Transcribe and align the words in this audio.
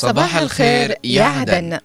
صباح 0.00 0.36
الخير 0.36 0.96
يا 1.04 1.24
عدن 1.24 1.78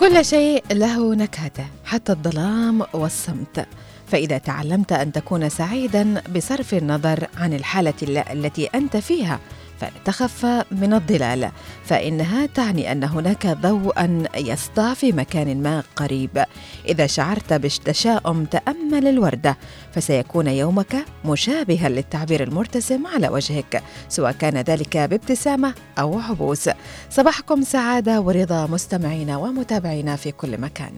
كل 0.00 0.24
شيء 0.24 0.64
له 0.72 1.14
نكهته 1.14 1.66
حتى 1.84 2.12
الظلام 2.12 2.82
والصمت. 2.92 3.66
فإذا 4.06 4.38
تعلمت 4.38 4.92
أن 4.92 5.12
تكون 5.12 5.48
سعيدا 5.48 6.22
بصرف 6.36 6.74
النظر 6.74 7.26
عن 7.36 7.52
الحالة 7.52 7.94
التي 8.32 8.66
أنت 8.66 8.96
فيها 8.96 9.40
فلا 9.80 9.90
تخف 10.04 10.44
من 10.70 10.94
الظلال 10.94 11.50
فإنها 11.84 12.46
تعني 12.46 12.92
أن 12.92 13.04
هناك 13.04 13.46
ضوءا 13.46 14.22
يسطع 14.36 14.94
في 14.94 15.12
مكان 15.12 15.62
ما 15.62 15.82
قريب. 15.96 16.44
إذا 16.88 17.06
شعرت 17.06 17.52
بالتشاؤم 17.52 18.44
تأمل 18.44 19.06
الوردة 19.06 19.56
فسيكون 19.92 20.46
يومك 20.46 21.04
مشابها 21.24 21.88
للتعبير 21.88 22.42
المرتسم 22.42 23.06
على 23.06 23.28
وجهك 23.28 23.82
سواء 24.08 24.32
كان 24.32 24.56
ذلك 24.56 24.96
بابتسامة 24.96 25.74
أو 25.98 26.18
عبوس. 26.18 26.70
صباحكم 27.10 27.62
سعادة 27.62 28.20
ورضا 28.20 28.66
مستمعينا 28.66 29.36
ومتابعينا 29.36 30.16
في 30.16 30.32
كل 30.32 30.60
مكان. 30.60 30.92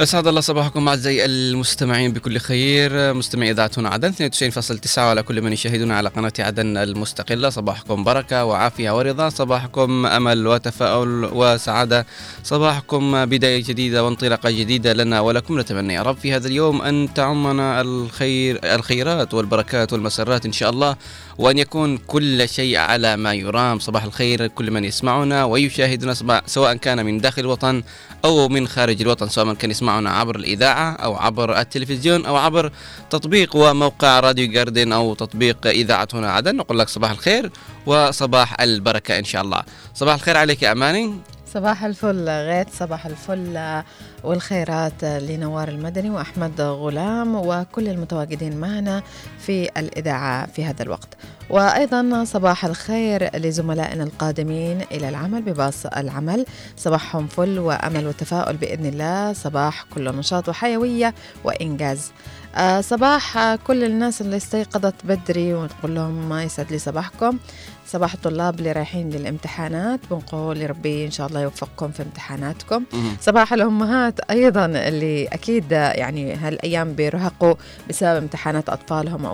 أسعد 0.00 0.26
الله 0.26 0.40
صباحكم 0.40 0.88
أعزائي 0.88 1.24
المستمعين 1.24 2.12
بكل 2.12 2.38
خير. 2.38 3.14
مستمعي 3.14 3.50
إذاعة 3.50 3.70
هنا 3.78 3.88
عدن 3.88 4.12
92.9 4.12 4.98
وعلى 4.98 5.22
كل 5.22 5.42
من 5.42 5.52
يشاهدنا 5.52 5.96
على 5.96 6.08
قناة 6.08 6.32
عدن 6.38 6.76
المستقلة. 6.76 7.50
صباحكم 7.50 8.04
بركة 8.04 8.44
وعافية 8.44 8.96
ورضا. 8.96 9.28
صباحكم 9.28 10.06
أمل 10.06 10.46
وتفاؤل 10.46 11.30
وسعادة. 11.32 12.06
صباحكم 12.44 13.24
بداية 13.24 13.64
جديدة 13.64 14.04
وانطلاقة 14.04 14.50
جديدة 14.50 14.92
لنا 14.92 15.20
ولكم 15.20 15.60
نتمنى 15.60 15.94
يا 15.94 16.02
رب 16.02 16.16
في 16.16 16.32
هذا 16.32 16.48
اليوم 16.48 16.82
أن 16.82 17.08
تعمنا 17.14 17.80
الخير 17.80 18.60
الخيرات 18.64 19.34
والبركات 19.34 19.92
والمسرات 19.92 20.46
إن 20.46 20.52
شاء 20.52 20.70
الله 20.70 20.96
وأن 21.38 21.58
يكون 21.58 21.98
كل 21.98 22.48
شيء 22.48 22.76
على 22.76 23.16
ما 23.16 23.34
يرام. 23.34 23.78
صباح 23.78 24.04
الخير 24.04 24.46
كل 24.46 24.70
من 24.70 24.84
يسمعنا 24.84 25.44
ويشاهدنا 25.44 26.42
سواء 26.46 26.74
كان 26.74 27.06
من 27.06 27.18
داخل 27.18 27.42
الوطن 27.42 27.82
أو 28.24 28.48
من 28.48 28.68
خارج 28.68 29.02
الوطن 29.02 29.28
سواء 29.28 29.54
كان 29.54 29.70
يسمع 29.70 29.85
تسمعنا 29.86 30.10
عبر 30.10 30.36
الإذاعة 30.36 30.92
أو 30.92 31.16
عبر 31.16 31.60
التلفزيون 31.60 32.26
أو 32.26 32.36
عبر 32.36 32.72
تطبيق 33.10 33.56
وموقع 33.56 34.20
راديو 34.20 34.52
جاردن 34.52 34.92
أو 34.92 35.14
تطبيق 35.14 35.66
إذاعة 35.66 36.08
هنا 36.14 36.32
عدن. 36.32 36.56
نقول 36.56 36.78
لك 36.78 36.88
صباح 36.88 37.10
الخير 37.10 37.50
وصباح 37.86 38.60
البركة 38.60 39.18
إن 39.18 39.24
شاء 39.24 39.42
الله. 39.42 39.62
صباح 39.94 40.14
الخير 40.14 40.36
عليك 40.36 40.62
يا 40.62 40.72
أماني. 40.72 41.14
صباح 41.54 41.84
الفل 41.84 42.28
غيث 42.28 42.66
صباح 42.78 43.06
الفل 43.06 43.82
والخيرات 44.24 45.04
لنوار 45.04 45.68
المدني 45.68 46.10
وأحمد 46.10 46.60
غلام 46.60 47.34
وكل 47.34 47.88
المتواجدين 47.88 48.56
معنا 48.56 49.02
في 49.38 49.68
الإذاعة 49.76 50.46
في 50.46 50.64
هذا 50.64 50.82
الوقت. 50.82 51.08
وأيضا 51.50 52.24
صباح 52.24 52.64
الخير 52.64 53.36
لزملائنا 53.36 54.04
القادمين 54.04 54.82
إلى 54.92 55.08
العمل 55.08 55.42
بباص 55.42 55.86
العمل. 55.86 56.46
صباحهم 56.76 57.26
فل 57.26 57.58
وأمل 57.58 58.06
وتفاؤل 58.06 58.56
بإذن 58.56 58.86
الله. 58.86 59.32
صباح 59.32 59.84
كله 59.94 60.10
نشاط 60.10 60.48
وحيوية 60.48 61.14
وإنجاز. 61.44 62.12
آه 62.56 62.80
صباح 62.80 63.54
كل 63.54 63.84
الناس 63.84 64.20
اللي 64.20 64.36
استيقظت 64.36 64.94
بدري 65.04 65.54
ونقول 65.54 65.94
لهم 65.94 66.28
ما 66.28 66.44
يسعد 66.44 66.70
لي 66.70 66.78
صباحكم. 66.78 67.38
صباح 67.86 68.14
الطلاب 68.14 68.58
اللي 68.58 68.72
رايحين 68.72 69.10
للامتحانات. 69.10 70.00
بنقول 70.10 70.58
لربي 70.58 71.06
إن 71.06 71.10
شاء 71.10 71.26
الله 71.26 71.40
يوفقكم 71.40 71.90
في 71.90 72.02
امتحاناتكم. 72.02 72.84
صباح 73.20 73.52
الأمهات 73.52 74.20
أيضا 74.20 74.66
اللي 74.66 75.26
أكيد 75.26 75.72
يعني 75.72 76.34
هالأيام 76.34 76.92
بيرهقوا 76.92 77.54
بسبب 77.88 78.16
امتحانات 78.16 78.68
أطفالهم 78.68 79.26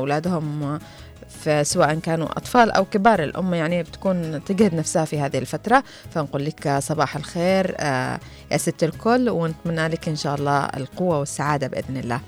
وأولادهم 1.47 1.65
سواء 1.65 1.95
كانوا 1.95 2.27
أطفال 2.27 2.71
أو 2.71 2.85
كبار 2.85 3.23
الأم 3.23 3.55
يعني 3.55 3.83
بتكون 3.83 4.45
تجهد 4.45 4.75
نفسها 4.75 5.05
في 5.05 5.21
هذه 5.21 5.39
الفترة. 5.39 5.83
فنقول 6.11 6.45
لك 6.45 6.79
صباح 6.79 7.17
الخير 7.17 7.75
آه 7.79 8.21
يا 8.51 8.57
ست 8.57 8.85
الكل 8.85 9.29
ونتمنى 9.31 9.89
لك 9.89 10.09
إن 10.09 10.17
شاء 10.17 10.35
الله 10.35 10.65
القوة 10.65 11.19
والسعادة 11.19 11.67
بإذن 11.67 11.97
الله. 11.97 12.21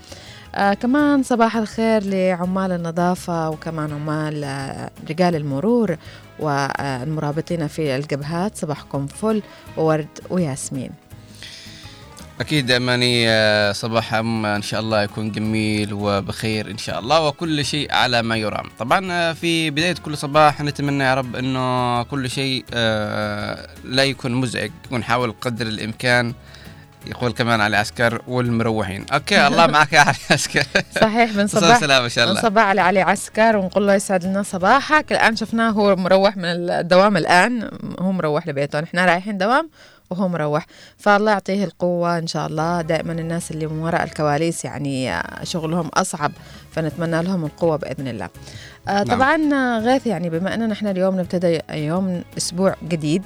آه 0.54 0.74
كمان 0.74 1.22
صباح 1.22 1.56
الخير 1.56 2.04
لعمال 2.04 2.72
النظافة 2.72 3.50
وكمان 3.50 3.92
عمال 3.92 4.44
آه 4.44 4.90
رجال 5.10 5.36
المرور 5.36 5.96
والمرابطين 6.38 7.66
في 7.68 7.96
الجبهات 7.96 8.56
صباحكم 8.56 9.06
فل 9.06 9.42
وورد 9.76 10.08
وياسمين. 10.30 10.90
أكيد 12.40 12.70
أماني 12.70 13.28
آه، 13.28 13.72
صباح 13.72 14.14
إن 14.14 14.62
شاء 14.62 14.80
الله 14.80 15.02
يكون 15.02 15.32
جميل 15.32 15.92
وبخير 15.92 16.70
إن 16.70 16.78
شاء 16.78 16.98
الله 16.98 17.26
وكل 17.26 17.64
شيء 17.64 17.92
على 17.92 18.22
ما 18.22 18.36
يرام. 18.36 18.66
طبعا 18.78 19.12
آه، 19.12 19.32
في 19.32 19.70
بداية 19.70 19.94
كل 20.04 20.16
صباح 20.16 20.60
نتمنى 20.60 21.04
يا 21.04 21.14
رب 21.14 21.36
أنه 21.36 22.02
كل 22.02 22.30
شيء 22.30 22.64
آه، 22.74 23.68
لا 23.84 24.04
يكون 24.04 24.32
مزعج 24.34 24.70
ونحاول 24.90 25.34
قدر 25.40 25.66
الإمكان 25.66 26.34
يقول 27.06 27.32
كمان 27.32 27.60
علي 27.60 27.76
عسكر 27.76 28.22
والمروحين. 28.28 29.06
أوكي 29.12 29.46
الله 29.46 29.66
معك 29.66 29.92
يا 29.92 30.00
علي 30.00 30.16
عسكر 30.30 30.64
صحيح 31.00 31.32
بنصبح 31.32 31.80
سلام 31.80 32.02
إن 32.02 32.08
شاء 32.08 32.24
الله. 32.24 32.40
بنصبح 32.40 32.62
على 32.62 32.80
علي 32.80 33.00
عسكر 33.00 33.56
ونقول 33.56 33.86
له 33.86 33.94
يسعد 33.94 34.24
لنا 34.24 34.42
صباحك. 34.42 35.12
الآن 35.12 35.36
شفناه 35.36 35.70
هو 35.70 35.96
مروح 35.96 36.36
من 36.36 36.44
الدوام 36.44 37.16
الآن 37.16 37.70
هو 38.00 38.12
مروح 38.12 38.48
لبيته. 38.48 38.80
نحن 38.80 38.98
رايحين 38.98 39.38
دوام 39.38 39.70
وهو 40.10 40.28
مروح. 40.28 40.66
فالله 40.98 41.30
يعطيه 41.30 41.64
القوة 41.64 42.18
إن 42.18 42.26
شاء 42.26 42.46
الله. 42.46 42.82
دائما 42.82 43.12
الناس 43.12 43.50
اللي 43.50 43.66
من 43.66 43.78
وراء 43.78 44.04
الكواليس 44.04 44.64
يعني 44.64 45.22
شغلهم 45.42 45.88
أصعب 45.88 46.32
فنتمنى 46.72 47.22
لهم 47.22 47.44
القوة 47.44 47.76
بإذن 47.76 48.08
الله. 48.08 48.28
آه 48.88 48.92
نعم. 48.92 49.04
طبعا 49.04 49.36
غيث 49.78 50.06
يعني 50.06 50.30
بما 50.30 50.54
أننا 50.54 50.66
نحن 50.66 50.86
اليوم 50.86 51.20
نبتدي 51.20 51.60
يوم 51.70 52.22
أسبوع 52.38 52.74
جديد 52.88 53.22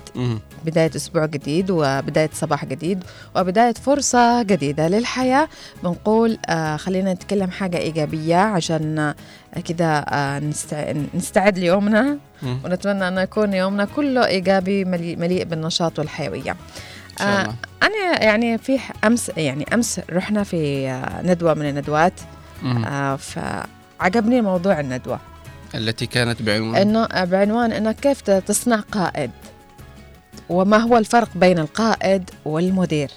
بداية 0.65 0.91
أسبوع 0.97 1.27
جديد 1.27 1.71
وبداية 1.71 2.31
صباح 2.33 2.65
جديد 2.65 3.05
وبداية 3.37 3.73
فرصة 3.75 4.43
جديدة 4.43 4.89
للحياة 4.89 5.49
بنقول 5.83 6.39
آه 6.49 6.77
خلينا 6.77 7.13
نتكلم 7.13 7.51
حاجة 7.51 7.79
إيجابية 7.79 8.37
عشان 8.37 9.15
كذا 9.69 10.05
آه 10.09 10.43
نستعد 11.15 11.59
ليومنا 11.59 12.19
ونتمنى 12.65 13.09
أن 13.09 13.19
يكون 13.19 13.55
يومنا 13.55 13.85
كله 13.85 14.27
إيجابي 14.27 14.85
مليء 15.17 15.45
بالنشاط 15.45 15.99
والحيوية. 15.99 16.57
آه 17.21 17.55
أنا 17.83 18.23
يعني 18.25 18.59
في 18.59 18.79
أمس 19.05 19.31
يعني 19.37 19.65
أمس 19.75 20.01
رحنا 20.13 20.43
في 20.45 20.89
آه 20.89 21.23
ندوة 21.23 21.55
من 21.55 21.69
الندوات. 21.69 22.13
آه 22.87 23.17
فعجبني 23.17 24.41
موضوع 24.41 24.81
الندوة. 24.81 25.21
التي 25.75 26.07
كانت 26.07 26.43
بعنوان؟ 26.43 26.77
إنه 26.77 27.25
بعنوان 27.25 27.73
إنه 27.73 27.93
كيف 27.93 28.21
تصنع 28.21 28.81
قائد؟ 28.93 29.31
وما 30.49 30.77
هو 30.77 30.99
الفرق 30.99 31.29
بين 31.35 31.59
القائد 31.59 32.31
والمدير؟ 32.45 33.11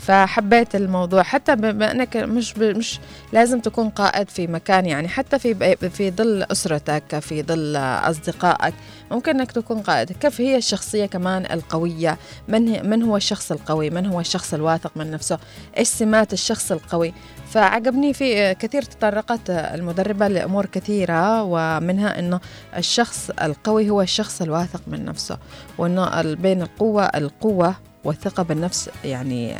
فحبيت 0.00 0.74
الموضوع. 0.74 1.22
حتى 1.22 1.56
بما 1.56 1.90
أنك 1.90 2.16
مش 2.16 2.58
مش 2.58 3.00
لازم 3.32 3.60
تكون 3.60 3.88
قائد 3.88 4.30
في 4.30 4.46
مكان 4.46 4.86
يعني 4.86 5.08
حتى 5.08 5.38
في 5.38 5.76
في 5.90 6.10
ظل 6.10 6.46
أسرتك 6.52 7.18
في 7.18 7.42
ظل 7.42 7.76
أصدقائك 7.76 8.74
ممكن 9.10 9.40
أنك 9.40 9.52
تكون 9.52 9.80
قائد. 9.80 10.12
كيف 10.12 10.40
هي 10.40 10.56
الشخصية 10.56 11.06
كمان 11.06 11.46
القوية؟ 11.52 12.18
من 12.48 12.90
من 12.90 13.02
هو 13.02 13.16
الشخص 13.16 13.52
القوي؟ 13.52 13.90
من 13.90 14.06
هو 14.06 14.20
الشخص 14.20 14.54
الواثق 14.54 14.92
من 14.96 15.10
نفسه؟ 15.10 15.38
إيش 15.78 15.88
سمات 15.88 16.32
الشخص 16.32 16.72
القوي؟ 16.72 17.14
فعجبني 17.50 18.12
في 18.12 18.54
كثير 18.54 18.82
تطرقت 18.82 19.50
المدربة 19.50 20.28
لأمور 20.28 20.66
كثيرة 20.66 21.42
ومنها 21.42 22.18
أنه 22.18 22.40
الشخص 22.76 23.30
القوي 23.42 23.90
هو 23.90 24.02
الشخص 24.02 24.42
الواثق 24.42 24.80
من 24.86 25.04
نفسه 25.04 25.38
وأنه 25.78 26.34
بين 26.34 26.62
القوة 26.62 27.04
القوة 27.04 27.74
والثقة 28.04 28.42
بالنفس 28.42 28.90
يعني 29.04 29.56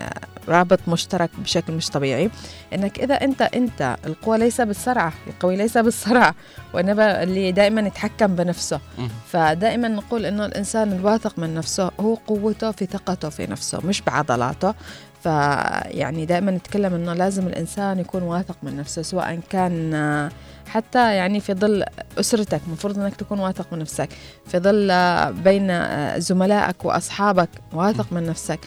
رابط 0.48 0.80
مشترك 0.88 1.30
بشكل 1.38 1.72
مش 1.72 1.88
طبيعي. 1.90 2.30
إنك 2.74 2.98
إذا 2.98 3.14
أنت 3.14 3.42
أنت 3.42 3.96
القوة 4.06 4.36
ليس 4.36 4.60
بالسرعة 4.60 5.12
القوي 5.26 5.56
ليس 5.56 5.78
بالسرعة 5.78 6.34
وإنما 6.74 7.22
اللي 7.22 7.52
دائما 7.52 7.80
يتحكم 7.80 8.26
بنفسه. 8.26 8.80
فدائما 9.28 9.88
نقول 9.88 10.26
إنه 10.26 10.46
الإنسان 10.46 10.92
الواثق 10.92 11.38
من 11.38 11.54
نفسه 11.54 11.90
هو 12.00 12.14
قوته 12.14 12.70
في 12.70 12.86
ثقته 12.86 13.28
في 13.28 13.46
نفسه 13.46 13.80
مش 13.84 14.00
بعضلاته. 14.02 14.74
فيعني 15.22 16.26
دائما 16.26 16.50
نتكلم 16.50 16.94
إنه 16.94 17.14
لازم 17.14 17.46
الإنسان 17.46 17.98
يكون 17.98 18.22
واثق 18.22 18.56
من 18.62 18.76
نفسه 18.76 19.02
سواء 19.02 19.40
كان 19.50 20.30
حتى 20.68 21.14
يعني 21.14 21.40
في 21.40 21.54
ظل 21.54 21.84
أسرتك 22.20 22.60
المفروض 22.66 22.98
إنك 22.98 23.16
تكون 23.16 23.40
واثق 23.40 23.72
من 23.72 23.78
نفسك. 23.78 24.08
في 24.46 24.58
ظل 24.58 24.90
آه، 24.90 25.30
بين 25.30 25.70
آه، 25.70 26.18
زملائك 26.18 26.84
وأصحابك 26.84 27.48
واثق 27.72 28.12
من 28.12 28.26
نفسك. 28.26 28.60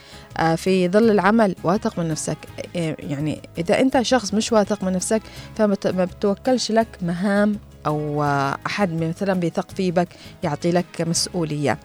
في 0.55 0.89
ظل 0.89 1.11
العمل 1.11 1.55
واثق 1.63 1.99
من 1.99 2.07
نفسك. 2.07 2.37
يعني 2.75 3.41
إذا 3.57 3.79
أنت 3.79 4.01
شخص 4.01 4.33
مش 4.33 4.51
واثق 4.51 4.83
من 4.83 4.93
نفسك 4.93 5.21
فما 5.55 6.05
بتوكلش 6.05 6.71
لك 6.71 6.87
مهام 7.01 7.59
أو 7.85 8.23
أحد 8.65 9.03
مثلا 9.03 9.33
بيثق 9.33 9.71
فيك 9.71 10.07
يعطي 10.43 10.71
لك 10.71 11.01
مسؤولية. 11.01 11.79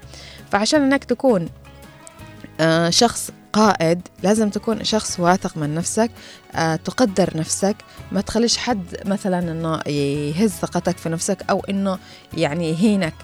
فعشان 0.51 0.83
إنك 0.83 1.05
تكون 1.05 1.49
شخص 2.89 3.31
قائد 3.57 4.09
لازم 4.23 4.51
تكون 4.51 4.85
شخص 4.85 5.21
واثق 5.21 5.57
من 5.57 5.75
نفسك 5.75 6.11
آه، 6.55 6.77
تقدر 6.77 7.37
نفسك 7.37 7.77
ما 8.13 8.21
تخليش 8.21 8.57
حد 8.57 8.97
مثلا 9.05 9.39
إنه 9.39 9.93
يهز 9.93 10.51
ثقتك 10.51 10.99
في 10.99 11.09
نفسك 11.09 11.39
أو 11.51 11.61
إنه 11.71 11.99
يعني 12.35 12.71
يهينك. 12.71 13.15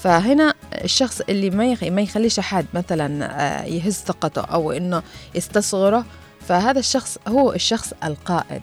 فهنا 0.00 0.54
الشخص 0.84 1.20
اللي 1.20 1.50
ما 1.50 1.90
ما 1.90 2.02
يخليش 2.02 2.38
أحد 2.38 2.66
مثلا 2.74 3.24
آه، 3.24 3.64
يهز 3.64 3.94
ثقته 3.94 4.40
أو 4.40 4.72
إنه 4.72 5.02
يستصغره 5.34 6.04
فهذا 6.48 6.78
الشخص 6.78 7.18
هو 7.28 7.52
الشخص 7.52 7.92
القائد. 8.04 8.62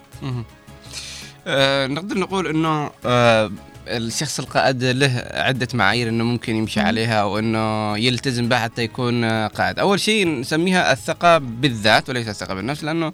آه 1.46 1.86
نقدر 1.86 2.18
نقول 2.18 2.46
إنه 2.46 2.90
آه 3.06 3.50
الشخص 3.88 4.38
القائد 4.38 4.84
له 4.84 5.24
عدة 5.30 5.68
معايير 5.74 6.08
إنه 6.08 6.24
ممكن 6.24 6.56
يمشي 6.56 6.80
عليها 6.80 7.20
أو 7.20 7.38
انه 7.38 7.96
يلتزم 7.98 8.48
بها 8.48 8.58
حتى 8.58 8.82
يكون 8.82 9.24
قائد. 9.48 9.78
أول 9.78 10.00
شيء 10.00 10.28
نسميها 10.28 10.92
الثقة 10.92 11.38
بالذات 11.38 12.08
وليس 12.08 12.28
الثقة 12.28 12.54
بالنفس 12.54 12.84
لأنه 12.84 13.12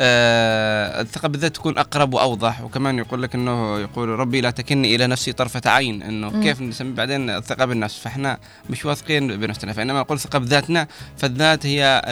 آه 0.00 1.00
الثقة 1.00 1.28
بالذات 1.28 1.54
تكون 1.54 1.78
أقرب 1.78 2.14
وأوضح. 2.14 2.60
وكمان 2.60 2.98
يقول 2.98 3.22
لك 3.22 3.34
أنه 3.34 3.80
يقول 3.80 4.08
ربي 4.08 4.40
لا 4.40 4.50
تكني 4.50 4.94
إلى 4.94 5.06
نفسي 5.06 5.32
طرفة 5.32 5.70
عين 5.70 6.02
أنه 6.02 6.30
م. 6.30 6.42
كيف 6.42 6.60
نسمي 6.60 6.92
بعدين 6.92 7.30
الثقة 7.30 7.64
بالنفس؟ 7.64 7.98
فإحنا 7.98 8.38
مش 8.70 8.84
واثقين 8.84 9.36
بنفسنا. 9.36 9.72
فإنما 9.72 10.00
نقول 10.00 10.20
ثقة 10.20 10.38
بذاتنا 10.38 10.86
فالذات 11.16 11.66
هي 11.66 12.02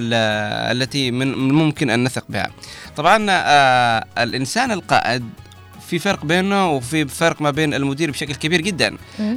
التي 0.72 1.10
من 1.10 1.34
ممكن 1.48 1.90
أن 1.90 2.04
نثق 2.04 2.24
بها. 2.28 2.50
طبعا 2.96 3.26
آه 3.30 4.04
الإنسان 4.18 4.70
القائد 4.72 5.24
في 5.92 5.98
فرق 5.98 6.24
بينه 6.24 6.70
وفي 6.70 7.08
فرق 7.08 7.42
ما 7.42 7.50
بين 7.50 7.74
المدير 7.74 8.10
بشكل 8.10 8.34
كبير 8.34 8.60
جدا. 8.60 8.96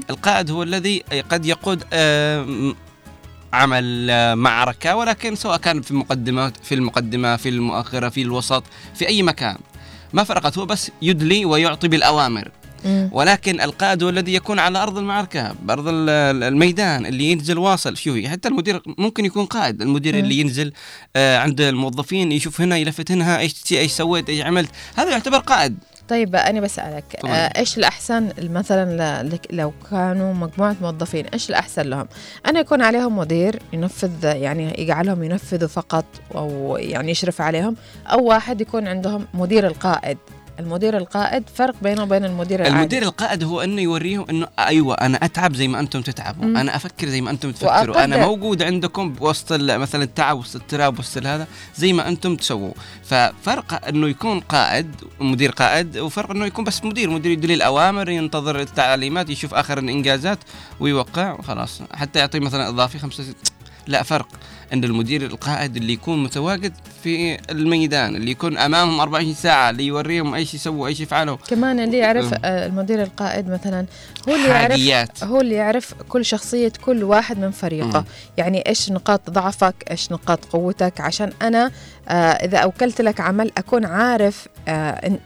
القائد 0.09 0.51
هو 0.51 0.63
الذي 0.63 1.03
قد 1.29 1.45
يقود 1.45 1.83
عمل 3.53 4.07
معركة 4.35 4.95
ولكن 4.95 5.35
سواء 5.35 5.57
كان 5.57 5.81
في 5.81 5.91
المقدمة 5.91 6.53
في 6.63 6.75
المقدمة 6.75 7.35
في 7.35 7.49
المؤخرة 7.49 8.09
في 8.09 8.21
الوسط 8.21 8.63
في 8.93 9.07
أي 9.07 9.23
مكان. 9.23 9.57
ما 10.13 10.23
فرقت 10.23 10.57
هو 10.57 10.65
بس 10.65 10.91
يدلي 11.01 11.45
ويعطي 11.45 11.87
بالأوامر. 11.87 12.51
ولكن 13.11 13.61
القائد 13.61 14.03
هو 14.03 14.09
الذي 14.09 14.33
يكون 14.33 14.59
على 14.59 14.83
أرض 14.83 14.97
المعركة 14.97 15.55
بأرض 15.63 15.85
الميدان 15.87 17.05
اللي 17.05 17.31
ينزل 17.31 17.57
واصل. 17.57 17.97
شوفي 17.97 18.29
حتى 18.29 18.47
المدير 18.47 18.81
ممكن 18.97 19.25
يكون 19.25 19.45
قائد. 19.45 19.81
المدير 19.81 20.19
اللي 20.19 20.39
ينزل 20.39 20.73
آه، 21.15 21.37
عند 21.37 21.61
الموظفين 21.61 22.31
يشوف 22.31 22.61
هنا 22.61 22.77
يلفت 22.77 23.11
هنا 23.11 23.39
إيش 23.39 23.55
إيش 23.71 23.91
سويت 23.91 24.29
إيش 24.29 24.41
عملت. 24.41 24.69
هذا 24.95 25.11
يعتبر 25.11 25.37
قائد. 25.37 25.77
طيب 26.09 26.35
أنا 26.35 26.61
بسألك 26.61 27.25
آه 27.25 27.27
إيش 27.59 27.77
الأحسن 27.77 28.29
مثلا 28.37 29.23
لو 29.51 29.73
كانوا 29.91 30.33
مجموعة 30.33 30.75
موظفين 30.81 31.25
إيش 31.25 31.49
الأحسن 31.49 31.81
لهم؟ 31.81 32.07
أنا 32.45 32.59
يكون 32.59 32.81
عليهم 32.81 33.17
مدير 33.17 33.61
ينفذ 33.73 34.23
يعني 34.23 34.81
يجعلهم 34.81 35.23
ينفذوا 35.23 35.67
فقط 35.67 36.05
أو 36.35 36.77
يعني 36.79 37.11
يشرف 37.11 37.41
عليهم 37.41 37.75
أو 38.07 38.23
واحد 38.23 38.61
يكون 38.61 38.87
عندهم 38.87 39.27
مدير 39.33 39.67
القائد. 39.67 40.17
المدير 40.59 40.97
القائد 40.97 41.43
فرق 41.55 41.75
بينه 41.81 42.03
وبين 42.03 42.25
المدير 42.25 42.59
العادي. 42.59 42.75
المدير 42.75 43.03
القائد 43.03 43.43
هو 43.43 43.61
إنه 43.61 43.81
يوريهم 43.81 44.25
إنه 44.29 44.47
أيوه 44.59 44.95
أنا 44.95 45.17
أتعب 45.25 45.55
زي 45.55 45.67
ما 45.67 45.79
أنتم 45.79 46.01
تتعبوا 46.01 46.45
مم. 46.45 46.57
أنا 46.57 46.75
أفكر 46.75 47.07
زي 47.07 47.21
ما 47.21 47.31
أنتم 47.31 47.51
تفكروا. 47.51 48.03
أنا 48.03 48.25
موجود 48.25 48.63
عندكم 48.63 49.15
وسط 49.19 49.53
مثلا 49.53 50.03
التعب 50.03 50.37
وسط 50.37 50.55
التراب 50.55 50.99
وسط 50.99 51.25
هذا 51.25 51.47
زي 51.75 51.93
ما 51.93 52.07
أنتم 52.07 52.35
تسووا. 52.35 52.73
ففرق 53.03 53.87
إنه 53.87 54.07
يكون 54.07 54.39
قائد 54.39 54.95
مدير 55.19 55.51
قائد 55.51 55.97
وفرق 55.97 56.31
إنه 56.31 56.45
يكون 56.45 56.65
بس 56.65 56.83
مدير. 56.83 57.09
مدير 57.09 57.31
يدلي 57.31 57.53
الأوامر 57.53 58.09
ينتظر 58.09 58.59
التعليمات 58.59 59.29
يشوف 59.29 59.53
آخر 59.53 59.77
الإنجازات 59.77 60.39
ويوقع 60.79 61.33
وخلاص. 61.33 61.81
حتى 61.93 62.19
يعطي 62.19 62.39
مثلا 62.39 62.69
إضافي 62.69 62.99
خمسة 62.99 63.23
لا 63.87 64.03
فرق. 64.03 64.27
ان 64.73 64.83
المدير 64.83 65.25
القائد 65.25 65.75
اللي 65.75 65.94
يكون 65.94 66.23
متواجد 66.23 66.73
في 67.03 67.38
الميدان 67.51 68.15
اللي 68.15 68.31
يكون 68.31 68.57
أمامهم 68.57 69.00
24 69.00 69.33
ساعة 69.33 69.69
اللي 69.69 69.85
يوريهم 69.85 70.35
إيش 70.35 70.53
يسووا 70.53 70.88
إيش 70.88 71.00
يفعلوا 71.00 71.35
كمان 71.47 71.79
اللي 71.79 71.97
يعرف 71.97 72.33
آه، 72.33 72.65
المدير 72.65 73.03
القائد 73.03 73.50
مثلا 73.50 73.85
هو 74.29 74.35
اللي 74.35 74.47
يعرف 74.47 75.23
هو 75.23 75.41
اللي 75.41 75.56
يعرف 75.56 75.94
كل 76.09 76.25
شخصية 76.25 76.71
كل 76.85 77.03
واحد 77.03 77.39
من 77.39 77.51
فريقه. 77.51 78.00
م. 78.00 78.06
يعني 78.38 78.67
إيش 78.67 78.91
نقاط 78.91 79.29
ضعفك 79.29 79.75
إيش 79.91 80.12
نقاط 80.12 80.45
قوتك؟ 80.45 81.01
عشان 81.01 81.31
أنا 81.41 81.71
آه 82.09 82.12
إذا 82.12 82.57
أوكلت 82.57 83.01
لك 83.01 83.19
عمل 83.19 83.51
أكون 83.57 83.85
عارف 83.85 84.47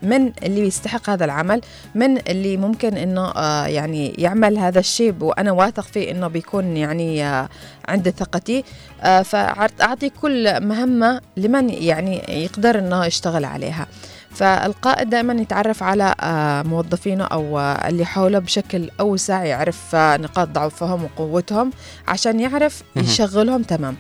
من 0.04 0.32
اللي 0.44 0.68
يستحق 0.68 1.10
هذا 1.10 1.26
العمل 1.26 1.62
من 1.96 2.18
اللي 2.18 2.58
ممكن 2.58 2.98
إنه 2.98 3.28
آه 3.28 3.66
يعني 3.66 4.10
يعمل 4.18 4.58
هذا 4.58 4.80
الشيء 4.80 5.16
وأنا 5.22 5.52
واثق 5.52 5.84
فيه 5.84 6.12
إنه 6.12 6.28
بيكون 6.28 6.78
يعني 6.78 7.26
آه 7.26 7.50
عند 7.88 8.10
ثقتي. 8.10 8.64
آه 9.02 9.22
فأعطي 9.22 10.10
كل 10.10 10.66
مهمة 10.66 11.22
لمن 11.38 11.70
يعني 11.70 12.44
يقدر 12.44 12.80
أنه 12.80 13.06
يشتغل 13.06 13.46
عليها. 13.46 13.88
فالقائد 14.32 15.10
دائما 15.10 15.34
يتعرف 15.34 15.84
على 15.84 16.16
آه، 16.22 16.62
موظفينه 16.62 17.24
آه، 17.24 17.88
اللي 17.88 18.06
حوله 18.06 18.40
بشكل 18.40 18.90
أوسع 19.00 19.44
يعرف 19.44 19.96
آه، 19.96 20.18
نقاط 20.18 20.48
ضعفهم 20.48 21.04
وقوتهم 21.04 21.72
عشان 22.08 22.40
يعرف 22.40 22.84
يشغلهم 22.96 23.64
تمام. 23.64 23.96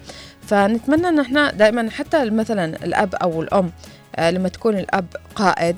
فنتمنى 0.47 1.07
إن 1.07 1.19
إحنا 1.19 1.51
دائما 1.51 1.89
حتى 1.89 2.29
مثلا 2.29 2.65
الأب 2.85 3.15
أو 3.15 3.41
الأم 3.41 3.71
لما 4.19 4.49
تكون 4.49 4.77
الأب 4.77 5.05
قائد 5.35 5.75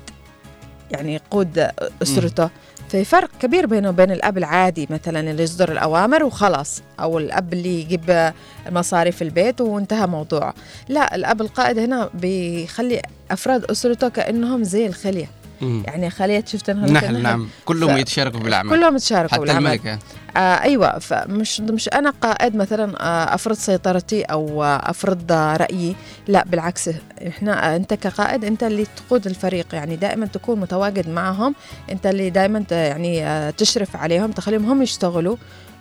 يعني 0.90 1.14
يقود 1.14 1.68
أسرته. 2.02 2.50
في 2.88 3.04
فرق 3.04 3.30
كبير 3.40 3.66
بينه 3.66 3.88
وبين 3.88 4.10
الأب 4.10 4.38
العادي 4.38 4.88
مثلا 4.90 5.30
اللي 5.30 5.42
يصدر 5.42 5.72
الأوامر 5.72 6.24
وخلاص 6.24 6.82
أو 7.00 7.18
الأب 7.18 7.52
اللي 7.52 7.80
يجيب 7.80 8.32
مصاري 8.70 9.12
البيت 9.22 9.60
وانتهى 9.60 10.06
موضوعه. 10.06 10.54
لا 10.88 11.14
الأب 11.14 11.40
القائد 11.40 11.78
هنا 11.78 12.10
بيخلي 12.14 13.02
أفراد 13.30 13.64
أسرته 13.64 14.08
كأنهم 14.08 14.64
زي 14.64 14.86
الخليه 15.62 15.82
يعني 15.84 16.10
خلية 16.10 16.44
شفت 16.46 16.70
نحن 16.70 17.22
نعم. 17.22 17.48
كلهم 17.64 17.96
ف... 17.96 17.98
يتشاركوا 17.98 18.40
بالعمل 18.40 18.70
كلهم 18.70 18.96
يتشاركوا 18.96 19.34
حتى 19.34 19.40
بالعمل 19.40 19.66
الملكة. 19.66 19.98
آه 20.36 20.38
أيوه. 20.38 20.98
فمش 20.98 21.60
مش 21.60 21.88
أنا 21.88 22.10
قائد 22.10 22.56
مثلا 22.56 23.00
آه 23.00 23.34
أفرض 23.34 23.56
سيطرتي 23.56 24.22
أو 24.22 24.64
آه 24.64 24.90
أفرض 24.90 25.32
رأيي. 25.32 25.96
لا 26.28 26.44
بالعكس. 26.46 26.90
إحنا 27.28 27.72
آه 27.72 27.76
أنت 27.76 27.94
كقائد 27.94 28.44
أنت 28.44 28.62
اللي 28.62 28.86
تقود 28.96 29.26
الفريق. 29.26 29.66
يعني 29.72 29.96
دائما 29.96 30.26
تكون 30.26 30.60
متواجد 30.60 31.08
معهم. 31.08 31.54
أنت 31.90 32.06
اللي 32.06 32.30
دائما 32.30 32.64
يعني 32.70 33.26
آه 33.26 33.50
تشرف 33.50 33.96
عليهم 33.96 34.32
تخليهم 34.32 34.64
هم 34.70 34.82
يشتغلوا. 34.82 35.36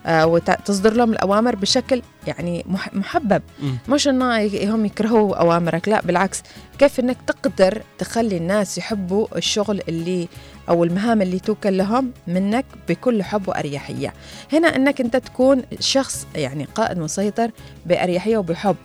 وتصدر 0.08 0.94
لهم 0.94 1.12
الأوامر 1.12 1.56
بشكل 1.56 2.02
يعني 2.28 2.66
محبب. 2.94 3.42
م. 3.64 3.72
مش 3.90 4.08
إنه 4.08 4.50
هم 4.74 4.86
يكرهوا 4.86 5.36
أوامرك 5.36 5.88
لا 5.88 6.02
بالعكس. 6.02 6.44
كيف 6.80 7.00
إنك 7.00 7.18
تقدر 7.28 7.82
تخلي 7.98 8.38
الناس 8.38 8.78
يحبوا 8.78 9.28
الشغل 9.38 9.82
اللي 9.90 10.28
أو 10.70 10.84
المهام 10.84 11.22
اللي 11.22 11.40
توكل 11.40 11.78
لهم 11.78 12.12
منك 12.28 12.66
بكل 12.90 13.24
حب 13.24 13.48
وأريحية؟ 13.48 14.14
هنا 14.54 14.76
إنك 14.76 15.02
أنت 15.02 15.16
تكون 15.18 15.62
شخص 15.80 16.28
يعني 16.36 16.68
قائد 16.76 16.98
مسيطر 16.98 17.52
بأريحية 17.86 18.38
وبحب. 18.38 18.76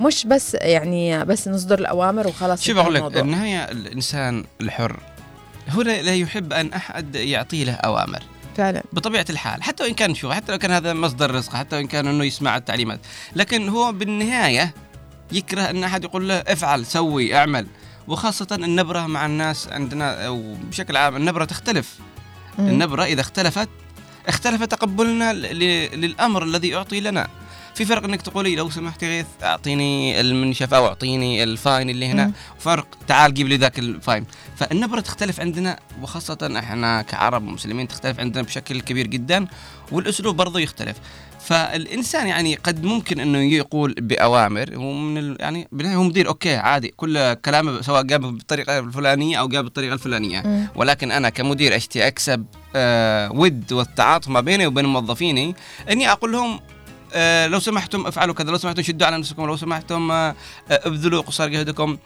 مش 0.00 0.26
بس 0.26 0.54
يعني 0.54 1.24
بس 1.24 1.48
نصدر 1.48 1.78
الأوامر 1.78 2.26
وخلاص 2.26 2.62
شوف 2.62 2.78
أقول 2.78 2.94
لك 2.94 3.16
النهاية 3.16 3.64
الإنسان 3.64 4.44
الحر 4.60 5.00
هو 5.70 5.82
لا 5.82 6.14
يحب 6.14 6.52
أن 6.52 6.72
أحد 6.72 7.14
يعطي 7.16 7.64
له 7.64 7.72
أوامر. 7.72 8.22
فعلا. 8.56 8.82
بطبيعة 8.92 9.26
الحال 9.30 9.62
حتى 9.62 9.82
وإن 9.82 9.94
كان 9.94 10.14
شو 10.14 10.32
حتى 10.32 10.52
لو 10.52 10.58
كان 10.58 10.70
هذا 10.70 10.92
مصدر 10.92 11.34
رزقه 11.34 11.58
حتى 11.58 11.76
وإن 11.76 11.86
كان 11.86 12.06
إنه 12.06 12.24
يسمع 12.24 12.56
التعليمات 12.56 13.00
لكن 13.36 13.68
هو 13.68 13.92
بالنهاية 13.92 14.74
يكره 15.32 15.62
أن 15.62 15.84
أحد 15.84 16.04
يقول 16.04 16.28
له 16.28 16.34
افعل 16.34 16.86
سوي 16.86 17.36
اعمل. 17.36 17.66
وخاصة 18.08 18.46
النبرة 18.52 19.06
مع 19.06 19.26
الناس 19.26 19.68
عندنا 19.68 20.26
أو 20.26 20.54
بشكل 20.54 20.96
عام 20.96 21.16
النبرة 21.16 21.44
تختلف. 21.44 21.98
مم. 22.58 22.68
النبرة 22.68 23.04
إذا 23.04 23.20
اختلفت 23.20 23.68
اختلف 24.26 24.62
تقبلنا 24.62 25.32
للأمر 25.32 26.44
الذي 26.44 26.68
يعطي 26.68 27.00
لنا. 27.00 27.28
في 27.74 27.84
فرق 27.84 28.04
إنك 28.04 28.22
تقولي 28.22 28.56
لو 28.56 28.70
سمحت 28.70 29.04
غيث 29.04 29.26
أعطيني 29.42 30.20
المنشف 30.20 30.74
أو 30.74 30.86
أعطيني 30.86 31.42
الفاين 31.42 31.90
اللي 31.90 32.06
هنا. 32.06 32.32
فرق 32.58 32.86
تعال 33.08 33.34
جيب 33.34 33.48
لي 33.48 33.56
ذاك 33.56 33.78
الفاين. 33.78 34.26
فالنبرة 34.56 35.00
تختلف 35.00 35.40
عندنا 35.40 35.78
وخاصة 36.02 36.54
إحنا 36.58 37.02
كعرب 37.02 37.42
مسلمين 37.42 37.88
تختلف 37.88 38.20
عندنا 38.20 38.42
بشكل 38.42 38.80
كبير 38.80 39.06
جدا 39.06 39.46
والأسلوب 39.92 40.36
برضه 40.36 40.60
يختلف. 40.60 40.96
فالإنسان 41.40 42.26
يعني 42.26 42.54
قد 42.54 42.84
ممكن 42.84 43.20
إنه 43.20 43.38
يقول 43.38 43.94
بأوامر 43.98 44.76
هو 44.76 44.92
من 44.92 45.18
ال 45.18 45.36
يعني 45.40 45.68
بالنهاية 45.72 45.96
هو 45.96 46.02
مدير 46.02 46.28
okay 46.28 46.56
عادي 46.56 46.94
كل 46.96 47.34
كلامه 47.34 47.80
سواء 47.82 48.06
قام 48.06 48.36
بالطريقة 48.36 48.78
الفلانية 48.78 49.36
أو 49.40 49.46
قام 49.46 49.62
بالطريقة 49.62 49.94
الفلانية. 49.94 50.40
مم. 50.40 50.68
ولكن 50.74 51.10
أنا 51.10 51.28
كمدير 51.28 51.76
اشتي 51.76 52.06
أكسب 52.06 52.46
آه 52.76 53.32
ود 53.32 53.72
والتعاطف 53.72 54.28
ما 54.28 54.40
بيني 54.40 54.66
وبين 54.66 54.84
موظفيني 54.84 55.54
إني 55.90 56.12
أقول 56.12 56.32
لهم 56.32 56.60
آه 57.14 57.46
لو 57.46 57.60
سمحتم 57.60 58.06
أفعلوا 58.06 58.34
كذا 58.34 58.50
لو 58.50 58.58
سمحتم 58.58 58.82
شدوا 58.82 59.06
على 59.06 59.18
نفسكم 59.18 59.46
لو 59.46 59.56
سمحتم 59.56 60.10
آه 60.10 60.14
آه، 60.14 60.34
أبذلوا 60.70 61.22
قصارى 61.22 61.48
جهدكم. 61.48 61.96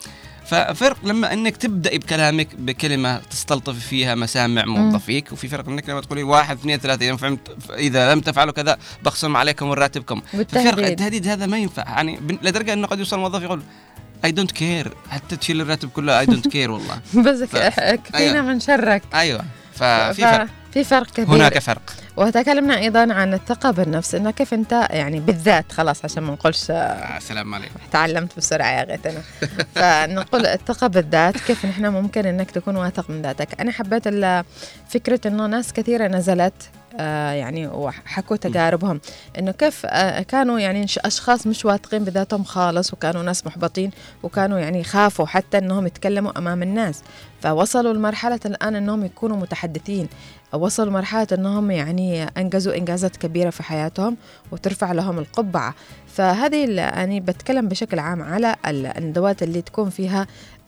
ففرق 0.49 0.97
لما 1.05 1.33
إنك 1.33 1.57
تبداي 1.57 1.99
بكلامك 1.99 2.49
بكلمة 2.59 3.21
تستلطفي 3.31 3.81
فيها 3.81 4.14
مسامع 4.14 4.64
موظفيك 4.64 5.33
وفي 5.33 5.49
فرق 5.49 5.69
إنك 5.69 5.88
لما 5.88 6.00
تقولي 6.00 6.23
واحد 6.23 6.59
اثنين 6.59 6.78
ثلاثة 6.78 7.07
إذا 7.07 7.17
فهمت 7.17 7.57
إذا 7.75 8.14
لم 8.14 8.21
تفعلوا 8.21 8.52
كذا 8.52 8.78
بخصم 9.05 9.37
عليكم 9.37 9.67
من 9.67 9.73
راتبكم 9.73 10.21
ففرق 10.21 10.37
بالتهديد. 10.37 10.85
التهديد 10.85 11.28
هذا 11.28 11.47
ما 11.47 11.59
ينفع. 11.59 11.83
يعني 11.83 12.21
لدرجة 12.43 12.73
إنه 12.73 12.87
قد 12.87 12.99
يوصل 12.99 13.17
الموظف 13.17 13.43
يقول 13.43 13.62
I 14.25 14.33
don't 14.33 14.52
care 14.52 14.93
حتى 15.11 15.37
تشيل 15.37 15.61
الراتب 15.61 15.88
كله 15.88 16.21
I 16.21 16.26
don't 16.26 16.49
care 16.49 16.71
والله. 16.71 17.00
بس 17.26 17.43
ف- 17.43 17.57
كفينا 17.81 18.19
أيوة. 18.19 18.40
من 18.43 18.61
شرك. 18.61 19.02
أيوه. 19.14 19.45
ففي 19.75 20.14
فرق. 20.23 20.49
في 20.78 20.85
فرق 20.85 21.06
كبير. 21.06 21.37
هناك 21.37 21.58
فرق. 21.58 21.82
وتكلمنا 22.16 22.78
أيضا 22.78 23.12
عن 23.12 23.35
الثقة 23.35 23.70
بالنفس 23.70 24.14
إنه 24.14 24.30
كيف 24.30 24.54
أنت 24.54 24.87
يعني 24.90 25.20
بالذات 25.20 25.73
خلاص 25.73 26.04
عشان 26.04 26.23
ما 26.23 26.32
نقولش 26.32 26.70
آه 26.70 27.18
سلام 27.18 27.54
عليكم. 27.54 27.75
تعلمت 27.92 28.37
بسرعة 28.37 28.70
يا 28.70 28.85
غيت 28.85 29.06
أنا. 29.06 29.20
فنقول 29.75 30.47
الثقة 30.47 30.87
بالذات 30.87 31.37
كيف 31.37 31.66
نحن 31.66 31.87
ممكن 31.87 32.26
إنك 32.26 32.50
تكون 32.50 32.76
واثق 32.76 33.11
من 33.11 33.23
ذاتك. 33.23 33.61
أنا 33.61 33.73
حبيت 33.73 34.08
فكرة 34.88 35.20
إنه 35.26 35.47
ناس 35.47 35.73
كثيرة 35.73 36.06
نزلت 36.08 36.70
آه 37.00 37.30
يعني 37.30 37.66
وحكوا 37.66 38.37
تجاربهم 38.37 39.00
إنه 39.38 39.50
كيف 39.50 39.87
آه 39.87 40.23
كانوا 40.23 40.58
يعني 40.58 40.87
أشخاص 40.99 41.47
مش 41.47 41.64
واثقين 41.64 42.04
بذاتهم 42.04 42.44
خالص 42.44 42.92
وكانوا 42.92 43.23
ناس 43.23 43.47
محبطين 43.47 43.90
وكانوا 44.23 44.58
يعني 44.58 44.85
خافوا 44.85 45.26
حتى 45.26 45.58
إنهم 45.58 45.87
يتكلموا 45.87 46.38
أمام 46.38 46.62
الناس. 46.62 47.02
فوصلوا 47.42 47.92
لمرحلة 47.92 48.40
الآن 48.47 48.75
إنهم 48.75 49.04
يكونوا 49.04 49.37
متحدثين. 49.37 50.08
وصلوا 50.52 50.88
لمرحله 50.90 51.26
إنهم 51.33 51.71
يعني 51.71 52.25
أنجزوا 52.25 52.76
إنجازات 52.76 53.17
كبيرة 53.17 53.50
في 53.50 53.62
حياتهم 53.62 54.17
وترفع 54.52 54.93
لهم 54.93 55.19
القبعة. 55.19 55.75
فهذه 56.07 56.71
يعني 56.71 57.21
بتكلم 57.21 57.69
بشكل 57.69 57.99
عام 57.99 58.23
على 58.23 58.57
ال- 58.67 58.87
الندوات 58.87 59.43
اللي 59.43 59.62
تكون 59.62 59.90
فيها 59.90 60.26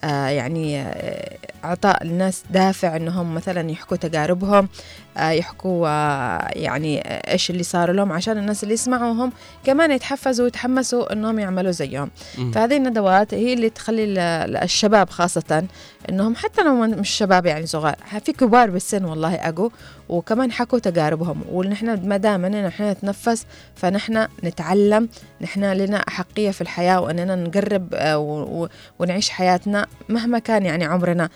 يعني 0.08 0.80
آه 0.82 1.36
اعطاء 1.64 2.02
الناس 2.02 2.42
دافع 2.50 2.96
إنهم 2.96 3.34
مثلا 3.34 3.70
يحكوا 3.70 3.96
تجاربهم 3.96 4.68
آه 5.16 5.30
يحكوا 5.30 5.88
آه 5.88 6.48
يعني 6.52 7.00
آه، 7.00 7.32
إيش 7.32 7.50
اللي 7.50 7.62
صار 7.62 7.92
لهم 7.92 8.12
عشان 8.12 8.38
الناس 8.38 8.62
اللي 8.62 8.74
يسمعوهم 8.74 9.32
كمان 9.64 9.90
يتحفزوا 9.90 10.44
ويتحمسوا 10.44 11.12
إنهم 11.12 11.38
يعملوا 11.38 11.70
زيهم. 11.70 12.10
فهذه 12.54 12.76
الندوات 12.76 13.34
هي 13.34 13.52
اللي 13.52 13.70
تخلي 13.70 14.04
ال- 14.04 14.18
ال- 14.18 14.56
الشباب 14.56 15.10
خاصة 15.10 15.64
إنهم 16.10 16.34
حتى 16.36 16.62
لو 16.62 16.74
مش 16.74 17.10
شباب 17.10 17.46
يعني 17.46 17.66
صغار 17.66 17.94
في 18.24 18.32
كبار 18.32 18.70
بالسن 18.70 19.04
والله 19.04 19.34
اجوا 19.34 19.68
وكمان 20.10 20.52
حكوا 20.52 20.78
تجاربهم. 20.78 21.42
ونحن 21.52 22.08
ما 22.08 22.16
دام 22.16 22.44
أننا 22.44 22.66
نحن 22.66 22.90
نتنفس 22.90 23.46
فنحن 23.74 24.26
نتعلم 24.44 25.08
نحن 25.40 25.64
لنا 25.64 25.96
أحقية 25.96 26.50
في 26.50 26.60
الحياة 26.60 27.00
وأننا 27.00 27.34
نقرب 27.36 27.88
آه، 27.94 28.68
ونعيش 28.98 29.30
حياتنا 29.30 29.86
مهما 30.08 30.38
كان 30.38 30.64
يعني 30.66 30.84
عمرنا. 30.84 31.28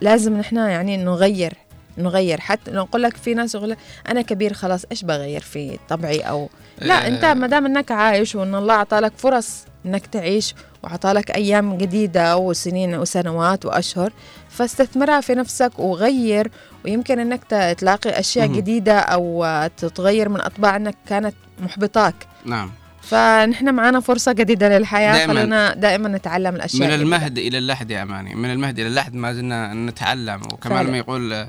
لازم 0.00 0.36
نحن 0.36 0.56
يعني 0.56 0.96
نغير 0.96 1.52
نغير. 1.98 2.40
حتى 2.40 2.70
لو 2.70 2.82
نقول 2.82 3.02
لك 3.02 3.16
في 3.16 3.34
ناس 3.34 3.54
يقول 3.54 3.70
لك 3.70 3.78
أنا 4.08 4.22
كبير 4.22 4.52
خلاص 4.52 4.84
إيش 4.90 5.04
بغير 5.04 5.40
في 5.40 5.78
طبعي؟ 5.88 6.20
أو 6.20 6.48
لا 6.78 7.08
أنت 7.08 7.24
آه، 7.24 7.34
ما 7.34 7.46
دام 7.46 7.66
إنك 7.66 7.92
عايش 7.92 8.34
وإن 8.34 8.54
الله 8.54 8.74
أعطى 8.74 8.96
لك 9.00 9.12
فرص 9.16 9.64
إنك 9.86 10.06
تعيش 10.06 10.54
وأعطى 10.82 11.12
لك 11.12 11.30
أيام 11.30 11.76
جديدة 11.78 12.36
وسنين 12.36 12.94
وسنوات 12.94 13.66
وأشهر 13.66 14.12
فاستثمرها 14.48 15.20
في 15.20 15.34
نفسك 15.34 15.78
وغير 15.78 16.50
ويمكن 16.86 17.18
إنك 17.18 17.44
تلاقي 17.78 18.10
أشياء 18.20 18.46
مهم. 18.48 18.56
جديدة 18.56 18.98
أو 18.98 19.46
تتغير 19.76 20.28
من 20.28 20.40
أطباع 20.40 20.76
إنك 20.76 20.94
كانت 21.08 21.34
محبطاك 21.60 22.14
نعم 22.44 22.70
فنحن 23.02 23.74
معنا 23.74 24.00
فرصة 24.00 24.32
جديدة 24.32 24.78
للحياة 24.78 25.12
دائماً. 25.12 25.34
خلينا 25.34 25.74
دائما 25.74 26.08
نتعلم 26.08 26.56
الأشياء 26.56 26.88
من. 26.88 26.94
المهد 26.94 27.38
إلى 27.38 27.58
اللحد 27.58 27.90
يا 27.90 28.02
أماني 28.02 28.34
من 28.34 28.50
المهد 28.50 28.78
إلى 28.78 28.88
اللحد 28.88 29.14
ما 29.14 29.32
زلنا 29.32 29.74
نتعلم 29.74 30.40
وكمان 30.52 30.76
فعلا. 30.76 30.88
لما 30.88 30.98
يقول 30.98 31.46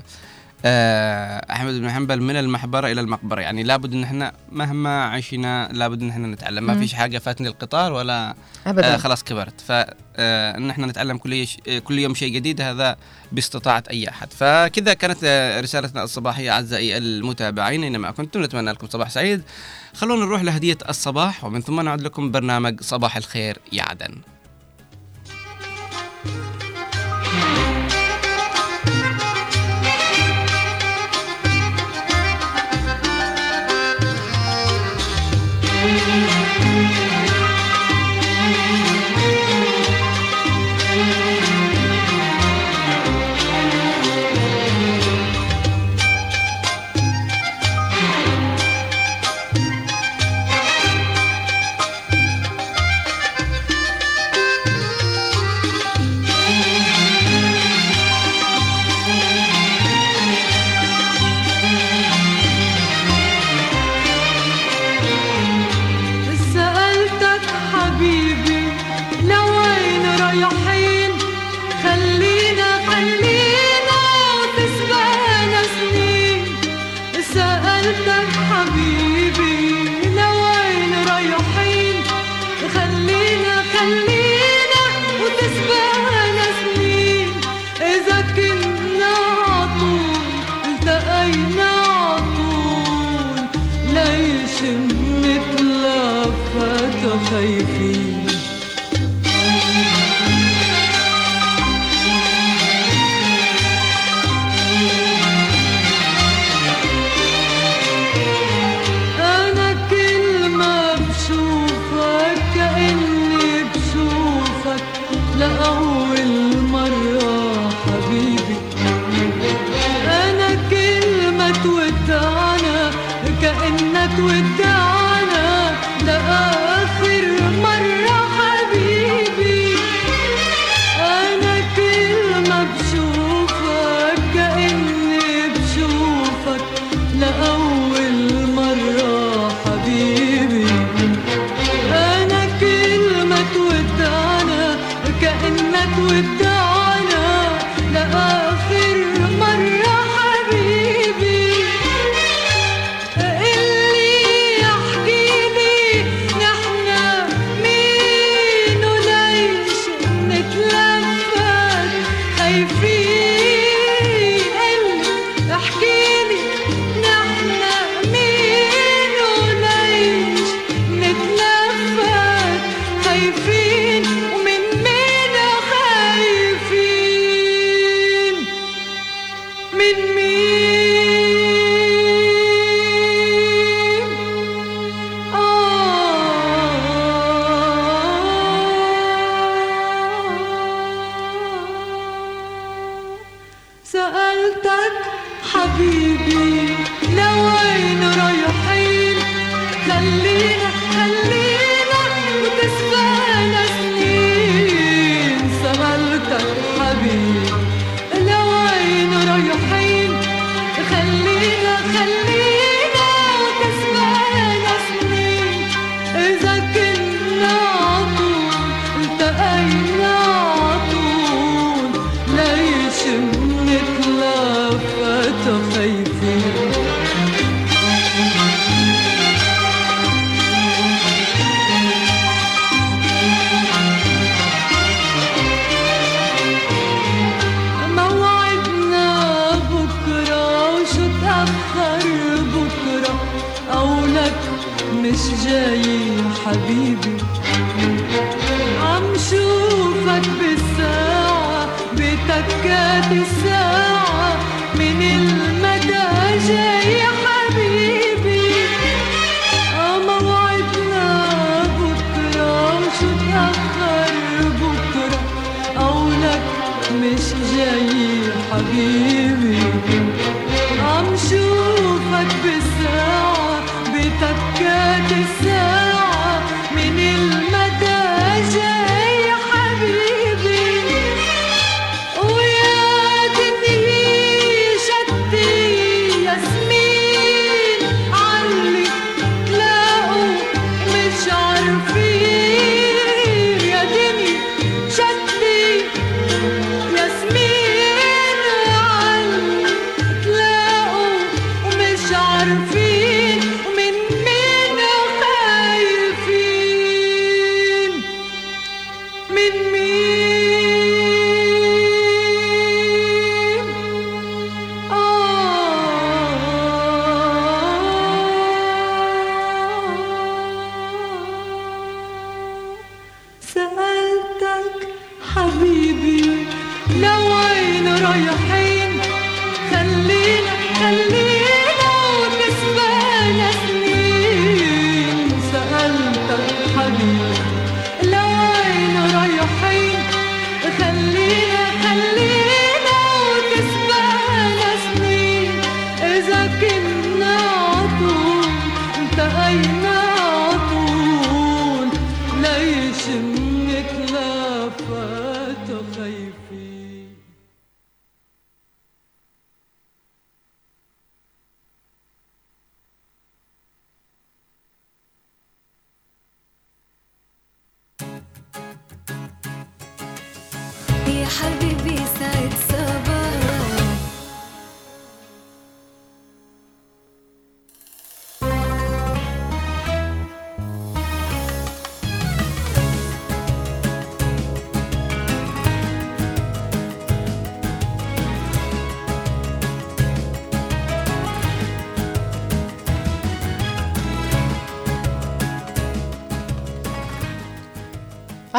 أحمد 0.64 1.74
بن 1.74 1.90
حنبل 1.90 2.20
من 2.20 2.36
المحبرة 2.36 2.92
إلى 2.92 3.00
المقبرة. 3.00 3.40
يعني 3.40 3.62
لابد 3.62 3.94
إن 3.94 4.02
إحنا 4.02 4.32
مهما 4.52 5.04
عشنا 5.04 5.68
لابد 5.72 6.02
إن 6.02 6.08
إحنا 6.08 6.26
نتعلم. 6.26 6.64
ما. 6.64 6.78
فيش 6.78 6.94
حاجة 6.94 7.18
فاتني 7.18 7.48
القطار 7.48 7.92
ولا 7.92 8.34
ابدا. 8.66 8.94
آه 8.94 8.96
خلاص 8.96 9.24
كبرت. 9.24 9.60
فان 9.60 10.70
إحنا 10.70 10.86
نتعلم 10.86 11.16
كل 11.16 11.32
يش... 11.32 11.56
آه، 11.68 11.78
كل 11.78 11.98
يوم 11.98 12.14
شيء 12.14 12.32
جديد 12.34 12.60
هذا 12.60 12.96
باستطاعة 13.32 13.84
أي 13.90 14.08
أحد. 14.08 14.32
فكذا 14.32 14.94
كانت 14.94 15.18
آه، 15.24 15.60
رسالتنا 15.60 16.02
الصباحية 16.04 16.50
أعزائي 16.50 16.96
المتابعين. 16.96 17.84
اينما 17.84 18.10
كنتم 18.10 18.42
نتمنى 18.42 18.72
لكم 18.72 18.88
صباح 18.88 19.10
سعيد. 19.10 19.42
خلونا 19.94 20.24
نروح 20.24 20.42
لهدية 20.42 20.78
الصباح 20.88 21.44
ومن 21.44 21.60
ثم 21.60 21.80
نعود 21.80 22.00
لكم 22.00 22.30
برنامج 22.30 22.80
صباح 22.80 23.16
الخير 23.16 23.58
يا 23.72 23.82
عدن. 23.82 24.14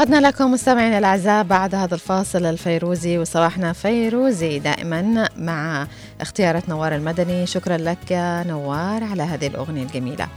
عدنا 0.09 0.27
لكم 0.27 0.51
مستمعينا 0.51 0.97
الأعزاء 0.97 1.43
بعد 1.43 1.75
هذا 1.75 1.95
الفاصل 1.95 2.45
الفيروزي 2.45 3.17
وصباحنا 3.17 3.73
فيروزي 3.73 4.59
دائما 4.59 5.29
مع 5.37 5.87
اختيارات 6.21 6.69
نوار 6.69 6.95
المدني. 6.95 7.45
شكرا 7.45 7.77
لك 7.77 8.11
نوار 8.47 9.03
على 9.03 9.23
هذه 9.23 9.47
الأغنية 9.47 9.83
الجميلة. 9.83 10.27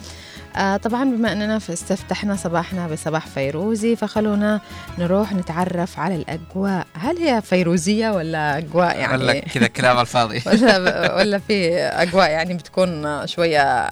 آه 0.57 0.77
طبعا 0.77 1.05
بما 1.05 1.33
أننا 1.33 1.59
في- 1.59 1.73
استفتحنا 1.73 2.37
صباحنا 2.37 2.87
بصباح 2.89 3.27
فيروزي 3.27 3.97
فخلونا 3.97 4.61
نروح 4.99 5.33
نتعرف 5.33 5.99
على 5.99 6.15
الأجواء. 6.17 6.87
هل 6.95 7.19
هي 7.19 7.43
فيروزية 7.43 8.11
ولا 8.11 8.59
أجواء 8.59 8.99
يعني؟ 8.99 9.13
ولا 9.23 9.39
كذا 9.41 9.67
كلام 9.67 9.99
الفاضي. 9.99 10.43
ولا 10.47 11.15
ولا 11.17 11.39
في 11.39 11.77
أجواء 11.79 12.31
يعني 12.31 12.55
بتكون 12.55 13.27
شوية 13.27 13.91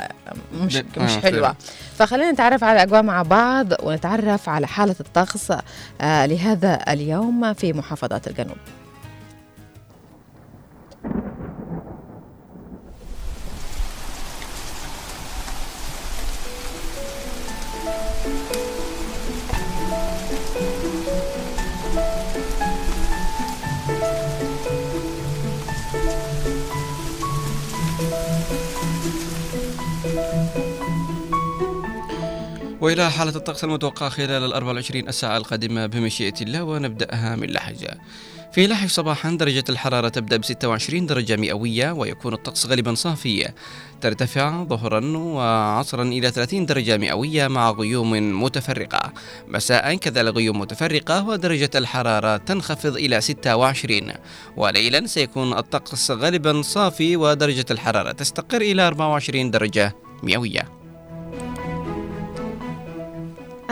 مش 0.55 0.77
مش 0.96 1.11
آه، 1.16 1.20
حلوة. 1.20 1.57
فخلينا 1.99 2.31
نتعرف 2.33 2.64
على 2.64 2.77
الاجواء 2.83 3.03
مع 3.03 3.23
بعض 3.23 3.66
ونتعرف 3.83 4.49
على 4.49 4.66
حالة 4.66 4.96
الطقس 5.01 5.53
آه، 6.01 6.27
لهذا 6.27 6.79
اليوم 6.88 7.53
في 7.55 7.73
محافظات 7.73 8.29
الجنوب. 8.29 8.57
وإلى 32.81 33.11
حالة 33.11 33.37
الطقس 33.37 33.64
المتوقعة 33.64 34.09
خلال 34.09 34.45
ال 34.45 34.53
24 34.53 35.09
الساعة 35.09 35.37
القادمة 35.37 35.87
بمشيئة 35.87 36.35
الله 36.43 36.62
ونبدأها 36.62 37.37
من 37.37 37.51
لحج. 37.51 37.87
في 38.53 38.66
لحج 38.66 38.88
صباحا 38.88 39.31
درجة 39.31 39.64
الحرارة 39.69 40.09
تبدأ 40.09 40.37
ب 40.37 40.45
26 40.45 41.07
درجة 41.07 41.37
مئوية 41.37 41.93
ويكون 41.93 42.33
الطقس 42.35 42.66
غالبا 42.66 42.95
صافي. 42.95 43.49
ترتفع 44.01 44.64
ظهرا 44.64 45.16
وعصرا 45.16 46.03
إلى 46.03 46.31
30 46.31 46.66
درجة 46.66 46.97
مئوية 46.97 47.49
مع 47.49 47.71
غيوم 47.71 48.43
متفرقة. 48.43 49.12
مساء 49.49 49.95
كذلك 49.95 50.35
غيوم 50.35 50.61
متفرقة 50.61 51.29
ودرجة 51.29 51.71
الحرارة 51.75 52.37
تنخفض 52.37 52.97
إلى 52.97 53.21
26 53.21 54.12
وليلا 54.57 55.07
سيكون 55.07 55.59
الطقس 55.59 56.11
غالبا 56.11 56.62
صافي 56.62 57.16
ودرجة 57.16 57.66
الحرارة 57.71 58.12
تستقر 58.12 58.61
إلى 58.61 58.87
24 58.87 59.51
درجة 59.51 59.97
مئوية. 60.23 60.80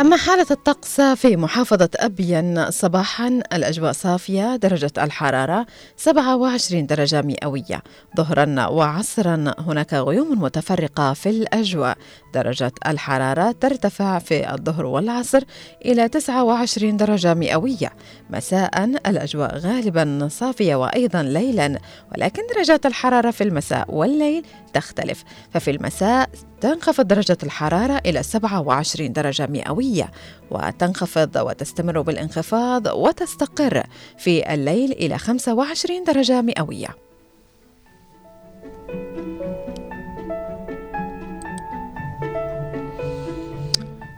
أما 0.01 0.17
حالة 0.17 0.47
الطقس 0.51 1.01
في 1.01 1.37
محافظة 1.37 1.89
أبين 1.97 2.71
صباحا 2.71 3.29
الأجواء 3.53 3.93
صافية 3.93 4.57
درجة 4.57 4.91
الحرارة 4.99 5.67
27 5.97 6.87
درجة 6.87 7.23
مئوية. 7.23 7.83
ظهرا 8.17 8.67
وعصرا 8.67 9.55
هناك 9.59 9.95
غيوم 9.95 10.43
متفرقة 10.43 11.13
في 11.13 11.29
الأجواء. 11.29 11.99
درجة 12.35 12.73
الحرارة 12.87 13.53
ترتفع 13.53 14.19
في 14.19 14.55
الظهر 14.55 14.87
والعصر 14.87 15.43
إلى 15.85 16.09
29 16.09 16.97
درجة 16.97 17.35
مئوية. 17.35 17.93
مساء 18.31 18.85
الأجواء 18.85 19.59
غالبا 19.59 20.29
صافية 20.31 20.75
وأيضا 20.75 21.23
ليلا 21.23 21.79
ولكن 22.13 22.43
درجات 22.55 22.87
الحرارة 22.87 23.31
في 23.31 23.45
المساء 23.45 23.95
والليل 23.95 24.45
تختلف. 24.75 25.25
ففي 25.51 25.71
المساء 25.71 26.29
تنخفض 26.61 27.07
درجة 27.07 27.39
الحرارة 27.43 28.01
إلى 28.07 28.23
27 28.23 29.13
درجة 29.13 29.47
مئوية 29.47 30.11
وتنخفض 30.51 31.37
وتستمر 31.37 32.01
بالانخفاض 32.01 32.87
وتستقر 32.87 33.83
في 34.19 34.55
الليل 34.55 34.93
إلى 34.93 35.19
25 35.19 36.05
درجة 36.05 36.43
مئوية. 36.43 37.08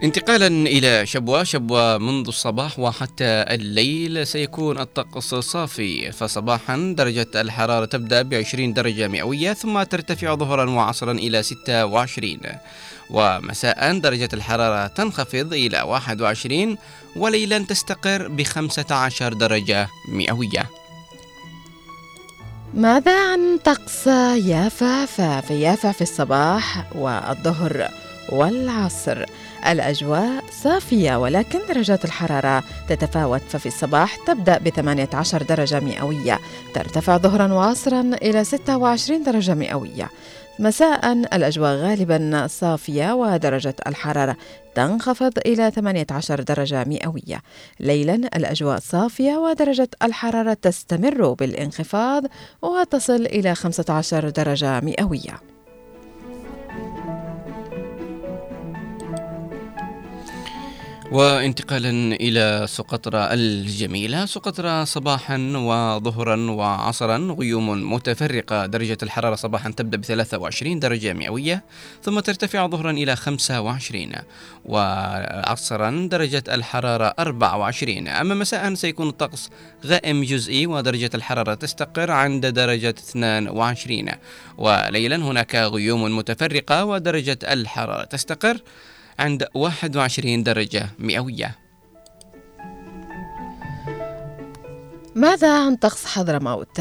انتقالا 0.03 0.47
إلى 0.47 1.07
شبوة. 1.07 1.45
شبوة 1.45 1.99
منذ 1.99 2.27
الصباح 2.29 2.79
وحتى 2.79 3.25
الليل 3.25 4.27
سيكون 4.27 4.79
الطقس 4.79 5.35
صافي 5.35 6.13
فصباحا 6.13 6.95
درجة 6.97 7.27
الحرارة 7.35 7.85
تبدأ 7.85 8.23
ب 8.23 8.35
20 8.35 8.73
درجة 8.73 9.09
مئوية 9.09 9.53
ثم 9.53 9.83
ترتفع 9.83 10.35
ظهرا 10.35 10.71
وعصرا 10.71 11.13
إلى 11.13 11.43
26 11.43 12.39
ومساء 13.11 13.99
درجة 13.99 14.29
الحرارة 14.33 14.87
تنخفض 14.87 15.53
إلى 15.53 15.83
21 15.83 16.77
وليلا 17.17 17.59
تستقر 17.59 18.29
ب 18.29 18.43
15 18.43 19.33
درجة 19.33 19.89
مئوية. 20.09 20.71
ماذا 22.75 23.33
عن 23.33 23.59
طقس 23.65 24.07
يافا؟ 24.47 25.07
ففي 25.07 25.61
يافا 25.61 25.93
في 25.93 26.03
الصباح 26.03 26.95
والظهر 26.95 27.89
والعصر. 28.33 29.25
الأجواء 29.67 30.45
صافية 30.63 31.17
ولكن 31.17 31.59
درجات 31.69 32.05
الحرارة 32.05 32.65
تتفاوت 32.89 33.41
ففي 33.41 33.67
الصباح 33.67 34.17
تبدأ 34.17 34.59
ب 34.59 34.69
18 34.69 35.43
درجة 35.43 35.81
مئوية 35.81 36.39
ترتفع 36.75 37.17
ظهرا 37.17 37.53
وعصرا 37.53 38.01
إلى 38.01 38.45
26 38.45 39.23
درجة 39.23 39.55
مئوية. 39.55 40.11
مساء 40.59 41.13
الأجواء 41.13 41.77
غالبا 41.77 42.47
صافية 42.47 43.13
ودرجة 43.13 43.75
الحرارة 43.87 44.37
تنخفض 44.75 45.33
إلى 45.47 45.71
18 45.71 46.43
درجة 46.43 46.85
مئوية. 46.85 47.43
ليلا 47.81 48.15
الأجواء 48.15 48.79
صافية 48.79 49.37
ودرجة 49.37 49.89
الحرارة 50.03 50.55
تستمر 50.63 51.33
بالانخفاض 51.33 52.25
وتصل 52.63 53.27
إلى 53.27 53.55
15 53.55 54.29
درجة 54.29 54.81
مئوية. 54.81 55.60
وانتقالا 61.11 61.91
إلى 62.15 62.67
سقطرى 62.69 63.35
الجميلة. 63.35 64.27
سقطرى 64.27 64.87
صباحا 64.87 65.37
وظهرا 65.55 66.51
وعصرا 66.51 67.37
غيوم 67.39 67.93
متفرقة. 67.93 68.67
درجة 68.67 68.99
الحرارة 69.03 69.35
صباحا 69.35 69.71
تبدأ 69.71 69.97
ب 69.97 70.05
23 70.05 70.79
درجة 70.79 71.13
مئوية 71.13 71.65
ثم 72.03 72.21
ترتفع 72.21 72.67
ظهرا 72.67 72.91
إلى 72.91 73.17
25 73.17 74.13
وعصرا 74.65 76.09
درجة 76.11 76.45
الحرارة 76.49 77.15
24 77.19 78.09
أما 78.09 78.35
مساء 78.35 78.75
سيكون 78.75 79.09
الطقس 79.09 79.51
غائم 79.87 80.25
جزئي 80.25 80.67
ودرجة 80.67 81.11
الحرارة 81.15 81.55
تستقر 81.55 82.11
عند 82.11 82.47
درجة 82.47 82.95
22 82.99 84.09
وليلا 84.59 85.17
هناك 85.17 85.55
غيوم 85.55 86.17
متفرقة 86.17 86.85
ودرجة 86.85 87.39
الحرارة 87.43 88.05
تستقر. 88.05 88.59
عند 89.21 89.47
21 89.55 90.43
درجة 90.43 90.87
مئوية. 90.99 91.57
ماذا 95.15 95.65
عن 95.65 95.77
طقس 95.77 96.07
حضرموت؟ 96.07 96.81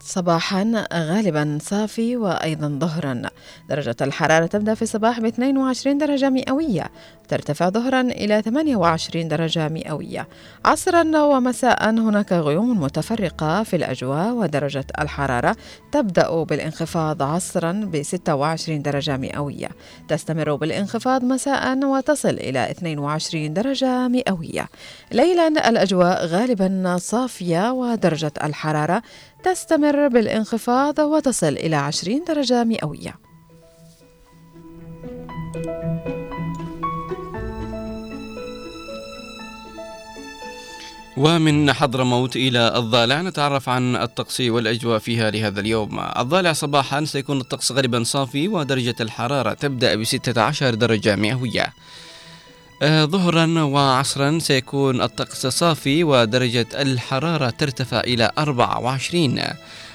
صباحا 0.00 0.86
غالبا 0.92 1.58
صافي 1.62 2.16
وأيضا 2.16 2.78
ظهرا. 2.80 3.22
درجة 3.68 3.96
الحرارة 4.00 4.46
تبدأ 4.46 4.74
في 4.74 4.82
الصباح 4.82 5.20
ب 5.20 5.24
22 5.24 5.98
درجة 5.98 6.30
مئوية. 6.30 6.90
ترتفع 7.30 7.68
ظهرا 7.68 8.00
إلى 8.00 8.42
28 8.42 9.28
درجة 9.28 9.68
مئوية. 9.68 10.28
عصرا 10.64 11.22
ومساء 11.22 11.90
هناك 11.90 12.32
غيوم 12.32 12.80
متفرقة 12.80 13.62
في 13.62 13.76
الأجواء 13.76 14.32
ودرجة 14.32 14.84
الحرارة 15.00 15.56
تبدأ 15.92 16.42
بالانخفاض 16.42 17.22
عصرا 17.22 17.72
ب 17.72 18.02
26 18.02 18.82
درجة 18.82 19.16
مئوية. 19.16 19.68
تستمر 20.08 20.54
بالانخفاض 20.54 21.24
مساء 21.24 21.84
وتصل 21.84 22.28
إلى 22.28 22.70
22 22.70 23.52
درجة 23.52 24.08
مئوية. 24.08 24.68
ليلا 25.12 25.48
الأجواء 25.48 26.26
غالبا 26.26 26.96
صافية 27.00 27.72
ودرجة 27.72 28.32
الحرارة 28.44 29.02
تستمر 29.44 30.08
بالانخفاض 30.08 30.98
وتصل 30.98 31.52
إلى 31.52 31.76
20 31.76 32.24
درجة 32.24 32.64
مئوية. 32.64 33.14
ومن 41.16 41.72
حضرموت 41.72 42.36
إلى 42.36 42.72
الضالع 42.76 43.22
نتعرف 43.22 43.68
عن 43.68 43.96
الطقس 43.96 44.40
والأجواء 44.40 44.98
فيها 44.98 45.30
لهذا 45.30 45.60
اليوم. 45.60 46.00
الضالع 46.18 46.52
صباحا 46.52 47.04
سيكون 47.04 47.40
الطقس 47.40 47.72
غالبا 47.72 48.02
صافي 48.04 48.48
ودرجة 48.48 48.94
الحرارة 49.00 49.54
تبدأ 49.54 49.94
ب 49.94 50.04
16 50.04 50.74
درجة 50.74 51.16
مئوية. 51.16 51.72
آه، 52.82 53.04
ظهرا 53.04 53.62
وعصرا 53.62 54.38
سيكون 54.38 55.02
الطقس 55.02 55.46
صافي 55.46 56.04
ودرجة 56.04 56.66
الحرارة 56.74 57.50
ترتفع 57.50 58.00
إلى 58.00 58.30
24 58.38 59.40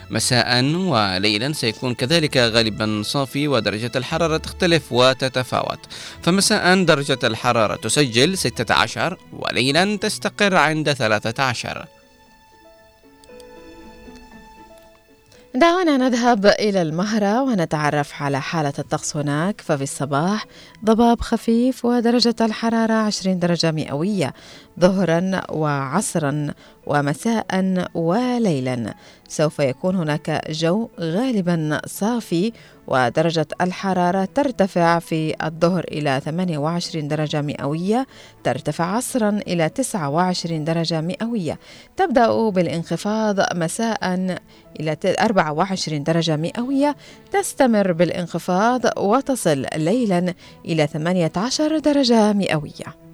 مساء 0.10 0.64
وليلا. 0.76 1.54
سيكون 1.54 1.94
كذلك 1.94 2.38
غالبا 2.38 3.02
صافي 3.06 3.48
ودرجة 3.48 3.92
الحرارة 3.96 4.38
تختلف 4.38 4.92
وتتفاوت. 4.92 5.80
فمساء 6.22 6.84
درجة 6.84 7.20
الحرارة 7.24 7.76
تسجل 7.76 8.38
16 8.38 9.18
وليلا 9.34 9.98
تستقر 9.98 10.56
عند 10.56 10.94
13 10.94 11.86
دعونا 15.56 15.98
نذهب 15.98 16.46
إلى 16.46 16.82
المهرة 16.82 17.42
ونتعرف 17.42 18.22
على 18.24 18.42
حالة 18.42 18.74
الطقس 18.80 19.18
هناك. 19.18 19.62
ففي 19.62 19.84
الصباح 19.84 20.46
ضباب 20.86 21.22
خفيف 21.22 21.86
ودرجة 21.86 22.36
الحرارة 22.42 22.94
20 22.94 23.40
درجة 23.40 23.72
مئوية 23.72 24.34
ظهرا 24.80 25.42
وعصرا 25.50 26.54
ومساء 26.88 27.46
وليلا. 27.94 28.94
سوف 29.28 29.60
يكون 29.60 29.96
هناك 29.96 30.42
جو 30.50 30.90
غالبا 31.00 31.82
صافي 31.86 32.52
ودرجة 32.88 33.48
الحرارة 33.62 34.26
ترتفع 34.36 35.00
في 35.00 35.36
الظهر 35.44 35.84
إلى 35.92 36.22
28 36.26 37.08
درجة 37.08 37.42
مئوية 37.42 38.08
ترتفع 38.44 38.86
عصرا 38.86 39.30
إلى 39.48 39.70
29 39.70 40.64
درجة 40.64 41.02
مئوية. 41.02 41.60
تبدأ 41.98 42.50
بالانخفاض 42.50 43.56
مساء 43.56 44.16
إلى 44.80 44.98
24 45.06 46.04
درجة 46.04 46.36
مئوية. 46.36 46.96
تستمر 47.32 47.92
بالانخفاض 47.92 48.82
وتصل 48.98 49.66
ليلا 49.76 50.34
إلى 50.66 50.88
18 50.88 51.78
درجة 51.78 52.34
مئوية. 52.34 53.05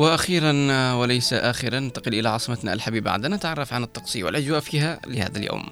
وأخيرا 0.00 0.52
وليس 0.92 1.32
اخرا 1.32 1.78
ننتقل 1.80 2.14
إلى 2.14 2.28
عاصمتنا 2.28 2.72
الحبيبة. 2.72 3.10
عدن 3.10 3.34
نتعرف 3.34 3.72
عن 3.72 3.82
الطقس 3.82 4.16
والأجواء 4.16 4.60
فيها 4.60 5.00
لهذا 5.06 5.38
اليوم. 5.38 5.62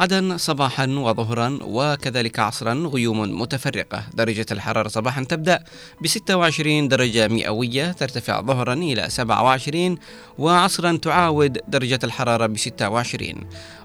عدن 0.00 0.38
صباحا 0.38 0.86
وظهرا 0.86 1.58
وكذلك 1.62 2.38
عصرا 2.38 2.74
غيوم 2.74 3.40
متفرقة، 3.40 4.04
درجة 4.14 4.46
الحرارة 4.52 4.88
صباحا 4.88 5.24
تبدأ 5.24 5.64
ب 6.00 6.06
26 6.06 6.88
درجة 6.88 7.28
مئوية 7.28 7.92
ترتفع 7.92 8.40
ظهرا 8.40 8.74
إلى 8.74 9.10
27 9.10 9.98
وعصرا 10.38 10.96
تعاود 10.96 11.58
درجة 11.68 11.98
الحرارة 12.04 12.46
ب 12.46 12.56
26 12.56 13.34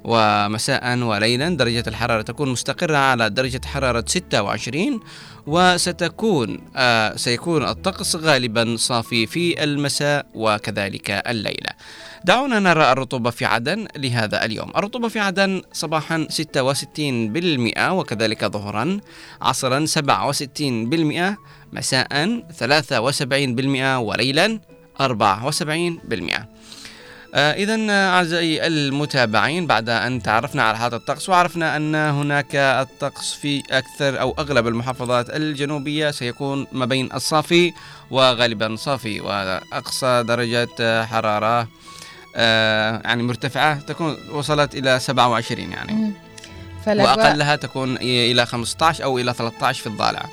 ومساء 0.04 0.98
وليلا 0.98 1.50
درجة 1.50 1.84
الحرارة 1.88 2.22
تكون 2.22 2.50
مستقرة 2.50 2.98
على 2.98 3.30
درجة 3.30 3.62
حرارة 3.66 4.06
26 4.08 5.00
وستكون 5.48 6.60
آه 6.76 7.16
سيكون 7.16 7.64
الطقس 7.68 8.16
غالبا 8.16 8.76
صافي 8.80 9.26
في 9.26 9.64
المساء 9.64 10.26
وكذلك 10.34 11.12
الليلة. 11.12 11.70
دعونا 12.26 12.60
نرى 12.60 12.92
الرطوبة 12.92 13.30
في 13.30 13.46
عدن 13.46 13.88
لهذا 13.98 14.46
اليوم. 14.46 14.70
الرطوبة 14.70 15.08
في 15.08 15.20
عدن 15.20 15.62
صباحا 15.74 16.28
66% 16.30 17.92
وكذلك 17.92 18.46
ظهرا 18.46 19.00
عصرا 19.42 19.86
67% 19.86 21.38
مساء 21.74 22.42
73% 22.60 23.98
وليلا 23.98 24.60
74% 25.00 25.04
آه 25.04 26.48
إذا 27.36 27.92
أعزائي 27.92 28.68
المتابعين 28.68 29.68
بعد 29.68 29.90
أن 29.90 30.24
تعرفنا 30.24 30.64
على 30.64 30.78
حالة 30.78 30.98
الطقس 30.98 31.30
وعرفنا 31.30 31.78
أن 31.78 31.96
هناك 31.96 32.56
الطقس 32.56 33.34
في 33.34 33.64
أكثر 33.72 34.22
أو 34.22 34.36
أغلب 34.40 34.68
المحافظات 34.68 35.30
الجنوبية 35.30 36.12
سيكون 36.12 36.68
ما 36.72 36.86
بين 36.86 37.10
الصافي 37.14 37.74
وغالبا 38.12 38.76
صافي 38.76 39.22
وأقصى 39.22 40.24
درجة 40.28 41.06
حرارة 41.06 41.68
آه 42.36 43.02
يعني 43.06 43.24
مرتفعة 43.24 43.80
تكون 43.80 44.18
وصلت 44.32 44.76
إلى 44.76 45.00
27 45.00 45.72
يعني. 45.72 46.14
وأقلها 46.88 47.56
تكون 47.56 47.98
إلى 47.98 48.46
15 48.46 49.04
أو 49.04 49.20
إلى 49.20 49.34
13 49.34 49.82
في 49.82 49.88
الضالع. 49.88 50.26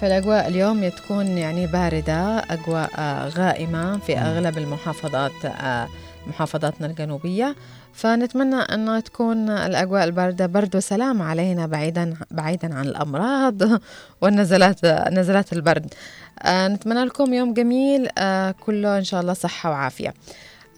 فالأجواء 0.00 0.48
اليوم 0.48 0.88
تكون 0.88 1.38
يعني 1.38 1.66
باردة 1.66 2.38
أجواء 2.38 2.90
آه، 2.98 3.28
غائمة 3.28 3.98
في 3.98 4.18
أغلب 4.18 4.58
المحافظات 4.58 5.44
آه، 5.44 5.88
محافظاتنا 6.26 6.86
الجنوبية. 6.86 7.56
فنتمنى 7.92 8.56
أن 8.56 9.02
تكون 9.04 9.50
الأجواء 9.50 10.04
الباردة 10.04 10.46
برد 10.46 10.76
وسلام 10.76 11.22
علينا 11.22 11.66
بعيدا 11.66 12.14
بعيدا 12.30 12.74
عن 12.74 12.84
الأمراض 12.86 13.62
والنزلات 14.22 14.84
نزلات 14.86 15.52
البرد. 15.52 15.94
آه، 16.42 16.68
نتمنى 16.68 17.04
لكم 17.04 17.34
يوم 17.34 17.54
جميل. 17.54 18.08
آه، 18.18 18.50
كله 18.50 18.98
إن 18.98 19.04
شاء 19.04 19.20
الله 19.20 19.32
صحة 19.32 19.70
وعافية. 19.70 20.14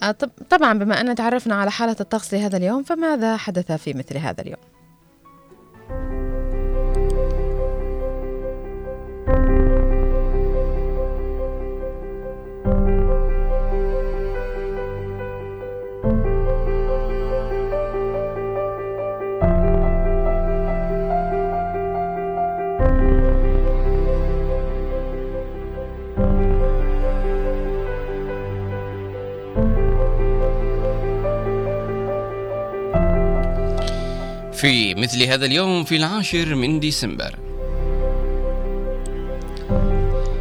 آه، 0.03 0.11
طب- 0.11 0.31
طبعا 0.51 0.79
بما 0.79 1.01
أن 1.01 1.15
تعرفنا 1.15 1.55
على 1.55 1.71
حالة 1.71 1.97
الطقس 2.01 2.35
لهذا 2.35 2.57
اليوم 2.57 2.83
فماذا 2.83 3.37
حدث 3.37 3.73
في 3.73 3.93
مثل 3.95 4.17
هذا 4.19 4.41
اليوم؟ 4.41 4.61
في 34.63 34.95
مثل 34.95 35.23
هذا 35.23 35.47
اليوم 35.47 35.85
في 35.85 35.97
العاشر 35.97 36.55
من 36.55 36.81
ديسمبر. 36.81 37.39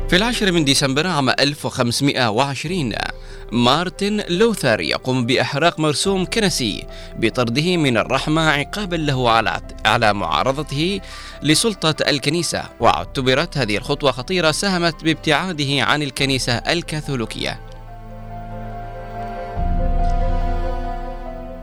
في 0.09 0.15
العاشر 0.15 0.51
من 0.51 0.65
ديسمبر 0.65 1.07
عام 1.07 1.29
1520 1.29 2.93
مارتن 3.51 4.23
لوثر 4.29 4.81
يقوم 4.81 5.25
بإحراق 5.25 5.79
مرسوم 5.79 6.25
كنسي 6.25 6.83
بطرده 7.17 7.77
من 7.77 7.97
الرحمة 7.97 8.49
عقابا 8.49 8.95
له 8.95 9.29
على 9.29 9.61
على 9.85 10.13
معارضته 10.13 10.99
لسلطة 11.43 11.95
الكنيسة 12.09 12.63
واعتبرت 12.79 13.57
هذه 13.57 13.77
الخطوة 13.77 14.11
خطيرة 14.11 14.51
ساهمت 14.51 15.03
بابتعاده 15.03 15.83
عن 15.83 16.01
الكنيسة 16.01 16.53
الكاثوليكية. 16.53 17.70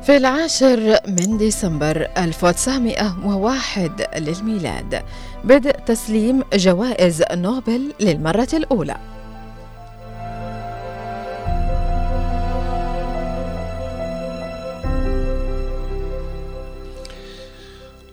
في 0.08 0.16
العاشر 0.16 0.98
من 1.08 1.38
ديسمبر 1.38 2.08
1901 2.18 4.08
للميلاد 4.16 5.02
بدء 5.44 5.70
تسليم 5.70 6.42
جوائز 6.52 7.22
نوبل 7.32 7.92
للمرة 8.00 8.48
الأولى. 8.52 8.96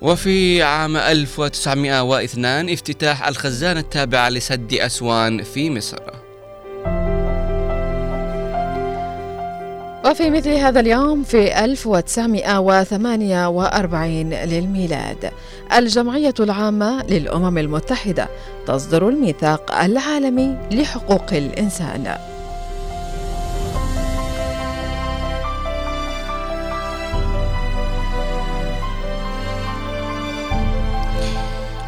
وفي 0.01 0.63
عام 0.63 0.97
1902 0.97 2.69
افتتاح 2.69 3.27
الخزانة 3.27 3.79
التابعة 3.79 4.29
لسد 4.29 4.73
أسوان 4.73 5.43
في 5.43 5.69
مصر. 5.69 6.24
وفي 10.05 10.29
مثل 10.29 10.49
هذا 10.49 10.79
اليوم 10.79 11.23
في 11.23 11.65
1948 11.65 14.33
للميلاد 14.33 15.31
الجمعية 15.77 16.33
العامة 16.39 17.03
للأمم 17.03 17.57
المتحدة 17.57 18.29
تصدر 18.67 19.09
الميثاق 19.09 19.71
العالمي 19.71 20.57
لحقوق 20.71 21.33
الإنسان. 21.33 22.15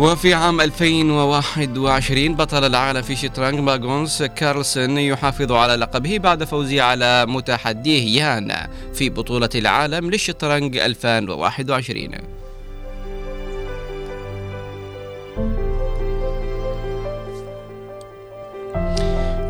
وفي 0.00 0.34
عام 0.34 0.60
2021 0.60 2.34
بطل 2.34 2.64
العالم 2.64 3.02
في 3.02 3.16
شطرنج 3.16 3.60
ماغونس 3.60 4.22
كارلسن 4.22 4.98
يحافظ 4.98 5.52
على 5.52 5.74
لقبه 5.74 6.18
بعد 6.18 6.44
فوزه 6.44 6.82
على 6.82 7.26
متحديه 7.26 8.22
يان 8.22 8.68
في 8.94 9.08
بطولة 9.08 9.48
العالم 9.54 10.10
للشطرنج 10.10 10.76
2021 10.76 12.10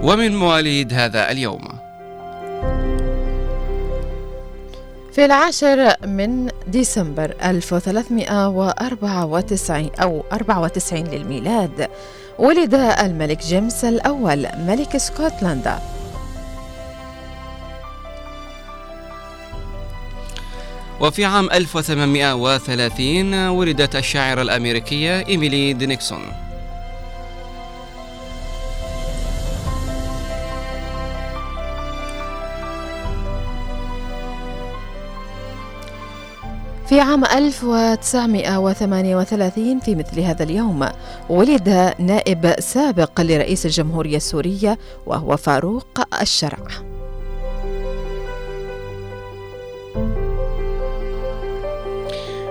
ومن 0.02 0.36
مواليد 0.36 0.92
هذا 0.92 1.30
اليوم. 1.30 1.79
في 5.20 5.26
العاشر 5.26 5.94
من 6.06 6.48
ديسمبر 6.66 7.34
1394 7.44 9.90
أو 10.02 10.24
94 10.32 11.04
للميلاد 11.04 11.88
ولد 12.38 12.74
الملك 12.74 13.38
جيمس 13.38 13.84
الأول 13.84 14.46
ملك 14.58 14.94
اسكتلندا 14.94 15.78
وفي 21.00 21.24
عام 21.24 21.50
1830 21.50 23.48
ولدت 23.48 23.96
الشاعرة 23.96 24.42
الأمريكية 24.42 25.26
إيميلي 25.26 25.72
دينيكسون. 25.72 26.49
في 36.90 37.00
عام 37.00 37.24
1938 37.24 39.80
في 39.80 39.94
مثل 39.94 40.20
هذا 40.20 40.42
اليوم 40.42 40.88
ولد 41.28 41.94
نائب 41.98 42.54
سابق 42.58 43.20
لرئيس 43.20 43.66
الجمهورية 43.66 44.16
السورية 44.16 44.78
وهو 45.06 45.36
فاروق 45.36 46.00
الشرع. 46.22 46.58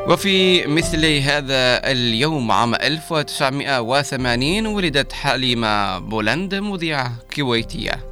وفي 0.08 0.68
مثل 0.68 1.06
هذا 1.06 1.92
اليوم 1.92 2.52
عام 2.52 2.76
1980 2.76 4.66
ولدت 4.66 5.14
حليمة 5.14 6.00
بولند 6.00 6.56
مذيعة 6.56 7.12
كويتية. 7.36 8.09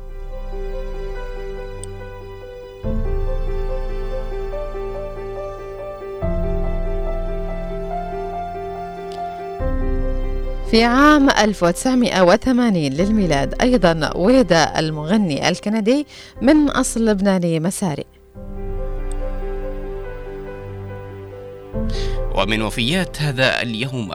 في 10.72 10.84
عام 10.84 11.30
1980 11.30 12.76
للميلاد 12.76 13.62
أيضا 13.62 14.12
ولد 14.16 14.54
المغني 14.54 15.50
الكندي 15.50 16.08
من 16.42 16.70
أصل 16.70 17.06
لبناني 17.06 17.60
مساري. 17.60 18.06
ومن 22.36 22.62
وفيات 22.62 23.22
هذا 23.22 23.62
اليوم. 23.62 24.12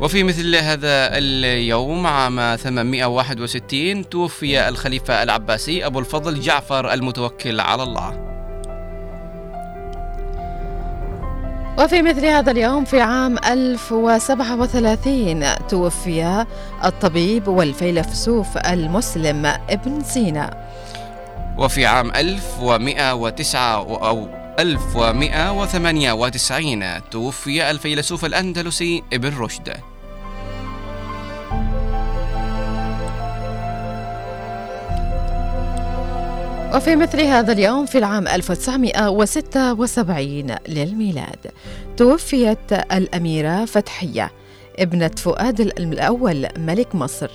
وفي 0.00 0.24
مثل 0.24 0.56
هذا 0.56 1.18
اليوم 1.18 2.06
عام 2.06 2.56
861 2.56 4.08
توفي 4.08 4.68
الخليفة 4.68 5.22
العباسي 5.22 5.86
أبو 5.86 5.98
الفضل 5.98 6.40
جعفر 6.40 6.92
المتوكل 6.92 7.60
على 7.60 7.82
الله. 7.82 8.27
وفي 11.78 12.02
مثل 12.02 12.26
هذا 12.26 12.50
اليوم 12.50 12.84
في 12.84 13.00
عام 13.00 13.38
1037 13.38 15.44
توفي 15.68 16.46
الطبيب 16.84 17.48
والفيلسوف 17.48 18.56
المسلم 18.56 19.46
ابن 19.46 20.04
سينا. 20.04 20.68
وفي 21.58 21.86
عام 21.86 22.10
1109 22.10 23.74
أو 24.08 24.28
1198 24.58 27.10
توفي 27.10 27.70
الفيلسوف 27.70 28.24
الأندلسي 28.24 29.02
ابن 29.12 29.38
رشد. 29.38 29.76
وفي 36.74 36.96
مثل 36.96 37.20
هذا 37.20 37.52
اليوم 37.52 37.86
في 37.86 37.98
العام 37.98 38.28
1976 38.28 40.46
للميلاد 40.68 41.46
توفيت 41.96 42.72
الأميرة 42.72 43.64
فتحية 43.64 44.30
ابنة 44.78 45.10
فؤاد 45.16 45.60
الأول 45.60 46.46
ملك 46.58 46.94
مصر. 46.94 47.30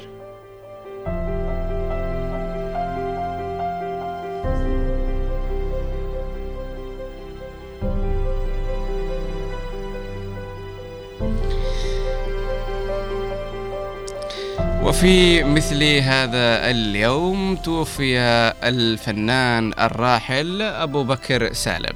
وفي 14.84 15.44
مثل 15.44 15.84
هذا 15.84 16.70
اليوم 16.70 17.56
توفي 17.56 18.20
الفنان 18.64 19.74
الراحل 19.80 20.62
أبو 20.62 21.04
بكر 21.04 21.54
سالم. 21.54 21.96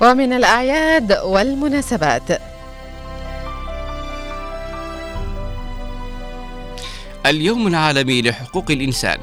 ومن 0.00 0.32
الأعياد 0.32 1.12
والمناسبات. 1.12 2.40
اليوم 7.26 7.66
العالمي 7.66 8.22
لحقوق 8.22 8.70
الإنسان. 8.70 9.20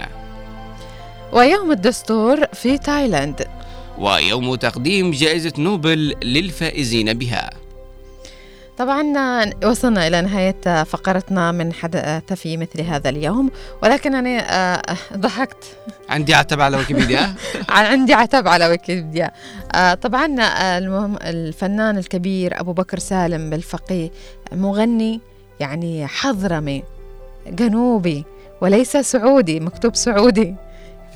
ويوم 1.32 1.72
الدستور 1.72 2.46
في 2.54 2.78
تايلاند. 2.78 3.59
ويوم 4.00 4.56
تقديم 4.56 5.12
جائزة 5.12 5.54
نوبل 5.58 6.16
للفائزين 6.24 7.14
بها. 7.14 7.50
طبعا 8.78 9.04
وصلنا 9.66 10.08
إلى 10.08 10.22
نهاية 10.22 10.84
فقرتنا 10.84 11.52
من 11.52 11.74
حدث 11.74 12.34
في 12.34 12.58
مثل 12.58 12.82
هذا 12.82 13.10
اليوم 13.10 13.52
ولكنني 13.84 14.40
آه، 14.40 14.82
ضحكت. 15.14 15.64
عندي 16.10 16.34
عتب 16.34 16.62
على 16.62 16.78
ويكيبيديا. 16.78 17.34
عندي 17.70 18.14
عتب 18.14 18.48
على 18.48 18.68
ويكيبيديا. 18.68 19.32
آه، 19.76 19.94
طبعا 19.94 20.42
آه، 20.42 20.78
المهم 20.78 21.18
الفنان 21.22 21.98
الكبير 21.98 22.60
أبو 22.60 22.74
بكر 22.74 23.00
سالم 23.00 23.50
بالفقيه 23.50 24.12
مغني 24.52 25.22
يعني 25.60 26.08
حضرمي 26.08 26.84
جنوبي 27.48 28.26
وليس 28.62 28.98
سعودي 28.98 29.60
مكتوب 29.60 29.96
سعودي. 29.96 30.56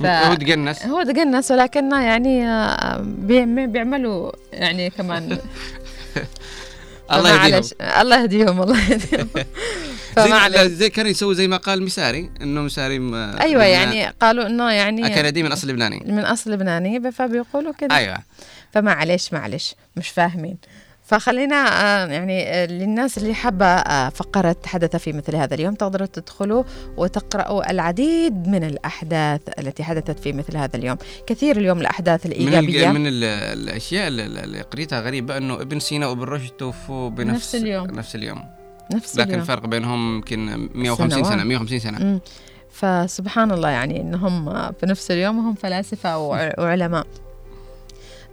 ف- 0.00 0.06
هو 0.06 0.34
تقنس 0.34 0.82
هو 0.86 1.02
تقنس 1.02 1.50
ولكنه 1.50 2.02
يعني 2.02 2.46
آه، 2.48 3.00
بيعم- 3.06 3.72
بيعملوا 3.72 4.32
يعني 4.52 4.90
كمان. 4.90 5.38
الله 7.12 7.44
يهديهم. 7.44 7.62
الله 8.00 8.22
يهديهم 8.22 8.62
الله 8.62 8.90
يهديهم. 8.90 9.28
زي, 10.18 10.68
زي 10.68 10.90
كان 10.90 11.06
يسوي 11.06 11.34
زي 11.34 11.48
ما 11.48 11.56
قال 11.56 11.82
مساري 11.82 12.30
إنه 12.42 12.60
مساري 12.60 12.98
م- 12.98 13.14
أيوه 13.14 13.64
يعني 13.64 14.06
قالوا 14.20 14.46
إنه 14.46 14.70
يعني 14.70 15.14
كندي 15.14 15.42
من 15.42 15.52
أصل 15.52 15.68
لبناني. 15.68 16.02
من 16.06 16.18
أصل 16.24 16.50
لبناني 16.52 17.12
فبيقولوا 17.12 17.72
كده. 17.78 17.96
أيوه. 17.96 18.16
فمعلش 18.72 19.32
معلش 19.32 19.74
مش 19.96 20.08
فاهمين. 20.08 20.56
فخلينا 21.18 21.56
آه، 21.56 22.06
يعني 22.06 22.42
آه، 22.48 22.66
للناس 22.66 23.18
اللي 23.18 23.34
حابة 23.34 23.66
آه، 23.66 24.08
فقرة 24.08 24.56
حدث 24.66 24.96
في 24.96 25.12
مثل 25.12 25.36
هذا 25.36 25.54
اليوم 25.54 25.74
تقدروا 25.74 26.06
تدخلوا 26.06 26.64
وتقرأوا 26.96 27.70
العديد 27.70 28.48
من 28.48 28.64
الأحداث 28.64 29.40
التي 29.58 29.84
حدثت 29.84 30.18
في 30.18 30.32
مثل 30.32 30.56
هذا 30.56 30.76
اليوم. 30.76 30.96
كثير 31.26 31.56
اليوم 31.56 31.80
الأحداث 31.80 32.26
من 32.26 32.32
الإيجابية. 32.32 32.90
ال 32.90 32.94
من 32.94 33.06
ال 33.06 33.24
الأشياء 33.24 34.08
اللي- 34.08 34.60
قريتها 34.62 35.00
غريبة 35.00 35.36
إنه 35.36 35.54
ابن 35.54 35.78
سينا 35.80 36.06
وابن 36.06 36.22
رشد 36.22 36.50
توفوا 36.50 37.10
بنفس 37.10 37.34
نفس 37.34 37.54
اليوم. 37.54 37.86
نفس 37.86 38.14
اليوم. 38.14 38.42
نفس 38.94 39.16
لكن 39.18 39.28
اليوم. 39.28 39.40
الفرق 39.42 39.66
بينهم 39.66 40.14
يمكن 40.16 40.68
150 40.74 41.10
سنوات. 41.10 41.26
سنة 41.26 41.44
150 41.44 41.78
سنة. 41.78 41.98
مم. 41.98 42.20
فسبحان 42.70 43.50
الله 43.52 43.68
يعني 43.68 44.00
إنهم 44.00 44.44
في 44.72 44.86
نفس 44.86 45.10
اليوم 45.10 45.38
وهم 45.38 45.54
فلاسفة 45.54 46.18
وع- 46.18 46.52
وعلماء. 46.58 47.06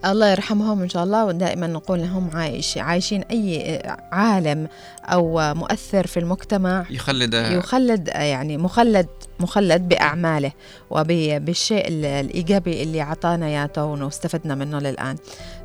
الله 0.06 0.32
يرحمهم 0.32 0.82
إن 0.82 0.90
شاء 0.90 1.04
الله 1.04 1.26
ودائما 1.26 1.68
نقول 1.68 2.00
لهم 2.02 2.30
عايش 2.34 2.78
عايشين 2.78 3.22
أي 3.22 3.82
عالم 4.12 4.68
أو 5.06 5.54
مؤثر 5.54 6.08
في 6.08 6.20
المجتمع 6.20 6.86
يخلد 6.90 7.34
يخلد 7.34 8.08
يعني 8.08 8.58
مخلد 8.58 9.08
مخلد 9.40 9.88
بأعماله 9.90 10.52
وبالشيء 10.90 11.88
ال- 11.88 12.06
الإيجابي 12.06 12.84
اللي 12.84 13.02
أعطانا 13.02 13.46
اياه 13.46 13.72
واستفدنا 13.86 14.56
منه 14.56 14.80
للآن 14.80 15.16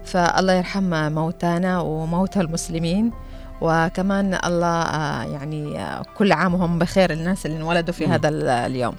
فالله 0.04 0.52
يرحم 0.52 1.12
موتانا 1.12 1.80
وموتى 1.80 2.40
المسلمين 2.40 3.10
وكمان 3.60 4.38
الله 4.44 4.82
آه، 4.82 5.22
يعني 5.24 5.78
آه، 5.80 6.02
كل 6.18 6.32
عام 6.32 6.54
وهم 6.54 6.78
بخير 6.78 7.12
الناس 7.12 7.46
اللي 7.46 7.56
انولدوا 7.56 7.94
في. 7.94 8.06
هذا 8.06 8.28
ال- 8.28 8.48
اليوم 8.48 8.94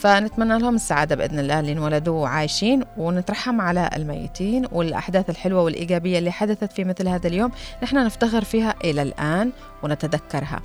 فنتمنى 0.00 0.58
لهم 0.58 0.74
السعادة 0.74 1.16
بإذن 1.16 1.38
الله 1.38 1.60
اللي 1.60 1.72
انولدوا 1.72 2.28
عايشين 2.28 2.84
ونترحم 2.96 3.60
على 3.60 3.90
الميتين 3.96 4.66
والأحداث 4.72 5.30
الحلوة 5.30 5.62
والإيجابية 5.62 6.18
اللي 6.18 6.30
حدثت 6.30 6.72
في 6.72 6.84
مثل 6.84 7.08
هذا 7.08 7.26
اليوم 7.26 7.50
نحن 7.82 7.96
نفتخر 7.96 8.44
فيها 8.44 8.74
إلى 8.84 9.02
الآن 9.02 9.50
ونتذكرها. 9.82 10.60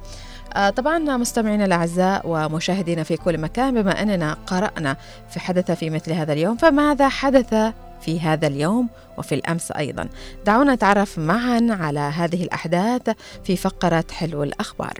آه، 0.53 0.69
طبعا 0.69 0.97
مستمعينا 0.97 1.65
الأعزاء 1.65 2.21
ومشاهدينا 2.25 3.03
في 3.03 3.17
كل 3.17 3.37
مكان 3.37 3.81
بما 3.81 4.01
أننا 4.01 4.37
قرأنا 4.47 4.97
في 5.29 5.39
حدث 5.39 5.71
في 5.71 5.89
مثل 5.89 6.11
هذا 6.11 6.33
اليوم 6.33 6.57
فماذا 6.57 7.09
حدث 7.09 7.55
في 8.01 8.19
هذا 8.19 8.47
اليوم 8.47 8.89
وفي 9.17 9.35
الأمس 9.35 9.71
أيضا؟ 9.71 10.09
دعونا 10.45 10.75
نتعرف 10.75 11.19
معا 11.19 11.67
على 11.69 11.99
هذه 11.99 12.43
الأحداث 12.43 13.09
في 13.43 13.55
فقرة 13.55 14.05
حلو 14.11 14.43
الأخبار. 14.43 14.93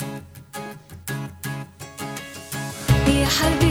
يا 0.00 0.35
حبيبي 3.28 3.65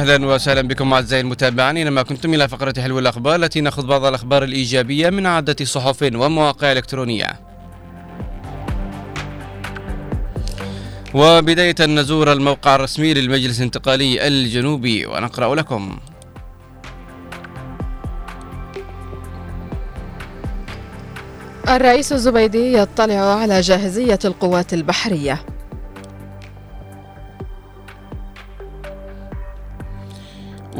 أهلا 0.00 0.26
وسهلا 0.26 0.62
بكم 0.62 0.92
أعزائي 0.92 1.20
المتابعين 1.22 1.76
اينما 1.76 2.02
كنتم 2.02 2.34
إلى 2.34 2.48
فقرة 2.48 2.74
حلو 2.80 2.98
الأخبار 2.98 3.34
التي 3.34 3.60
نأخذ 3.60 3.86
بعض 3.86 4.04
الأخبار 4.04 4.44
الإيجابية 4.44 5.10
من 5.10 5.26
عدة 5.26 5.56
صحف 5.64 6.02
ومواقع 6.02 6.72
إلكترونية. 6.72 7.40
وبداية 11.14 11.74
نزور 11.80 12.32
الموقع 12.32 12.74
الرسمي 12.74 13.14
للمجلس 13.14 13.58
الانتقالي 13.58 14.26
الجنوبي 14.26 15.06
ونقرأ 15.06 15.54
لكم. 15.54 15.98
الرئيس 21.68 22.12
الزبيدي 22.12 22.72
يطلع 22.72 23.40
على 23.40 23.60
جاهزية 23.60 24.18
القوات 24.24 24.74
البحرية 24.74 25.44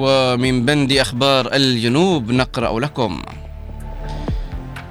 ومن 0.01 0.65
بند 0.65 0.93
أخبار 0.93 1.55
الجنوب 1.55 2.33
نقرأ 2.33 2.81
لكم. 2.81 3.23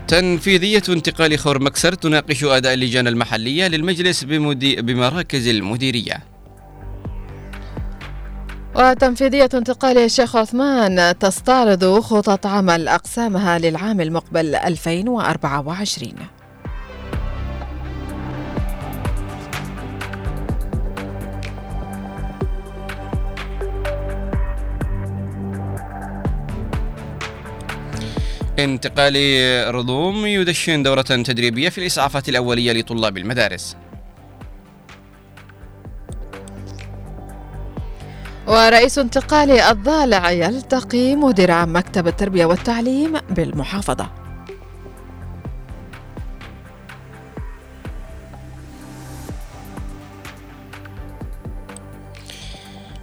تنفيذية 0.07 0.83
انتقال 0.89 1.39
خور 1.39 1.59
مكسر 1.63 1.93
تناقش 1.93 2.43
أداء 2.43 2.73
اللجان 2.73 3.07
المحلية 3.07 3.67
للمجلس 3.67 4.23
بمراكز 4.23 5.47
المديرية. 5.47 6.23
وتنفيذية 8.75 9.49
انتقال 9.53 9.97
الشيخ 9.97 10.35
عثمان 10.35 11.17
تستعرض 11.19 11.99
خطط 11.99 12.45
عمل 12.45 12.87
أقسامها 12.87 13.59
للعام 13.59 14.01
المقبل 14.01 14.55
2024 14.55 16.13
انتقال 28.63 29.15
رضوم 29.75 30.25
يدشن 30.25 30.83
دورة 30.83 31.01
تدريبية 31.01 31.69
في 31.69 31.77
الإسعافات 31.77 32.29
الأولية 32.29 32.73
لطلاب 32.73 33.17
المدارس. 33.17 33.75
ورئيس 38.47 38.97
انتقال 38.99 39.51
الضالع 39.51 40.31
يلتقي 40.31 41.15
مدير 41.15 41.51
عام 41.51 41.75
مكتب 41.75 42.07
التربية 42.07 42.45
والتعليم 42.45 43.17
بالمحافظة. 43.29 44.09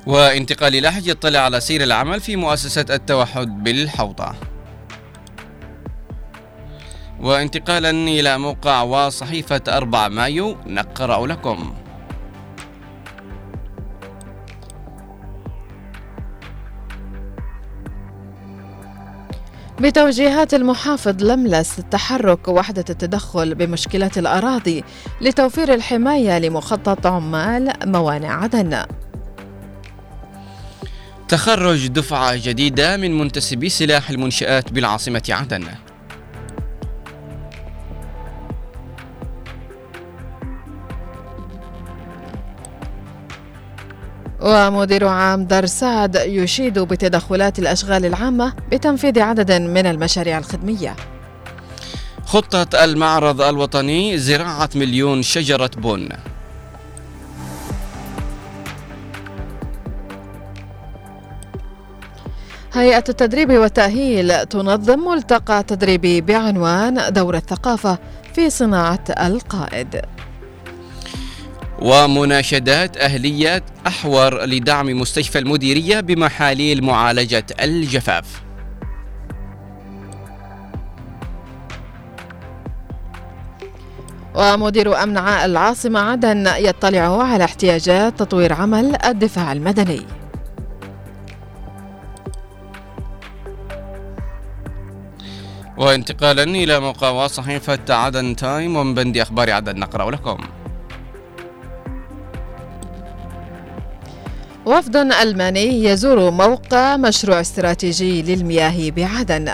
وانتقال 0.07 0.83
لحج 0.83 1.07
يطلع 1.07 1.39
على 1.39 1.61
سير 1.61 1.83
العمل 1.83 2.21
في 2.21 2.37
مؤسسة 2.37 2.87
التوحد 2.91 3.65
بالحوطة 3.65 4.35
وانتقالا 7.21 7.91
إلى 7.91 8.39
موقع 8.39 8.83
وصحيفة 8.83 9.61
4 9.69 10.09
مايو 10.09 10.57
نقرأ 10.67 11.27
لكم. 11.27 11.75
بتوجيهات 19.81 20.55
المحافظ 20.55 21.23
لملس 21.23 21.77
تحرك 21.91 22.49
وحدة 22.49 22.85
التدخل 22.91 23.55
بمشكلات 23.55 24.19
الأراضي 24.19 24.85
لتوفير 25.21 25.75
الحماية 25.75 26.39
لمخطط 26.39 27.07
عمال 27.07 27.73
موانع 27.85 28.43
عدن. 28.43 28.87
تخرج 31.29 31.87
دفعة 31.87 32.37
جديدة 32.37 32.97
من 32.97 33.19
منتسبي 33.19 33.69
سلاح 33.69 34.11
المنشآت 34.11 34.73
بالعاصمة 34.73 35.23
عدن. 35.31 35.65
ومدير 44.47 45.07
عام 45.07 45.45
دار 45.45 45.67
سعد 45.67 46.15
يشيد 46.15 46.79
بتدخلات 46.79 47.59
الأشغال 47.59 48.07
العامة 48.07 48.53
بتنفيذ 48.73 49.21
عدد 49.21 49.53
من 49.53 49.87
المشاريع 49.87 50.39
الخدمية. 50.39 50.97
خطة 52.25 52.85
المعرض 52.85 53.41
الوطني 53.41 54.19
زراعة 54.19 54.71
مليون 54.75 55.23
شجرة 55.23 55.71
بن. 55.77 56.09
هيئة 62.73 63.05
التدريب 63.09 63.51
والتأهيل 63.51 64.47
تنظم 64.47 64.99
ملتقى 64.99 65.63
تدريبي 65.63 66.21
بعنوان 66.21 67.13
دور 67.13 67.37
الثقافة 67.37 67.99
في 68.35 68.51
صناعة 68.51 69.05
القائد. 69.21 70.16
ومناشدات 71.83 72.97
أهلية 72.97 73.63
أحور 73.87 74.45
لدعم 74.45 74.87
مستشفى 74.87 75.39
المديرية 75.39 76.01
بمحاليل 76.01 76.85
معالجة 76.85 77.47
الجفاف. 77.61 78.43
ومدير 84.35 85.03
أمن 85.03 85.19
العاصمة 85.19 86.01
عدن 86.01 86.47
يطلع 86.47 87.23
على 87.23 87.45
احتياجات 87.45 88.19
تطوير 88.19 88.53
عمل 88.53 88.97
الدفاع 89.05 89.53
المدني. 89.53 90.03
وانتقالا 95.77 96.43
إلى 96.43 96.81
موقع 96.81 97.27
صحيفة 97.27 97.79
عدن 97.91 98.37
تايم 98.37 98.77
ومن 98.77 98.95
بند 98.95 99.19
أخبار 99.19 99.51
عدن 99.51 99.79
نقرأ 99.79 100.11
لكم. 100.11 100.39
وفد 104.67 104.97
ألماني 104.97 105.85
يزور 105.85 106.31
موقع 106.31 106.97
مشروع 106.97 107.41
استراتيجي 107.41 108.23
للمياه 108.23 108.91
بعدن. 108.91 109.51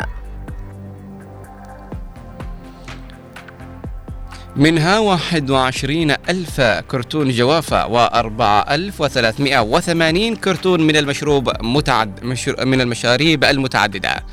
منها 4.57 4.99
21 4.99 6.11
ألف 6.11 6.61
كرتون 6.61 7.31
جوافة 7.31 7.89
و4380 7.89 10.39
كرتون 10.45 10.81
من 10.81 10.97
المشروب 10.97 11.51
متعد 11.63 12.25
مشر 12.25 12.67
من 12.67 12.81
المشاريب 12.81 13.45
المتعددة. 13.45 14.25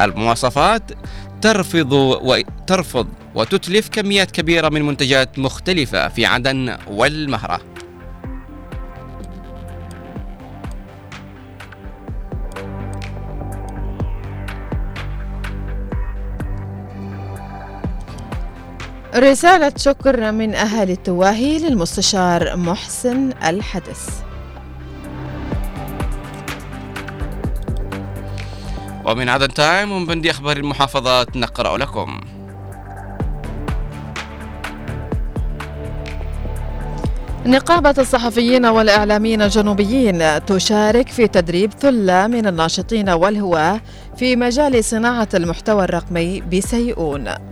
المواصفات 0.00 0.82
ترفض 1.42 1.92
وترفض 1.92 3.08
وتتلف 3.34 3.88
كميات 3.88 4.30
كبيرة 4.30 4.68
من 4.68 4.82
منتجات 4.82 5.38
مختلفة 5.38 6.08
في 6.08 6.26
عدن 6.26 6.76
والمهرة. 6.90 7.71
رسالة 19.14 19.72
شكر 19.76 20.32
من 20.32 20.54
أهالي 20.54 20.92
التواهي 20.92 21.58
للمستشار 21.58 22.56
محسن 22.56 23.32
الحدث. 23.44 24.22
ومن 29.04 29.28
عدن 29.28 29.48
تايم 29.48 29.92
ومن 29.92 30.06
بندي 30.06 30.30
أخبار 30.30 30.56
المحافظات 30.56 31.36
نقرأ 31.36 31.78
لكم. 31.78 32.20
نقابة 37.46 37.94
الصحفيين 37.98 38.66
والإعلاميين 38.66 39.42
الجنوبيين 39.42 40.44
تشارك 40.44 41.08
في 41.08 41.28
تدريب 41.28 41.72
ثلة 41.72 42.26
من 42.26 42.46
الناشطين 42.46 43.08
والهواة 43.08 43.80
في 44.16 44.36
مجال 44.36 44.84
صناعة 44.84 45.28
المحتوى 45.34 45.84
الرقمي 45.84 46.40
بسيئون. 46.40 47.51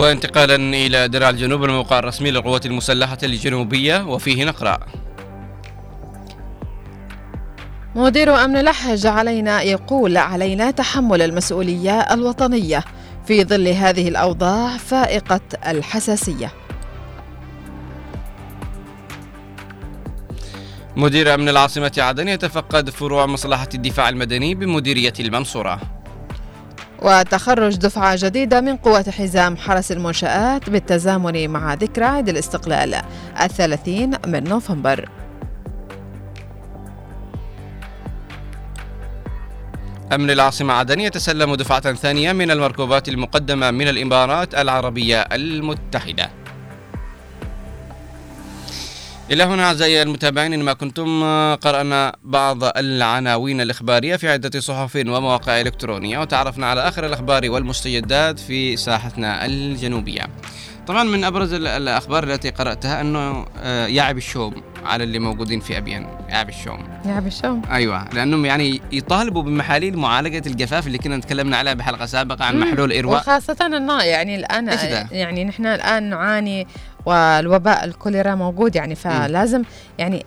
وانتقالا 0.00 0.54
إلى 0.54 1.08
درع 1.08 1.28
الجنوب 1.30 1.64
الموقع 1.64 1.98
الرسمي 1.98 2.30
للقوات 2.30 2.66
المسلحة 2.66 3.18
الجنوبية 3.22 4.06
وفيه 4.06 4.44
نقرأ. 4.44 4.78
مدير 7.94 8.44
أمن 8.44 8.60
لحج 8.60 9.06
علينا 9.06 9.62
يقول 9.62 10.16
علينا 10.16 10.70
تحمل 10.70 11.22
المسؤولية 11.22 12.00
الوطنية 12.00 12.84
في 13.26 13.44
ظل 13.44 13.68
هذه 13.68 14.08
الأوضاع 14.08 14.76
فائقة 14.76 15.40
الحساسية. 15.66 16.52
مدير 20.96 21.34
أمن 21.34 21.48
العاصمة 21.48 21.92
عدن 21.98 22.28
يتفقد 22.28 22.90
فروع 22.90 23.26
مصلحة 23.26 23.68
الدفاع 23.74 24.08
المدني 24.08 24.54
بمديرية 24.54 25.14
المنصورة. 25.20 25.99
وتخرج 27.02 27.76
دفعة 27.76 28.16
جديدة 28.18 28.60
من 28.60 28.76
قوة 28.76 29.04
حزام 29.18 29.56
حرس 29.56 29.92
المنشآت 29.92 30.70
بالتزامن 30.70 31.50
مع 31.50 31.74
ذكرى 31.74 32.04
عيد 32.04 32.28
الاستقلال 32.28 33.02
الثلاثين 33.40 34.10
من 34.26 34.44
نوفمبر. 34.44 35.08
أمن 40.12 40.30
العاصمة 40.30 40.74
عدن 40.74 41.00
يتسلم 41.00 41.54
دفعة 41.54 41.94
ثانية 41.94 42.32
من 42.32 42.50
المركوبات 42.50 43.08
المقدمة 43.08 43.70
من 43.70 43.88
الإمارات 43.88 44.54
العربية 44.54 45.20
المتحدة. 45.20 46.39
إلى 49.30 49.42
هنا 49.42 49.64
أعزائي 49.64 50.02
المتابعين 50.02 50.52
إنما 50.52 50.72
كنتم 50.72 51.22
قرأنا 51.54 52.16
بعض 52.24 52.64
العناوين 52.64 53.60
الإخبارية 53.60 54.16
في 54.16 54.28
عدة 54.28 54.60
صحف 54.60 54.96
ومواقع 54.96 55.60
إلكترونية 55.60 56.18
وتعرفنا 56.18 56.66
على 56.66 56.88
آخر 56.88 57.06
الأخبار 57.06 57.50
والمستجدات 57.50 58.38
في 58.38 58.76
ساحتنا 58.76 59.46
الجنوبية. 59.46 60.22
طبعا 60.86 61.04
من 61.04 61.24
أبرز 61.24 61.52
ال- 61.52 61.66
الأخبار 61.66 62.24
التي 62.24 62.50
قرأتها 62.50 63.00
أنه 63.00 63.46
آه، 63.62 63.86
يعب 63.86 64.16
الشوم 64.16 64.54
على 64.84 65.04
اللي 65.04 65.18
موجودين 65.18 65.60
في 65.60 65.78
أبين 65.78 66.06
يعب 66.28 66.48
الشوم. 66.48 66.88
يا 67.06 67.20
بالشوم 67.20 67.62
أيوه 67.70 68.08
لأنهم 68.12 68.44
يعني 68.46 68.80
يطالبوا 68.92 69.42
بمحاليل 69.42 69.96
معالجة 69.96 70.42
الجفاف 70.46 70.86
اللي 70.86 70.98
كنا 70.98 71.18
تكلمنا 71.20 71.56
عليها 71.56 71.74
بحلقة 71.74 72.06
سابقة 72.06 72.44
عن 72.44 72.58
محلول 72.60 72.92
ارواء 72.92 73.20
وخاصة 73.20 73.56
انه 73.66 74.02
يعني 74.02 74.36
ده؟ 74.90 75.08
يعني 75.12 75.44
نحن 75.44 75.66
الآن 75.66 76.02
نعاني 76.10 76.66
والوباء 77.06 77.84
الكوليرا 77.84 78.34
موجود 78.34 78.76
يعني 78.76 78.94
فلازم 78.94 79.62
يعني 79.98 80.26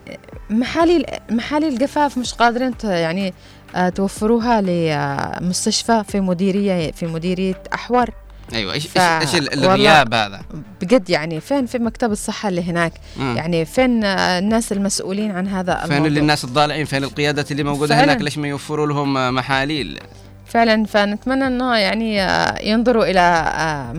محاليل 0.50 1.06
محاليل 1.32 1.78
جفاف 1.78 2.18
مش 2.18 2.34
قادرين 2.34 2.74
يعني 2.84 3.34
آه، 3.76 3.90
توفروها 3.90 4.62
لمستشفى 4.62 6.04
في 6.08 6.20
مديرية 6.20 6.92
في 6.92 7.06
مديرية 7.08 7.64
أحور 7.74 8.10
أيوه 8.54 8.74
إيش 8.74 8.88
ف- 8.88 8.98
إيش 8.98 9.36
الغياب 9.36 10.14
هذا؟ 10.14 10.42
بجد 10.82 11.10
يعني 11.10 11.40
فين 11.40 11.66
في 11.66 11.80
مكتب 11.80 12.12
الصحة 12.12 12.50
اللي 12.50 12.64
هناك؟ 12.64 12.94
مم. 13.18 13.38
يعني 13.38 13.66
فين 13.66 14.04
آه، 14.04 14.40
الناس 14.40 14.72
المسؤولين 14.72 15.32
عن 15.32 15.48
هذا 15.48 15.74
فين 15.76 15.84
الموضوع؟ 15.86 16.08
اللي 16.08 16.20
الناس 16.20 16.44
الضالعين؟ 16.44 16.86
فين 16.86 17.04
القيادات 17.04 17.52
اللي 17.52 17.64
موجودة 17.64 17.96
فعلاً. 17.96 18.12
هناك 18.12 18.22
ليش 18.22 18.38
ما 18.38 18.48
يوفروا 18.48 18.88
لهم 18.88 19.36
محاليل؟ 19.36 20.00
فعلا 20.46 20.86
فنتمنى 20.86 21.48
إنه 21.48 21.76
يعني 21.78 22.22
آه، 22.22 22.62
ينظروا 22.62 23.06
إلى 23.06 23.20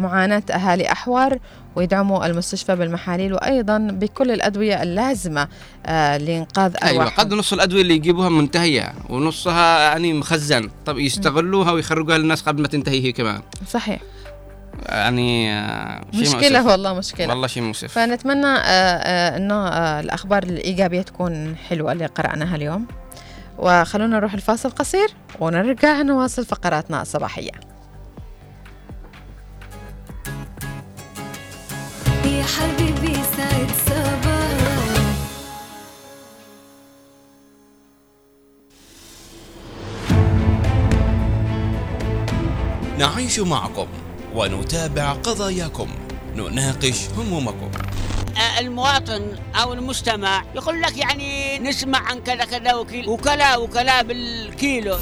معاناة 0.00 0.42
أهالي 0.50 0.92
أحوار 0.92 1.38
ويدعموا 1.76 2.26
المستشفى 2.26 2.76
بالمحاليل 2.76 3.34
وأيضا 3.34 3.78
بكل 3.78 4.30
الأدوية 4.30 4.82
اللازمة 4.82 5.48
آه، 5.86 6.16
لإنقاذ 6.16 6.74
أيوه 6.82 7.02
أرواحهم. 7.02 7.18
قد 7.24 7.34
نص 7.34 7.52
الأدوية 7.52 7.82
اللي 7.82 7.94
يجيبوها 7.94 8.28
منتهية 8.28 8.92
ونصها 9.08 9.80
يعني 9.80 10.12
مخزن. 10.12 10.70
طب 10.86 10.98
يستغلوها 10.98 11.72
ويخرجوها 11.72 12.18
للناس 12.18 12.42
قبل 12.42 12.62
ما 12.62 12.68
تنتهي 12.68 13.04
هي 13.04 13.12
كمان. 13.12 13.42
صحيح. 13.70 14.00
يعني 14.88 15.52
آه، 15.54 16.00
شيء 16.12 16.20
مشكلة 16.20 16.58
مؤسف. 16.58 16.70
والله 16.70 16.94
مشكلة. 16.94 17.28
والله 17.28 17.46
شيء 17.46 17.62
مؤسف. 17.62 17.92
فنتمنى 17.92 18.46
آه، 18.46 19.36
إنه 19.36 19.68
الأخبار 20.00 20.42
الإيجابية 20.42 21.02
تكون 21.02 21.56
حلوة 21.68 21.92
اللي 21.92 22.06
قرأناها 22.06 22.56
اليوم. 22.56 22.86
وخلونا 23.58 24.16
نروح 24.16 24.34
الفاصل 24.34 24.70
قصير 24.70 25.08
ونرجع 25.40 26.02
نواصل 26.02 26.44
فقراتنا 26.44 27.02
الصباحية. 27.02 27.73
نعيش 42.98 43.40
معكم 43.40 43.86
ونتابع 44.34 45.12
قضاياكم. 45.12 45.88
نناقش 46.34 47.08
همومكم. 47.16 47.70
المواطن 48.58 49.38
أو 49.54 49.72
المستمع 49.72 50.44
يقول 50.54 50.82
لك 50.82 50.96
يعني 50.96 51.58
نسمع 51.58 51.98
عن 51.98 52.20
كذا 52.22 52.44
كذا 52.44 52.74
وكلا 53.06 53.56
وكلا 53.56 54.02
بالكيلو. 54.02 54.98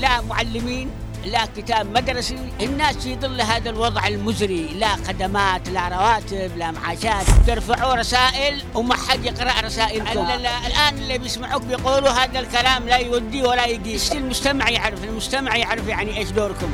لا 0.00 0.20
معلمين 0.20 0.90
لا 1.26 1.48
كتاب 1.56 1.86
مدرسي 1.98 2.36
الناس 2.62 2.96
في 2.96 3.16
ظل 3.16 3.40
هذا 3.40 3.70
الوضع 3.70 4.06
المزري. 4.06 4.66
لا 4.78 4.88
خدمات 4.96 5.68
لا 5.68 5.88
رواتب 5.88 6.56
لا 6.56 6.70
معاشات. 6.70 7.26
ترفعوا 7.46 7.94
رسائل 7.94 8.62
وما 8.74 8.94
حد 8.96 9.24
يقرأ 9.24 9.60
رسائلكم. 9.60 10.18
ال- 10.18 10.30
ال- 10.30 10.46
الآن 10.46 10.98
اللي 10.98 11.18
بيسمعوك 11.18 11.62
بيقولوا 11.62 12.08
هذا 12.10 12.40
الكلام 12.40 12.88
لا 12.88 12.96
يودي 12.96 13.42
ولا 13.42 13.66
يقيس. 13.66 14.12
المستمع 14.12 14.68
يعرف؟ 14.70 15.04
المستمع 15.04 15.56
يعرف 15.56 15.88
يعني 15.88 16.18
إيش 16.18 16.30
دوركم. 16.30 16.68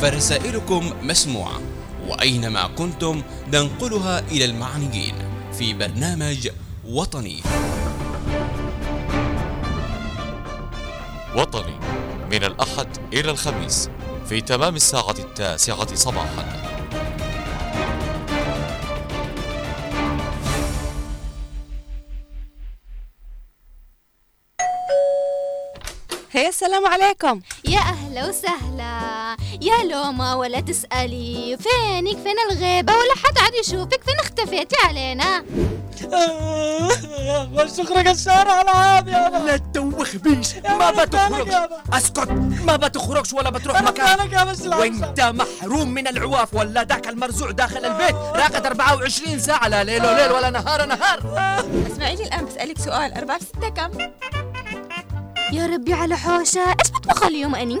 فرسائلكم 0.00 0.90
مسموعة 1.02 1.60
وأينما 2.08 2.66
كنتم 2.66 3.22
ننقلها 3.52 4.18
إلى 4.30 4.44
المعنيين 4.44 5.14
في 5.58 5.74
برنامج 5.74 6.48
وطني. 6.88 7.42
وطني 11.36 11.74
من 12.32 12.44
الأحد 12.44 12.88
إلى 13.12 13.30
الخميس 13.30 13.90
في 14.28 14.40
تمام 14.40 14.76
الساعة 14.76 15.14
التاسعة 15.18 15.94
صباحا. 15.94 16.71
هي 26.34 26.48
السلام 26.48 26.86
عليكم. 26.86 27.40
يا 27.64 27.78
أهلا 27.78 28.28
وسهلا. 28.28 29.36
يا 29.60 29.84
لوما 29.90 30.34
ولا 30.34 30.60
تسألي. 30.60 31.58
فينك؟ 31.60 32.16
فين 32.16 32.36
الغيبة؟ 32.50 32.92
ولا 32.92 33.14
حد 33.24 33.38
عاد 33.38 33.54
يشوفك. 33.54 34.04
فين 34.04 34.18
اختفيتي 34.20 34.76
علينا؟ 34.84 35.44
والسخرة 37.54 38.10
قسارة 38.10 38.60
العاب 38.62 39.08
يا 39.08 39.28
لا 39.28 39.56
تدوخ 39.56 40.16
بيش. 40.16 40.54
ما 40.54 40.90
بتخرجش. 40.90 41.54
أسكت. 41.92 42.30
ما 42.66 42.76
بتخرجش 42.76 43.32
ولا 43.32 43.50
بتروح 43.50 43.82
مكان. 43.82 44.18
وانت 44.66 45.20
محروم 45.20 45.88
من 45.88 46.08
العواف 46.08 46.54
ولا 46.54 46.84
ذاك 46.84 47.08
المرزوع 47.08 47.50
داخل 47.50 47.84
البيت؟ 47.84 48.14
راقد 48.14 48.66
24 48.66 49.38
ساعة 49.38 49.68
لا 49.68 49.84
ليل 49.84 50.06
وليل 50.06 50.32
ولا 50.32 50.50
نهار 50.50 50.86
نهار. 50.86 51.18
اسمعي 51.92 52.16
لي 52.16 52.24
الآن 52.24 52.44
بسألك 52.44 52.78
سؤال. 52.78 53.14
أربعة 53.14 53.38
في 53.38 53.44
ستة 53.44 53.68
كم؟ 53.68 53.90
يا 55.52 55.66
ربي 55.66 55.92
على 55.92 56.16
حوشة. 56.16 56.60
إيش 56.60 56.90
بطبخ 56.94 57.22
اليوم 57.26 57.54
أني؟ 57.54 57.80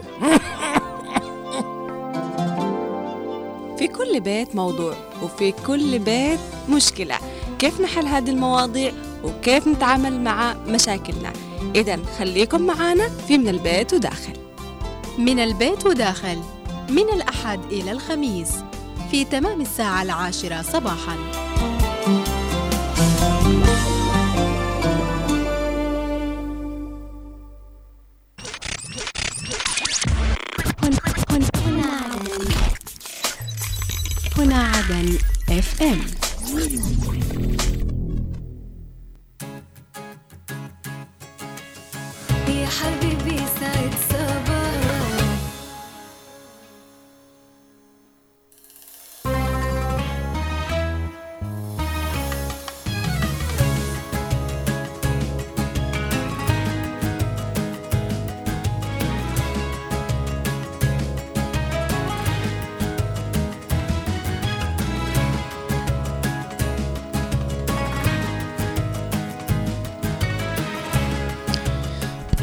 في 3.78 3.88
كل 3.88 4.20
بيت 4.20 4.56
موضوع 4.56 4.94
وفي 5.22 5.52
كل 5.52 5.98
بيت 5.98 6.38
مشكلة. 6.68 7.18
كيف 7.58 7.80
نحل 7.80 8.06
هذه 8.06 8.30
المواضيع 8.30 8.92
وكيف 9.24 9.66
نتعامل 9.68 10.20
مع 10.20 10.54
مشاكلنا؟ 10.66 11.32
إذا 11.74 11.98
خليكم 12.18 12.62
معنا 12.62 13.08
في 13.08 13.38
من 13.38 13.48
البيت 13.48 13.94
وداخل. 13.94 14.36
من 15.18 15.38
البيت 15.38 15.86
وداخل. 15.86 16.38
من 16.88 17.08
الأحد 17.12 17.60
إلى 17.64 17.92
الخميس. 17.92 18.52
في 19.10 19.24
تمام 19.24 19.60
الساعة 19.60 20.02
العاشرة 20.02 20.62
صباحاً. 20.62 21.51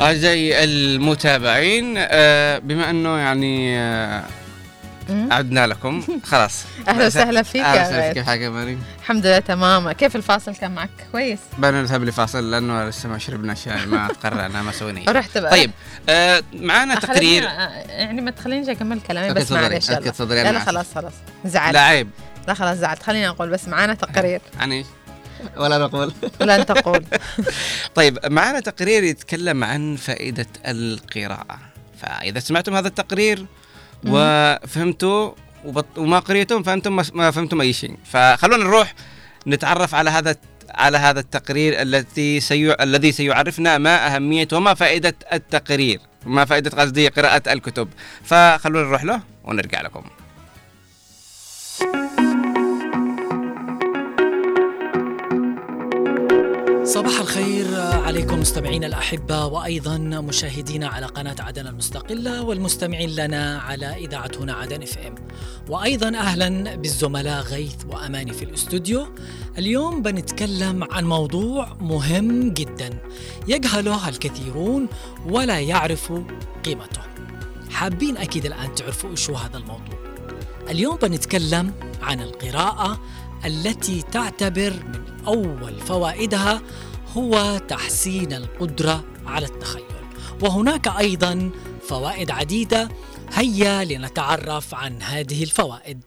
أعزائي 0.10 0.64
المتابعين 0.64 1.96
آه، 1.98 2.58
بما 2.58 2.90
أنه 2.90 3.18
يعني 3.18 3.80
آه،. 3.80 4.24
عدنا 5.32 5.68
لكم 5.68 6.04
خلاص 6.24 6.64
أهلا 6.88 7.06
وسهلا 7.08 7.44
فيك 7.44 7.62
أهلا 7.62 7.82
وسهلا 7.88 8.14
كيف 8.14 8.26
حالك 8.26 8.42
يا 8.42 8.50
مريم؟ 8.50 8.84
الحمد 9.00 9.26
لله 9.26 9.40
تمام 9.40 9.92
كيف 9.92 10.16
الفاصل 10.16 10.56
كان 10.56 10.72
معك 10.72 10.90
كويس 11.12 11.40
بدنا 11.58 11.82
نذهب 11.82 12.04
لفاصل 12.04 12.52
لأنه 12.52 12.90
لسه 12.90 13.10
ما 13.10 13.18
شربنا 13.18 13.54
شاي 13.54 13.86
ما 13.86 14.08
تقررنا 14.08 14.62
ما 14.62 14.72
سوينا. 14.72 15.12
رحت 15.20 15.38
بقى 15.38 15.52
طيب 15.52 15.72
آه 16.10 16.44
معنا 16.54 16.96
خليني- 17.00 17.14
تقرير 17.14 17.44
يعني 17.90 18.22
ما 18.22 18.32
تخلينيش 18.32 18.70
أكمل 18.70 19.02
كلامي 19.02 19.34
بس. 19.34 19.52
معلش 19.52 19.92
لا 19.92 20.52
لا. 20.52 20.60
خلاص 20.60 20.86
خلاص 20.96 21.14
زعلت 21.46 21.74
لا 21.74 21.82
عيب 21.82 22.10
لا 22.48 22.54
خلاص 22.54 22.78
زعلت 22.78 23.04
خليني 23.04 23.30
أقول 23.30 23.50
بس 23.50 23.68
معانا 23.68 23.94
تقرير 23.94 24.42
عن 24.60 24.72
إيش؟ 24.72 24.86
ولا 25.62 25.78
نقول. 25.78 26.14
ولا 26.42 26.56
انت 26.56 26.72
قول 26.72 27.06
طيب 27.96 28.20
معنا 28.26 28.60
تقرير 28.60 29.04
يتكلم 29.04 29.64
عن 29.64 29.96
فائدة 29.96 30.48
القراءة. 30.66 31.60
فإذا 32.02 32.40
سمعتم 32.40 32.76
هذا 32.76 32.88
التقرير 32.88 33.46
وفهمتوا 34.08 35.32
وبط... 35.66 35.86
وما 35.98 36.20
قريتم 36.20 36.64
فأنتم 36.64 36.96
ما- 36.96 37.06
ما 37.14 37.32
فهمتم 37.32 37.62
أي 37.62 37.74
شيء. 37.74 37.96
فخلونا 38.06 38.64
نروح 38.64 38.94
نتعرف 39.48 39.96
على 39.96 40.10
هذا 40.10 40.36
على 40.70 40.98
هذا 40.98 41.20
التقرير 41.20 41.82
التي 41.82 42.40
سي... 42.40 42.74
الذي 42.74 43.12
سيعرفنا 43.12 43.78
ما 43.78 44.16
أهمية 44.16 44.48
وما 44.54 44.74
فائدة 44.74 45.16
التقرير 45.34 46.00
ما 46.26 46.46
فائدة 46.46 46.70
قصدي 46.82 47.08
قراءة 47.08 47.54
الكتب. 47.54 47.90
فخلونا 48.24 48.88
نروح 48.88 49.04
له 49.04 49.22
ونرجع 49.44 49.82
لكم. 49.82 50.04
صباح 56.90 57.20
الخير 57.20 57.82
عليكم 57.82 58.40
مستمعينا 58.40 58.88
الأحبة 58.88 59.46
وأيضا 59.46 59.98
مشاهدينا 59.98 60.88
على 60.88 61.06
قناة 61.06 61.36
عدن 61.40 61.68
المستقلة 61.68 62.44
والمستمعين 62.44 63.10
لنا 63.10 63.60
على 63.60 63.86
إذاعة 63.86 64.32
هنا 64.40 64.54
عدن 64.54 64.84
إف 64.84 64.98
إم. 64.98 65.16
وأيضا 65.70 66.18
أهلا 66.18 66.76
بالزملاء 66.76 67.42
غيث 67.42 67.76
وأماني 67.90 68.34
في 68.34 68.46
الاستوديو. 68.46 69.08
اليوم 69.58 70.02
بنتكلم 70.02 70.88
عن 70.92 71.06
موضوع 71.06 71.78
مهم 71.82 72.50
جدا 72.50 72.90
يجهله 73.48 74.10
الكثيرون 74.10 74.88
ولا 75.30 75.60
يعرفوا 75.60 76.24
قيمته. 76.66 77.02
حابين 77.70 78.18
أكيد 78.18 78.46
الآن 78.46 78.76
تعرفوا 78.76 79.10
إيش 79.10 79.30
هذا 79.30 79.58
الموضوع. 79.58 80.00
اليوم 80.70 80.96
بنتكلم 80.96 81.74
عن 82.02 82.22
القراءة 82.22 83.00
التي 83.46 84.02
تعتبر 84.02 84.74
من 84.74 85.19
أول 85.30 85.80
فوائدها 85.80 86.62
هو 87.18 87.62
تحسين 87.68 88.34
القدرة 88.34 89.04
على 89.26 89.46
التخيل. 89.46 89.84
وهناك 90.42 90.88
أيضا 90.88 91.52
فوائد 91.90 92.32
عديدة. 92.32 92.90
هيا 93.34 93.84
لنتعرف 93.84 94.76
عن 94.76 95.02
هذه 95.02 95.44
الفوائد. 95.44 96.02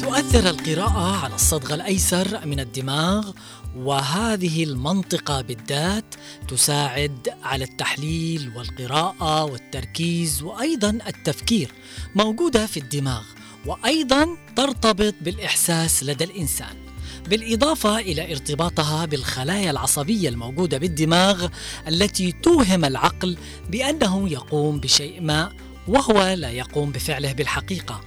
تؤثر 0.00 0.50
القراءة 0.50 1.24
على 1.24 1.34
الصدغ 1.34 1.74
الأيسر 1.74 2.46
من 2.46 2.60
الدماغ 2.60 3.30
وهذه 3.76 4.64
المنطقة 4.64 5.40
بالذات 5.40 6.14
تساعد 6.48 7.28
على 7.42 7.64
التحليل 7.64 8.52
والقراءة 8.56 9.44
والتركيز 9.44 10.42
وأيضا 10.42 10.98
التفكير 11.06 11.72
موجودة 12.14 12.66
في 12.66 12.76
الدماغ 12.80 13.22
وأيضا 13.66 14.28
ترتبط 14.56 15.14
بالإحساس 15.20 16.04
لدى 16.04 16.24
الإنسان. 16.24 16.83
بالإضافة 17.28 17.98
إلى 17.98 18.32
ارتباطها 18.32 19.04
بالخلايا 19.04 19.70
العصبية 19.70 20.28
الموجودة 20.28 20.78
بالدماغ 20.78 21.48
التي 21.88 22.32
توهم 22.32 22.84
العقل 22.84 23.36
بأنه 23.70 24.30
يقوم 24.30 24.80
بشيء 24.80 25.20
ما 25.20 25.52
وهو 25.88 26.34
لا 26.36 26.50
يقوم 26.50 26.92
بفعله 26.92 27.32
بالحقيقة 27.32 28.00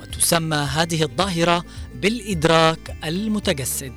وتسمى 0.00 0.56
هذه 0.56 1.02
الظاهرة 1.02 1.64
بالإدراك 1.94 2.96
المتجسد. 3.04 3.92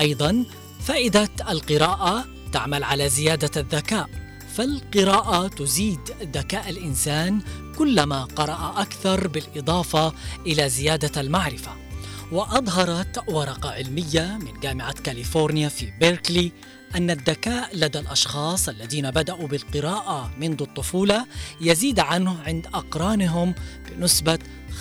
أيضا 0.00 0.44
فائدة 0.80 1.30
القراءة 1.50 2.24
تعمل 2.52 2.84
على 2.84 3.08
زيادة 3.08 3.60
الذكاء، 3.60 4.08
فالقراءة 4.54 5.48
تزيد 5.48 6.00
ذكاء 6.34 6.70
الإنسان 6.70 7.42
كلما 7.78 8.24
قرأ 8.24 8.74
أكثر 8.76 9.28
بالإضافة 9.28 10.12
إلى 10.46 10.68
زيادة 10.68 11.20
المعرفة. 11.20 11.83
وأظهرت 12.32 13.28
ورقة 13.28 13.70
علمية 13.70 14.38
من 14.40 14.60
جامعة 14.60 14.92
كاليفورنيا 14.92 15.68
في 15.68 15.92
بيركلي 16.00 16.52
أن 16.94 17.10
الذكاء 17.10 17.76
لدى 17.76 17.98
الأشخاص 17.98 18.68
الذين 18.68 19.10
بدأوا 19.10 19.48
بالقراءة 19.48 20.30
منذ 20.38 20.62
الطفولة 20.62 21.26
يزيد 21.60 22.00
عنه 22.00 22.42
عند 22.46 22.66
أقرانهم 22.66 23.54
بنسبة 23.90 24.38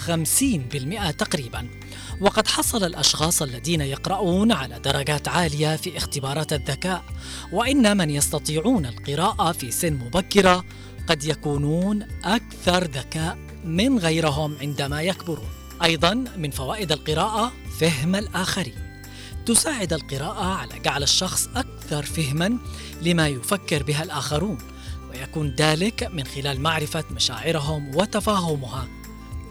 50% 0.07 1.11
تقريبا. 1.11 1.67
وقد 2.21 2.47
حصل 2.47 2.83
الأشخاص 2.83 3.41
الذين 3.41 3.81
يقرؤون 3.81 4.51
على 4.51 4.79
درجات 4.79 5.27
عالية 5.27 5.75
في 5.75 5.97
اختبارات 5.97 6.53
الذكاء 6.53 7.03
وإن 7.51 7.97
من 7.97 8.09
يستطيعون 8.09 8.85
القراءة 8.85 9.51
في 9.51 9.71
سن 9.71 9.93
مبكرة 9.93 10.65
قد 11.07 11.23
يكونون 11.23 12.07
أكثر 12.23 12.83
ذكاء 12.83 13.37
من 13.65 13.99
غيرهم 13.99 14.57
عندما 14.61 15.01
يكبرون. 15.01 15.62
أيضا 15.83 16.13
من 16.13 16.51
فوائد 16.51 16.91
القراءة 16.91 17.51
فهم 17.79 18.15
الآخرين. 18.15 19.03
تساعد 19.45 19.93
القراءة 19.93 20.43
على 20.43 20.79
جعل 20.79 21.03
الشخص 21.03 21.49
أكثر 21.55 22.03
فهما 22.03 22.57
لما 23.01 23.27
يفكر 23.27 23.83
بها 23.83 24.03
الآخرون 24.03 24.57
ويكون 25.09 25.55
ذلك 25.55 26.03
من 26.03 26.23
خلال 26.23 26.61
معرفة 26.61 27.03
مشاعرهم 27.11 27.95
وتفاهمها. 27.95 28.87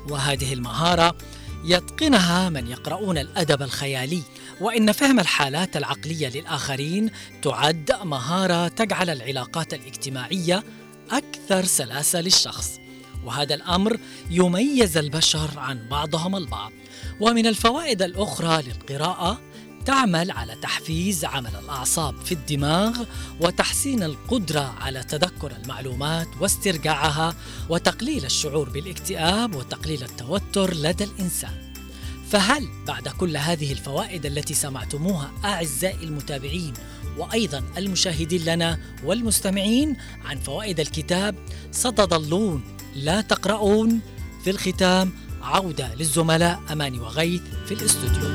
وهذه 0.09 0.53
المهارة 0.53 1.17
يتقنها 1.65 2.49
من 2.49 2.67
يقرؤون 2.67 3.19
الأدب 3.19 3.63
الخيالي 3.63 4.23
وإن 4.61 4.93
فهم 4.93 5.21
الحالات 5.21 5.77
العقلية 5.77 6.29
للآخرين 6.29 7.11
تعد 7.43 7.93
مهارة 8.03 8.69
تجعل 8.69 9.11
العلاقات 9.11 9.75
الاجتماعية 9.75 10.65
أكثر 11.11 11.65
سلاسة 11.65 12.21
للشخص. 12.21 12.82
وهذا 13.25 13.55
الأمر 13.55 13.99
يميز 14.31 14.97
البشر 14.97 15.51
عن 15.57 15.89
بعضهم 15.89 16.37
البعض 16.37 16.73
ومن 17.21 17.47
الفوائد 17.47 18.03
الأخرى 18.03 18.63
للقراءة 18.63 19.41
تعمل 19.87 20.31
على 20.31 20.55
تحفيز 20.63 21.25
عمل 21.25 21.51
الأعصاب 21.65 22.15
في 22.25 22.33
الدماغ 22.33 23.05
وتحسين 23.41 24.03
القدرة 24.03 24.75
على 24.81 25.03
تذكر 25.03 25.53
المعلومات 25.63 26.29
واسترجاعها 26.41 27.35
وتقليل 27.69 28.25
الشعور 28.25 28.69
بالاكتئاب 28.69 29.55
وتقليل 29.55 30.03
التوتر 30.03 30.75
لدى 30.75 31.05
الإنسان. 31.05 31.73
فهل 32.31 32.69
بعد 32.87 33.09
كل 33.09 33.37
هذه 33.37 33.73
الفوائد 33.73 34.27
التي 34.27 34.55
سمعتموها 34.55 35.33
أعزائي 35.45 36.05
المتابعين 36.05 36.75
وأيضا 37.19 37.63
المشاهدين 37.79 38.45
لنا 38.45 38.79
والمستمعين 39.05 39.97
عن 40.25 40.39
فوائد 40.39 40.81
الكتاب 40.81 41.35
ستظلون 41.71 42.63
لا 42.95 43.21
تقرؤون 43.21 44.01
في 44.45 44.51
الختام 44.51 45.13
عودة 45.43 45.95
للزملاء 45.95 46.61
أماني 46.73 47.01
وغيث 47.01 47.43
في 47.67 47.75
الاستوديو. 47.75 48.33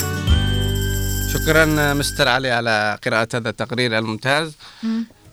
شكرا 1.34 1.94
مستر 1.94 2.28
علي 2.28 2.52
على 2.52 3.00
قراءة 3.06 3.28
هذا 3.34 3.50
التقرير 3.50 3.98
الممتاز. 3.98 4.52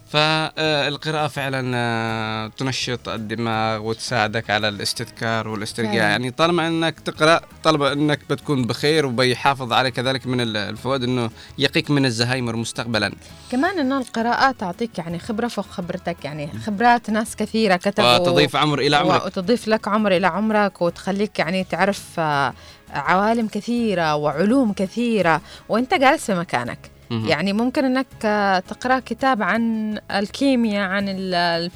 فالقراءة 0.08 1.26
فعلا 1.26 1.72
آه، 1.74 2.46
تنشط 2.48 3.08
الدماغ 3.08 3.82
وتساعدك 3.82 4.50
على 4.50 4.68
الاستذكار 4.68 5.48
والاسترجاع. 5.48 5.94
يعني 5.94 6.30
طالما 6.30 6.68
إنك 6.68 7.00
تقرأ 7.00 7.40
طالما 7.64 7.92
إنك 7.92 8.20
بتكون 8.30 8.64
بخير 8.64 9.06
وبيحافظ 9.06 9.72
على 9.72 9.90
كذلك 9.90 10.26
من 10.26 10.40
ال- 10.40 10.56
الفوائد 10.56 11.02
إنه 11.02 11.30
يقيك 11.58 11.90
من 11.90 12.04
الزهايمر 12.06 12.56
مستقبلا 12.56 13.12
كمان 13.52 13.78
إنه 13.78 13.98
القراءة 13.98 14.50
تعطيك 14.52 14.98
يعني 14.98 15.18
خبرة 15.18 15.48
فوق 15.48 15.66
خبرتك 15.66 16.24
يعني 16.24 16.48
خبرات 16.66 17.10
ناس 17.10 17.36
كثيرة 17.36 17.76
كتبوا 17.76 18.14
وتضيف 18.18 18.56
عمر 18.56 18.78
إلى 18.78 18.96
عمرك 18.96 19.24
وتضيف 19.26 19.68
لك 19.68 19.88
عمر 19.88 20.16
إلى 20.16 20.26
عمرك 20.26 20.82
وتخليك 20.82 21.38
يعني 21.38 21.64
تعرف 21.64 22.04
آه، 22.18 22.54
عوالم 22.90 23.46
كثيرة 23.48 24.14
وعلوم 24.16 24.72
كثيرة 24.72 25.40
وإنت 25.68 25.94
جالس 25.94 26.24
في 26.26 26.34
مكانك. 26.34 26.93
يعني 27.26 27.52
ممكن 27.52 27.84
إنك 27.84 28.06
آه، 28.24 28.58
تقرأ 28.58 28.98
كتاب 28.98 29.42
عن 29.42 29.94
الكيمياء 30.10 30.88
عن 30.88 31.04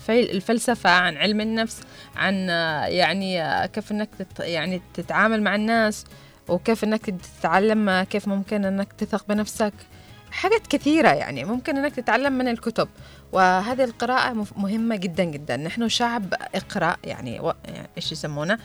الفلسفة 0.08 0.90
عن 0.90 1.16
علم 1.16 1.40
النفس 1.40 1.80
عن 2.16 2.50
آه، 2.50 2.86
يعني 2.86 3.42
آه، 3.42 3.66
كيف 3.66 3.92
إنك 3.92 4.08
يعني 4.40 4.82
تتعامل 4.94 5.42
مع 5.42 5.54
الناس 5.54 6.04
وكيف 6.48 6.84
إنك 6.84 7.10
تتعلم 7.40 8.02
كيف 8.02 8.28
ممكن 8.28 8.64
إنك 8.64 8.92
تثق 8.92 9.24
بنفسك. 9.28 9.72
حاجات 10.30 10.66
كثيرة 10.66 11.08
يعني 11.08 11.44
ممكن 11.44 11.76
إنك 11.76 11.94
تتعلم 11.94 12.32
من 12.32 12.48
الكتب. 12.48 12.88
وهذه 13.32 13.84
القراءة 13.84 14.46
مهمة 14.56 14.96
جدا 14.96 15.24
جدا. 15.24 15.56
نحن 15.56 15.88
شعب 15.88 16.34
إقرأ 16.54 16.96
يعني. 17.04 17.34
يعني 17.64 17.88
إيش 17.96 18.12
يسمونا 18.12 18.54
آه، 18.54 18.58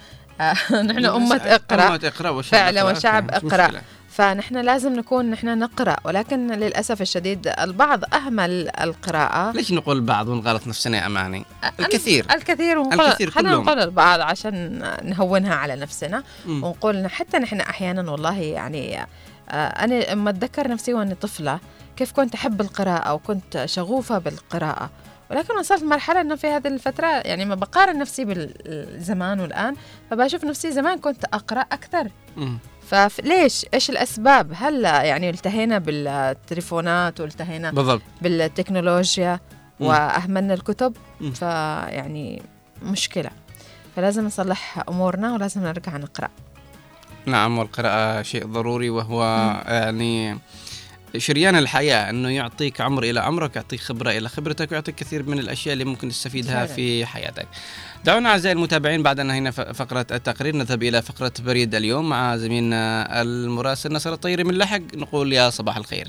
نحن 0.72 1.06
أمة 1.06 1.36
إقرأ. 1.36 1.88
أمة 1.88 2.00
إقرأ 2.04 2.30
وشعب 2.30 2.60
فعلا 2.60 2.84
وشعب 2.84 3.46
مشكلة. 3.46 3.82
فنحن 4.10 4.58
لازم 4.58 4.94
نكون 4.94 5.32
نحن 5.32 5.60
نقرأ 5.60 5.96
ولكن 6.04 6.48
للأسف 6.48 7.02
الشديد 7.02 7.54
البعض 7.60 8.14
أهمل 8.14 8.70
القراءة. 8.82 9.52
ليش 9.52 9.72
نقول 9.72 10.02
بعض 10.02 10.28
ونغلط 10.28 10.68
نفسنا 10.68 10.98
يا 10.98 11.06
اماني 11.06 11.46
الكثير. 11.80 12.26
الكثير 12.32 12.78
ونقول 12.78 13.06
الكثير 13.06 13.32
خلينا. 13.32 13.56
نقول 13.56 13.80
البعض 13.80 14.20
عشان 14.20 14.84
نهونها 15.04 15.56
على 15.56 15.76
نفسنا. 15.76 16.24
ونقول 16.48 17.08
حتى 17.08 17.38
نحن 17.38 17.60
أحيانا 17.60 18.12
والله 18.12 18.40
يعني 18.40 19.08
آه، 19.50 19.68
أنا 19.68 20.12
لما 20.12 20.30
أتذكر 20.30 20.68
نفسي 20.68 20.94
وأنا 20.94 21.16
طفلة 21.22 21.60
كيف 21.96 22.12
كنت 22.12 22.36
أحب 22.36 22.62
القراءة 22.62 23.14
وكنت 23.14 23.64
شغوفة 23.66 24.18
بالقراءة. 24.18 24.90
ولكن 25.34 25.58
وصلت 25.58 25.84
مرحلة 25.84 26.22
أنه 26.22 26.36
في 26.36 26.48
هذه 26.48 26.68
الفترة 26.68 27.08
يعني 27.08 27.46
ما 27.46 27.56
بقارن 27.56 27.98
نفسي 28.00 28.26
بالزمان 28.26 29.40
والآن 29.40 29.76
فبشوف 30.10 30.44
نفسي 30.44 30.72
زمان 30.72 31.00
كنت 31.00 31.26
أقرأ 31.26 31.62
أكثر 31.62 32.08
مم. 32.38 32.58
فليش 32.82 33.66
إيش 33.74 33.90
الأسباب 33.90 34.52
هل 34.56 34.84
يعني 34.84 35.30
التهينا 35.30 35.78
بالتليفونات 35.78 37.20
والتهينا 37.20 37.72
بالضبط. 37.72 38.02
بالتكنولوجيا 38.22 39.40
مم. 39.80 39.88
وأهملنا 39.88 40.54
الكتب 40.54 40.96
مم. 41.22 41.32
فيعني 41.32 42.42
مشكلة 42.84 43.30
فلازم 43.96 44.26
نصلح 44.26 44.84
أمورنا 44.90 45.34
ولازم 45.34 45.64
نرجع 45.64 45.98
نقرأ 45.98 46.30
نعم 47.26 47.58
والقراءة 47.58 48.22
شيء 48.22 48.46
ضروري 48.46 48.90
وهو 48.90 49.24
يعني 49.68 50.40
شريان 51.18 51.55
الحياة 51.55 52.09
أنه 52.09 52.30
يعطيك 52.30 52.82
عمر 52.82 53.03
إلى 53.03 53.20
عمرك 53.20 53.55
يعطيك 53.55 53.80
خبرة 53.80 54.09
إلى 54.11 54.30
خبرتك 54.30 54.72
ويعطيك 54.72 54.95
كثير 54.95 55.24
من 55.24 55.39
الأشياء 55.39 55.74
اللي 55.74 55.86
ممكن 55.86 56.09
تستفيدها. 56.09 56.66
في 56.66 57.05
حياتك. 57.05 57.47
دعونا 58.05 58.30
أعزائي 58.30 58.55
المتابعين 58.55 59.03
بعد 59.03 59.20
أن 59.20 59.30
انهينا 59.30 59.51
ف- 59.51 59.61
فقرة 59.61 60.05
التقرير 60.11 60.55
نذهب 60.55 60.84
إلى 60.84 61.01
فقرة 61.01 61.32
بريد 61.39 61.76
اليوم 61.76 62.09
مع 62.09 62.38
زميلنا 62.38 63.22
المراسل 63.22 63.93
نصر 63.93 64.14
الطيري 64.14 64.43
من 64.43 64.57
لحق. 64.57 64.82
نقول 64.95 65.34
يا 65.34 65.49
صباح 65.49 65.78
الخير. 65.78 66.07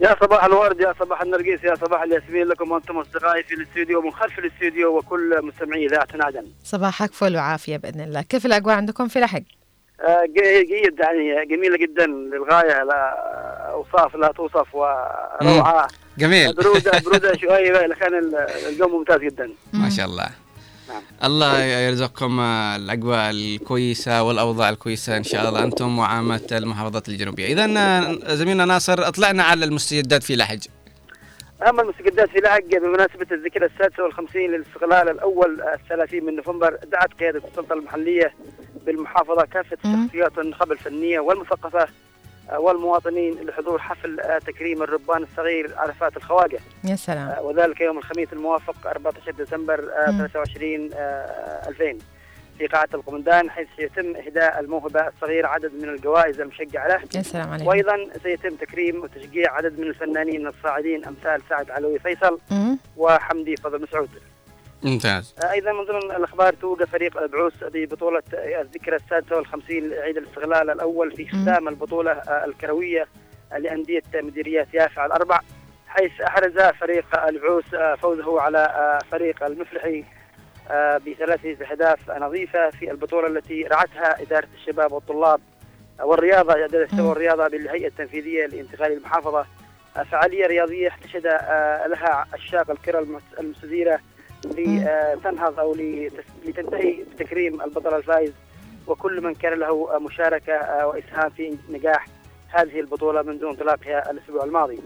يا 0.00 0.16
صباح 0.20 0.44
الورد 0.44 0.80
يا 0.80 0.94
صباح 1.00 1.22
النرجس 1.22 1.64
يا 1.64 1.74
صباح 1.74 2.02
الياسمين 2.02 2.46
لكم 2.46 2.70
وأنتم 2.70 2.98
أصدقائي 2.98 3.42
في 3.42 3.54
الاستوديو 3.54 3.98
ومن 4.00 4.10
خلف 4.12 4.38
الاستوديو 4.38 4.98
وكل 4.98 5.40
مستمعي 5.42 5.86
إذاعة 5.86 6.08
عدن. 6.14 6.46
صباحك 6.64 7.12
فل 7.12 7.36
وعافية 7.36 7.76
بإذن 7.76 8.00
الله. 8.00 8.22
كيف 8.22 8.46
الأجواء 8.46 8.74
عندكم 8.76 9.08
في 9.08 9.20
لحق؟ 9.20 9.42
جيد 10.68 10.98
يعني 11.00 11.46
جميله 11.46 11.76
جدا 11.76 12.06
للغاية 12.06 12.82
لا 12.84 13.14
أوصاف 13.72 14.16
لا 14.16 14.32
توصف 14.32 14.74
وروعة. 14.74 15.88
جميل. 16.18 16.52
بروده 16.54 17.36
شوية 17.42 17.86
لكن 17.86 18.18
ال- 18.18 18.36
الجو 18.68 18.88
ممتاز 18.98 19.20
جدا. 19.20 19.50
ما 19.72 19.90
شاء 19.90 20.06
الله. 20.06 20.28
نعم. 20.88 21.02
الله 21.24 21.62
يرزقكم 21.64 22.40
آه، 22.40 22.76
الأجواء 22.76 23.30
الكويسة 23.30 24.22
والأوضاع 24.22 24.68
الكويسة 24.68 25.16
إن 25.16 25.24
شاء 25.24 25.48
الله 25.48 25.62
أنتم 25.64 25.98
وعامة 25.98 26.46
المحافظات 26.52 27.08
الجنوبية. 27.08 27.46
اذا 27.46 27.64
آه، 27.80 28.34
زميلنا 28.34 28.64
ناصر 28.64 29.08
أطلعنا 29.08 29.42
على 29.42 29.64
المستجدات 29.64 30.22
في 30.22 30.36
لحج. 30.36 30.62
أما 31.62 31.82
المستجدات 31.82 32.28
في 32.28 32.38
لحق 32.38 32.60
بمناسبة 32.60 33.26
الذكرى 33.32 33.66
السادسة 33.66 34.02
والخمسين 34.02 34.50
للاستقلال 34.50 35.08
الأول 35.08 35.60
الثلاثين 35.62 36.24
من 36.24 36.36
نوفمبر 36.36 36.74
دعت 36.74 37.12
قيادة 37.14 37.42
السلطة 37.48 37.72
المحلية 37.72 38.34
بالمحافظة 38.86 39.42
كافة 39.52 39.76
شخصيات 40.06 40.38
النخب 40.38 40.72
الفنية 40.72 41.20
والمثقفة 41.20 41.88
آه، 42.50 42.58
والمواطنين 42.60 43.34
لحضور 43.46 43.78
حفل 43.78 44.20
آه، 44.20 44.38
تكريم 44.38 44.82
الربان 44.82 45.22
الصغير 45.22 45.70
عرفات 45.76 46.16
الخواجة. 46.16 46.58
يا 46.84 46.96
سلام. 46.96 47.28
آه، 47.28 47.42
وذلك 47.42 47.80
يوم 47.80 47.98
الخميس 47.98 48.32
الموافق 48.32 48.86
14 48.86 49.30
ديسمبر 49.32 49.80
آه، 50.06 50.10
مم. 50.10 50.18
23 50.18 50.90
آه، 50.94 51.68
2000 51.68 51.98
في 52.58 52.66
قاعة 52.66 52.88
القمدان 52.94 53.50
حيث 53.50 53.68
سيتم 53.76 54.16
إهداء 54.16 54.60
الموهبة 54.60 55.08
الصغير 55.08 55.46
عدد 55.46 55.72
من 55.82 55.88
الجوائز 55.88 56.40
المشجعة 56.40 56.88
له. 56.88 57.00
يا 57.16 57.22
سلام 57.22 57.50
عليك 57.50 57.68
وأيضا 57.68 58.06
سيتم 58.22 58.54
تكريم 58.56 59.02
وتشجيع 59.02 59.52
عدد 59.52 59.80
من 59.80 59.86
الفنانين 59.86 60.46
الصاعدين 60.46 61.04
أمثال 61.04 61.42
سعد 61.50 61.70
علوي 61.70 61.98
فيصل 61.98 62.38
مم. 62.50 62.78
وحمدي 62.96 63.56
فضل 63.56 63.82
مسعود. 63.82 64.08
ممتاز. 64.82 65.34
أيضا 65.52 65.72
من 65.72 65.84
ضمن 65.84 66.10
الأخبار 66.16 66.52
توقف 66.52 66.90
فريق 66.90 67.18
البعوث 67.22 67.64
ببطولة 67.64 68.22
آه، 68.34 68.60
الذكرى 68.60 68.96
السادسة 68.96 69.36
والخمسين 69.36 69.90
لعيد 69.90 70.16
الاستغلال 70.16 70.70
الأول 70.70 71.16
في 71.16 71.28
ختام 71.28 71.68
البطولة 71.68 72.10
آه، 72.12 72.44
الكروية 72.44 73.06
آه، 73.52 73.58
لأندية 73.58 74.02
مديريات 74.14 74.68
يافع 74.74 75.06
الأربع 75.06 75.40
حيث 75.88 76.20
أحرز 76.20 76.58
فريق 76.80 77.24
البعوث 77.28 77.74
آه، 77.74 77.94
فوزه 77.94 78.40
على 78.40 78.58
آه، 78.58 78.98
فريق 79.12 79.44
المفلحي 79.44 80.04
بثلاثة 81.06 81.70
أهداف 81.72 82.10
نظيفة 82.10 82.70
في 82.70 82.90
البطولة 82.90 83.26
التي 83.26 83.62
رعتها 83.62 84.22
إدارة 84.22 84.48
الشباب 84.54 84.92
والطلاب 84.92 85.40
آه، 86.00 86.04
والرياضة 86.04 86.64
إدارة 86.64 86.84
الشباب 86.84 87.04
والرياضة 87.06 87.48
بالهيئة 87.48 87.86
التنفيذية 87.86 88.46
لانتقال 88.46 88.92
المحافظة. 88.92 89.46
آه، 89.96 90.02
فعالية 90.02 90.46
رياضية 90.46 90.88
احتشد 90.88 91.26
آه، 91.26 91.86
لها 91.86 92.26
عشاق 92.32 92.70
الكرة 92.70 92.98
المس- 92.98 93.34
المستديرة 93.40 94.00
لتنهض 94.44 95.60
أو 95.60 95.74
لتنتهي 96.44 97.04
بتكريم 97.14 97.62
البطل 97.62 97.94
الفائز. 97.96 98.32
وكل 98.86 99.20
من 99.20 99.34
كان 99.34 99.58
له 99.58 99.94
آه، 99.94 99.98
مشاركة 99.98 100.52
آه، 100.52 100.86
وإسهام 100.86 101.30
في 101.30 101.56
نجاح 101.70 102.06
هذه 102.48 102.80
البطولة 102.80 103.22
منذ 103.22 103.44
انطلاقها 103.44 104.10
الأسبوع 104.10 104.44
الماضي. 104.44 104.78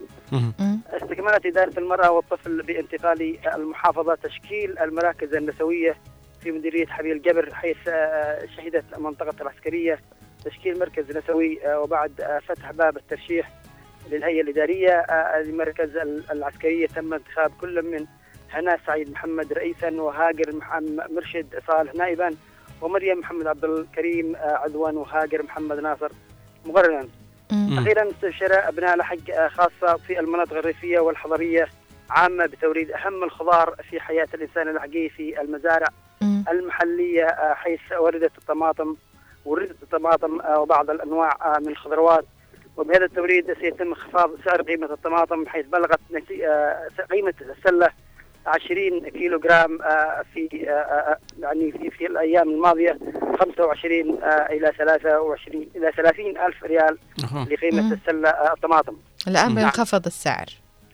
استكملت 0.91 1.47
إدارة 1.47 1.79
المرأة 1.79 2.11
والطفل 2.11 2.63
بانتقال 2.63 3.39
المحافظة 3.55 4.15
تشكيل 4.15 4.79
المراكز 4.79 5.35
النسوية 5.35 5.97
في 6.43 6.51
مديرية 6.51 6.87
حبيب 6.87 7.13
الجبر 7.17 7.55
حيث 7.55 7.77
آه، 7.89 8.47
شهدت 8.57 8.85
المنطقة 8.97 9.35
العسكرية 9.43 9.99
تشكيل 10.45 10.79
مركز 10.79 11.17
نسوي 11.17 11.67
آه، 11.67 11.81
وبعد 11.81 12.21
آه، 12.21 12.39
فتح 12.39 12.71
باب 12.73 12.97
الترشيح 12.97 13.51
للهيئة 14.11 14.41
الإدارية 14.43 14.91
المركز 15.41 15.97
ال- 15.97 16.25
العسكرية 16.31 16.87
تم 16.87 17.15
انتخاب 17.15 17.51
كل 17.61 17.83
من 17.83 18.07
هناء 18.51 18.81
سعيد 18.87 19.11
محمد 19.11 19.53
رئيسا 19.53 19.91
وهاجر 20.03 20.57
محمد 20.57 21.11
مرشد 21.13 21.47
صالح 21.67 21.95
نائبا 21.95 22.31
ومريم 22.83 23.19
محمد 23.19 23.47
عبد 23.47 23.65
الكريم 23.65 24.37
آه، 24.37 24.57
عدوا 24.57 24.91
وهاجر 24.91 25.43
محمد 25.43 25.79
ناصر 25.79 26.13
مقررا 26.67 27.09
أخيرا 27.53 28.11
استبشر 28.11 28.69
أبناء 28.69 28.97
لحج 28.97 29.31
آه، 29.31 29.49
خاصة 29.49 29.97
في 30.07 30.21
المناطق 30.21 30.57
الريفية 30.57 30.99
والحضرية 30.99 31.69
عامة 32.11 32.47
بتوريد 32.47 32.91
أهم 32.91 33.25
الخضار 33.25 33.75
في 33.91 34.01
حياة 34.01 34.29
الإنسان 34.35 34.69
اللحجي 34.69 35.09
في 35.09 35.41
المزارع 35.41 35.89
المحلية 36.51 37.25
آه، 37.27 37.55
حيث 37.55 37.81
وردت 38.01 38.39
الطماطم 38.39 38.97
وردت 39.45 39.83
الطماطم 39.83 40.41
آه، 40.41 40.61
وبعض 40.61 40.91
الأنواع 40.91 41.31
آه، 41.43 41.59
من 41.59 41.69
الخضروات. 41.69 42.25
وبهذا 42.77 43.05
التوريد 43.05 43.53
سيتم 43.61 43.87
انخفاض 43.89 44.31
سعر 44.45 44.63
قيمة 44.63 44.87
الطماطم 44.93 45.47
حيث 45.47 45.67
بلغت 45.67 46.01
قيمة 47.11 47.35
السلة 47.41 47.91
20 48.51 49.11
كيلو 49.11 49.41
جرام 49.41 49.83
آه، 49.83 50.25
في 50.35 50.69
آه، 50.69 50.73
آه، 50.73 51.19
يعني 51.41 51.73
في 51.73 51.91
في 51.91 52.07
الأيام 52.07 52.51
الماضية 52.51 52.99
25 53.41 54.23
آه، 54.23 54.27
إلى 54.27 54.73
23 54.79 55.69
إلى 55.77 55.93
30 55.97 56.39
ألف 56.39 56.65
ريال. 56.65 56.99
لقيمة. 57.51 57.93
السلة 57.93 58.29
الطماطم 58.29 58.97
الآن 59.29 59.45
نعم. 59.45 59.55
بينخفض 59.55 60.07
السعر. 60.07 60.47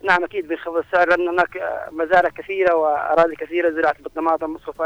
نعم 0.04 0.24
أكيد 0.24 0.48
بينخفض 0.48 0.76
السعر 0.76 1.09
لأن 1.09 1.28
هناك 1.28 1.82
مزارع 1.92 2.28
كثيرة 2.28 2.74
وأراضي 2.74 3.36
كثيرة 3.36 3.70
زراعه 3.70 3.96
بالطماطم 4.02 4.59
سوف 4.66 4.82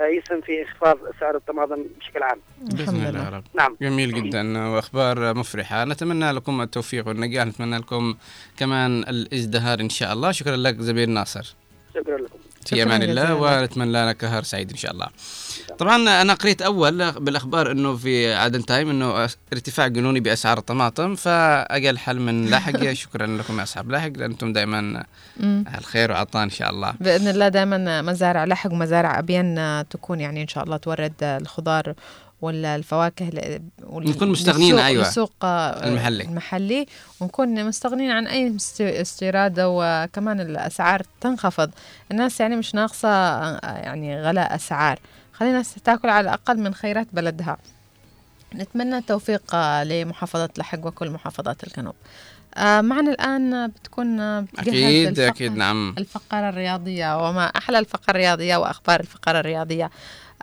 يسهم 0.00 0.40
في 0.40 0.62
انخفاض 0.62 0.98
سعر 1.20 1.36
الطماطم 1.36 1.84
بشكل 2.00 2.22
عام. 2.22 2.38
بإذن 2.60 3.06
الله 3.06 3.24
يا 3.24 3.30
رب. 3.30 3.44
نعم. 3.54 3.76
جميل 3.82 4.12
جدا 4.12 4.68
وأخبار 4.68 5.34
مفرحة. 5.34 5.84
نتمنى 5.84 6.32
لكم 6.32 6.60
التوفيق 6.60 7.08
والنجاح 7.08 7.46
نتمنى 7.46 7.78
لكم 7.78 8.14
كمان 8.56 8.98
الازدهار 8.98 9.80
إن 9.80 9.88
شاء 9.88 10.12
الله. 10.12 10.32
شكرا 10.32 10.56
لك 10.56 10.80
زميل 10.80 11.10
ناصر. 11.10 11.54
شكرا 11.94 12.18
لكم. 12.18 12.38
في 12.66 12.82
أمان 12.82 13.02
الله. 13.02 13.34
ونتمنى 13.34 14.08
لك 14.08 14.24
نهار 14.24 14.42
سعيد 14.42 14.70
إن 14.70 14.76
شاء 14.76 14.92
الله. 14.92 15.06
طبعا 15.78 16.22
أنا 16.22 16.34
قريت 16.34 16.62
أول 16.62 17.12
بالأخبار 17.12 17.70
إنه 17.70 17.96
في 17.96 18.34
عدن 18.34 18.64
تايم 18.64 18.90
إنه 18.90 19.28
ارتفاع 19.52 19.86
جنوني 19.86 20.20
بأسعار 20.20 20.58
الطماطم 20.58 21.14
فأقل 21.14 21.98
حل 21.98 22.18
من 22.18 22.46
لاحق. 22.46 22.92
شكرا 23.02 23.26
لكم 23.26 23.58
يا 23.58 23.62
أصحاب 23.62 23.90
لاحق. 23.90 24.10
لانتم 24.16 24.52
دائما. 24.52 25.04
الخير 25.78 26.10
وعطاء 26.10 26.42
إن 26.44 26.50
شاء 26.50 26.70
الله. 26.70 26.94
بإذن 27.00 27.28
الله 27.28 27.48
دائما 27.48 28.02
مزارع 28.02 28.44
لحق 28.44 28.72
ومزارع 28.72 29.18
أبين 29.18 29.88
تكون 29.88 30.20
يعني 30.20 30.42
إن 30.42 30.48
شاء 30.48 30.64
الله 30.64 30.76
تورد 30.76 31.12
الخضار 31.22 31.94
ولا 32.44 32.76
الفواكه 32.76 33.30
نكون 33.92 34.28
مستغنين، 34.28 34.78
أيوة. 34.78 35.06
للسوق 35.06 35.32
آه، 35.42 35.88
المحلي. 35.88 36.24
المحلي. 36.24 36.86
ونكون 37.20 37.64
مستغنين 37.64 38.10
عن 38.10 38.26
أي 38.26 38.56
است- 38.56 38.80
استيراد 38.80 39.54
وكمان 39.58 40.40
الأسعار 40.40 41.02
تنخفض. 41.20 41.70
الناس 42.10 42.40
يعني 42.40 42.56
مش 42.56 42.74
ناقصة 42.74 43.08
آه، 43.08 43.60
يعني 43.78 44.22
غلاء 44.22 44.54
أسعار. 44.54 44.98
خلينا 45.32 45.62
تاكل 45.84 46.08
على 46.08 46.28
الأقل 46.28 46.58
من 46.58 46.74
خيرات 46.74 47.06
بلدها. 47.12 47.56
نتمنى 48.54 48.98
التوفيق 48.98 49.54
آه، 49.54 49.84
لمحافظة 49.84 50.48
لحق 50.58 50.86
وكل 50.86 51.10
محافظات 51.10 51.64
الجنوب. 51.64 51.94
آه، 52.56 52.80
معنا 52.80 53.10
الآن 53.12 53.66
بتكون 53.66 54.20
آه، 54.20 54.44
الفقرة- 54.58 55.18
أكيد 55.18 55.56
نعم. 55.56 55.94
الفقرة 55.98 56.48
الرياضية 56.48 57.28
وما 57.28 57.44
أحلى 57.46 57.78
الفقرة 57.78 58.10
الرياضية 58.10 58.56
وأخبار 58.56 59.00
الفقرة 59.00 59.40
الرياضية. 59.40 59.90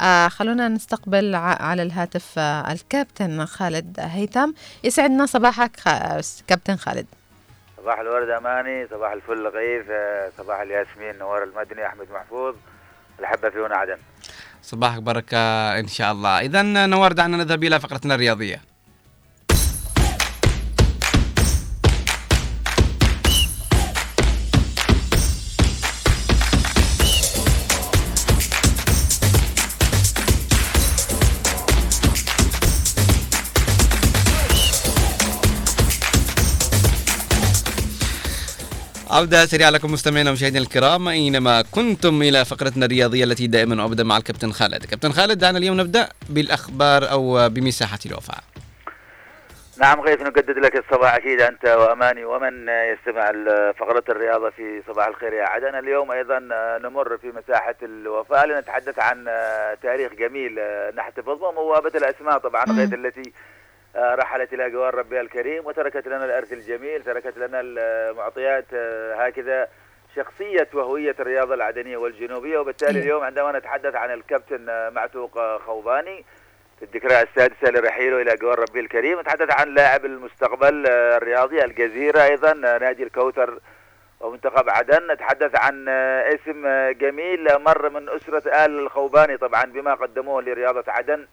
آه 0.02 0.28
خلونا 0.28 0.68
نستقبل 0.68 1.36
على 1.36 1.84
الهاتف 1.84 2.34
آه 2.40 2.72
الكابتن 2.72 3.46
خالد 3.46 3.96
هيثم. 4.00 4.52
يسعدنا 4.84 5.26
صباحك 5.26 5.80
خ- 5.80 6.44
كابتن 6.48 6.76
خالد. 6.76 7.06
صباح 7.78 8.00
الورد 8.00 8.30
أماني 8.30 8.88
صباح 8.88 9.12
الفل 9.12 9.44
لطيف 9.44 9.86
آه، 9.92 10.32
صباح 10.38 10.60
الياسمين 10.60 11.18
نوار 11.20 11.44
المدني 11.44 11.88
أحمد 11.88 12.08
محفوظ 12.14 12.56
الحبة 13.20 13.50
في 13.50 13.60
هنا 13.60 13.76
عدن. 13.76 13.98
صباحك 14.64 15.02
بركة 15.02 15.38
إن 15.80 15.88
شاء 15.88 16.12
الله. 16.12 16.40
إذا 16.40 16.62
نوار 16.86 17.12
دعنا 17.12 17.38
نذهب 17.38 17.64
إلى 17.64 17.80
فقرتنا 17.80 18.16
الرياضية. 18.16 18.62
عودة 39.12 39.46
سريعة 39.46 39.70
لكم 39.70 39.92
مستمعينا 39.92 40.30
ومشاهدينا 40.30 40.64
الكرام. 40.64 41.08
أينما 41.08 41.64
كنتم 41.72 42.22
إلى 42.22 42.46
فقرتنا 42.46 42.86
الرياضية 42.86 43.24
التي 43.24 43.48
دائما 43.48 43.86
أبدأ 43.86 44.04
مع 44.04 44.18
الكابتن 44.18 44.52
خالد. 44.52 44.86
كابتن 44.86 45.12
خالد 45.12 45.40
دعنا 45.40 45.58
اليوم 45.58 45.82
نبدأ 45.82 46.10
بالأخبار 46.30 47.12
أو 47.12 47.50
بمساحة 47.50 48.00
الوفاة 48.06 48.42
نعم 49.78 50.02
غيث 50.02 50.22
نجدد 50.22 50.58
لك 50.58 50.76
الصباح 50.76 51.16
أكيد 51.16 51.42
أنت 51.42 51.66
وأماني 51.66 52.26
ومن 52.26 52.70
يستمع 52.70 53.32
لفقره 53.32 54.04
الرياضة 54.10 54.50
في 54.50 54.82
صباح 54.88 55.08
الخير. 55.08 55.34
يا 55.34 55.44
عدن 55.44 55.76
اليوم 55.80 56.12
أيضا 56.12 56.50
آه، 56.54 56.78
نمر 56.84 57.18
في 57.18 57.28
مساحة 57.28 57.76
الوفاه 57.84 58.46
لنتحدث 58.46 59.00
عن 59.00 59.26
تاريخ 59.84 60.12
جميل 60.20 60.60
نحتفظ 60.96 61.40
به 61.40 61.52
موابه 61.52 61.92
الأسماء 61.96 62.38
طبعا 62.38 62.66
غيث 62.66 62.94
التي 62.94 63.32
رحلت 63.96 64.54
إلى 64.54 64.70
جوار 64.70 64.96
ربها 64.96 65.22
الكريم 65.22 65.66
وتركت 65.66 66.08
لنا 66.08 66.26
الأرث 66.26 66.54
الجميل 66.54 67.04
تركت 67.04 67.38
لنا 67.38 67.60
المعطيات 67.64 68.66
آه، 68.74 69.16
هكذا 69.16 69.68
شخصية 70.16 70.68
وهوية 70.74 71.16
الرياضة 71.20 71.54
العدنية 71.54 71.98
والجنوبية. 71.98 72.58
وبالتالي 72.58 73.00
اليوم 73.00 73.24
عندما 73.24 73.52
نتحدث 73.60 73.96
عن 73.96 74.12
الكابتن 74.14 74.70
آه، 74.70 74.90
معتوق 74.90 75.38
آه، 75.38 75.58
خوباني 75.58 76.26
في 76.80 76.86
الذكرى 76.86 77.22
السادسة 77.22 77.70
لرحيله 77.72 78.22
إلى 78.22 78.36
جوار 78.36 78.60
ربي 78.60 78.80
الكريم 78.80 79.20
نتحدث 79.20 79.60
عن 79.60 79.74
لاعب 79.74 80.06
المستقبل 80.06 80.86
آه، 80.88 81.18
الرياضي 81.18 81.64
الجزيرة 81.64 82.24
أيضا 82.24 82.52
آه، 82.52 82.78
نادي 82.78 83.04
الكوثر 83.04 83.60
ومنتخب 84.20 84.70
عدن. 84.70 85.12
نتحدث 85.12 85.56
عن 85.56 85.86
آه، 85.90 86.36
اسم 86.36 86.66
آه، 86.66 86.92
جميل 86.92 87.48
آه، 87.48 87.58
مر 87.58 87.90
من 87.90 88.10
أسرة 88.10 88.66
آل 88.66 88.80
الخوباني 88.80 89.38
طبعا 89.38 89.64
بما 89.64 89.94
قدموه 89.94 90.42
لرياضة 90.42 90.84
عدن. 90.88 91.28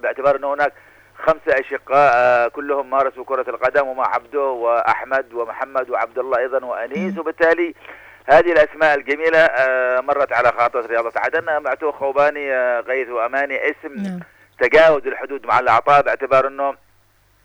باعتبار 0.00 0.36
أن 0.36 0.44
هناك 0.44 0.72
خمسة 1.18 1.60
أشقاء 1.60 2.12
آه، 2.14 2.48
كلهم 2.48 2.90
مارسوا 2.90 3.24
كرة 3.24 3.50
القدم 3.50 3.88
ومع 3.88 4.14
عبده 4.14 4.40
وأحمد 4.40 5.32
ومحمد 5.32 5.90
وعبد 5.90 6.18
الله 6.18 6.38
أيضا 6.38 6.64
وأنيس 6.64 7.18
وبالتالي 7.18 7.74
هذه 8.26 8.52
الأسماء 8.52 8.94
الجميلة 8.94 9.38
آه، 9.38 10.00
مرت 10.00 10.32
على 10.32 10.52
خاطر 10.58 10.86
رياضة 10.86 11.12
عدن. 11.16 11.62
معتوه 11.62 11.92
خوباني 11.92 12.54
آه، 12.54 12.80
غيث 12.80 13.08
وأماني 13.08 13.70
اسم 13.70 14.20
تجاوز 14.60 15.06
الحدود 15.06 15.46
مع 15.46 15.58
الأعطاء 15.58 16.02
باعتبار 16.02 16.46
أنه 16.46 16.74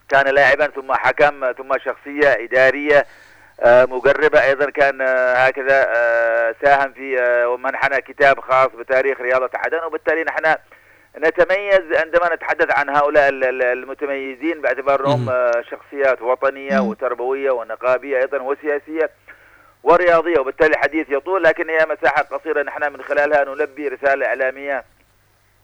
كان 0.09 0.27
لاعبا 0.27 0.67
ثم 0.67 0.93
حكم 0.93 1.51
ثم 1.51 1.77
شخصية 1.77 2.43
إدارية 2.43 3.05
مقربة 3.65 4.43
أيضا 4.43 4.69
كان 4.69 5.01
هكذا 5.35 5.83
ساهم 6.63 6.93
في 6.93 7.17
ومنحنا 7.45 7.99
كتاب 7.99 8.39
خاص 8.39 8.67
بتاريخ 8.67 9.21
رياضة 9.21 9.49
عدن 9.55 9.79
وبالتالي 9.83 10.23
نحن 10.23 10.55
نتميز 11.17 11.93
عندما 11.93 12.35
نتحدث 12.35 12.71
عن 12.77 12.89
هؤلاء 12.89 13.29
ال- 13.29 13.43
ال- 13.43 13.63
المتميزين 13.63 14.61
باعتبار 14.61 15.05
أنهم 15.05 15.29
آه، 15.29 15.61
شخصيات 15.71 16.21
وطنية 16.21 16.79
وتربوية 16.79 17.51
ونقابية 17.51 18.17
أيضا 18.17 18.37
وسياسية 18.41 19.09
ورياضية 19.83 20.39
وبالتالي 20.39 20.73
الحديث 20.73 21.09
يطول 21.09 21.43
لكن 21.43 21.69
هي 21.69 21.85
مساحة 21.89 22.21
قصيرة 22.23 22.61
نحن 22.63 22.93
من 22.93 23.01
خلالها 23.01 23.43
نلبي 23.43 23.87
رسالة 23.87 24.25
إعلامية 24.25 24.83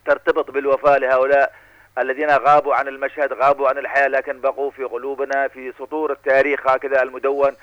ترتبط 0.06 0.50
بالوفاء 0.50 0.98
لهؤلاء 0.98 1.52
الذين 1.98 2.30
غابوا 2.30 2.74
عن 2.74 2.88
المشهد 2.88 3.32
غابوا 3.32 3.68
عن 3.68 3.78
الحياة 3.78 4.08
لكن 4.08 4.40
بقوا 4.40 4.70
في 4.70 4.84
قلوبنا 4.84 5.48
في 5.48 5.72
سطور 5.78 6.12
التاريخ 6.12 6.66
هكذا 6.68 7.02
المدون 7.02 7.56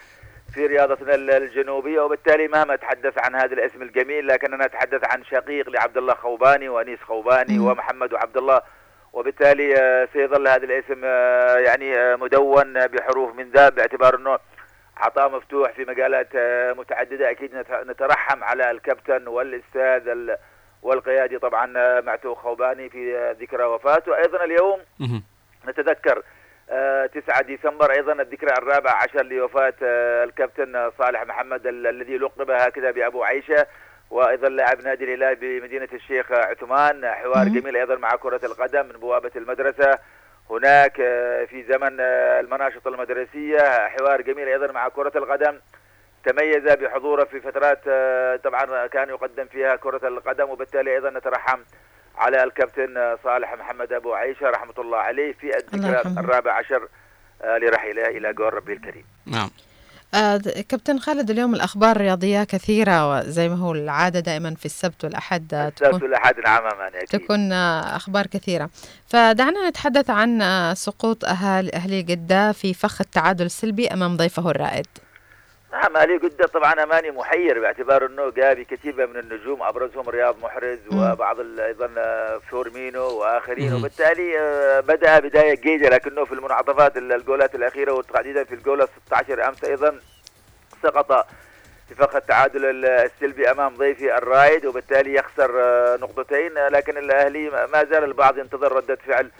في 0.53 0.65
رياضتنا 0.65 1.15
ال- 1.15 1.31
الجنوبية 1.31 1.99
وبالتالي 2.01 2.47
مهما 2.47 2.73
اتحدث 2.73 3.13
عن 3.17 3.35
هذا 3.35 3.53
الاسم 3.53 3.81
الجميل 3.81 4.27
لكننا 4.27 4.65
نتحدث 4.65 5.01
عن 5.13 5.23
شقيق 5.23 5.69
لعبد 5.69 5.97
الله 5.97 6.13
خوباني 6.13 6.69
وأنيس 6.69 6.99
خوباني 6.99 7.59
ومحمد 7.59 8.13
وعبد 8.13 8.37
الله 8.37 8.61
وبالتالي 9.13 9.75
آه، 9.77 10.07
سيظل 10.13 10.47
هذا 10.47 10.63
الاسم 10.65 11.01
آه، 11.05 11.57
يعني 11.57 11.97
آه، 11.97 12.15
مدون 12.15 12.87
بحروف 12.87 13.35
من 13.35 13.49
ذهب 13.51 13.75
باعتبار 13.75 14.15
إنه 14.15 14.39
عطاء 14.97 15.29
مفتوح 15.29 15.71
في 15.71 15.85
مجالات 15.85 16.27
آه، 16.35 16.73
متعددة 16.73 17.31
أكيد 17.31 17.55
نت- 17.55 17.83
نترحم 17.89 18.43
على 18.43 18.71
الكابتن 18.71 19.27
والأستاذ 19.27 20.07
ال- 20.07 20.37
والقيادي 20.81 21.39
طبعا 21.39 21.73
آه، 21.77 22.01
معتوق 22.01 22.37
خوباني 22.39 22.89
في 22.89 23.17
آه، 23.17 23.31
ذكرى 23.41 23.63
وفاته. 23.63 24.17
أيضا 24.17 24.43
اليوم 24.43 24.79
نتذكر 25.67 26.17
آه، 26.17 26.23
9 27.13 27.41
ديسمبر 27.41 27.91
أيضا 27.91 28.13
الذكرى 28.13 28.53
الرابع 28.57 28.91
عشر 28.91 29.23
لوفاة 29.23 29.73
آه، 29.83 30.23
الكابتن 30.23 30.75
آه، 30.75 30.91
صالح 30.97 31.23
محمد 31.23 31.67
ال- 31.67 31.87
الذي 31.87 32.17
لقب 32.17 32.51
هكذا 32.51 32.91
بأبو 32.91 33.23
عيشة 33.23 33.67
وأيضا 34.09 34.49
لاعب 34.49 34.81
نادي 34.83 35.03
الهلال 35.03 35.35
بمدينة 35.35 35.87
الشيخ 35.93 36.31
آه، 36.31 36.35
عثمان. 36.45 37.03
آه، 37.05 37.11
حوار 37.13 37.47
جميل 37.47 37.75
أيضا 37.77 37.95
مع 37.95 38.09
كرة 38.15 38.39
القدم 38.43 38.85
من 38.85 38.91
بوابة 38.99 39.31
المدرسة. 39.35 39.97
هناك 40.49 40.99
آه، 40.99 41.45
في 41.45 41.63
زمن 41.63 41.97
آه، 41.99 42.39
المناشط 42.39 42.87
المدرسية 42.87 43.87
حوار 43.87 44.21
جميل 44.21 44.47
أيضا 44.47 44.71
مع 44.71 44.87
كرة 44.89 45.11
القدم. 45.15 45.59
تميز 46.25 46.63
بحضوره 46.73 47.23
في 47.23 47.39
فترات 47.41 47.79
آه، 47.87 48.35
طبعا 48.35 48.87
كان 48.87 49.09
يقدم 49.09 49.45
فيها 49.45 49.75
كرة 49.75 50.07
القدم 50.07 50.49
وبالتالي 50.49 50.91
أيضا 50.93 51.09
نترحم 51.09 51.59
على 52.17 52.43
الكابتن 52.43 53.17
صالح 53.23 53.53
محمد 53.53 53.93
أبو 53.93 54.13
عيشة 54.13 54.49
رحمة 54.49 54.73
الله 54.79 54.97
عليه 54.97 55.33
في 55.33 55.57
الذكرى. 55.57 56.01
الرابع 56.19 56.53
عشر 56.53 56.87
آه، 57.41 57.57
لرحيله 57.57 58.07
إلى 58.07 58.33
جوار 58.33 58.53
ربي 58.53 58.73
الكريم 58.73 59.03
نعم 59.25 59.49
آه 60.13 60.37
كابتن 60.69 60.99
خالد 60.99 61.29
اليوم 61.29 61.55
الأخبار 61.55 61.91
الرياضية 61.95 62.43
كثيرة 62.43 63.11
وزي 63.19 63.49
ما 63.49 63.55
هو 63.55 63.71
العادة 63.71 64.19
دائما 64.19 64.55
في 64.55 64.65
السبت 64.65 65.03
والأحد 65.03 65.53
آه، 65.53 65.67
السبت 65.67 65.83
تكون 65.83 66.03
والأحد 66.03 66.39
نعم 66.39 66.63
أكيد. 66.81 67.19
تكون 67.21 67.51
آه، 67.51 67.95
أخبار 67.95 68.27
كثيرة 68.27 68.69
فدعنا 69.07 69.69
نتحدث 69.69 70.09
عن 70.09 70.41
آه، 70.41 70.73
سقوط 70.73 71.25
أهالي 71.25 71.73
أهلي 71.73 72.01
جدة 72.01 72.51
في 72.51 72.73
فخ 72.73 73.01
التعادل 73.01 73.45
السلبي 73.45 73.87
أمام 73.87 74.17
ضيفه 74.17 74.49
الرائد 74.51 74.87
نعم 75.73 75.97
علي 75.97 76.17
قدة 76.17 76.47
طبعا 76.47 76.83
أماني 76.83 77.11
محير 77.11 77.59
باعتبار 77.59 78.05
إنه 78.05 78.29
جاء 78.31 78.53
بكتيبه 78.53 79.05
من 79.05 79.17
النجوم 79.17 79.63
ابرزهم 79.63 80.09
رياض 80.09 80.35
محرز 80.43 80.79
وبعض 80.91 81.39
أيضا 81.59 81.89
آه، 81.97 82.37
فورمينو 82.51 83.03
وآخرين. 83.07 83.73
وبالتالي 83.73 84.39
آه، 84.39 84.79
بدأ 84.79 85.19
بداية 85.19 85.53
جيدة 85.55 85.89
لكنه 85.89 86.25
في 86.25 86.31
المنعطفات 86.33 86.97
ال- 86.97 87.13
الجولات 87.13 87.55
الأخيرة 87.55 87.91
وتحديدا 87.91 88.43
في 88.43 88.55
الجولة 88.55 88.87
16 89.07 89.47
أمس 89.47 89.63
أيضا 89.63 89.99
سقط 90.83 91.27
في 91.89 91.95
فخ 91.95 92.15
التعادل 92.15 92.65
ال- 92.65 92.85
السلبي 92.85 93.51
أمام 93.51 93.75
ضيفي 93.75 94.17
الرايد 94.17 94.65
وبالتالي 94.65 95.13
يخسر 95.15 95.51
آه، 95.61 95.97
نقطتين. 95.97 96.53
لكن 96.53 96.97
الأهلي 96.97 97.49
ما 97.49 97.83
زال 97.83 98.03
البعض 98.03 98.37
ينتظر 98.37 98.71
ردة 98.71 98.95
فعل 99.07 99.31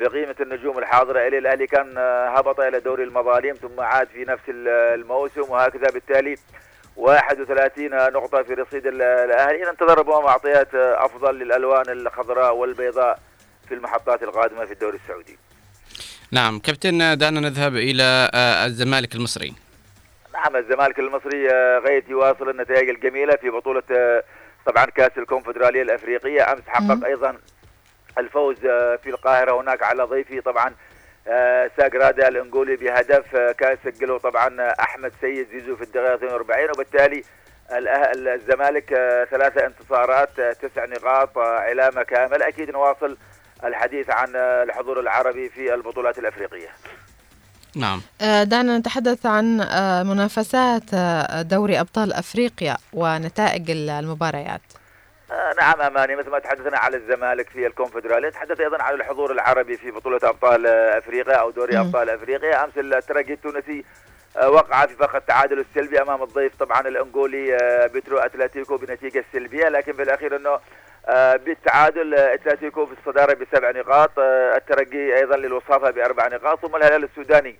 بقيمة 0.00 0.34
النجوم 0.40 0.78
الحاضرة 0.78 1.26
اليه 1.28 1.38
الأهلي 1.38 1.66
كان 1.66 1.94
آه، 1.98 2.28
هبط 2.38 2.60
إلى 2.60 2.80
دوري 2.80 3.04
المظالم 3.04 3.54
ثم 3.54 3.80
عاد 3.80 4.08
في 4.08 4.24
نفس 4.24 4.42
ال- 4.48 4.68
الموسم 4.68 5.42
وهكذا 5.50 5.86
بالتالي 5.90 6.36
31 6.96 7.90
نقطة 8.12 8.42
في 8.42 8.54
رصيد 8.54 8.86
ال- 8.86 9.02
الأهلي. 9.02 9.58
ننتظر 9.70 9.98
ربما 9.98 10.20
معطيات 10.20 10.74
آه، 10.74 11.04
أفضل 11.04 11.34
للألوان 11.38 11.88
الخضراء 11.88 12.54
والبيضاء 12.54 13.18
في 13.68 13.74
المحطات 13.74 14.22
القادمة 14.22 14.64
في 14.64 14.72
الدوري 14.72 14.98
السعودي. 15.04 15.38
نعم 16.32 16.58
كابتن 16.58 17.18
دعنا 17.18 17.40
نذهب 17.40 17.76
إلى 17.76 18.30
آه، 18.34 18.66
الزمالك 18.66 19.14
المصري. 19.14 19.54
نعم 20.34 20.56
الزمالك 20.56 20.98
المصري 20.98 21.48
غاية 21.78 22.04
يواصل 22.08 22.48
النتائج 22.50 22.88
الجميلة 22.88 23.36
في 23.36 23.50
بطولة 23.50 23.82
طبعا 24.66 24.84
كأس 24.84 25.10
الكونفدرالية 25.18 25.82
الأفريقية. 25.82 26.52
أمس 26.52 26.62
حقق 26.66 27.04
أيضا 27.04 27.36
الفوز 28.18 28.56
آه، 28.64 28.96
في 28.96 29.10
القاهرة 29.10 29.60
هناك 29.60 29.82
على 29.82 30.02
ضيفي 30.02 30.40
طبعا 30.40 30.74
آه، 31.28 31.70
ساجرادا 31.76 32.28
الانجولي 32.28 32.76
بهدف 32.76 33.36
آه، 33.36 33.52
كان 33.52 33.76
سجله 33.84 34.18
طبعا 34.18 34.70
أحمد 34.80 35.12
سيد 35.20 35.46
زيزو 35.52 35.76
في 35.76 35.82
الدقيقة 35.82 36.14
42 36.14 36.70
وبالتالي 36.70 37.22
الزمالك 38.34 38.88
ثلاثة 39.30 39.66
انتصارات 39.66 40.28
تسع 40.40 40.84
نقاط 40.84 41.38
علامة 41.38 42.02
كاملة. 42.02 42.48
أكيد 42.48 42.70
نواصل 42.70 43.16
الحديث 43.64 44.10
عن 44.10 44.36
الحضور 44.36 45.00
العربي 45.00 45.48
في 45.48 45.74
البطولات 45.74 46.18
الأفريقية. 46.18 46.68
نعم. 47.76 48.00
دعنا 48.20 48.78
نتحدث 48.78 49.26
عن 49.26 49.56
منافسات 50.06 50.94
دوري 51.46 51.80
أبطال 51.80 52.12
أفريقيا 52.12 52.76
ونتائج 52.92 53.70
ال- 53.70 53.90
المباريات. 53.90 54.60
نعم 55.60 55.80
أماني 55.80 56.16
مثل 56.16 56.30
ما 56.30 56.38
تحدثنا 56.38 56.78
على 56.78 56.96
الزمالك 56.96 57.48
في 57.50 57.66
الكونفدرالية 57.66 58.28
تحدث 58.30 58.60
أيضا 58.60 58.82
عن 58.82 58.94
الحضور 58.94 59.32
العربي 59.32 59.76
في 59.76 59.90
بطولة 59.90 60.20
أبطال 60.22 60.66
آه، 60.66 60.98
أفريقيا 60.98 61.34
أو 61.34 61.50
دوري 61.50 61.76
مم. 61.76 61.80
أبطال 61.86 62.10
أفريقيا. 62.10 62.64
أمس 62.64 62.72
الترجي 62.78 63.32
التونسي 63.32 63.84
آه، 64.36 64.50
وقع 64.50 64.86
في 64.86 64.94
فخ 64.94 65.14
التعادل 65.14 65.58
السلبي 65.58 66.02
أمام 66.02 66.22
الضيف 66.22 66.56
طبعا 66.56 66.80
الأنغولي 66.80 67.56
آه، 67.56 67.86
بترو 67.86 68.18
أتلتيكو 68.18 68.76
بنتيجة 68.76 69.24
سلبية 69.32 69.68
لكن 69.68 69.92
في 69.92 70.02
الأخير 70.02 70.36
إنه 70.36 70.58
آه، 71.06 71.36
بالتعادل 71.36 72.14
آه، 72.14 72.34
أتلتيكو 72.34 72.86
في 72.86 72.92
الصدارة 73.00 73.34
بسبع 73.34 73.70
نقاط 73.70 74.18
آه، 74.18 74.56
الترجي 74.56 75.16
أيضا 75.16 75.36
للوصافة 75.36 75.90
بأربع 75.90 76.28
نقاط 76.28 76.60
ثم 76.66 76.76
الهلال 76.76 77.04
السوداني 77.04 77.56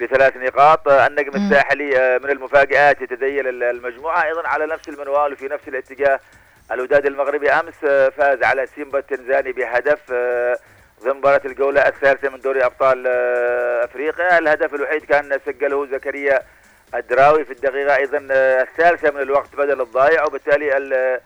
بثلاث 0.00 0.36
نقاط. 0.36 0.88
آه، 0.88 1.06
النجم 1.06 1.30
الساحلي 1.34 1.98
آه، 1.98 2.18
من 2.18 2.30
المفاجآت 2.30 3.00
يتذيل 3.02 3.48
ال- 3.48 3.62
المجموعة 3.62 4.24
أيضا 4.24 4.48
على 4.48 4.66
نفس 4.66 4.88
المنوال 4.88 5.32
وفي 5.32 5.48
نفس 5.48 5.68
الاتجاه 5.68 6.20
الوداد 6.72 7.06
المغربي 7.06 7.50
أمس 7.50 7.74
آه، 7.88 8.08
فاز 8.08 8.42
على 8.42 8.66
سيمبا 8.74 8.98
التنزاني 8.98 9.52
بهدف 9.52 9.98
آه، 10.12 10.56
ضمن 11.04 11.16
مباراة 11.16 11.40
الجولة 11.44 11.80
الثالثة 11.88 12.28
من 12.28 12.40
دوري 12.40 12.64
أبطال 12.64 13.04
آه، 13.06 13.84
أفريقيا. 13.84 14.38
الهدف 14.38 14.74
الوحيد 14.74 15.04
كان 15.04 15.38
سجله 15.46 15.86
زكريا 15.86 16.38
الدراوي 16.94 17.44
في 17.44 17.52
الدقيقة 17.52 17.96
أيضا 17.96 18.28
آه، 18.30 18.62
الثالثة 18.62 19.10
من 19.10 19.20
الوقت 19.20 19.56
بدل 19.56 19.80
الضايع 19.80 20.24
وبالتالي 20.24 20.76
ال- 20.76 20.92
آه، 20.92 21.20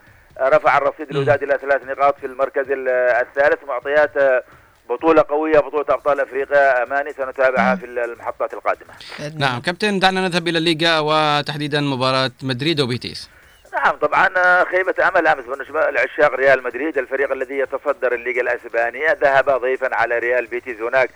رفع 0.49 0.78
الرصيد 0.78 1.11
الوداد 1.11 1.43
إلى 1.43 1.59
ثلاث 1.62 1.82
نقاط 1.84 2.18
في 2.18 2.26
المركز 2.26 2.70
ال- 2.70 2.89
الثالث 2.89 3.64
معطيات 3.68 4.16
آه، 4.16 4.43
بطولة 4.91 5.24
قوية 5.28 5.59
بطولة 5.59 5.84
أبطال 5.89 6.20
أفريقيا 6.20 6.82
أماني 6.82 7.12
سنتابعها 7.12 7.76
في 7.76 7.86
المحطات 7.86 8.55
القادمة. 8.55 8.95
نعم 9.39 9.61
كابتن 9.61 9.99
دعنا 9.99 10.28
نذهب 10.28 10.49
إلى 10.49 10.59
الليغا 10.59 10.99
وتحديدا 10.99 11.80
مباراة 11.80 12.30
مدريد 12.43 12.80
وبيتيس. 12.80 13.30
نعم 13.72 13.96
طبعا 13.96 14.28
آه، 14.36 14.64
خيبة 14.64 14.94
أمل 15.08 15.26
أمس 15.26 15.44
بالنسبة 15.44 15.90
لعشاق 15.90 16.34
ريال 16.34 16.62
مدريد 16.62 16.98
الفريق 16.98 17.32
الذي 17.32 17.58
يتصدر 17.58 18.14
الليغا 18.14 18.40
الأسبانية 18.40 19.12
ذهب 19.22 19.50
ضيفا 19.50 19.94
على 19.94 20.18
ريال 20.18 20.46
بيتيز 20.46 20.82
هناك 20.82 21.10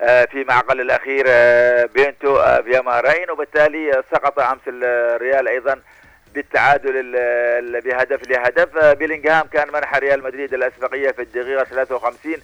آه، 0.00 0.24
في 0.24 0.44
معقل 0.44 0.80
الأخير 0.80 1.24
آه، 1.28 1.84
بينيتو 1.94 2.38
فيامارين 2.62 3.30
وبالتالي 3.30 4.02
سقط 4.12 4.38
أمس 4.38 4.60
الريال 4.68 5.48
أيضا 5.48 5.80
بالتعادل 6.34 6.96
ال- 6.96 7.16
ال- 7.76 7.80
بهدف 7.80 8.28
لهدف. 8.28 8.78
بيلينغهام 8.98 9.46
كان 9.46 9.68
منح 9.72 9.94
ريال 9.96 10.22
مدريد 10.22 10.54
الأسبقية 10.54 11.10
في 11.10 11.22
الدقيقة 11.22 11.64
53 11.64 12.34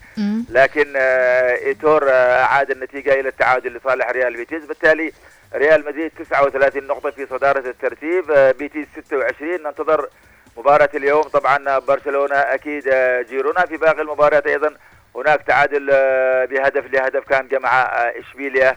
لكن 0.51 0.93
إيتور 0.97 2.11
آه، 2.11 2.43
أعاد 2.43 2.71
النتيجة 2.71 3.13
إلى 3.21 3.29
التعادل 3.29 3.75
لصالح 3.77 4.11
ريال 4.11 4.37
بيتيز 4.37 4.65
بالتالي 4.65 5.13
ريال 5.55 5.85
مدريد 5.87 6.11
39 6.19 6.87
نقطة 6.87 7.11
في 7.11 7.27
صدارة 7.27 7.69
الترتيب. 7.71 8.31
آه، 8.31 8.53
بيتيز 8.53 8.87
26 9.07 9.63
ننتظر 9.63 10.09
مباراة 10.57 10.89
اليوم. 10.95 11.23
طبعا 11.23 11.79
برشلونة 11.79 12.35
أكيد 12.37 12.89
آه، 12.89 13.23
جيرونا 13.23 13.67
في 13.67 13.77
باقي 13.77 14.03
المباريات 14.03 14.47
أيضا. 14.47 14.75
هناك 15.17 15.43
تعادل 15.43 15.91
آه، 15.93 16.45
بهدف 16.45 16.93
لهدف 16.93 17.25
كان 17.29 17.49
جمع 17.49 17.83
آه، 17.83 18.13
إشبيليا 18.21 18.77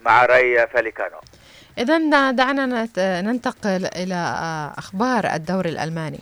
مع 0.00 0.26
راي 0.26 0.66
فاليكانو. 0.66 1.16
إذا 1.78 1.98
دعنا 2.30 2.66
نت- 2.66 2.98
ننتقل 3.24 3.86
إلى 3.96 4.14
آه، 4.14 4.72
أخبار 4.78 5.24
الدوري 5.34 5.68
الألماني. 5.70 6.20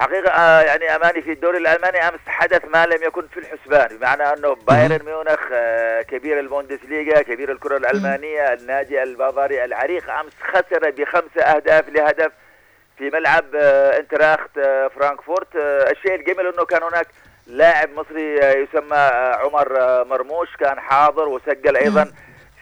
حقيقة 0.00 0.30
آه، 0.30 0.60
يعني 0.62 0.96
أماني 0.96 1.22
في 1.22 1.32
الدوري 1.32 1.58
الألماني 1.58 2.08
أمس 2.08 2.20
حدث 2.26 2.64
ما 2.64 2.86
لم 2.86 3.02
يكن 3.02 3.22
في 3.34 3.40
الحسبان 3.40 3.96
بمعنى 3.98 4.22
أنه 4.22 4.54
بايرن 4.54 5.04
ميونخ 5.04 5.40
آه، 5.52 6.02
كبير 6.02 6.40
البوندسليغا 6.40 7.22
كبير 7.22 7.52
الكرة 7.52 7.76
الألمانية 7.76 8.52
النادي 8.52 9.02
البافاري 9.02 9.64
العريق 9.64 10.10
أمس 10.10 10.32
خسر 10.42 10.90
بخمسة 10.90 11.42
أهداف 11.42 11.88
لهدف 11.88 12.32
في 12.98 13.10
ملعب 13.10 13.44
آه، 13.54 13.98
انتراخت 13.98 14.50
فرانكفورت. 14.96 15.48
الشيء 15.56 16.14
الجميل 16.14 16.46
أنه 16.46 16.64
كان 16.64 16.82
هناك 16.82 17.06
لاعب 17.46 17.88
مصري 17.90 18.34
يسمى 18.38 18.96
عمر 19.42 20.04
مرموش 20.04 20.56
كان 20.56 20.80
حاضر 20.80 21.28
وسجل 21.28 21.76
أيضا 21.76 22.12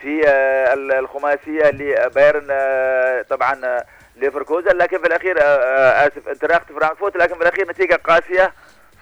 في 0.01 0.29
ال- 0.73 0.93
الخماسية 0.93 1.71
لبايرن 1.71 2.47
طبعا 3.31 3.83
ليفركوزن 4.21 4.77
لكن 4.77 4.99
في 4.99 5.07
الأخير 5.07 5.41
آه، 5.41 5.43
آه، 5.43 6.07
آسف 6.07 6.29
انتراخت 6.29 6.73
فرانكفورت 6.73 7.17
لكن 7.17 7.35
في 7.35 7.43
الأخير 7.43 7.71
نتيجة 7.71 7.95
قاسية 7.95 8.53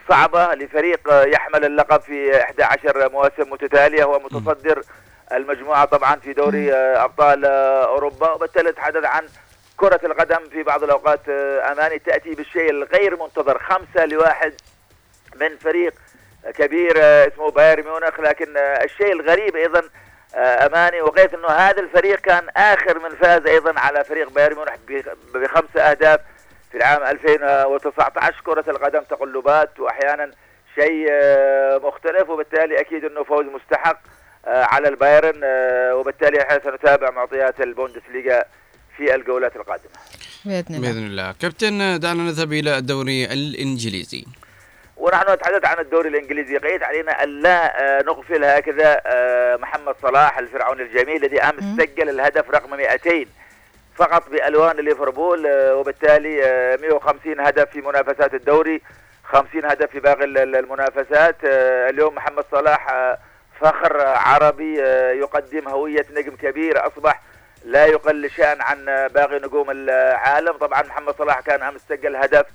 صعبة 0.09 0.55
لفريق 0.55 1.13
آه، 1.13 1.25
يحمل 1.25 1.65
اللقب 1.65 2.01
في 2.01 2.43
11 2.43 3.09
مواسم 3.13 3.51
متتالية. 3.53 4.05
هو 4.05 4.19
متصدر 4.19 4.83
المجموعة 5.33 5.85
طبعا 5.85 6.17
في 6.17 6.33
دوري 6.33 6.73
أبطال 6.75 7.45
أوروبا. 7.45 8.31
وبالتالي 8.31 8.71
نتحدث 8.71 9.05
عن 9.05 9.27
كرة 9.77 10.01
القدم 10.05 10.49
في 10.51 10.63
بعض 10.63 10.83
الأوقات 10.85 11.29
أماني. 11.73 11.99
تأتي 11.99 12.31
بالشيء 12.31 12.71
الغير 12.71 13.23
منتظر. 13.23 13.59
خمسة 13.59 14.07
لواحد 14.07 14.53
من 15.37 15.57
فريق 15.57 15.95
كبير 16.55 16.97
اسمه 16.99 17.51
بايرن 17.51 17.85
ميونخ. 17.85 18.21
لكن 18.21 18.57
الشيء 18.57 19.13
الغريب 19.13 19.57
أيضا 19.57 19.83
أماني. 20.37 21.01
لقيت 21.03 21.35
إنه 21.35 21.49
هذا 21.49 21.81
الفريق 21.81 22.21
كان 22.21 22.49
آخر 22.57 22.99
من 22.99 23.17
فاز 23.17 23.47
أيضا 23.47 23.81
على 23.81 24.05
فريق 24.05 24.31
بايرن 24.31 24.55
ميونخ 24.57 24.71
بخ- 24.89 25.15
بخمس 25.35 25.77
أهداف 25.77 26.21
في 26.71 26.77
العام 26.79 27.03
2019 27.03 28.35
كرة 28.45 28.65
القدم 28.71 29.01
تقلبات 29.03 29.81
واحيانا 29.81 30.31
شيء 30.75 31.07
آه، 31.11 31.79
مختلف. 31.85 32.29
وبالتالي 32.29 32.81
أكيد 32.81 33.05
إنه 33.05 33.25
فوز 33.25 33.45
مستحق 33.47 33.99
آه، 34.47 34.65
على 34.65 34.89
البايرن 34.89 35.41
آه، 35.45 35.95
وبالتالي 35.95 36.43
إحنا 36.43 36.61
سنتابع 36.65 37.11
معطيات 37.11 37.61
البوندسليغا 37.61 38.43
في 38.97 39.15
الجولات 39.15 39.57
القادمة. 39.57 39.91
بإذن 40.45 40.65
الله. 40.75 40.81
بإذن 40.93 41.07
الله. 41.07 41.35
كابتن 41.41 42.01
دعنا 42.01 42.23
نذهب 42.23 42.53
إلى 42.53 42.79
الدوري 42.79 43.25
الإنجليزي. 43.25 44.25
ونحن 44.97 45.33
نتحدث 45.33 45.65
عن 45.65 45.79
الدوري 45.79 46.09
الإنجليزي. 46.09 46.59
أكيد 46.59 46.83
علينا 46.83 47.25
الا 47.25 47.81
آه، 47.99 48.03
نغفل 48.03 48.45
هكذا 48.45 49.01
آه، 49.07 49.57
محمد 49.57 49.95
صلاح 50.03 50.39
الفرعون 50.39 50.81
الجميل 50.81 51.25
الذي 51.25 51.43
أمس 51.43 51.65
سجل 51.81 52.09
الهدف 52.09 52.51
رقم 52.51 52.77
200 52.77 53.27
فقط 53.97 54.29
بألوان 54.29 54.77
ليفربول 54.77 55.47
آه، 55.47 55.75
وبالتالي 55.75 56.45
آه، 56.45 56.77
150 56.77 57.41
هدف 57.41 57.71
في 57.71 57.81
منافسات 57.81 58.35
الدوري 58.35 58.81
50 59.25 59.65
هدف 59.65 59.91
في 59.91 60.01
باقي 60.01 60.25
ال- 60.25 60.39
ال- 60.39 60.57
المنافسات. 60.57 61.37
اليوم 61.91 62.15
محمد 62.15 62.45
صلاح 62.53 63.15
فخر 63.61 64.01
عربي 64.07 64.79
يقدم 65.19 65.69
هوية 65.69 66.07
نجم 66.17 66.37
كبير 66.37 66.87
أصبح 66.87 67.21
لا 67.65 67.87
يقل 67.87 68.31
شأن 68.31 68.61
عن 68.61 68.85
باقي 69.15 69.39
نجوم 69.39 69.71
العالم. 69.71 70.53
طبعا 70.53 70.83
محمد 70.83 71.15
صلاح 71.19 71.41
كان 71.41 71.63
أمس 71.63 71.81
سجل 71.89 72.17
هدف 72.17 72.47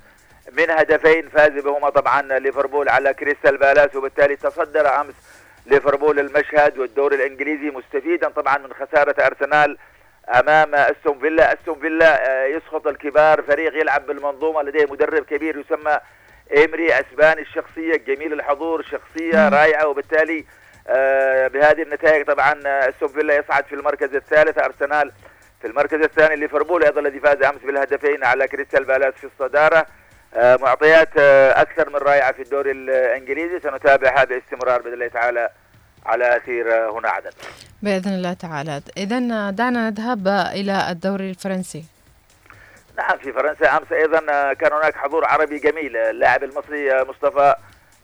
من 0.50 0.70
هدفين 0.70 1.28
فاز 1.28 1.52
بهما 1.52 1.90
طبعا 1.90 2.38
ليفربول 2.38 2.88
على 2.88 3.14
كريستال 3.14 3.56
بالاس 3.56 3.96
وبالتالي 3.96 4.36
تصدر 4.36 5.00
أمس 5.00 5.14
ليفربول 5.66 6.18
المشهد 6.18 6.78
والدوري 6.78 7.16
الإنجليزي 7.16 7.70
مستفيدا 7.70 8.28
طبعا 8.28 8.58
من 8.58 8.72
خسارة 8.72 9.26
أرسنال 9.26 9.78
أمام 10.28 10.74
أستون 10.74 11.18
فيلا. 11.18 11.52
أستون 11.52 11.78
فيلا 11.80 12.30
آه، 12.30 12.46
يسقط 12.46 12.86
الكبار 12.86 13.42
فريق 13.42 13.80
يلعب 13.80 14.06
بالمنظومة 14.06 14.62
لديه 14.62 14.86
مدرب 14.86 15.24
كبير 15.24 15.58
يسمى 15.58 15.98
إيمري 16.56 16.92
أسباني 17.00 17.40
الشخصية 17.40 17.96
جميل 17.96 18.32
الحضور 18.32 18.82
شخصية 18.82 19.48
رائعة 19.48 19.86
وبالتالي 19.86 20.44
آه، 20.88 21.48
بهذه 21.48 21.82
النتائج 21.82 22.26
طبعا 22.26 22.62
آه، 22.66 22.88
أستون 22.88 23.08
فيلا 23.08 23.36
يصعد 23.36 23.64
في 23.64 23.74
المركز 23.74 24.14
الثالث 24.14 24.58
أرسنال 24.58 25.12
في 25.60 25.66
المركز 25.66 26.00
الثاني 26.00 26.36
ليفربول 26.36 26.84
أيضا 26.84 27.00
الذي 27.00 27.20
فاز 27.20 27.42
أمس 27.42 27.60
بالهدفين 27.62 28.24
على 28.24 28.48
كريستال 28.48 28.84
بالاس 28.84 29.14
في 29.14 29.24
الصدارة. 29.24 29.86
معطيات 30.36 31.08
آه، 31.18 31.60
أكثر 31.62 31.88
من 31.90 31.96
رائعة 31.96 32.32
في 32.32 32.42
الدوري 32.42 32.70
الإنجليزي. 32.70 33.60
سنتابعها 33.60 34.24
باستمرار 34.24 34.82
بإذن 34.82 34.94
الله 34.94 35.08
تعالى 35.08 35.48
على 36.06 36.36
اثير 36.36 36.74
آه، 36.74 36.90
هنا 36.98 37.08
عدن 37.08 37.30
بإذن 37.82 38.12
الله 38.14 38.32
تعالى. 38.32 38.80
إذا 38.96 39.50
دعنا 39.50 39.90
نذهب 39.90 40.28
إلى 40.28 40.90
الدوري 40.90 41.30
الفرنسي. 41.30 41.84
نعم 42.98 43.18
في 43.18 43.32
فرنسا 43.32 43.76
أمس 43.76 43.92
أيضا 43.92 44.32
آه، 44.32 44.52
كان 44.52 44.72
هناك 44.72 44.96
حضور 44.96 45.24
عربي 45.24 45.58
جميل. 45.58 45.96
آه، 45.96 46.10
اللاعب 46.10 46.44
المصري 46.44 46.92
آه، 46.92 47.02
مصطفى 47.04 47.54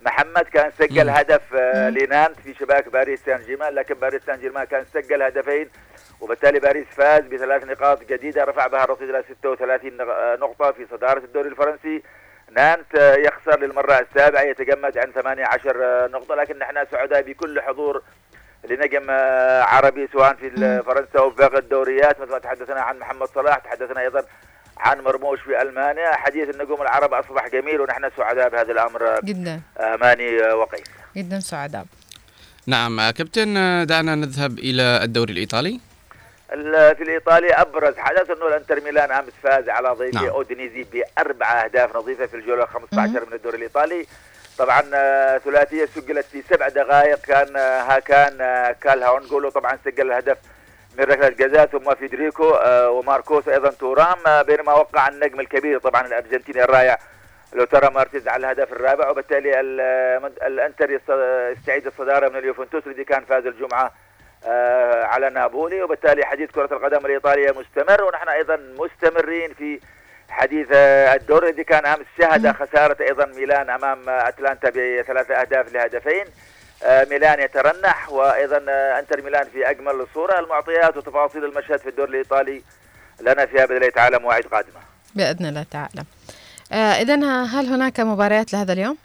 محمد 0.03 0.43
كان 0.45 0.71
سجل 0.79 1.09
هدف 1.11 1.55
آه، 1.55 1.91
لنانت 1.91 2.41
في 2.45 2.55
شباك 2.55 2.89
باريس 2.89 3.21
سان 3.27 3.41
جيرمان 3.47 3.75
لكن 3.75 3.95
باريس 3.95 4.23
سان 4.27 4.41
جيرمان 4.41 4.65
كان 4.65 4.85
سجل 4.95 5.23
هدفين 5.23 5.69
وبالتالي 6.21 6.61
باريس 6.61 6.87
فاز 6.97 7.23
بثلاث 7.23 7.65
نقاط 7.65 8.05
جديدة 8.05 8.45
رفع 8.45 8.67
بها 8.67 8.85
الرصيد 8.85 9.09
إلى 9.09 9.25
36 9.41 9.97
نق- 9.97 10.09
آه، 10.15 10.37
نقطة 10.37 10.73
في 10.73 10.87
صدارة 10.91 11.19
الدوري 11.19 11.49
الفرنسي. 11.49 12.03
نانت 12.57 12.95
يخسر 13.27 13.61
للمرة 13.61 13.99
السابعة 13.99 14.43
يتجمد 14.43 14.99
عن 14.99 15.13
18 15.13 15.77
آه، 15.85 16.07
نقطة 16.07 16.35
لكن 16.35 16.59
نحن 16.59 16.85
سعداء 16.93 17.23
بكل 17.23 17.61
حضور 17.61 18.03
لنجم 18.71 19.11
عربي 19.63 20.09
سواء 20.13 20.35
في 20.35 20.51
فرنسا 20.87 21.19
أو 21.19 21.31
في 21.31 21.37
باقي 21.37 21.59
الدوريات. 21.59 22.21
مثل 22.21 22.31
ما 22.31 22.39
تحدثنا 22.39 22.81
عن 22.81 22.99
محمد 22.99 23.29
صلاح 23.29 23.59
تحدثنا 23.59 24.01
أيضا 24.01 24.23
عن 24.79 25.01
مرموش 25.01 25.41
في 25.41 25.63
ألمانيا. 25.63 26.13
حديث 26.13 26.49
النجوم 26.55 26.83
العرب 26.83 27.15
أصبح 27.15 27.49
جميل 27.49 27.81
ونحن 27.81 28.11
سعداء 28.17 28.49
بهذا 28.49 28.73
الأمر. 28.73 29.21
جدا. 29.25 29.61
آماني 29.81 30.45
آه، 30.45 30.55
وقيس 30.57 30.83
جدا 31.17 31.41
سعداء. 31.41 31.85
نعم 32.67 33.11
كابتن 33.11 33.55
دعنا 33.87 34.15
نذهب 34.15 34.59
إلى 34.59 35.01
الدوري 35.05 35.33
الإيطالي. 35.33 35.69
ال- 35.75 35.81
في 36.49 37.03
الايطالي 37.03 37.53
أبرز 37.55 37.99
حدث 37.99 38.31
أنه 38.31 38.47
الإنتر 38.47 38.81
ميلان 38.81 39.11
أمس 39.13 39.33
فاز 39.43 39.69
على 39.69 39.89
ضيفه 39.89 40.21
نعم. 40.21 40.29
أودينيزي 40.31 40.87
باربع 41.17 41.65
أهداف 41.65 41.97
نظيفة 41.97 42.27
في 42.27 42.35
الجولة 42.37 42.67
15 42.67 43.27
من 43.27 43.33
الدوري 43.33 43.57
الإيطالي. 43.57 44.07
طبعا 44.59 44.83
آه، 44.95 45.39
ثلاثية 45.39 45.85
سجلت 45.87 46.27
في 46.27 46.43
سبع 46.43 46.69
دقائق. 46.69 47.19
كان 47.21 47.57
آه، 47.57 47.81
هاكان 47.83 48.41
آه، 48.41 48.73
كالهاونجولو 48.73 49.49
طبعا 49.49 49.79
سجل 49.85 50.07
الهدف 50.07 50.39
من 50.99 51.05
ركلة 51.05 51.29
جزاء 51.29 51.67
ثم 51.67 51.95
فيدريكو 51.95 52.55
وماركوس 52.89 53.49
أيضا 53.49 53.71
تورام 53.71 54.43
بينما 54.47 54.73
وقع 54.73 55.09
النجم 55.09 55.41
الكبير 55.41 55.79
طبعا 55.79 56.07
الأرجنتيني 56.07 56.65
الرائع 56.65 56.99
لوتارو 57.53 57.91
مارتينيز 57.91 58.29
على 58.29 58.47
الهدف 58.53 58.73
الرابع. 58.73 59.11
وبالتالي 59.11 59.61
الإنتر 60.47 60.91
يست- 60.91 61.57
يستعيد 61.59 61.87
الصدارة 61.87 62.29
من 62.29 62.37
اليوفنتوس 62.37 62.87
الذي 62.87 63.05
كان 63.05 63.25
فاز 63.25 63.47
الجمعة 63.47 63.93
على 65.05 65.31
نابولي 65.31 65.83
وبالتالي 65.83 66.25
حديث 66.25 66.51
كرة 66.51 66.77
القدم 66.77 67.07
الإيطالية 67.07 67.51
مستمر 67.51 68.05
ونحن 68.05 68.29
أيضا 68.29 68.57
مستمرين 68.57 69.55
في 69.55 69.81
حديث 70.29 70.67
آه، 70.73 71.15
الدوري 71.15 71.51
الذي 71.51 71.65
كان 71.65 71.87
أمس 71.87 72.07
شهد 72.21 72.53
خسارة 72.53 72.97
أيضا 73.01 73.27
ميلان 73.27 73.71
أمام 73.71 74.09
آه، 74.09 74.29
أتلانتا 74.29 74.71
بثلاثة 74.71 75.35
أهداف 75.35 75.73
لهدفين. 75.73 76.25
آه، 76.83 77.07
ميلان 77.11 77.41
يترنح 77.41 78.13
وأيضا 78.13 78.65
آه، 78.69 78.99
أنتر 78.99 79.23
ميلان 79.23 79.45
في 79.53 79.71
أجمل 79.71 80.01
الصورة 80.01 80.39
المعطيات 80.39 80.97
وتفاصيل 80.97 81.45
المشهد 81.45 81.79
في 81.79 81.89
الدوري 81.89 82.11
الإيطالي 82.11 82.63
لنا 83.21 83.47
فيها 83.47 83.67
بإذن 83.67 83.77
الله 83.77 83.91
تعالى 83.91 84.19
مواعيد 84.19 84.47
قادمة. 84.47 84.81
بإذن 85.15 85.47
الله 85.47 85.67
تعالى. 85.71 86.05
اذا 87.03 87.15
هل 87.45 87.67
هناك 87.67 88.01
مباريات 88.01 88.53
لهذا 88.53 88.73
اليوم؟ 88.73 88.97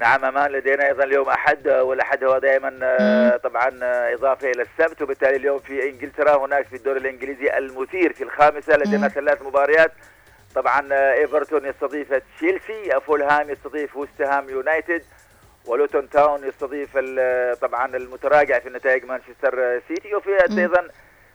نعم 0.00 0.24
أمان 0.24 0.50
لدينا 0.50 0.86
أيضا 0.86 1.04
اليوم 1.04 1.28
أحد 1.28 1.68
والأحد 1.68 2.24
هو 2.24 2.38
دائما 2.38 2.78
آه، 2.82 3.36
طبعا 3.36 3.70
آه، 3.82 4.14
إضافة 4.14 4.50
إلى 4.50 4.62
السبت 4.62 5.02
وبالتالي 5.02 5.36
اليوم 5.36 5.58
في 5.58 5.90
إنجلترا 5.90 6.46
هناك 6.46 6.66
في 6.66 6.76
الدوري 6.76 6.98
الإنجليزي 6.98 7.58
المثير 7.58 8.12
في 8.12 8.24
الخامسة 8.24 8.76
لدينا 8.76 9.08
ثلاث 9.08 9.42
مباريات. 9.42 9.92
طبعا 10.54 10.88
آه، 10.92 11.12
إيفرتون 11.12 11.64
يستضيف 11.64 12.14
تشيلسي 12.36 13.00
فولهام 13.06 13.50
يستضيف 13.50 13.96
وستهام 13.96 14.48
يونايتد 14.48 15.02
ولوتون 15.66 16.10
تاون 16.10 16.48
يستضيف 16.48 16.98
طبعا 17.60 17.96
المتراجع 17.96 18.58
في 18.58 18.68
نتائج 18.68 19.04
مانشستر 19.04 19.80
سيتي. 19.88 20.14
وفي 20.14 20.30
أيضا 20.58 20.88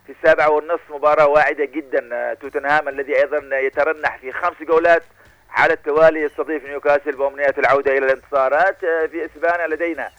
في 0.06 0.12
السابعة 0.12 0.52
والنصف 0.52 0.92
مباراة 0.92 1.28
واعدة 1.28 1.66
جدا 1.66 2.34
توتنهام 2.34 2.90
الذي 2.90 3.18
أيضا 3.18 3.58
يترنح 3.60 4.18
في 4.18 4.32
خمس 4.32 4.58
جولات. 4.62 5.04
على 5.52 5.74
التوالي 5.74 6.22
يستضيف 6.22 6.66
نيوكاسل 6.66 7.12
بأمنية 7.12 7.54
العودة 7.58 7.98
إلى 7.98 8.06
الانتصارات. 8.06 8.84
آه، 8.84 9.06
في 9.06 9.26
إسبانيا 9.26 9.68
لدينا 9.68 10.10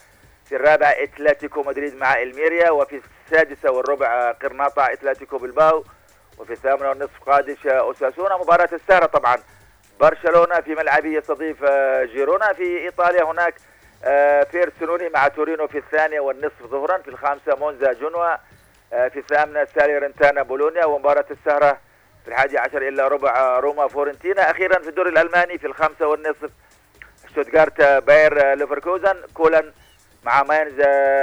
في 0.45 0.55
الرابعة 0.55 0.89
إتلتيكو 0.89 1.63
مدريد 1.63 1.95
مع 1.95 2.21
ألميريا 2.21 2.69
وفي 2.71 3.01
السادسة 3.25 3.71
والربع 3.71 4.31
غرناطة 4.31 4.93
أتلتيك 4.93 5.37
بلباو 5.37 5.83
وفي 6.37 6.53
الثامنة 6.53 6.89
والنصف 6.89 7.23
قادش 7.25 7.67
أوساسونا. 7.67 8.37
مباراة 8.37 8.69
السهرة 8.73 9.05
طبعا. 9.05 9.37
برشلونة 9.99 10.61
في 10.61 10.75
ملعبه 10.75 11.09
يستضيف 11.09 11.63
آه، 11.63 12.03
جيرونا. 12.03 12.53
في 12.53 12.77
إيطاليا 12.77 13.23
هناك 13.23 13.55
آه، 14.05 14.47
فروسينوني 14.53 15.09
مع 15.09 15.27
تورينو 15.27 15.67
في 15.67 15.77
الثانية 15.77 16.19
والنصف 16.19 16.63
ظهرا. 16.63 16.97
في 16.97 17.07
الخامسة 17.07 17.55
مونزا 17.55 17.93
جنوا 17.93 18.35
في 18.89 19.19
الثامنة 19.19 19.65
ساليرنتانا 19.65 20.43
بولونيا. 20.43 20.85
ومباراة 20.85 21.25
السهرة 21.31 21.77
في 22.23 22.27
الحادي 22.27 22.57
عشر 22.57 22.87
إلا 22.87 23.07
ربع 23.07 23.59
روما 23.59 23.87
فيورنتينا 23.87 24.51
أخيرا 24.51 24.81
في 24.81 24.89
الدوري 24.89 25.09
الألماني 25.09 25.57
في 25.57 25.67
الخامسة 25.67 26.07
والنصف 26.07 26.49
شتوتغارت 27.31 27.81
باير 27.81 28.53
ليفركوزن 28.53 29.13
كولن 29.33 29.71
مع 30.23 30.43
ماينز 30.43 30.75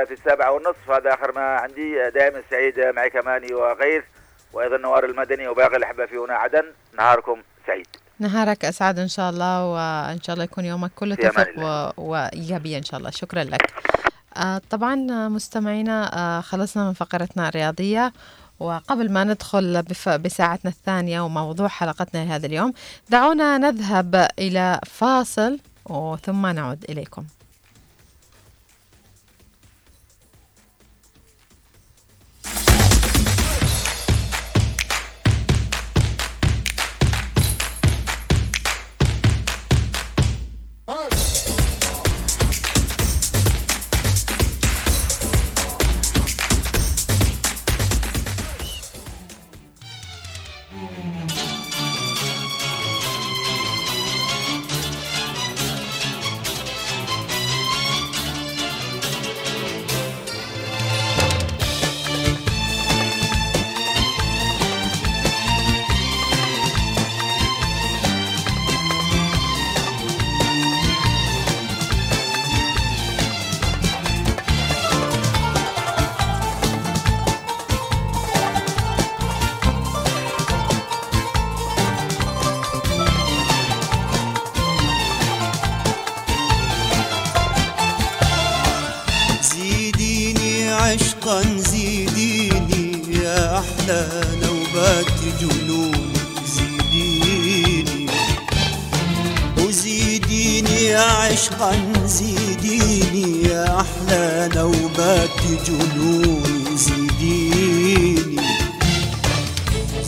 في 0.09 0.13
السابعة 0.13 0.53
والنصف 0.53 0.91
هذا 0.91 1.15
آخر 1.15 1.33
ما 1.33 1.41
عندي. 1.41 2.11
دائما 2.11 2.43
سعيد 2.51 2.81
معك 2.81 3.11
أماني 3.11 3.55
وغيث 3.55 4.05
وأيضا 4.53 4.77
نوار 4.77 5.05
المدني 5.05 5.49
وباقي 5.49 5.77
الأحبة 5.77 6.07
في 6.07 6.17
هنا 6.17 6.35
عدن 6.35 6.65
نهاركم 6.99 7.43
سعيد. 7.67 7.87
نهارك 8.19 8.65
أسعد 8.65 8.99
إن 8.99 9.09
شاء 9.09 9.31
الله 9.31 9.67
وإن 9.67 10.21
شاء 10.23 10.35
الله 10.35 10.45
يكون 10.45 10.65
يومك 10.65 10.91
كله 10.97 11.15
توفيق 11.15 11.59
و... 11.59 11.91
وإيجابية 11.97 12.79
إن 12.79 12.83
شاء 12.83 13.01
الله. 13.01 13.11
شكرا 13.11 13.45
لك. 13.45 13.73
آه 14.37 14.61
طبعا 14.71 14.95
مستمعينا 15.29 16.11
آه 16.15 16.41
خلصنا 16.41 16.85
من 16.85 16.93
فقرتنا 16.93 17.49
الرياضية. 17.49 18.13
وقبل 18.61 19.13
ما 19.13 19.25
ندخل. 19.25 19.83
بساعتنا 20.09 20.71
الثانية 20.71 21.21
وموضوع 21.21 21.69
حلقتنا 21.69 22.25
لهذا 22.25 22.47
اليوم 22.47 22.73
دعونا 23.11 23.59
نذهب 23.59 24.29
إلى 24.39 24.81
فاصل 24.87 25.59
وثم 25.85 26.47
نعود 26.47 26.85
إليكم 26.89 27.25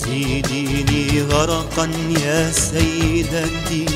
زيديني 0.05 1.23
غرقا 1.23 1.91
يا 2.25 2.53
سيدتي. 2.53 3.87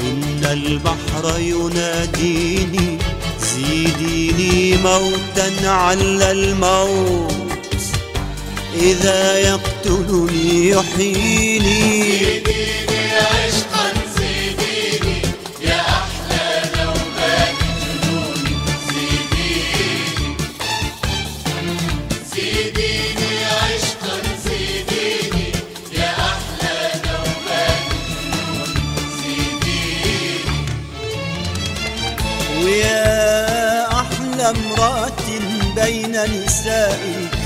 إن 0.00 0.44
البحر 0.44 1.40
يناديني 1.40 2.98
زيديني 3.40 4.76
موتا 4.76 5.68
على 5.68 6.30
الموت. 6.32 7.82
إذا 8.82 9.38
يقتلني 9.38 10.68
يحييني. 10.68 12.16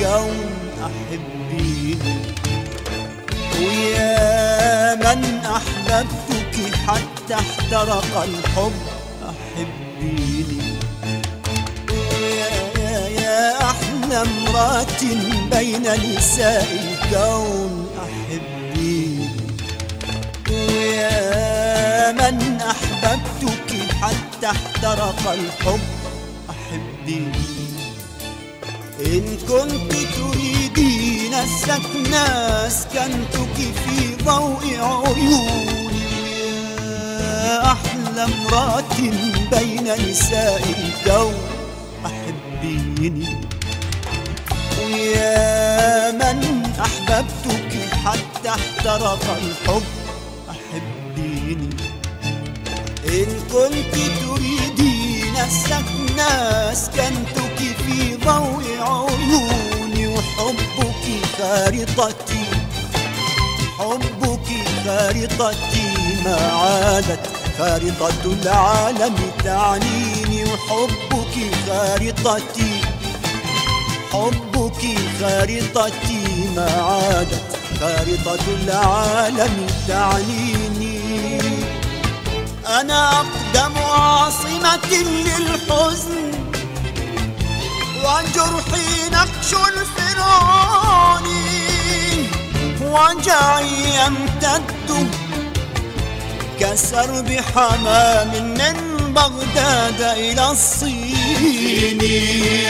الكون 0.00 0.50
أحبيني 0.82 1.98
ويا 3.60 4.94
من 4.94 5.40
أحببتك 5.44 6.74
حتى 6.86 7.34
احترق 7.34 8.22
الحب 8.22 8.72
أحبيني 9.28 10.62
ويا 11.90 12.48
يا, 12.78 13.08
يا 13.08 13.62
أحلى 13.70 14.22
امرأة 14.22 15.02
بين 15.52 15.82
نساء 16.16 16.68
الكون 16.72 17.86
أحبيني 17.98 19.28
ويا 20.50 22.12
من 22.12 22.60
أحببتك 22.60 23.92
حتى 24.02 24.46
احترق 24.46 25.30
الحب 25.32 25.80
أحبيني 26.50 27.49
إن 29.10 29.36
كنت 29.48 29.92
تريدين 29.92 31.30
نسكنا 31.44 32.26
أسكنتك 32.66 33.56
في 33.56 34.24
ضوء 34.24 34.62
عيوني. 34.80 36.00
يا 37.20 37.72
أحلى 37.72 38.24
امرأة 38.24 38.96
بين 39.52 39.86
نساء 40.10 40.62
الكون 40.78 41.34
أحبيني 42.06 43.26
ويا 44.78 46.10
من 46.10 46.62
أحببتك 46.80 47.72
حتى 48.04 48.48
احترق 48.48 49.24
الحب 49.42 49.82
أحبيني 50.50 51.70
إن 53.08 53.30
كنت 53.52 53.94
تريدين 53.94 55.36
السكن 55.46 56.20
أسكنتك 56.72 57.49
في 57.90 58.16
ضوء 58.16 58.64
عيوني 58.80 60.06
وحبك 60.06 61.04
خارطتي 61.38 62.44
حبك 63.78 64.48
خارطتي 64.84 65.92
ما 66.24 66.36
عادت. 66.36 67.26
خارطة 67.58 68.24
العالم 68.42 69.14
تعنيني 69.44 70.44
وحبك 70.44 71.34
خارطتي 71.66 72.80
حبك 74.12 74.82
خارطتي 75.20 76.24
ما 76.56 76.70
عادت. 76.88 77.56
خارطة 77.80 78.44
العالم 78.64 79.66
تعنيني. 79.88 81.00
أنا 82.80 83.10
أقدم 83.10 83.78
عاصمة 83.78 84.86
للحزن 84.92 86.49
وجرحي 88.10 89.08
نقش 89.12 89.50
الفرعون 89.68 91.26
وجعي 92.80 93.72
يمتد 93.96 94.90
كسرب 96.60 97.28
حمام 97.54 98.30
من 98.58 98.76
بغداد 99.14 100.00
إلى 100.02 100.50
الصين. 100.50 102.00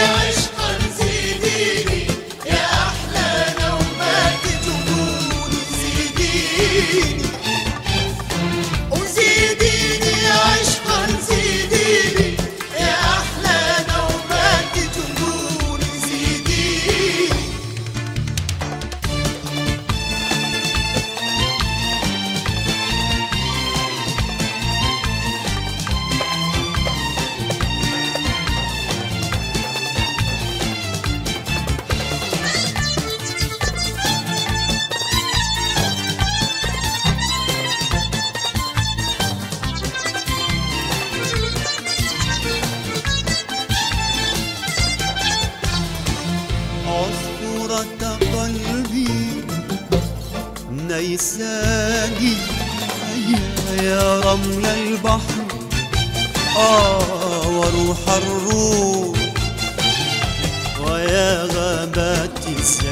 عشقا 0.00 0.78
زيديني 0.98 2.02
يا 2.46 2.66
أحلى 2.86 3.30
نومات 3.60 4.44
جنوني 4.64 5.60
زيديني 5.80 7.19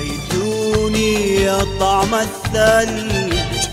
الزيتون 0.08 0.94
يا 0.96 1.66
طعم 1.80 2.14
الثلج 2.14 3.68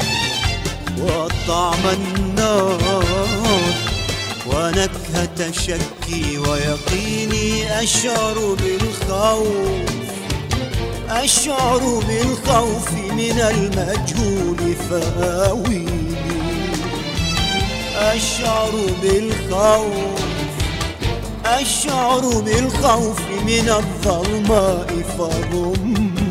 وطعم 1.01 1.83
النار. 1.93 2.79
ونكهة 4.47 5.51
شكي 5.51 6.37
ويقيني 6.37 7.83
أشعر 7.83 8.55
بالخوف 8.63 9.89
أشعر 11.09 12.03
بالخوف 12.07 12.91
من 12.91 13.39
المجهول 13.39 14.75
فآويني. 14.89 16.15
أشعر 17.97 18.71
بالخوف 19.01 20.25
أشعر 21.45 22.19
بالخوف 22.19 23.19
من 23.47 23.69
الظلماء 23.69 24.87
فضمي 25.17 26.24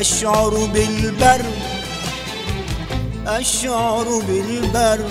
أشعر 0.00 0.54
بالبرد 0.74 1.54
أشعر 3.26 4.22
بالبرد 4.28 5.10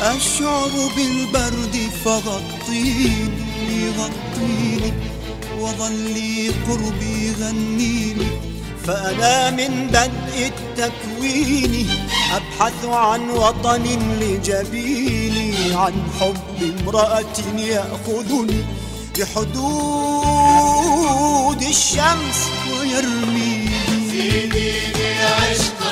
أشعر 0.00 0.70
بالبرد 0.96 1.90
فغطيني 2.04 3.90
غطيني 3.98 4.92
وظلي 5.60 6.48
قربي 6.48 7.32
غنيني 7.40 8.26
فأنا 8.84 9.50
من 9.50 9.86
بدء 9.86 10.50
التكوين 10.52 11.88
أبحث 12.34 12.84
عن 12.84 13.30
وطن 13.30 13.84
لجبيني 14.20 15.74
عن 15.74 15.94
حب 16.20 16.58
امرأة 16.62 17.38
يأخذني 17.58 18.64
بحدود 19.18 20.42
الشمس. 21.62 22.61
ويرميني 22.82 23.70
زيديني 24.10 25.10
عشقا 25.22 25.91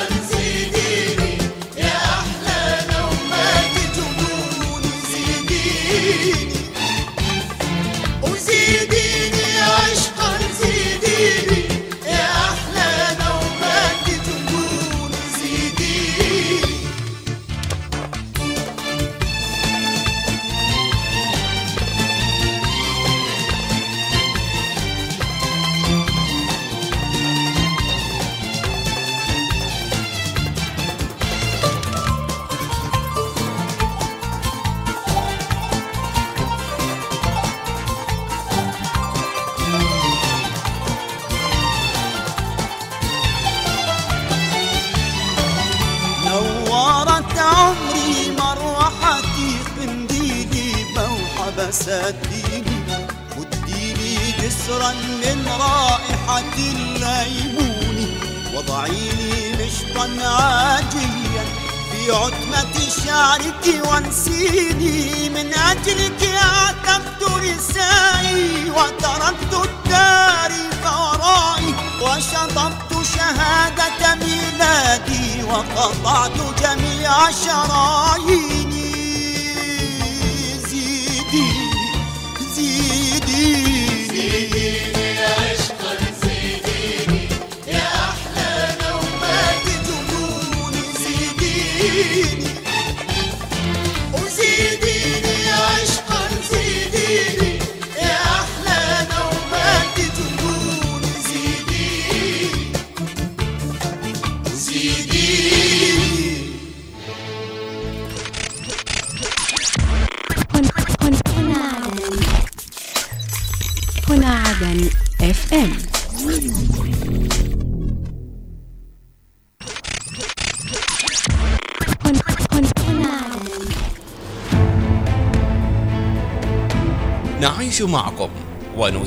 شعرك 63.65 63.85
وانسيني 63.87 65.29
من 65.29 65.53
أجلك 65.53 66.35
عتبت 66.35 67.23
رسائي 67.23 68.69
وتركت 68.69 69.53
التاريخ 69.53 70.83
ورائي 70.99 71.75
وشطبت 72.01 73.05
شهادة 73.15 74.15
ميلادي 74.15 75.43
وقطعت 75.43 76.31
جميع 76.61 77.31
شراييني 77.31 78.10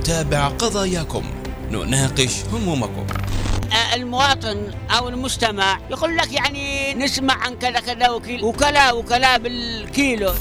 ونتابع 0.05 0.48
قضاياكم. 0.48 1.24
نناقش 1.70 2.44
همومكم. 2.52 3.06
المواطن 3.94 4.70
أو 4.90 5.09
المستمع 5.09 5.78
يقول 5.90 6.16
لك 6.16 6.32
يعني 6.32 6.94
نسمع 6.94 7.35
عن 7.35 7.55
كذا 7.55 7.81
كذا 7.81 8.09
وكيل 8.09 8.44
وكلا 8.44 8.93
وكلا 8.93 9.36
بالكيلو. 9.36 10.32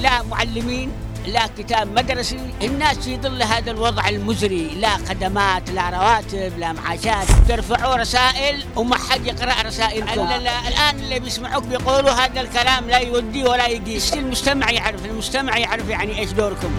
لا 0.00 0.22
معلمين 0.22 0.92
لا 1.26 1.46
كتاب 1.58 1.98
مدرسي. 1.98 2.38
الناس 2.62 2.98
في 2.98 3.16
ظل 3.16 3.42
هذا 3.42 3.70
الوضع 3.70 4.08
المزري. 4.08 4.68
لا 4.68 4.96
خدمات 4.96 5.70
لا 5.70 5.90
رواتب 5.90 6.58
لا 6.58 6.72
معاشات. 6.72 7.26
ترفعوا 7.48 7.96
رسائل 7.96 8.64
وما 8.76 8.96
حد 8.96 9.26
يقرأ 9.26 9.62
رسائلكم. 9.62 10.20
لا 10.20 10.38
لا 10.38 10.68
الآن 10.68 10.98
اللي 10.98 11.20
بيسمعوك 11.20 11.64
بيقولوا 11.64 12.10
هذا 12.10 12.40
الكلام 12.40 12.90
لا 12.90 12.98
يودي 12.98 13.44
ولا 13.44 13.66
يقيس 13.66 14.12
المجتمع 14.12 14.70
يعرف 14.70 15.04
المجتمع 15.04 15.58
يعرف 15.58 15.88
يعني 15.88 16.18
إيش 16.18 16.30
دوركم. 16.30 16.70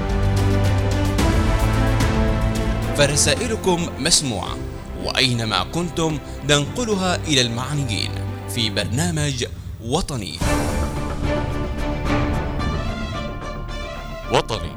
فرسائلكم 2.98 3.90
مسموعة 3.99 4.57
وأينما 5.03 5.64
كنتم 5.64 6.20
ننقلها 6.49 7.15
إلى 7.15 7.41
المعنيين 7.41 8.11
في 8.49 8.70
برنامج 8.70 9.45
وطني. 9.86 10.40
وطني 14.32 14.72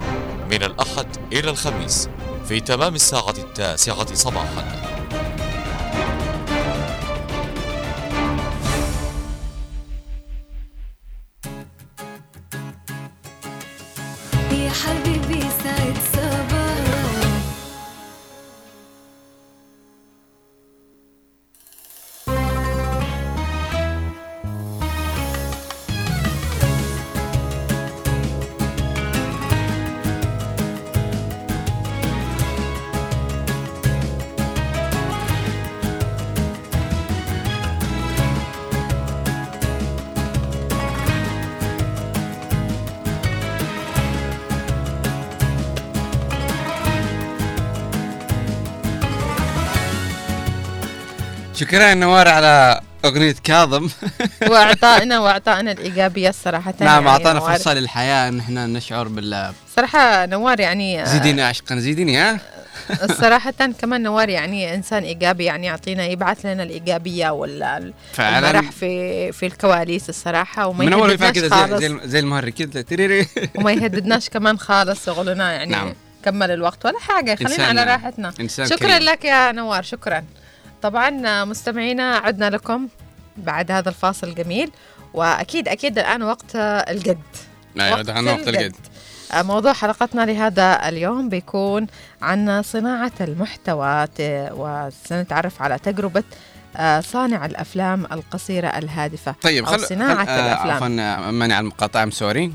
من 0.50 0.62
الأحد 0.62 1.06
إلى 1.32 1.50
الخميس 1.50 2.08
في 2.48 2.60
تمام 2.60 2.94
الساعة 2.94 3.34
التاسعة 3.38 4.14
صباحا. 4.14 4.95
شكرا 51.76 51.94
نوار 51.94 52.28
على 52.28 52.80
أغنية 53.04 53.34
كاظم 53.44 53.88
واعطائنا 54.50 55.18
واعطائنا 55.20 55.72
الايجابيه 55.72 56.28
الصراحه 56.28 56.74
نعم 56.80 56.88
يعني 57.04 57.08
أعطانا 57.08 57.38
نوار. 57.38 57.52
فرصة 57.52 57.74
للحياة 57.74 58.28
إن 58.28 58.38
إحنا 58.38 58.66
نشعر 58.66 59.08
بال 59.08 59.52
صراحة 59.76 60.26
نوار 60.26 60.60
يعني 60.60 61.02
آه، 61.02 61.04
زيديني 61.04 61.42
عشقا 61.42 61.76
زيديني 61.76 62.16
ها 62.18 62.40
صراحة 63.20 63.50
كمان 63.80 64.02
نوار 64.02 64.28
يعني 64.28 64.74
إنسان 64.74 65.02
إيجابي 65.02 65.44
يعني 65.44 65.66
يعطينا 65.66 66.04
يبعث 66.06 66.46
لنا 66.46 66.62
الإيجابية 66.62 67.30
وال 67.30 67.92
فعلاً. 68.12 68.50
المرح 68.50 68.70
في 68.70 69.32
في 69.32 69.46
الكواليس 69.46 70.08
الصراحة 70.08 70.66
وما 70.66 70.84
من 70.84 70.92
يهددناش 70.92 71.32
كذا 71.32 71.78
زي, 71.78 71.98
زي, 72.04 72.18
المهرج 72.18 72.52
كذا 72.52 72.82
تريري 72.82 73.26
وما 73.58 73.72
يهددناش 73.72 74.28
كمان 74.28 74.58
خالص 74.58 75.08
يقولنا 75.08 75.52
يعني 75.52 75.70
نعم. 75.72 75.94
كمل 76.24 76.50
الوقت 76.50 76.86
ولا 76.86 76.98
حاجة 77.00 77.34
خلينا 77.34 77.56
إنسان- 77.56 77.60
على 77.68 77.84
راحتنا 77.84 78.32
إنسان 78.40 78.66
شكرا 78.66 78.78
كريم. 78.78 79.08
لك 79.08 79.24
يا 79.24 79.52
نوار 79.52 79.82
شكرا 79.82 80.24
طبعا 80.82 81.44
مستمعينا 81.44 82.16
عدنا 82.16 82.50
لكم 82.50 82.88
بعد 83.36 83.70
هذا 83.70 83.88
الفاصل 83.88 84.28
الجميل 84.28 84.70
وأكيد 85.14 85.68
أكيد 85.68 85.98
الآن 85.98 86.22
وقت 86.22 86.56
الجد. 86.56 87.18
أيوه 87.80 88.02
دخلنا 88.02 88.32
وقت 88.32 88.48
الجد. 88.48 88.76
موضوع 89.34 89.72
حلقتنا 89.72 90.26
لهذا 90.26 90.88
اليوم 90.88 91.28
بيكون 91.28 91.86
عن 92.22 92.62
صناعة 92.62 93.12
المحتوى 93.20 94.06
ت- 94.06 94.50
وسنتعرف 94.52 95.62
على 95.62 95.78
تجربة 95.78 96.22
آه، 96.76 97.00
صانع 97.00 97.46
الأفلام 97.46 98.04
القصيرة 98.12 98.68
الهادفة 98.68 99.34
طيب 99.42 99.64
أو 99.64 99.72
خل 99.72 99.80
صناعة 99.80 100.24
خل... 100.24 100.30
آه، 100.32 100.46
الأفلام. 100.52 100.76
عفوا 100.76 101.26
آه، 101.28 101.30
مانع 101.30 101.54
على 101.54 101.62
المقاطعة 101.64 102.02
ام 102.02 102.10
سوري 102.10 102.52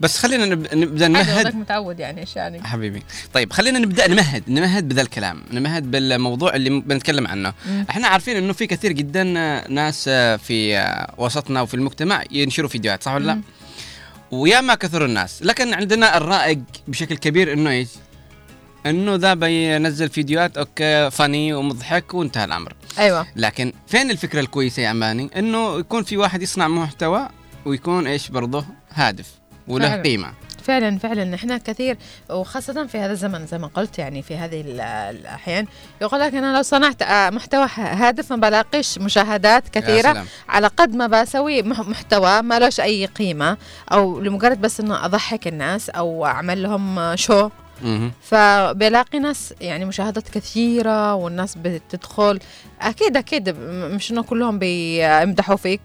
بس 0.00 0.18
خلينا 0.18 0.46
نب... 0.46 0.74
نبدأ 0.74 1.08
نمهد. 1.08 1.54
متعود 1.56 2.00
يعني 2.00 2.20
إيش 2.20 2.36
يعني 2.36 2.64
حبيبي. 2.64 3.02
طيب 3.34 3.52
خلينا 3.52 3.78
نبدأ 3.78 4.08
نمهد 4.08 4.42
نمهد 4.48 4.88
بذا 4.88 5.02
الكلام 5.02 5.42
نمهد 5.52 5.90
بالموضوع 5.90 6.54
اللي 6.54 6.70
بنتكلم 6.70 7.26
عنه. 7.26 7.54
مم. 7.66 7.86
إحنا 7.90 8.08
عارفين 8.08 8.36
إنه 8.36 8.52
في 8.52 8.66
كثير 8.66 8.92
جدا 8.92 9.22
ناس 9.68 10.08
في 10.38 10.86
وسطنا 11.18 11.60
وفي 11.60 11.74
المجتمع 11.74 12.24
ينشروا 12.30 12.68
فيديوهات 12.68 13.02
صح 13.02 13.12
ولا 13.12 13.26
لا. 13.26 13.40
ويا 14.30 14.60
ما 14.60 14.74
كثر 14.74 15.04
الناس. 15.04 15.42
لكن 15.42 15.74
عندنا 15.74 16.16
الرائج 16.16 16.60
بشكل 16.88 17.16
كبير 17.16 17.52
إنه 17.52 17.70
إيش؟ 17.70 17.88
إنه 18.86 19.14
ذا 19.14 19.34
بينزل 19.34 20.08
فيديوهات 20.08 20.58
okay 20.58 21.10
funny 21.10 21.54
ومضحك 21.54 22.14
وانتهى 22.14 22.44
الأمر. 22.44 22.74
أيوة. 22.98 23.26
لكن 23.36 23.72
فين 23.86 24.10
الفكرة 24.10 24.40
الكويسة 24.40 24.82
يا 24.82 24.90
أماني؟ 24.90 25.30
إنه 25.36 25.78
يكون 25.78 26.02
في 26.02 26.16
واحد 26.16 26.42
يصنع 26.42 26.68
محتوى 26.68 27.28
ويكون 27.64 28.06
إيش؟ 28.06 28.28
برضه 28.28 28.64
هادف. 28.94 29.37
وله 29.68 29.88
فعلاً. 29.88 30.02
قيمة 30.02 30.32
فعلا 30.62 30.98
فعلا 30.98 31.34
إحنا 31.34 31.58
كثير 31.58 31.96
وخاصة 32.30 32.86
في 32.86 32.98
هذا 32.98 33.12
الزمن 33.12 33.46
زي 33.46 33.58
ما 33.58 33.66
قلت 33.66 33.98
يعني 33.98 34.22
في 34.22 34.36
هذه 34.36 34.60
ال- 34.60 34.80
الأحيان 34.80 35.66
يقول 36.00 36.20
لك 36.20 36.34
أنا 36.34 36.56
لو 36.56 36.62
صنعت 36.62 37.02
آه، 37.02 37.30
محتوى 37.30 37.66
هادف 37.76 38.30
ما 38.32 38.36
بلاقيش 38.48 38.98
مشاهدات 38.98 39.68
كثيرة. 39.68 40.24
على 40.48 40.66
قد 40.66 40.94
ما 40.94 41.06
بسوي 41.06 41.62
مح- 41.62 41.88
محتوى 41.88 42.42
ما 42.42 42.58
لهش 42.58 42.80
أي 42.80 43.06
قيمة 43.06 43.56
أو 43.92 44.20
لمجرد 44.20 44.60
بس 44.60 44.80
إنه 44.80 45.04
أضحك 45.04 45.48
الناس 45.48 45.90
أو 45.90 46.26
أعمل 46.26 46.62
لهم 46.62 47.16
شو. 47.16 47.48
فبلاقي 48.22 49.18
ناس 49.18 49.54
يعني 49.60 49.84
مشاهدات 49.84 50.28
كثيرة 50.28 51.14
والناس 51.14 51.54
بتدخل 51.58 52.38
أكيد 52.80 53.16
أكيد 53.16 53.48
مش 53.94 54.10
إنه 54.10 54.22
كلهم 54.22 54.58
بيمدحوا 54.58 55.56
فيك 55.56 55.80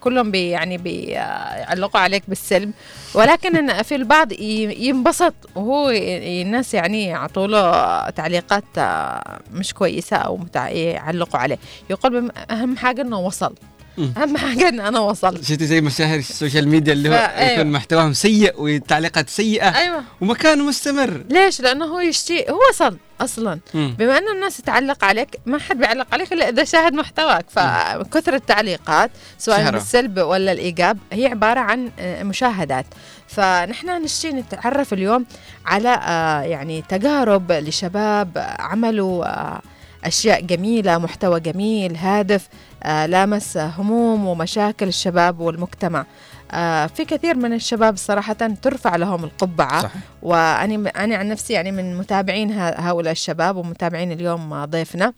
كلهم 0.00 0.30
بي 0.30 0.48
يعني 0.48 0.78
بيعلقوا 0.78 2.00
عليك 2.00 2.22
بالسلب 2.28 2.72
ولكن 3.14 3.82
في 3.82 3.94
البعض 3.94 4.32
ينبسط 4.32 5.34
وهو 5.54 5.90
الناس 5.90 6.74
يعني 6.74 7.04
يعطوا 7.04 7.46
له 7.46 8.10
تعليقات 8.10 8.64
آه، 8.78 9.40
مش 9.52 9.74
كويسة 9.74 10.16
أو 10.16 10.36
متع- 10.38 10.68
يعلقوا 10.68 11.40
عليه. 11.40 11.58
يقول 11.90 12.32
أهم 12.50 12.76
حاجة 12.76 13.02
إنه 13.02 13.20
وصل. 13.20 13.54
مم. 13.98 14.12
أهم 14.16 14.36
حاجة 14.36 14.68
إن 14.68 14.80
أنا 14.80 14.98
وصلت 14.98 15.44
شفتي 15.44 15.66
زي 15.66 15.80
مشاهير 15.80 16.18
ال 16.18 16.25
social 16.25 16.68
media 16.68 16.92
اللي 16.92 17.08
هو 17.08 17.12
أيوة. 17.14 17.50
يكون 17.52 17.72
محتواهم 17.72 18.12
سيء 18.12 18.60
والتعليقات 18.60 19.30
سيئة 19.30 19.68
أيوة 19.76 20.02
ومكانه 20.20 20.64
مستمر 20.64 21.24
ليش؟ 21.30 21.60
لأنه 21.60 21.84
هو 21.84 22.00
يشتي 22.00 22.44
هو 22.50 22.58
وصل 22.70 22.96
أصلا 23.20 23.58
مم. 23.74 23.94
بما 23.98 24.18
أن 24.18 24.28
الناس 24.28 24.56
تعلق 24.56 25.04
عليك 25.04 25.28
ما 25.46 25.58
حد 25.58 25.78
بيعلق 25.78 26.06
عليك 26.12 26.32
إلا 26.32 26.48
إذا 26.48 26.64
شاهد 26.64 26.94
محتواك 26.94 27.44
فكثر 27.50 28.34
التعليقات 28.34 29.10
سواء 29.38 29.58
شهرة. 29.58 29.70
بالسلب 29.70 30.18
ولا 30.18 30.52
الإيجاب 30.52 30.98
هي 31.12 31.26
عبارة 31.26 31.60
عن 31.60 31.90
آه، 31.98 32.22
مشاهدات 32.22 32.86
فنحن 33.28 34.02
نشتي 34.02 34.28
نتعرف 34.32 34.92
اليوم 34.92 35.26
على 35.66 35.88
آه، 35.88 36.40
يعني 36.42 36.82
تجارب 36.88 37.52
لشباب 37.52 38.56
عملوا 38.58 39.24
آه، 39.24 39.60
أشياء 40.04 40.40
جميلة 40.40 40.98
محتوى 40.98 41.40
جميل 41.40 41.96
هادف 41.96 42.48
لامس 42.84 43.56
هموم 43.56 44.26
ومشاكل 44.26 44.88
الشباب 44.88 45.40
والمجتمع. 45.40 46.06
آه، 46.52 46.86
في 46.86 47.04
كثير 47.04 47.36
من 47.36 47.52
الشباب 47.52 47.96
صراحة 47.96 48.32
ترفع 48.62 48.96
لهم 48.96 49.24
القبعة. 49.24 49.90
وأنا 50.22 50.90
أنا 50.90 51.16
عن 51.16 51.28
نفسي 51.28 51.52
يعني 51.52 51.72
من 51.72 51.96
متابعين 51.98 52.52
هؤلاء 52.58 53.12
الشباب 53.12 53.56
ومتابعين 53.56 54.12
اليوم 54.12 54.52
آه، 54.52 54.64
ضيفنا. 54.64 55.12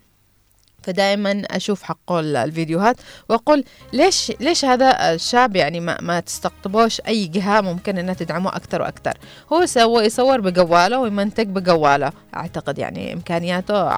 فدائما 0.82 1.42
أشوف 1.50 1.82
حقه 1.82 2.20
ال- 2.20 2.36
الفيديوهات 2.36 2.96
وأقول 3.28 3.64
ليش 3.92 4.32
ليش 4.40 4.64
هذا 4.64 5.14
الشاب 5.14 5.56
يعني 5.56 5.80
ما, 5.80 6.00
ما 6.00 6.20
تستقطبوش 6.20 7.00
أي 7.00 7.26
جهة 7.26 7.60
ممكن 7.60 7.98
انها 7.98 8.14
تدعمه 8.14 8.56
أكثر 8.56 8.82
وأكثر. 8.82 9.18
هو 9.52 9.66
سوى 9.66 10.04
يصور 10.04 10.40
بجواله 10.40 10.98
ويمنتج 10.98 11.46
بجواله 11.46 12.12
أعتقد 12.36 12.78
يعني 12.78 13.12
إمكانياته 13.12 13.90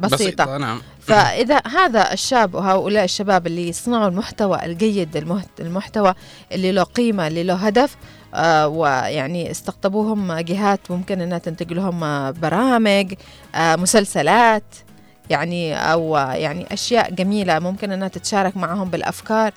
بسيطة, 0.00 0.16
بسيطة، 0.16 0.56
نعم. 0.56 0.80
فإذا 1.00 1.60
هذا 1.66 2.12
الشاب 2.12 2.54
وهؤلاء 2.54 3.04
الشباب 3.04 3.46
اللي 3.46 3.68
يصنعوا 3.68 4.08
المحتوى 4.08 4.64
الجيد 4.64 5.16
المحتوى 5.60 6.14
اللي 6.52 6.72
له 6.72 6.82
قيمة 6.82 7.26
اللي 7.26 7.42
له 7.42 7.54
هدف 7.54 7.96
آه، 8.34 8.68
ويعني 8.68 9.50
استقطبوهم 9.50 10.32
جهات 10.32 10.90
ممكن 10.90 11.20
إنها 11.20 11.38
تنتج 11.38 11.72
لهم 11.72 12.04
آه، 12.04 12.30
برامج 12.30 13.14
آه، 13.54 13.76
مسلسلات 13.76 14.64
يعني 15.30 15.76
آه، 15.76 16.32
يعني 16.34 16.72
أشياء 16.72 17.10
جميلة 17.10 17.58
ممكن 17.58 17.92
إنها 17.92 18.08
تتشارك 18.08 18.56
معهم 18.56 18.88
بالأفكار 18.90 19.52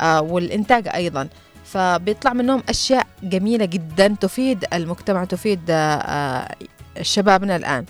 آه، 0.00 0.20
والإنتاج 0.20 0.88
أيضا. 0.88 1.28
فبيطلع 1.64 2.32
منهم 2.32 2.62
أشياء 2.68 3.06
جميلة 3.22 3.64
جدا 3.64 4.16
تفيد 4.20 4.64
المجتمع 4.72 5.24
تفيد 5.24 5.60
شبابنا 7.02 7.56
الآن. 7.56 7.84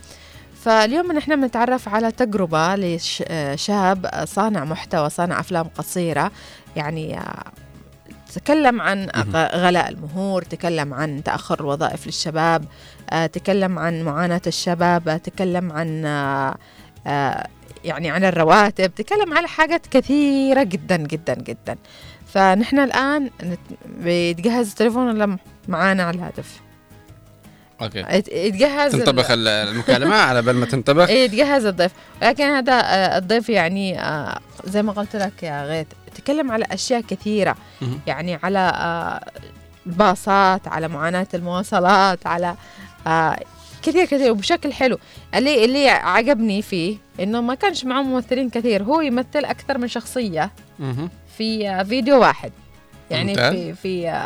فاليوم 0.65 1.13
نحن 1.13 1.41
بنتعرف 1.41 1.89
على 1.89 2.13
تجربة 2.13 2.77
لشاب 2.77 4.11
صانع 4.25 4.65
محتوى 4.65 5.11
صانع 5.11 5.41
أفلام 5.41 5.69
قصيرة. 5.69 6.31
يعني 6.77 7.19
آه، 7.19 7.45
تكلم 8.35 8.81
عن 8.81 9.09
غلاء 9.35 9.89
المهور 9.89 10.43
تكلم 10.43 10.95
عن 10.95 11.23
تأخر 11.25 11.61
الوظائف 11.61 12.07
للشباب 12.07 12.65
آه، 13.11 13.27
تكلم 13.27 13.79
عن 13.79 14.03
معاناة 14.03 14.41
الشباب 14.47 15.09
آه، 15.09 15.17
تكلم 15.17 15.73
عن 15.73 16.05
آه، 16.07 16.55
آه، 17.07 17.47
يعني 17.85 18.11
عن 18.11 18.25
الرواتب 18.25 18.95
تكلم 18.95 19.35
على 19.35 19.49
حاجات 19.49 19.87
كثيرة 19.87 20.63
جدا 20.63 20.97
جدا 20.97 21.35
جدا. 21.35 21.77
فنحن 22.27 22.79
الآن 22.79 23.31
بيتجهز 23.99 24.69
التليفون 24.69 25.09
ولا 25.09 25.37
معانا 25.69 26.03
على 26.03 26.17
الهاتف؟ 26.17 26.61
أوكي. 27.83 27.99
يت- 28.11 28.29
يتجهز 28.29 28.93
تنطبخ 28.93 29.31
ال- 29.31 29.49
المكالمة 29.49 30.17
على 30.17 30.43
بال 30.43 30.57
ما 30.57 30.67
تنطبخ. 30.67 31.11
يتجهز 31.11 31.65
الضيف. 31.67 31.93
لكن 32.23 32.45
هذا 32.45 32.73
آه، 32.73 33.19
الضيف 33.19 33.49
يعني 33.49 34.01
آه، 34.01 34.39
زي 34.65 34.83
ما 34.83 34.93
قلت 34.93 35.17
لك 35.17 35.43
يا 35.43 35.65
غيث 35.67 35.87
تكلم 36.15 36.51
على 36.53 36.65
أشياء 36.71 37.01
كثيرة. 37.01 37.57
يعني 38.07 38.39
على 38.43 38.59
آه، 38.59 39.25
الباصات 39.87 40.69
على 40.69 40.89
معاناة 40.89 41.27
المواصلات 41.35 42.27
على 42.27 42.55
كثير 43.83 44.05
كثير 44.05 44.31
وبشكل 44.31 44.73
حلو. 44.73 44.99
اللي 45.35 45.65
اللي 45.65 45.89
عجبني 45.89 46.63
فيه 46.63 46.97
إنه 47.21 47.41
ما 47.41 47.55
كانش 47.55 47.85
معه 47.85 48.03
ممثلين 48.03 48.51
كثير. 48.51 48.83
هو 48.83 49.01
يمثل 49.01 49.45
أكثر 49.45 49.79
من 49.79 49.89
شخصية. 49.89 50.51
في 51.39 51.85
فيديو 51.89 52.21
واحد. 52.21 52.53
يعني. 53.11 53.35
في 53.35 53.75
في 53.75 54.23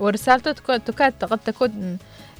ورسالته 0.00 0.52
تكاد 0.78 1.12
قد 1.24 1.38
تكون 1.38 1.98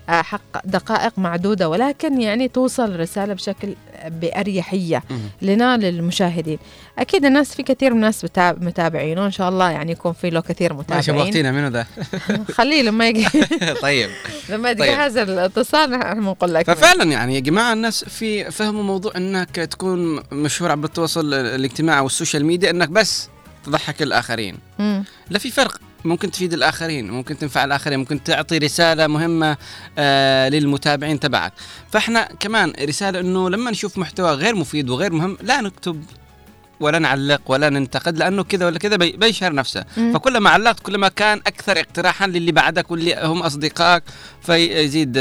حق 0.08 0.66
دقائق 0.66 1.12
معدودة 1.18 1.68
ولكن 1.68 2.20
يعني 2.20 2.48
توصل 2.48 3.00
رسالة 3.00 3.34
بشكل 3.34 3.74
بأريحية 4.06 5.02
لنا 5.42 5.76
للمشاهدين 5.76 6.58
أكيد 6.98 7.24
الناس 7.24 7.54
في 7.54 7.62
كثير 7.62 7.90
من 7.90 7.96
الناس 7.96 8.26
متابعين 8.38 9.18
وإن 9.18 9.30
شاء 9.30 9.48
الله 9.48 9.70
يعني 9.70 9.92
يكون 9.92 10.12
في 10.12 10.30
له 10.30 10.40
كثير 10.40 10.74
متابعين. 10.74 11.02
شوقتينا 11.02 11.52
منو 11.52 11.68
ذا؟ 11.68 11.86
خليه 12.56 12.82
لما 12.82 13.06
يجي. 13.08 13.28
طيب. 13.82 14.10
لما 14.48 14.72
طيب. 14.72 14.80
يتجهز 14.80 15.16
الاتصال 15.16 15.90
نحن 15.90 16.20
بنقول 16.20 16.54
لك. 16.54 16.66
ففعلا 16.66 17.04
يعني 17.04 17.34
يا 17.34 17.40
جماعة 17.40 17.72
الناس 17.72 18.04
في 18.04 18.50
فهموا 18.50 18.82
موضوع 18.82 19.12
إنك 19.16 19.50
تكون 19.56 20.22
مشهور 20.32 20.70
عبر 20.70 20.84
التواصل 20.84 21.34
الاجتماعي 21.34 22.00
وال 22.00 22.11
social 22.11 22.44
media 22.44 22.70
إنك 22.70 22.88
بس 22.88 23.28
تضحك 23.64 24.02
الآخرين. 24.02 24.56
مم. 24.78 25.04
لا 25.30 25.38
في 25.38 25.50
فرق. 25.50 25.80
ممكن 26.04 26.30
تفيد 26.30 26.52
الآخرين 26.52 27.10
ممكن 27.10 27.38
تنفع 27.38 27.64
الآخرين 27.64 27.98
ممكن 27.98 28.22
تعطي 28.22 28.58
رسالة 28.58 29.06
مهمة 29.06 29.56
آه 29.98 30.48
للمتابعين 30.48 31.20
تبعك 31.20 31.52
فإحنا 31.92 32.28
كمان 32.40 32.72
رسالة 32.82 33.20
إنه 33.20 33.50
لما 33.50 33.70
نشوف 33.70 33.98
محتوى 33.98 34.30
غير 34.30 34.54
مفيد 34.54 34.90
وغير 34.90 35.12
مهم 35.12 35.36
لا 35.42 35.60
نكتب 35.60 36.04
ولا 36.80 36.98
نعلق 36.98 37.40
ولا 37.46 37.70
ننتقد 37.70 38.18
لأنه 38.18 38.42
كذا 38.44 38.66
ولا 38.66 38.78
كذا 38.78 38.96
بي- 38.96 39.12
بيشهر 39.12 39.54
نفسه 39.54 39.84
مم. 39.96 40.12
فكلما 40.14 40.50
علقت 40.50 40.80
كلما 40.80 41.08
كان 41.08 41.38
أكثر 41.46 41.80
اقتراحا 41.80 42.26
للي 42.26 42.52
بعدك 42.52 42.90
واللي 42.90 43.14
هم 43.22 43.42
أصدقائك 43.42 44.02
فيزيد 44.42 45.18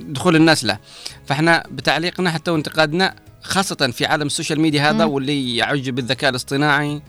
دخول 0.00 0.36
الناس 0.36 0.64
له 0.64 0.78
فإحنا 1.26 1.64
بتعليقنا 1.70 2.30
حتى 2.30 2.50
وانتقادنا 2.50 3.14
خاصة 3.42 3.90
في 3.92 4.06
عالم 4.06 4.26
ال 4.26 4.31
social 4.31 4.60
media 4.60 4.82
هذا 4.90 5.04
مم. 5.06 5.12
واللي 5.12 5.56
يعج 5.56 5.90
بالذكاء 5.90 6.30
الاصطناعي 6.30 7.02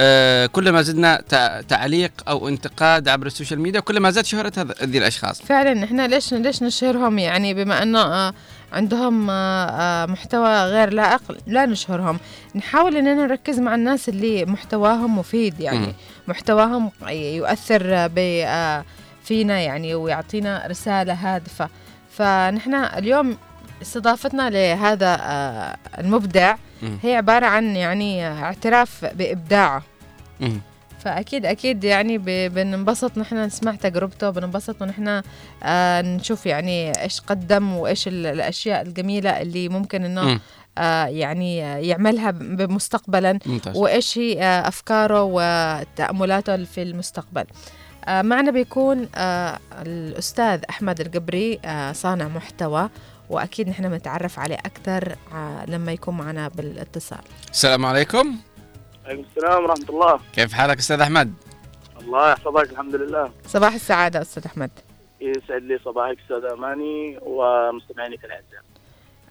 آه 0.00 0.46
كلما 0.46 0.82
زدنا 0.82 1.22
تع- 1.28 1.60
تعليق 1.60 2.12
أو 2.28 2.48
انتقاد 2.48 3.08
عبر 3.08 3.26
ال 3.26 3.31
social 3.31 3.60
media 3.60 3.80
كلما 3.80 4.10
زاد 4.10 4.24
شهرة 4.24 4.52
هذا- 4.56 4.74
هذه 4.82 4.98
الأشخاص. 4.98 5.42
فعلا 5.42 5.84
إحنا 5.84 6.06
ليش 6.08 6.34
ليش 6.34 6.62
نشهرهم؟ 6.62 7.18
يعني 7.18 7.54
بما 7.54 7.82
انه 7.82 8.00
آه، 8.00 8.34
عندهم 8.72 9.30
آه، 9.30 10.06
محتوى 10.06 10.64
غير 10.64 10.92
لائق 10.92 11.22
لا 11.46 11.66
نشهرهم. 11.66 12.18
نحاول 12.54 12.96
إننا 12.96 13.14
نركز 13.26 13.60
مع 13.60 13.74
الناس 13.74 14.08
اللي 14.08 14.44
محتواهم 14.44 15.18
مفيد 15.18 15.60
يعني. 15.60 15.94
محتواهم 16.28 16.90
يؤثر 17.10 18.08
فينا 19.24 19.60
يعني 19.60 19.94
ويعطينا 19.94 20.66
رسالة 20.66 21.12
هادفة. 21.12 21.68
فنحن 22.10 22.74
اليوم 22.74 23.36
استضافتنا 23.82 24.50
لهذا 24.50 25.16
آه، 25.20 25.76
المبدع. 25.98 26.56
هي 27.02 27.16
عبارة 27.16 27.46
عن 27.46 27.76
يعني 27.76 28.28
اعتراف 28.28 29.04
بإبداعه 29.04 29.82
مم. 30.40 30.60
فأكيد 31.00 31.46
أكيد 31.46 31.84
يعني 31.84 32.18
بننبسط 32.48 33.18
نحن 33.18 33.36
نسمع 33.36 33.74
تجربته 33.74 34.30
بننبسط 34.30 34.82
ونحن 34.82 35.22
آه 35.62 36.02
نشوف 36.02 36.46
يعني 36.46 37.02
إيش 37.02 37.20
قدم 37.20 37.72
وإيش 37.72 38.08
ال- 38.08 38.26
الأشياء 38.26 38.82
الجميلة 38.82 39.30
اللي 39.42 39.68
ممكن 39.68 40.14
مم. 40.14 40.40
آه 40.78 41.04
يعني 41.06 41.58
يعملها 41.88 42.30
مستقبلا. 42.60 43.38
وإيش 43.74 44.18
هي 44.18 44.62
أفكاره 44.66 45.22
وتأملاته 45.22 46.64
في 46.64 46.82
المستقبل 46.82 47.44
معنا 48.08 48.50
بيكون 48.50 49.08
الأستاذ 49.86 50.60
أحمد 50.70 51.00
القبري 51.00 51.58
صانع 51.92 52.28
محتوى 52.28 52.88
وأكيد 53.30 53.68
نحن 53.68 53.88
بنتعرف 53.88 54.38
عليه 54.38 54.56
أكثر 54.56 55.16
لما 55.66 55.92
يكون 55.92 56.16
معنا 56.16 56.48
بالاتصال. 56.48 57.18
السلام 57.50 57.86
عليكم. 57.86 58.36
عليكم 59.06 59.24
السلام 59.36 59.64
ورحمة 59.64 59.88
الله. 59.88 60.20
كيف 60.32 60.52
حالك 60.52 60.78
أستاذ 60.78 61.00
أحمد؟ 61.00 61.32
الله 62.00 62.30
يحفظك 62.32 62.70
الحمد 62.72 62.94
لله. 62.94 63.30
صباح 63.46 63.74
السعادة 63.74 64.22
أستاذ 64.22 64.42
أحمد. 64.46 64.70
يسعد 65.20 65.62
لي 65.62 65.78
صباحك 65.84 66.16
أستاذ 66.22 66.50
أماني 66.52 67.18
ومستمعينك 67.22 68.24
الأعزاء. 68.24 68.62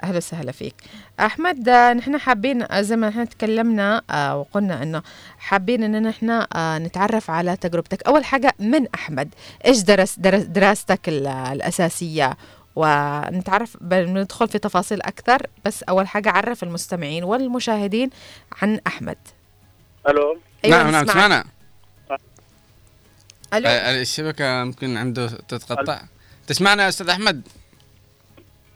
أهلا 0.04 0.18
وسهلا 0.18 0.52
فيك. 0.52 0.76
أحمد 1.20 1.70
آه، 1.70 1.94
نحن 1.94 2.18
حابين 2.18 2.62
آه، 2.72 2.82
زي 2.82 2.96
ما 2.96 3.10
نحن 3.10 3.30
تكلمنا 3.30 4.02
آه، 4.10 4.38
وقلنا 4.38 4.84
إنه 4.84 5.02
حابين 5.38 5.84
إن 5.84 6.04
نحن 6.08 6.30
آه، 6.56 6.78
نتعرف 6.78 7.32
على 7.32 7.58
تجربتك. 7.58 8.04
أول 8.04 8.26
حاجة 8.26 8.54
من 8.60 8.88
أحمد 8.96 9.34
إيش 9.66 9.82
درس, 9.82 10.20
درس 10.20 10.42
دراستك 10.44 11.10
ال- 11.10 11.28
الأساسية؟ 11.28 12.38
ونتعرف 12.76 13.78
بندخل 13.82 14.48
في 14.48 14.60
تفاصيل 14.60 15.02
أكثر. 15.02 15.48
بس 15.66 15.84
أول 15.84 16.08
حاجة 16.08 16.30
عرف 16.30 16.64
المستمعين 16.64 17.24
والمشاهدين 17.24 18.10
عن 18.62 18.80
أحمد. 18.88 19.18
ألو؟ 20.08 20.38
أيوة، 20.66 20.78
نعم 20.78 20.92
نعم. 20.92 21.08
سمعنا. 21.08 21.46
ألو؟ 23.54 23.70
آه، 23.70 24.02
الشبكة 24.02 24.64
ممكن 24.64 24.98
عنده 24.98 25.28
تتقطع. 25.28 26.02
تسمعنا 26.48 26.84
يا 26.84 26.90
أستاذ 26.90 27.10
أحمد؟ 27.10 27.42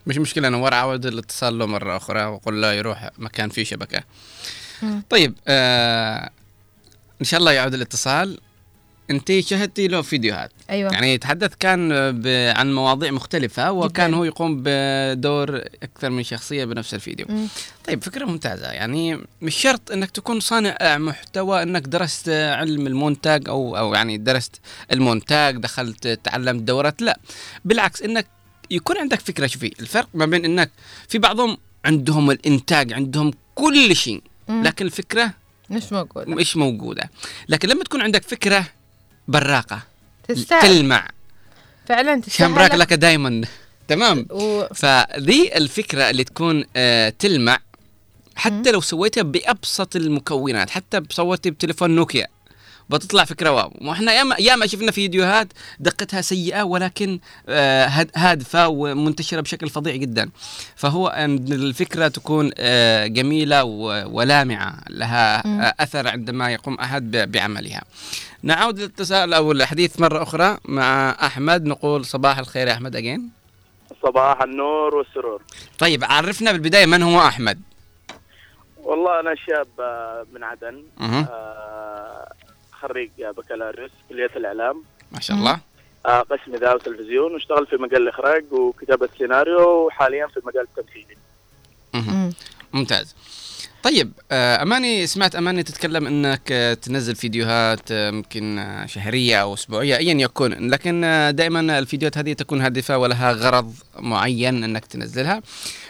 مش 0.08 0.18
مشكلة 0.18 0.50
نور 0.50 0.74
عاود 0.74 1.06
الاتصال 1.06 1.60
له 1.60 1.66
مرة 1.66 1.98
أخرى 1.98 2.26
وقل 2.26 2.62
له 2.62 2.74
يروح 2.74 3.10
مكان 3.18 3.50
فيه 3.50 3.64
شبكة. 3.64 4.04
طيب 5.10 5.36
آه 5.48 6.30
إن 7.22 7.26
شاء 7.26 7.40
الله 7.40 7.52
يعود 7.52 7.74
الاتصال. 7.74 8.40
أنت 9.10 9.40
شاهدتي 9.40 9.88
له 9.88 10.02
فيديوهات. 10.02 10.52
أيوه. 10.70 10.92
يعني 10.94 11.14
يتحدث 11.14 11.54
كان 11.60 11.92
عن 12.58 12.74
مواضيع 12.74 13.12
مختلفة 13.12 13.72
وكان 13.72 14.10
جداً. 14.10 14.18
هو 14.18 14.24
يقوم 14.24 14.62
بدور 14.64 15.62
أكثر 15.84 16.10
من 16.10 16.24
شخصية 16.24 16.66
بنفس 16.66 16.94
الفيديو. 16.94 17.26
مم. 17.30 17.48
طيب 17.88 18.04
فكرة 18.04 18.26
ممتازة. 18.26 18.68
يعني 18.68 19.20
مش 19.42 19.56
شرط 19.56 19.92
إنك 19.92 20.12
تكون 20.12 20.40
صانع 20.40 20.98
محتوى 20.98 21.64
إنك 21.64 21.82
درست 21.82 22.30
علم 22.30 22.88
المونتاج 22.88 23.50
أو 23.50 23.78
أو 23.78 23.94
يعني 23.94 24.18
درست 24.18 24.60
المونتاج 24.92 25.58
دخلت 25.58 26.08
تعلمت 26.24 26.62
دورات. 26.62 27.02
لا 27.02 27.20
بالعكس 27.66 28.02
إنك 28.02 28.28
يكون 28.72 28.98
عندك 28.98 29.20
فكرة. 29.20 29.48
شوفي 29.48 29.74
الفرق 29.80 30.08
ما 30.14 30.26
بين 30.26 30.46
إنك 30.46 30.72
في 31.08 31.18
بعضهم 31.18 31.58
عندهم 31.86 32.32
الإنتاج 32.32 32.94
عندهم 32.94 33.34
كل 33.56 33.96
شيء. 33.96 34.22
لكن 34.50 34.86
الفكرة 34.86 35.34
مش 35.70 35.94
موجود 35.94 36.28
مش 36.28 36.58
موجودة. 36.58 37.10
لكن 37.50 37.70
لما 37.70 37.84
تكون 37.84 38.02
عندك 38.02 38.24
فكرة 38.24 38.66
براقة. 39.30 39.82
تستاهل. 40.28 40.62
تلمع. 40.62 41.08
فعلا 41.88 42.22
تستاهل. 42.22 42.50
شمراك 42.50 42.76
لك 42.76 42.94
دايما. 42.94 43.42
تمام. 43.88 44.26
و... 44.30 44.66
فذي 44.76 45.58
الفكرة 45.58 46.10
اللي 46.10 46.24
تكون 46.24 46.64
آه 46.76 47.10
تلمع 47.10 47.60
حتى 48.36 48.72
لو 48.72 48.82
سويتها 48.82 49.24
بأبسط 49.24 49.96
المكونات 49.96 50.70
حتى 50.70 51.02
سويتها 51.10 51.50
بتليفون 51.50 51.92
نوكيا. 51.96 52.28
بتطلع 52.90 53.24
فكرة 53.24 53.50
واو. 53.52 53.72
وإحنا 53.82 54.14
ياما 54.14 54.36
ياما 54.40 54.68
شفنا 54.68 54.92
فيديوهات 54.92 55.48
دقتها 55.80 56.22
سيئة 56.22 56.64
ولكن 56.64 57.20
آه، 57.50 57.86
هاد- 57.86 58.12
هادفة 58.16 58.68
ومنتشرة 58.68 59.42
بشكل 59.42 59.70
فظيع 59.70 59.96
جدا. 59.96 60.30
فهو 60.76 61.08
ان 61.08 61.36
الفكرة 61.54 62.08
تكون 62.08 62.52
آه، 62.58 63.08
جميلة 63.08 63.64
ولامعة 63.64 64.76
لها. 64.90 65.46
آه، 65.46 65.74
أثر 65.80 66.08
عندما 66.08 66.52
يقوم 66.52 66.74
أحد 66.76 67.12
بعملها. 67.32 67.82
نعود 68.44 68.80
للتساؤل 68.80 69.34
أو 69.34 69.52
الحديث 69.52 70.00
مرة 70.00 70.24
أخرى 70.24 70.58
مع 70.66 71.10
أحمد. 71.22 71.66
نقول 71.66 72.06
صباح 72.06 72.38
الخير 72.38 72.68
يا 72.68 72.74
أحمد 72.74 72.96
أجين. 72.96 73.30
صباح 74.04 74.42
النور 74.42 74.96
والسرور. 74.96 75.42
طيب 75.80 76.04
عرفنا 76.04 76.52
بالبداية 76.52 76.86
من 76.86 77.04
هو 77.04 77.20
أحمد؟ 77.22 77.60
والله 78.84 79.20
أنا 79.20 79.36
شاب 79.36 79.68
آه، 79.80 80.26
من 80.34 80.44
عدن. 80.44 80.84
مهم. 80.98 81.26
آه، 81.32 82.34
خريج 82.82 83.10
بكالوريوس 83.38 83.92
كلية 84.10 84.32
الإعلام. 84.36 84.84
ما 85.12 85.20
شاء 85.20 85.38
الله. 85.38 85.60
آه، 86.06 86.22
قسم 86.22 86.56
إذاعة 86.56 86.76
وتلفزيون 86.76 87.34
واشتغل 87.34 87.68
في 87.68 87.76
مجال 87.76 88.02
الإخراج 88.02 88.46
وكتابة 88.52 89.10
سيناريو 89.18 89.86
وحاليا 89.86 90.28
في 90.28 90.42
مجال 90.44 90.68
التمثيل 90.78 91.06
مهم. 91.94 92.34
ممتاز. 92.74 93.16
طيب 93.84 94.12
آه، 94.32 94.62
أماني 94.64 95.08
سمعت 95.08 95.36
أماني 95.36 95.64
تتكلم 95.64 96.08
إنك 96.08 96.52
آه، 96.52 96.74
تنزل 96.74 97.16
فيديوهات 97.16 97.92
آه، 97.92 98.10
يمكن 98.10 98.60
آه، 98.60 98.86
شهرية 98.86 99.42
أو 99.42 99.54
أسبوعية 99.54 99.98
ايا 99.98 100.14
يكن 100.14 100.70
لكن 100.70 101.02
دائما 101.36 101.80
الفيديوهات 101.80 102.18
هذه 102.18 102.34
تكون 102.34 102.62
هادفة 102.62 102.98
ولها 102.98 103.32
غرض 103.32 103.74
معين 104.00 104.64
إنك 104.64 104.86
تنزلها؟ 104.86 105.42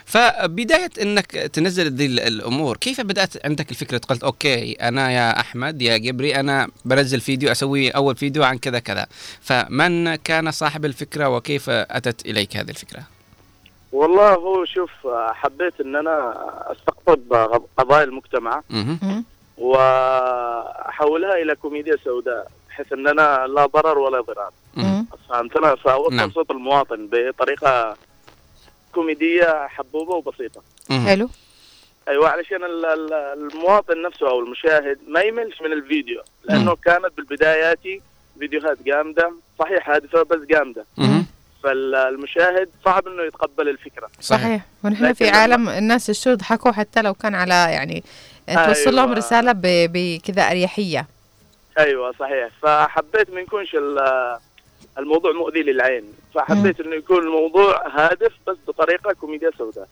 فبداية 0.09 0.89
إنك 1.01 1.31
تنزل 1.31 1.87
ذي 1.93 2.05
ال- 2.05 2.19
الأمور 2.19 2.77
كيف 2.77 3.01
بدأت 3.01 3.45
عندك 3.45 3.71
الفكرة؟ 3.71 3.97
قلت 4.09 4.23
okay 4.23 4.73
أنا 4.73 5.11
يا 5.11 5.39
أحمد 5.39 5.81
يا 5.81 5.97
جبري 5.97 6.35
أنا 6.35 6.67
بنزل 6.85 7.21
فيديو 7.21 7.51
أسوي 7.51 7.89
أول 7.89 8.15
فيديو 8.15 8.43
عن 8.43 8.57
كذا 8.57 8.79
كذا. 8.79 9.05
فمن 9.41 10.15
كان 10.15 10.51
صاحب 10.51 10.85
الفكرة 10.85 11.29
وكيف 11.29 11.69
أتت 11.69 12.25
إليك 12.25 12.57
هذه 12.57 12.69
الفكرة؟ 12.69 13.03
والله 13.91 14.33
هو 14.33 14.65
شوف 14.65 14.89
حبيت 15.31 15.73
إن 15.81 15.95
أنا 15.95 16.33
أستقطب 16.71 17.33
قضايا 17.77 18.03
المجتمع. 18.03 18.61
وأحولها 19.57 21.33
إلى 21.41 21.55
كوميديا 21.55 21.95
سوداء 22.03 22.47
بحيث 22.69 22.93
إن 22.93 23.07
أنا 23.07 23.47
لا 23.47 23.65
ضرر 23.65 23.97
ولا 23.97 24.21
ضرار. 24.21 24.51
فهمتنا 25.29 25.75
فاوصل 25.75 26.15
نعم. 26.15 26.31
صوت 26.31 26.51
المواطن 26.51 27.09
بطريقة 27.11 27.95
كوميدية 28.93 29.67
حبوبة 29.67 30.13
وبسيطة. 30.15 30.61
حلو. 31.05 31.29
أيوه 32.07 32.29
علشان 32.29 32.63
ال- 32.63 32.85
ال- 32.85 33.13
المواطن 33.13 34.01
نفسه 34.01 34.29
أو 34.29 34.39
المشاهد 34.39 34.99
ما 35.07 35.21
يملش 35.21 35.61
من 35.61 35.71
الفيديو 35.73 36.21
لأنه 36.43 36.75
كانت 36.75 37.09
بالبدايات 37.17 37.79
فيديوهات 38.39 38.77
جامدة 38.85 39.31
صحيح 39.59 39.89
هادفة 39.89 40.23
بس 40.23 40.39
جامدة. 40.49 40.85
فالمشاهد 41.63 42.69
صعب 42.85 43.07
إنه 43.07 43.23
يتقبل 43.23 43.69
الفكرة. 43.69 44.09
صحيح. 44.21 44.61
ونحن 44.83 45.13
في 45.13 45.29
عالم 45.29 45.69
الناس 45.69 46.09
الشو 46.09 46.29
يضحكوا 46.29 46.71
حتى 46.71 47.01
لو 47.01 47.13
كان 47.13 47.35
على 47.35 47.53
يعني 47.53 48.03
توصل 48.47 48.95
لهم 48.95 49.05
أيوة. 49.05 49.17
رسالة 49.17 49.51
ب- 49.51 49.61
بكذا 49.93 50.41
أريحية. 50.51 51.07
أيوه 51.79 52.11
صحيح. 52.19 52.49
فحبيت 52.61 53.29
ما 53.29 53.39
يكونش 53.39 53.75
ال- 53.75 54.37
الموضوع 54.97 55.31
مؤذي 55.31 55.63
للعين. 55.63 56.03
فحبيت 56.35 56.79
إنه 56.79 56.95
يكون 56.95 57.17
الموضوع 57.17 57.87
هادف 57.87 58.33
بس 58.47 58.57
بطريقة 58.67 59.13
كوميديا 59.13 59.51
سوداء. 59.57 59.87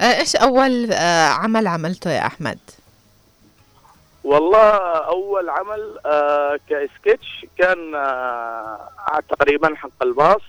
آه، 0.00 0.20
إيش 0.20 0.36
أول 0.36 0.92
آه، 0.92 1.28
عمل 1.28 1.66
عملته 1.66 2.10
يا 2.10 2.26
أحمد؟ 2.26 2.58
والله 4.24 4.76
أول 4.86 5.48
عمل 5.48 5.98
آه 6.06 6.58
كسكتش 6.68 7.46
كان 7.58 7.94
آه 7.94 8.88
تقريبا 9.28 9.74
حق 9.76 10.02
الباص 10.02 10.40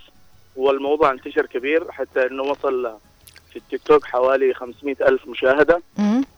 والموضوع 0.55 1.11
انتشر 1.11 1.45
كبير 1.45 1.91
حتى 1.91 2.25
إنه 2.25 2.43
وصل 2.43 2.93
في 3.53 3.59
التيك 3.59 3.81
توك 3.85 4.05
حوالي 4.05 4.53
500 4.53 4.95
ألف 5.01 5.27
مشاهدة. 5.27 5.81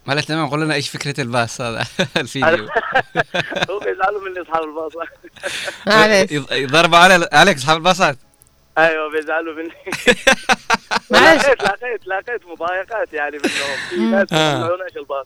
هلا 0.07 0.21
تمام 0.21 0.49
قول 0.49 0.61
لنا 0.61 0.73
إيش 0.73 0.89
فكرة 0.89 1.21
الباص 1.21 1.61
هذا؟ 1.61 1.83
الفيديو. 2.17 2.49
هو 3.69 3.79
بيزعلوا 3.79 4.21
مني 4.29 4.41
أصحاب 4.41 4.63
الباص. 4.63 4.91
يض- 6.31 6.51
يضربوا 6.51 6.97
على 6.97 7.29
عليك 7.33 7.57
أصحاب 7.57 7.77
الباصات. 7.77 8.17
أيوه 8.77 9.11
بيزعلوا 9.11 9.53
مني. 9.55 9.71
لقيت 11.11 11.63
لقيت 11.63 12.07
لقيت 12.07 12.45
مضايقات 12.45 13.13
يعني 13.13 13.37
منهم. 13.37 13.77
في 13.89 13.95
ناس 13.97 14.33
ما 14.33 14.39
آه. 14.39 14.55
يطلعوناش 14.65 14.97
الباص 14.97 15.25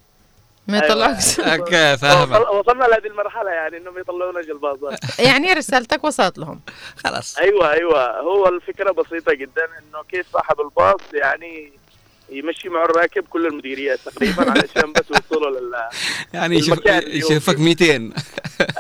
ما 0.68 0.78
يطلعوش 0.78 1.40
أوكي 1.40 1.98
فاهم 1.98 2.32
وصل- 2.32 2.56
وصلنا 2.56 2.84
لهذه 2.86 3.08
المرحلة 3.08 3.50
يعني 3.52 3.78
إنهم 3.78 3.94
ما 3.94 4.00
يطلعوناش 4.00 4.46
الباصات 4.46 5.20
يعني 5.20 5.54
رسالتك 5.54 6.04
وصلت 6.04 6.38
لهم. 6.38 6.60
خلاص. 7.04 7.38
أيوه 7.38 7.72
أيوه. 7.72 8.20
هو 8.20 8.48
الفكرة 8.48 8.92
بسيطة 8.92 9.34
جدا 9.34 9.64
إنه 9.66 10.04
كيف 10.12 10.26
صاحب 10.34 10.62
الباص 10.62 11.02
يعني 11.14 11.72
يمشي 12.32 12.70
معه 12.70 12.86
الراكب 12.86 13.24
كل 13.30 13.46
المديريات 13.46 14.00
تقريبا 14.00 14.52
علشان 14.52 14.94
بس 14.94 15.04
يوصلوا 15.10 15.60
لل 15.60 15.76
يعني 16.34 16.56
يشوفك 17.08 17.60
200 17.60 17.86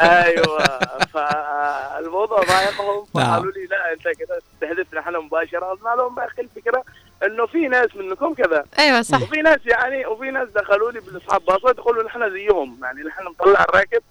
أيوه. 0.02 0.60
فالموضوع 1.14 2.38
ضايقهم 2.38 3.06
نعم. 3.16 3.26
فقالوا 3.26 3.52
لي 3.52 3.66
لا 3.66 3.94
أنت 3.94 4.18
كده 4.20 4.40
تستهدفنا 4.54 5.00
إحنا 5.00 5.20
مباشرة. 5.20 5.66
قلنا 5.66 5.96
لهم 6.02 6.20
يا 6.20 6.26
أخي 6.26 6.42
الفكرة 6.42 6.84
إنه 7.26 7.46
في 7.46 7.68
ناس 7.68 7.96
منكم 7.96 8.34
كذا. 8.34 8.66
أيوه 8.80 9.02
صح. 9.02 9.22
وفي 9.22 9.42
ناس 9.42 9.60
يعني 9.66 10.06
وفي 10.06 10.32
ناس 10.32 10.50
دخلوا 10.50 10.92
لي 10.92 11.00
بالاصحاب 11.00 11.46
باصات 11.46 11.78
يقولوا 11.78 12.04
نحن 12.04 12.32
زيهم. 12.32 12.80
يعني 12.84 13.04
نحن 13.04 13.24
نطلع 13.28 13.64
الراكب 13.64 14.02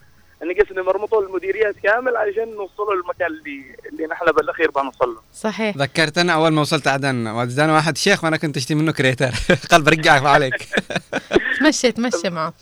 نقص 0.42 0.72
نمرمطه 0.72 1.18
المديريات 1.18 1.74
كامل 1.82 2.16
علشان 2.16 2.48
نوصله 2.54 2.94
للمكان 2.94 3.26
اللي 3.26 3.62
اللي 3.92 4.06
نحن 4.06 4.26
بالأخير 4.26 4.70
بنوصل 4.70 5.08
له 5.08 5.20
صحيح. 5.34 5.76
ذكرتنا 5.76 6.32
أول 6.34 6.52
ما 6.52 6.60
وصلت 6.60 6.88
عدن. 6.88 7.26
وداني 7.26 7.72
واحد 7.72 7.96
شيخ 7.96 8.24
وأنا 8.24 8.36
كنت 8.36 8.56
أشتي 8.56 8.74
منه 8.74 8.92
كريتر. 8.92 9.30
قال 9.70 9.82
برجعك 9.82 10.26
عليك. 10.26 10.68
تمشي 11.60 11.92
تمشي 11.92 12.30
معه. 12.30 12.52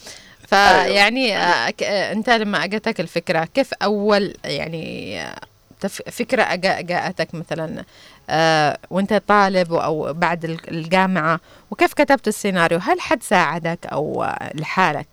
فيعني 0.49 1.37
آه، 1.37 1.71
ك- 1.71 1.83
آه، 1.83 2.13
أنت 2.13 2.31
لما 2.31 2.65
اجتك 2.65 3.01
الفكرة 3.01 3.45
كيف 3.55 3.75
أول 3.83 4.35
يعني 4.45 5.21
آه، 5.23 5.37
تف- 5.81 6.03
فكرة 6.11 6.43
أجا- 6.45 6.81
جاءتك 6.83 7.35
مثلا 7.35 7.85
آه، 8.31 8.79
وأنت 8.91 9.23
طالب 9.29 9.73
أو 9.73 10.13
بعد 10.13 10.45
ال- 10.45 10.71
الجامعة 10.71 11.41
وكيف 11.71 11.93
كتبت 11.95 12.29
السيناريو؟ 12.29 12.79
هل 12.79 13.01
حد 13.01 13.23
ساعدك 13.23 13.79
أو 13.87 14.23
آه، 14.25 14.51
لحالك؟ 14.55 15.07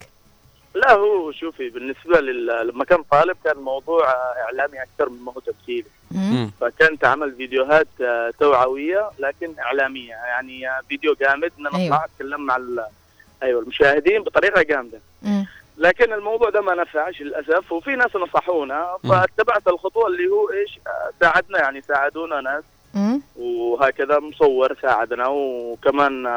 لا 0.75 0.91
هو 0.93 1.31
شوفي 1.31 1.69
بالنسبة 1.69 2.19
لل... 2.19 2.67
لما 2.67 2.85
كان 2.85 3.03
طالب 3.11 3.37
كان 3.43 3.57
موضوع 3.57 4.07
إعلامي 4.41 4.83
أكثر 4.83 5.09
من 5.09 5.19
ما 5.23 5.31
هو 5.31 5.39
تمثيلي 5.39 5.85
فكنت 6.61 7.05
عمل 7.05 7.35
فيديوهات 7.35 7.87
آه، 8.01 8.33
توعوية 8.39 9.09
لكن 9.19 9.59
إعلامية. 9.59 10.09
يعني 10.13 10.69
آه، 10.69 10.81
فيديو 10.89 11.15
جامد 11.21 11.51
ان 11.59 11.67
أنا 11.67 11.77
أيوة. 11.77 11.95
اطلع 11.95 12.05
اتكلم 12.05 12.41
مع 12.45 12.55
ال... 12.55 12.85
أيوه 13.43 13.61
المشاهدين 13.61 14.23
بطريقة 14.23 14.61
جامدة. 14.61 14.99
لكن 15.77 16.13
الموضوع 16.13 16.49
ده 16.49 16.61
ما 16.61 16.75
نفعش 16.75 17.21
للأسف 17.21 17.71
وفي 17.71 17.95
ناس 17.95 18.15
نصحونا. 18.15 18.97
فاتبعت 19.09 19.67
الخطوة 19.67 20.07
اللي 20.07 20.27
هو 20.27 20.49
إيش 20.49 20.79
آه، 20.87 21.11
ساعدنا 21.19 21.59
يعني 21.59 21.81
ساعدونا 21.81 22.41
ناس. 22.41 22.63
وهكذا 23.35 24.19
مصور 24.19 24.75
ساعدنا. 24.81 25.27
وكمان 25.27 26.27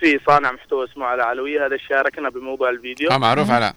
في 0.00 0.20
صانع 0.26 0.52
محتوى 0.52 0.84
اسمه 0.84 1.06
على 1.06 1.22
علوية 1.22 1.66
هذا 1.66 1.76
شاركنا 1.76 2.28
بموضوع 2.28 2.70
الفيديو. 2.70 3.10
آه 3.10 3.18
معروف 3.18 3.50
على. 3.50 3.72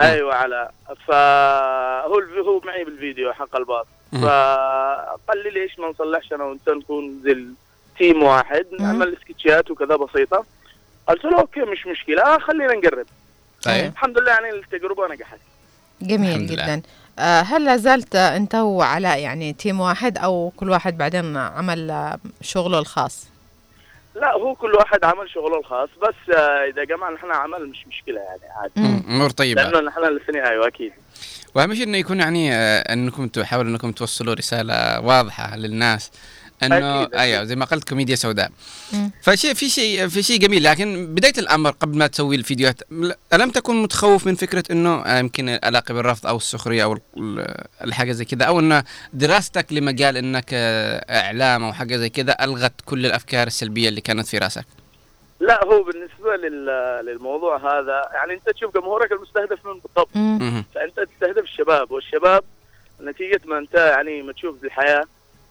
أيوه 0.00 0.34
على. 0.34 0.70
فهو 1.06 2.20
هو 2.46 2.60
معي 2.64 2.84
بالفيديو 2.84 3.32
حق 3.32 3.56
الباص. 3.56 3.86
فقال 4.12 5.42
لي 5.44 5.50
ليش 5.50 5.78
ما 5.78 5.88
نصلحش 5.88 6.32
أنا 6.32 6.44
وأنت 6.44 6.68
نكون 6.68 7.20
زي 7.24 7.32
التيم 7.32 8.22
واحد 8.22 8.66
نعمل 8.80 9.16
سكتشات 9.20 9.70
وكذا 9.70 9.96
بسيطة. 9.96 10.44
قلت 11.08 11.24
له 11.24 11.40
okay 11.40 11.60
مش 11.60 11.86
مشكلة. 11.86 12.38
خلينا 12.38 12.74
نقرب. 12.74 13.06
طيب. 13.62 13.92
الحمد 13.92 14.18
لله 14.18 14.30
يعني 14.30 14.50
التجربة 14.50 15.08
نجحت. 15.08 15.38
جميل. 16.02 16.46
جدا. 16.46 16.82
آه، 17.18 17.40
هل 17.40 17.64
لا 17.64 17.76
زلت 17.76 18.16
آه، 18.16 18.36
أنت 18.36 18.54
وعلاء 18.54 19.18
يعني 19.18 19.52
team 19.52 19.80
واحد 19.80 20.18
أو 20.18 20.52
كل 20.56 20.70
واحد 20.70 20.98
بعدين 20.98 21.36
عمل 21.36 21.90
آه، 21.90 22.18
شغله 22.40 22.78
الخاص؟ 22.78 23.29
لا 24.14 24.32
هو 24.32 24.54
كل 24.54 24.74
واحد 24.74 25.04
عمل 25.04 25.30
شغله 25.30 25.58
الخاص 25.58 25.88
بس 26.02 26.34
آه، 26.36 26.64
إذا 26.70 26.84
جمعنا 26.84 27.14
نحن 27.14 27.30
عمل 27.32 27.68
مش 27.68 27.86
مشكلة 27.86 28.20
يعني 28.20 28.40
عادي. 28.56 29.02
امور 29.08 29.30
طيبه 29.30 29.62
لأنه 29.62 29.80
نحن 29.80 30.04
الاثنين 30.04 30.42
أيوه 30.42 30.66
أكيد. 30.66 30.92
وأهم 31.54 31.74
شيء 31.74 31.84
إنه 31.84 31.98
يكون 31.98 32.20
يعني 32.20 32.54
آه، 32.54 32.92
إنكم 32.92 33.28
تحاولوا 33.28 33.70
إنكم 33.70 33.92
توصلوا 33.92 34.34
رسالة 34.34 35.00
واضحة 35.00 35.56
للناس. 35.56 36.10
أنه 36.62 37.08
أيوه 37.14 37.44
زي 37.44 37.56
ما 37.56 37.64
قلت 37.64 37.88
كوميديا 37.88 38.14
سوداء. 38.16 38.50
فشيء 39.22 39.54
في 39.54 39.68
شيء 39.68 40.08
في 40.08 40.22
شيء 40.22 40.38
جميل 40.38 40.64
لكن 40.64 41.14
بداية 41.14 41.32
الأمر 41.38 41.70
قبل 41.70 41.98
ما 41.98 42.06
تسوي 42.06 42.36
الفيديوهات 42.36 42.82
ألم 43.32 43.50
تكن 43.50 43.82
متخوف 43.82 44.26
من 44.26 44.34
فكرة 44.34 44.64
إنه 44.70 45.02
آه، 45.02 45.18
يمكن 45.18 45.48
الاقي 45.48 45.94
بالرفض 45.94 46.26
أو 46.26 46.36
السخرية 46.36 46.84
أو 46.84 46.92
ال- 46.92 47.64
الحاجة 47.84 48.12
زي 48.12 48.24
كذا 48.24 48.44
أو 48.44 48.60
ان 48.60 48.82
دراستك 49.12 49.72
لمجال 49.72 50.16
إنك 50.16 50.46
آه، 50.52 51.20
إعلام 51.20 51.64
أو 51.64 51.72
حاجة 51.72 51.96
زي 51.96 52.08
كذا 52.08 52.36
ألغت 52.44 52.72
كل 52.84 53.06
الأفكار 53.06 53.46
السلبية 53.46 53.88
اللي 53.88 54.00
كانت 54.00 54.26
في 54.26 54.38
رأسك؟ 54.38 54.64
لا 55.40 55.64
هو 55.64 55.82
بالنسبة 55.82 56.36
لل- 56.48 57.06
للموضوع 57.06 57.56
هذا 57.56 58.02
يعني 58.14 58.32
أنت 58.34 58.50
تشوف 58.56 58.74
جمهورك 58.74 59.12
المستهدف 59.12 59.66
من 59.66 59.72
بالضبط. 59.72 60.10
فأنت 60.74 61.00
تستهدف 61.10 61.42
الشباب 61.42 61.90
والشباب 61.90 62.42
نتيجة 63.02 63.40
ما 63.44 63.58
أنت 63.58 63.74
يعني 63.74 64.22
ما 64.22 64.32
تشوف 64.32 64.56
بالحياة. 64.62 65.04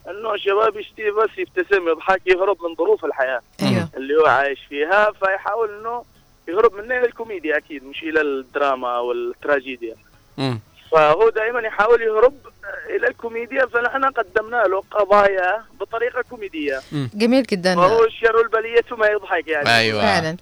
إنه 0.07 0.33
الشباب 0.33 0.77
يشتي 0.77 1.11
بس 1.11 1.29
يبتسم 1.37 1.87
يضحك 1.87 2.21
يهرب 2.25 2.57
من 2.63 2.75
ظروف 2.75 3.05
الحياة 3.05 3.41
أيوه. 3.61 3.89
اللي 3.97 4.15
هو 4.15 4.25
عايش 4.25 4.59
فيها 4.69 5.11
فيحاول 5.11 5.69
إنه 5.79 6.03
يهرب 6.47 6.73
منها 6.73 6.97
إلى 6.97 7.05
الكوميديا 7.05 7.57
أكيد 7.57 7.83
مش 7.83 8.03
إلى 8.03 8.21
الدراما 8.21 8.99
والتراجيديا. 8.99 9.95
مم. 10.37 10.59
فهو 10.91 11.29
دائما 11.29 11.59
يحاول 11.59 12.01
يهرب 12.01 12.33
إلى 12.89 13.07
الكوميديا 13.07 13.65
فنحن 13.65 14.05
قدمنا 14.05 14.63
له 14.63 14.83
قضايا 14.91 15.63
بطريقة 15.79 16.21
كوميدية. 16.29 16.79
جميل 16.91 17.43
جدا. 17.43 17.79
وهو 17.79 18.05
الشر 18.05 18.41
البلية 18.41 18.85
ما 18.91 19.07
يضحك 19.07 19.47
يعني. 19.47 19.69
أيوة. 19.69 20.01
فعلا. 20.01 20.37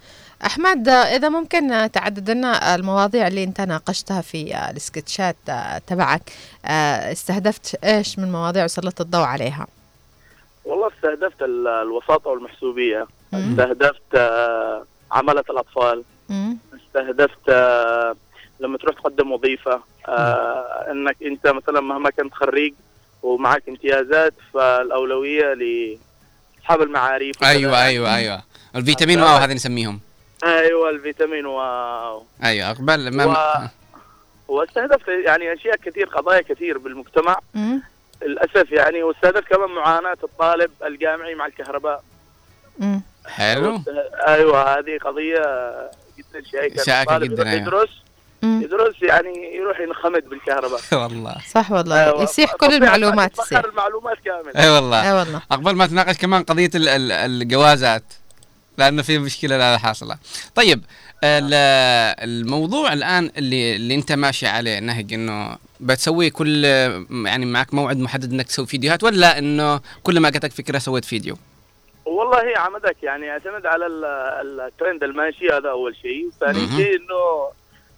أحمد 0.45 0.89
إذا 0.89 1.29
ممكن 1.29 1.89
تعدد 1.93 2.29
لنا 2.29 2.75
المواضيع 2.75 3.27
اللي 3.27 3.43
أنت 3.43 3.61
ناقشتها 3.61 4.21
في 4.21 4.69
السكتشات 4.75 5.35
تبعك 5.87 6.21
استهدفت 7.11 7.75
إيش 7.83 8.19
من 8.19 8.31
مواضيع 8.31 8.63
وسلطت 8.63 9.01
الضوء 9.01 9.21
عليها؟ 9.21 9.67
والله 10.65 10.87
استهدفت 10.97 11.41
ال- 11.41 11.67
الوساطة 11.67 12.29
والمحسوبية. 12.29 13.07
استهدفت 13.33 14.15
آه، 14.15 14.83
عملة 15.11 15.43
الأطفال. 15.49 16.03
مم. 16.29 16.57
استهدفت 16.87 17.49
آه، 17.49 18.15
لما 18.59 18.77
تروح 18.77 18.95
تقدم 18.95 19.31
وظيفة 19.31 19.81
آه، 20.07 20.85
إنك 20.91 21.17
أنت 21.25 21.47
مثلا 21.47 21.81
مهما 21.81 22.09
كنت 22.09 22.33
خريج 22.33 22.73
ومعك 23.23 23.63
امتيازات 23.69 24.33
فالأولوية 24.53 25.53
لأصحاب 25.53 26.81
المعارف 26.81 27.43
أيوه 27.43 27.83
أيوه 27.83 28.15
أيوه. 28.15 28.41
الفيتامين 28.75 29.19
واو 29.21 29.35
هذا 29.37 29.53
نسميهم. 29.53 29.99
أيوه 30.43 30.89
الفيتامين 30.89 31.45
واو 31.45 32.23
أيوه 32.43 32.69
أقبل. 32.71 33.15
ما 33.15 33.25
و- 33.25 34.55
واستهدفت 34.55 35.07
يعني 35.07 35.53
أشياء 35.53 35.75
كثير 35.75 36.05
قضايا 36.07 36.41
كثير 36.41 36.77
بالمجتمع. 36.77 37.39
مم. 37.53 37.81
للأسف 38.21 38.71
يعني 38.71 39.03
واستهدفت 39.03 39.47
كمان 39.47 39.69
معاناة 39.69 40.17
الطالب 40.23 40.71
الجامعي 40.85 41.35
مع 41.35 41.45
الكهرباء. 41.45 42.03
مم. 42.79 43.01
حلو. 43.27 43.81
أيوه 44.27 44.79
هذه 44.79 44.97
قضية 45.05 45.37
جدا 46.17 46.49
شائكة. 46.51 46.83
شائكة 46.83 47.01
الطالب 47.15 47.31
جداً، 47.33 47.49
أيوة. 47.49 47.61
يدرس 47.61 47.89
مم. 48.41 48.61
يدرس 48.63 48.95
يعني 49.01 49.55
يروح 49.55 49.79
ينخمد 49.79 50.29
بالكهرباء. 50.29 50.79
والله. 51.03 51.35
صح 51.51 51.71
والله. 51.71 52.03
أيوة. 52.05 52.23
يسيح 52.23 52.53
كل 52.55 52.73
المعلومات 52.73 53.39
يسيح 53.39 53.59
المعلومات 53.65 54.17
كامل 54.25 54.57
أي 54.57 54.69
والله. 54.69 55.07
أي 55.07 55.13
والله. 55.19 55.41
أقبل 55.51 55.75
ما 55.75 55.87
تناقش 55.87 56.17
كمان 56.17 56.43
قضية 56.43 56.69
ال- 56.75 56.89
ال- 56.89 57.11
الجوازات. 57.11 58.03
لأنه 58.77 59.01
في 59.01 59.17
مشكلة 59.19 59.57
لا 59.57 59.77
حاصلة. 59.77 60.17
طيب 60.55 60.81
ال- 61.23 61.53
الموضوع 62.23 62.93
الآن 62.93 63.31
اللي 63.37 63.75
اللي 63.75 63.95
أنت 63.95 64.11
ماشي 64.11 64.47
عليه 64.47 64.79
نهج 64.79 65.13
إنه 65.13 65.57
بتسوي 65.79 66.29
كل 66.29 66.63
يعني 67.25 67.45
معك 67.45 67.73
موعد 67.73 67.97
محدد 67.97 68.31
إنك 68.33 68.45
تسوي 68.47 68.65
فيديوهات 68.65 69.03
ولا 69.03 69.37
إنه 69.39 69.79
كل 70.03 70.19
ما 70.19 70.29
جاتك 70.29 70.51
فكرة 70.51 70.77
سويت 70.79 71.05
فيديو؟ 71.05 71.37
والله 72.05 72.49
هي 72.49 72.55
عمدك 72.55 72.97
يعني 73.03 73.31
اعتمد 73.31 73.65
على 73.65 73.85
ال- 73.85 74.05
ال- 74.41 74.59
الترند 74.59 75.03
الماشي 75.03 75.49
هذا 75.49 75.69
أول 75.69 75.95
شيء. 76.01 76.29
ثاني. 76.39 76.59
شيء 76.59 76.95
إنه 76.95 77.47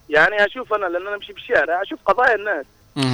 يعني 0.10 0.46
أشوف 0.46 0.74
أنا 0.74 0.86
لأن 0.86 1.08
أنا 1.08 1.16
امشي 1.16 1.34
بالشارع 1.34 1.82
أشوف 1.82 2.00
قضايا 2.06 2.36
الناس. 2.36 2.66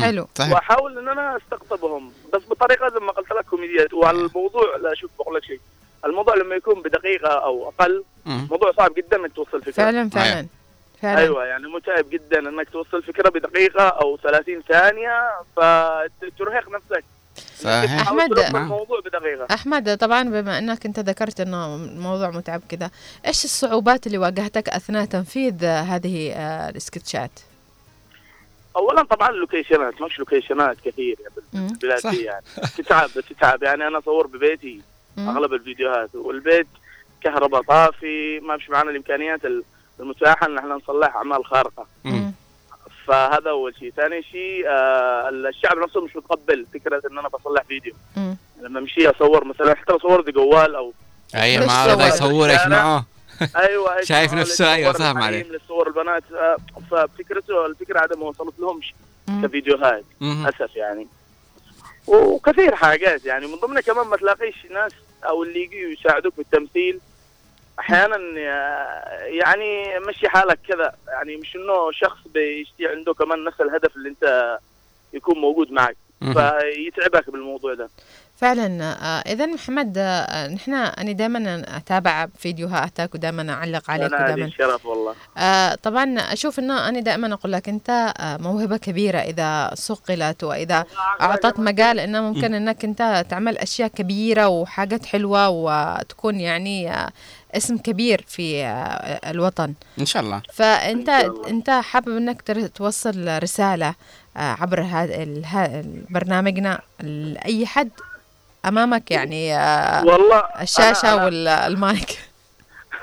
حلو. 0.04 0.28
صحيح. 0.36 0.52
وأحاول 0.54 0.98
إن 0.98 1.08
أنا 1.08 1.38
أستقطبهم 1.38 2.12
بس 2.34 2.42
بطريقة 2.50 2.90
زي 2.90 3.00
ما 3.00 3.12
قلت 3.12 3.32
لك 3.32 3.46
كوميديات. 3.46 3.94
وعلى 3.94 4.18
الموضوع 4.18 4.76
لا 4.84 4.96
شوف 4.96 5.12
بقول 5.20 5.36
لك 5.36 5.44
شيء. 5.44 5.60
الموضوع 6.06 6.36
لما 6.36 6.56
يكون 6.56 6.82
بدقيقة 6.82 7.30
أو 7.30 7.70
أقل 7.70 8.04
مم. 8.26 8.48
موضوع 8.52 8.72
صعب 8.72 8.94
جدا 8.94 9.18
إنك 9.18 9.34
توصل 9.34 9.62
فكرة. 9.62 9.72
فعلا 9.72 10.10
فعلا. 10.10 10.48
فعلا. 11.02 11.20
أيوه 11.20 11.46
يعني 11.46 11.68
متعب 11.68 12.10
جدا 12.10 12.40
إنك 12.40 12.70
توصل 12.70 13.04
فكرة 13.04 13.30
بدقيقة 13.30 13.88
أو 13.88 14.18
30 14.18 14.62
ثانية 14.62 15.30
فترهق 15.56 16.70
نفسك. 16.70 17.04
صحيح. 17.58 18.02
أحمد. 18.02 18.30
تلم 18.30 18.56
الموضوع 18.56 19.00
بدقيقة. 19.00 19.48
أحمد 19.52 19.98
طبعا 19.98 20.24
بما 20.24 20.58
إنك 20.58 20.86
أنت 20.86 21.00
ذكرت 21.00 21.40
إنه 21.40 21.76
الموضوع 21.76 22.30
متعب 22.30 22.62
كذا 22.70 22.92
إيش 23.28 23.46
الصعوبات 23.46 24.08
اللي 24.08 24.18
واجهتك 24.18 24.70
أثناء 24.70 25.06
تنفيذ 25.06 25.66
هذه 25.66 26.32
آه، 26.32 26.70
السكتشات؟ 26.70 27.32
اولا 28.76 29.04
طبعا 29.04 29.30
اللوكيشنات 29.30 30.02
مش 30.02 30.20
لوكيشنات 30.20 30.78
كثير 30.86 31.18
يعني. 31.20 31.68
بالبلاد 31.68 32.14
يعني. 32.14 32.46
تتعب 32.78 33.10
تتعب. 33.10 33.64
يعني 33.64 33.88
أنا 33.88 33.98
أصور 33.98 34.28
ببيتي. 34.28 34.82
أغلب 35.20 35.54
الفيديوهات 35.54 36.10
والبيت 36.16 36.68
كهرباء 37.22 37.62
طافي 37.62 38.40
ما 38.40 38.58
فيش 38.58 38.70
معنا 38.70 38.92
الإمكانيات 38.92 39.42
المتاحة 40.00 40.48
إن 40.48 40.58
إحنا 40.58 40.76
نصلح 40.76 41.16
أعمال 41.16 41.46
خارقة 41.46 41.86
مم. 42.04 42.32
فهذا 43.08 43.50
أول 43.50 43.76
شيء 43.80 43.92
ثاني 43.98 44.24
شيء 44.24 44.64
آه 44.68 45.30
الشعب 45.30 45.78
نفسه 45.78 46.02
مش 46.02 46.16
متقبل 46.16 46.66
فكرة 46.74 47.02
إن 47.12 47.18
أنا 47.18 47.28
بصلح 47.30 47.64
فيديو 47.64 47.94
مم. 48.18 48.38
لما 48.62 48.80
امشي 48.80 49.10
أصور 49.10 49.44
مثلا 49.46 49.76
حتى 49.76 49.94
اصور 49.94 50.22
بجوال 50.22 50.76
أو 50.76 50.94
أي 51.36 51.58
ما 51.60 51.66
هذا 51.86 51.96
صور. 51.96 52.08
يصور 52.08 52.50
إيش 52.50 52.68
معه 52.68 53.06
أيوه 53.56 53.98
إيش 53.98 54.08
شايف 54.08 54.34
نفسه، 54.34 54.74
أيوة، 54.74 54.90
للصور 54.92 55.06
فاهم 55.06 55.18
عليك. 55.24 55.48
للصور 55.48 55.88
البنات 55.88 56.24
آه، 56.32 56.58
ففكرته 56.92 57.66
الفكرة 57.66 58.00
عدم 58.00 58.20
ما 58.20 58.26
وصلت 58.26 58.60
لهمش. 58.60 58.94
كفيديوهات. 59.44 60.04
للأسف 60.22 60.76
يعني 60.76 61.08
وكثير 62.08 62.76
حاجات. 62.76 63.26
يعني 63.26 63.48
من 63.48 63.56
ضمنها 63.56 63.82
كمان 63.82 64.08
ما 64.08 64.18
تلاقيش 64.18 64.66
ناس 64.72 64.92
أو 65.24 65.44
اللي 65.44 65.62
يجوا 65.64 65.92
يساعدوك 66.00 66.34
بالتمثيل 66.38 67.00
أحيانا 67.80 68.16
آه، 68.38 69.24
يعني 69.24 70.00
مشي 70.00 70.30
حالك 70.30 70.60
كذا. 70.68 70.96
يعني 71.08 71.38
مش 71.38 71.56
إنه 71.56 71.92
شخص 71.92 72.20
بيشتي 72.28 72.88
عنده 72.88 73.14
كمان 73.14 73.44
نفس 73.44 73.62
الهدف 73.62 73.96
اللي 73.96 74.10
أنت 74.10 74.58
يكون 75.14 75.38
موجود 75.38 75.72
معك. 75.72 75.98
فيتعبك 76.34 77.30
بالموضوع 77.30 77.74
ده. 77.74 77.90
فعلا 78.38 78.84
آه، 78.84 79.32
اذا 79.34 79.46
محمد 79.46 79.94
آه، 79.98 80.48
نحن 80.48 80.74
أنا 80.74 81.12
دائما 81.12 81.64
أتابع 81.78 82.28
فيديوهاتك 82.38 83.16
ودائما 83.16 83.54
أعلق 83.54 83.92
عليك 83.92 84.12
ودائما 84.12 84.46
الشرف 84.46 84.86
والله. 84.86 85.16
آه 85.38 85.76
طبعا 85.76 86.20
أشوف 86.20 86.60
إنه 86.60 86.90
أنا 86.90 87.00
دائما 87.00 87.34
أقول 87.34 87.52
لك 87.52 87.70
أنت 87.70 88.14
موهبة 88.22 88.78
كبيرة 88.78 89.18
إذا 89.18 89.72
صقلت 89.74 90.44
وإذا 90.44 90.86
أعطت 91.22 91.60
مجال 91.60 92.00
إنه 92.00 92.22
ممكن 92.22 92.54
إنك 92.54 92.84
أنت 92.86 93.26
تعمل 93.30 93.58
أشياء 93.58 93.88
كبيرة 93.88 94.48
وحاجات 94.48 95.06
حلوة 95.06 95.50
وتكون 95.50 96.40
يعني 96.40 96.92
اسم 97.56 97.78
كبير 97.78 98.26
في 98.28 98.66
الوطن. 99.28 99.74
إن 100.00 100.06
شاء 100.06 100.24
الله. 100.24 100.42
فأنت 100.54 101.10
أنت 101.48 101.70
حابب 101.70 102.18
إنك 102.18 102.72
توصل 102.76 103.44
رسالة 103.44 103.96
عبر 104.36 104.82
هذا 104.82 105.26
برنامجنا 106.10 106.82
لأي 107.02 107.66
حد؟ 107.66 107.90
أمامك 108.68 109.12
يعني 109.12 109.56
آه 109.58 110.06
والله 110.06 110.44
الشاشة 110.62 111.02
أنا- 111.02 111.20
أنا- 111.20 111.24
والمايك 111.24 112.20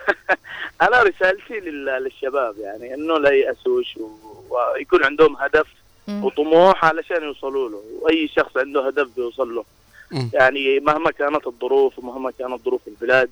أنا 0.83 1.03
رسالتي 1.03 1.55
لل- 1.61 1.85
للشباب 2.05 2.55
يعني 2.59 2.95
إنه 2.95 3.19
لا 3.19 3.31
يأسوش 3.31 3.99
ويكون 4.51 5.05
عندهم 5.05 5.37
هدف. 5.37 5.67
وطموح 6.09 6.85
علشان 6.85 7.23
يوصلوا 7.23 7.69
له 7.69 7.83
وأي 8.01 8.29
شخص 8.37 8.57
عنده 8.57 8.87
هدف 8.87 9.09
بيوصل 9.17 9.55
له. 9.55 9.65
يعني 10.33 10.81
مهما 10.81 11.11
كانت 11.11 11.47
الظروف 11.47 11.99
ومهما 11.99 12.31
كانت 12.39 12.65
ظروف 12.65 12.81
البلاد 12.89 13.31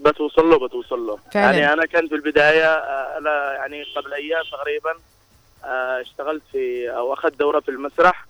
بتوصل 0.00 0.50
له 0.50 0.66
بتوصل 0.66 1.06
له 1.06 1.18
فعلا. 1.32 1.58
يعني 1.58 1.72
أنا 1.72 1.86
كان 1.86 2.08
في 2.08 2.14
البداية 2.14 2.72
آه، 2.74 3.18
أنا 3.18 3.52
يعني 3.54 3.84
قبل 3.96 4.14
أيام 4.14 4.42
تقريبا 4.52 4.90
آه، 5.64 6.00
اشتغلت 6.00 6.42
في 6.52 6.90
أو 6.90 7.12
أخذت 7.12 7.38
دورة 7.38 7.60
في 7.60 7.68
المسرح. 7.70 8.26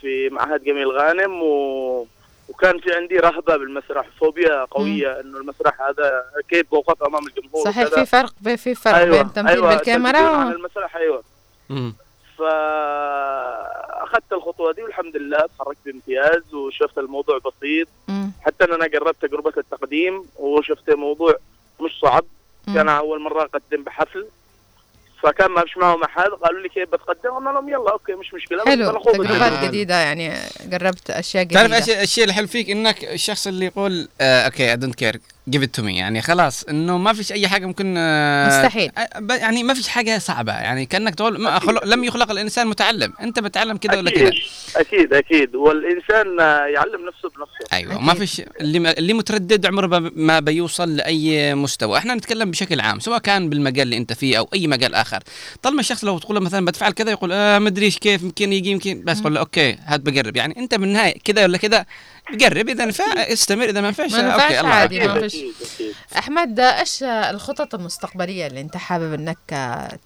في 0.00 0.28
معهد 0.28 0.64
جميل 0.64 0.88
غانم 0.90 1.42
و... 1.42 2.06
وكان 2.48 2.78
في 2.78 2.92
عندي 2.94 3.16
رهبة 3.18 3.56
بالمسرح 3.56 4.06
فوبيا 4.20 4.64
قوية 4.64 5.20
إنه 5.20 5.38
المسرح 5.38 5.82
هذا 5.82 6.24
كيف 6.48 6.70
بوقف 6.70 7.02
أمام 7.02 7.26
الجمهور 7.26 7.64
صحيح. 7.64 7.88
في 7.88 8.06
فرق 8.06 8.32
في 8.56 8.74
فرق 8.74 8.94
أيوة، 8.94 9.16
بين 9.22 9.32
تمثيل 9.32 9.50
أيوة، 9.56 9.68
بالكاميرا. 9.74 10.18
عن 10.18 10.52
المسرح 10.52 10.96
أيوه 10.96 11.22
مم. 11.70 11.94
فأخذت 12.38 14.32
الخطوة 14.32 14.72
دي 14.72 14.82
والحمد 14.82 15.16
لله 15.16 15.38
تخرجت 15.58 15.78
بامتياز 15.86 16.54
وشفت 16.54 16.98
الموضوع 16.98 17.38
بسيط 17.38 17.88
مم. 18.08 18.30
حتى 18.42 18.64
إن 18.64 18.72
أنا 18.72 18.86
جربت 18.86 19.16
تجربة 19.22 19.52
التقديم 19.56 20.24
وشفت 20.36 20.90
موضوع 20.90 21.34
مش 21.80 21.98
صعب 22.02 22.24
مم. 22.68 22.74
كان 22.74 22.88
أول 22.88 23.20
مرة 23.22 23.42
أقدم 23.42 23.82
بحفل 23.82 24.26
فكان 25.26 25.50
ما 25.50 25.62
فيش 25.62 25.76
معهم 25.76 26.02
أحد 26.02 26.30
قالوا 26.30 26.60
لي 26.60 26.68
كيف 26.68 26.88
بتقدم؟ 26.88 27.30
قلنا 27.36 27.50
لهم 27.50 27.68
يلا 27.68 27.92
أوكي 27.92 28.12
مش 28.12 28.34
مشكلة 28.34 28.64
حلو 28.64 28.92
بنخوض 28.92 29.14
تجربات. 29.14 29.64
جديدة 29.64 29.94
يعني 29.94 30.32
جربت 30.64 31.10
أشياء 31.10 31.44
تعرف 31.44 31.70
جديدة. 31.70 31.76
إيش 31.76 32.02
الشيء 32.02 32.24
الحلو 32.24 32.46
فيك 32.46 32.70
إنك 32.70 33.04
الشخص 33.04 33.46
اللي 33.46 33.66
يقول 33.66 34.08
آه 34.20 34.44
okay 34.44 34.70
I 34.70 34.76
don't 34.76 34.94
care 34.94 35.20
give 35.50 35.62
it 35.62 35.80
to 35.80 35.82
me. 35.84 35.88
يعني 35.88 36.22
خلاص 36.22 36.62
إنه 36.64 36.98
ما 36.98 37.12
فيش 37.12 37.32
أي 37.32 37.48
حاجة 37.48 37.66
ممكن 37.66 37.94
آه، 37.98 38.46
مستحيل. 38.48 38.90
آه، 38.98 39.34
يعني 39.34 39.62
ما 39.62 39.74
فيش 39.74 39.88
حاجة 39.88 40.18
صعبة. 40.18 40.52
يعني 40.52 40.86
كأنك 40.86 41.14
تقول 41.14 41.44
لم 41.84 42.04
يخلق 42.04 42.30
الإنسان 42.30 42.66
متعلم. 42.66 43.12
أنت 43.20 43.38
بتعلم 43.38 43.76
كده 43.76 43.98
ولا 43.98 44.10
أكيد 44.10 44.22
كده؟ 44.28 44.32
أكيد 44.76 45.12
أكيد 45.14 45.54
والإنسان 45.54 46.40
آه، 46.40 46.66
يعلم 46.66 47.06
نفسه 47.08 47.28
بنفسه. 47.28 47.72
أيوه. 47.76 47.98
ما 48.00 48.14
فيش 48.14 48.42
اللي 48.60 48.90
اللي 48.92 49.12
متردد 49.12 49.66
عمره 49.66 49.86
ما- 49.86 50.10
ما 50.16 50.40
بيوصل 50.40 50.96
لأي 50.96 51.54
مستوى. 51.54 51.98
إحنا 51.98 52.14
نتكلم 52.14 52.50
بشكل 52.50 52.80
عام 52.80 53.00
سواء 53.00 53.18
كان 53.18 53.48
بالمجال 53.50 53.82
اللي 53.82 53.96
أنت 53.96 54.12
فيه 54.12 54.38
أو 54.38 54.48
أي 54.54 54.66
مجال 54.66 54.94
آخر. 54.94 55.22
طالما 55.62 55.80
الشخص 55.80 56.04
لو 56.04 56.18
تقول 56.18 56.34
له 56.36 56.40
مثلا 56.40 56.64
بتفعل 56.64 56.92
كذا 56.92 57.10
يقول 57.10 57.32
آه 57.32 57.58
ما 57.58 57.68
أدريش 57.68 57.98
كيف 57.98 58.22
يمكن 58.22 58.52
يجي 58.52 58.70
يمكن 58.70 59.02
بس 59.04 59.20
قول 59.20 59.34
له 59.34 59.40
okay 59.40 59.76
هات 59.84 60.00
بجرب. 60.00 60.36
يعني 60.36 60.54
أنت 60.58 60.74
بالنهايه 60.74 61.14
كذا 61.24 61.42
ولا 61.44 61.58
كذا 61.58 61.86
جرب 62.30 62.68
إذا 62.68 62.84
نفع 62.84 63.04
استمر 63.04 63.64
إذا 63.64 63.80
ما 63.80 63.90
نفعش 63.90 64.12
ما 64.12 64.22
نفعش 64.22 64.42
أوكي 64.42 64.60
الله 64.60 64.70
عادي. 64.70 65.08
ما 65.08 65.20
فيش. 65.20 65.36
أحمد 66.18 66.60
إيش 66.60 67.02
الخطط 67.02 67.74
المستقبلية 67.74 68.46
اللي 68.46 68.60
أنت 68.60 68.76
حابب 68.76 69.12
إنك 69.14 69.38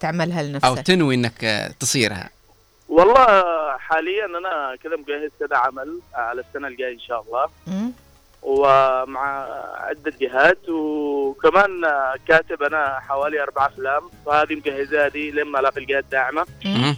تعملها 0.00 0.40
أو 0.40 0.46
لنفسك 0.46 0.86
تنوي 0.86 1.14
إنك 1.14 1.70
تصيرها؟ 1.80 2.30
والله 2.88 3.42
حاليا 3.78 4.24
أنا 4.24 4.76
كذا 4.84 4.96
مجهز 4.96 5.30
كذا 5.40 5.56
عمل 5.56 6.00
على 6.14 6.40
السنة 6.48 6.68
الجاية 6.68 6.94
إن 6.94 7.00
شاء 7.00 7.22
الله. 7.22 7.46
ومع 8.42 9.46
عدة 9.76 10.12
جهات 10.20 10.68
وكمان 10.68 11.82
كاتب 12.28 12.62
أنا 12.62 12.98
حوالي 13.08 13.42
أربع 13.42 13.66
أفلام 13.66 14.02
وهذه 14.26 14.54
مجهزة 14.54 15.08
دي 15.08 15.30
لما 15.30 15.60
ألاقي 15.60 15.80
مم. 16.64 16.84
آه، 16.84 16.96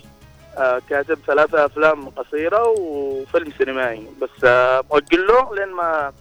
كاتب 0.90 1.18
ثلاثة 1.26 1.64
أفلام 1.66 2.08
قصيرة 2.08 2.68
وفيلم 2.78 3.52
سينمائي. 3.58 4.06
بس 4.22 4.44
آه، 4.44 4.84
مؤجل 4.90 5.26
له 5.26 5.54
لين 5.54 5.68
ما 5.74 6.12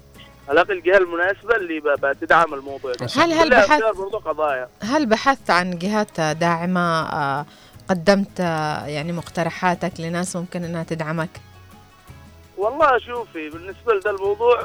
ألاقي 0.51 0.73
الجهة 0.73 0.97
المناسبة 0.97 1.55
اللي 1.55 1.81
بتدعم 2.03 2.53
الموضوع 2.53 2.91
ده. 2.93 3.07
هل- 3.15 3.33
هل 3.33 3.49
بحث- 3.49 3.97
برضو 3.97 4.17
قضايا. 4.17 4.67
هل 4.81 5.05
بحثت 5.05 5.49
عن 5.49 5.77
جهات 5.77 6.21
داعمة 6.21 7.01
آه، 7.09 7.45
قدمت 7.89 8.39
آه، 8.39 8.85
يعني 8.85 9.11
مقترحاتك 9.11 9.91
لناس 9.99 10.35
ممكن 10.35 10.63
إنها 10.63 10.83
تدعمك؟ 10.83 11.29
والله 12.57 12.97
شوفي 12.97 13.49
بالنسبة 13.49 13.93
لده 13.93 14.11
الموضوع 14.11 14.61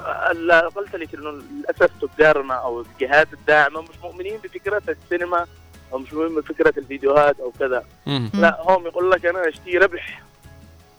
قلت 0.76 0.96
لك 0.96 1.14
إنه 1.14 1.30
للأسف 1.30 1.90
تجارنا 2.16 2.54
أو 2.54 2.80
الجهات 2.80 3.28
الداعمة 3.32 3.80
مش 3.80 3.88
مؤمنين 4.02 4.38
بفكرة 4.44 4.82
السينما 4.88 5.46
أو 5.92 5.98
مش 5.98 6.12
مؤمنين 6.12 6.34
بفكرة 6.40 6.74
الفيديوهات 6.78 7.40
أو 7.40 7.52
كذا. 7.60 7.84
مم. 8.06 8.30
لا 8.34 8.58
هم 8.60 8.86
يقول 8.86 9.10
لك 9.10 9.26
أنا 9.26 9.48
اشتي 9.48 9.78
ربح. 9.78 10.22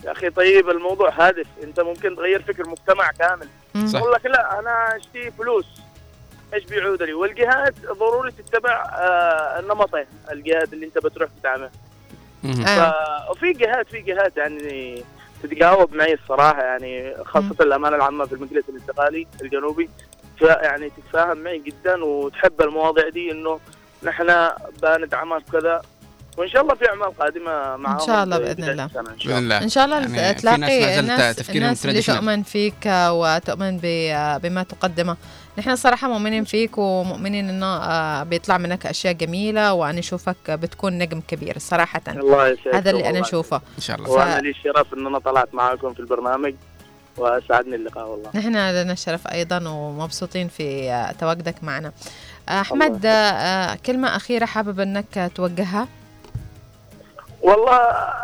يا 0.05 0.11
أخي 0.11 0.29
طيب 0.29 0.69
الموضوع 0.69 1.09
هادف. 1.09 1.47
أنت 1.63 1.79
ممكن 1.79 2.15
تغير 2.15 2.41
فكر 2.41 2.69
مجتمع 2.69 3.11
كامل. 3.11 3.47
صح. 3.87 3.99
يقول 3.99 4.11
لك 4.11 4.25
لا 4.25 4.59
أنا 4.59 4.97
اشتي 4.97 5.31
فلوس. 5.31 5.65
إيش 6.53 6.63
بيعود 6.63 7.03
لي؟ 7.03 7.13
والجهات 7.13 7.73
ضروري 7.85 8.31
تتبع 8.31 8.83
آه 8.85 9.61
نمطها 9.61 10.05
الجهات 10.31 10.73
اللي 10.73 10.85
أنت 10.85 10.97
بتروح 10.97 11.29
تدعمها. 11.39 11.71
وفي 13.31 13.53
جهات 13.53 13.87
في 13.89 14.01
جهات 14.01 14.37
يعني 14.37 15.03
تتجاوب 15.43 15.93
معي 15.93 16.13
الصراحة 16.13 16.63
يعني 16.63 17.23
خاصة 17.23 17.55
الأمانة 17.61 17.95
العامة 17.95 18.25
في 18.25 18.33
المجلس 18.33 18.69
الانتقالي 18.69 19.27
الجنوبي. 19.41 19.89
يعني 20.41 20.89
تتفاهم 20.89 21.37
معي 21.37 21.59
جدا 21.59 22.03
وتحب 22.03 22.61
المواضيع 22.61 23.09
دي 23.09 23.31
إنه 23.31 23.59
نحن 24.03 24.49
بندعمها 24.83 25.39
بكذا 25.39 25.81
وإن 26.37 26.49
شاء 26.49 26.61
الله 26.61 26.75
في 26.75 26.89
أعمال 26.89 27.17
قادمة 27.17 27.75
معاهم 27.77 27.99
إن 27.99 28.05
شاء 28.05 28.23
الله 28.23 28.37
في 28.37 28.43
بإذن 28.43 28.69
الله. 28.69 28.87
بإذن 28.87 29.37
الله. 29.37 29.57
إن 29.57 29.69
شاء 29.69 29.85
الله 29.85 29.95
يعني 29.95 30.07
في 30.07 30.15
ناس 30.15 30.41
تلاقي 30.41 30.99
الناس, 30.99 31.35
تفكيرهم 31.35 31.63
الناس 31.63 31.85
اللي. 31.85 32.01
تؤمن 32.01 32.43
فيك 32.43 32.85
وتؤمن 32.87 33.79
بما 34.43 34.63
تقدمه. 34.63 35.17
نحن 35.57 35.75
صراحة 35.75 36.07
مؤمنين 36.07 36.43
فيك 36.43 36.77
ومؤمنين 36.77 37.49
إنه 37.49 37.65
آه، 37.65 38.23
بيطلع 38.23 38.57
منك 38.57 38.85
أشياء 38.85 39.13
جميلة 39.13 39.73
وأنا 39.73 39.99
أشوفك 39.99 40.51
بتكون 40.51 40.97
نجم 40.97 41.21
كبير 41.27 41.59
صراحة. 41.59 42.01
الله 42.07 42.47
يسعدك 42.47 42.75
هذا 42.75 42.91
اللي 42.91 43.09
أنا. 43.09 43.21
أشوفه. 43.21 43.61
إن 43.77 43.81
شاء 43.81 43.97
الله. 43.97 44.09
وأنا 44.09 44.39
لي 44.39 44.49
الشرف 44.49 44.93
إن 44.93 45.07
أنا 45.07 45.19
طلعت 45.19 45.53
معاكم 45.53 45.93
في 45.93 45.99
البرنامج. 45.99 46.53
واسعدني 47.17 47.75
اللقاء 47.75 48.07
والله. 48.07 48.29
نحن 48.35 48.55
لنا 48.55 48.93
الشرف 48.93 49.27
أيضا 49.27 49.69
ومبسوطين 49.69 50.47
في 50.47 50.91
تواجدك 51.19 51.63
معنا. 51.63 51.91
آه، 52.49 52.61
أحمد 52.61 53.05
آه، 53.05 53.77
كلمة 53.85 54.15
أخيرة 54.15 54.45
حابب 54.45 54.79
أنك 54.79 55.31
توجهها؟ 55.35 55.87
والله 57.41 57.79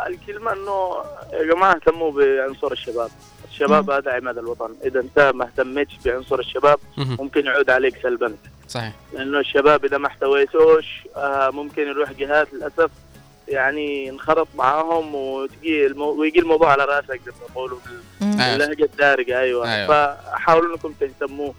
الكلمة 0.06 0.52
إنه 0.52 0.94
يا 1.32 1.54
جماعة 1.54 1.74
اهتموا 1.74 2.12
بعنصر 2.12 2.72
الشباب. 2.72 3.10
الشباب 3.50 3.90
هذا 3.90 4.12
عماد 4.12 4.38
الوطن. 4.38 4.74
إذا 4.84 5.00
أنت 5.00 5.32
ما 5.34 5.44
اهتمتش 5.44 5.98
بعنصر 6.04 6.38
الشباب. 6.38 6.78
ممكن 6.96 7.46
يعود 7.46 7.70
عليك 7.70 8.02
سلبا. 8.02 8.34
صحيح. 8.68 8.92
لأنه 9.12 9.40
الشباب 9.40 9.84
إذا 9.84 9.98
ما 9.98 10.06
احتويتوش 10.06 11.06
آه، 11.16 11.50
ممكن 11.50 11.82
يروح 11.82 12.12
جهات 12.12 12.54
للأسف 12.54 12.90
يعني 13.48 14.10
انخرط 14.10 14.48
معاهم 14.54 15.14
وتجي 15.14 15.86
المو... 15.86 16.10
ويجي 16.10 16.38
الموضوع 16.40 16.72
على 16.72 16.84
راسك 16.84 17.20
زي 17.26 17.30
ما 17.40 17.46
يقولوا 17.52 17.78
بال- 17.86 18.40
أيوة. 18.40 18.58
باللهجة 18.58 18.84
الدارجة 18.84 19.40
أيوه, 19.40 19.74
أيوة. 19.74 19.86
فحاولوا 19.88 20.72
إنكم 20.72 20.92
تهتموا 21.00 21.52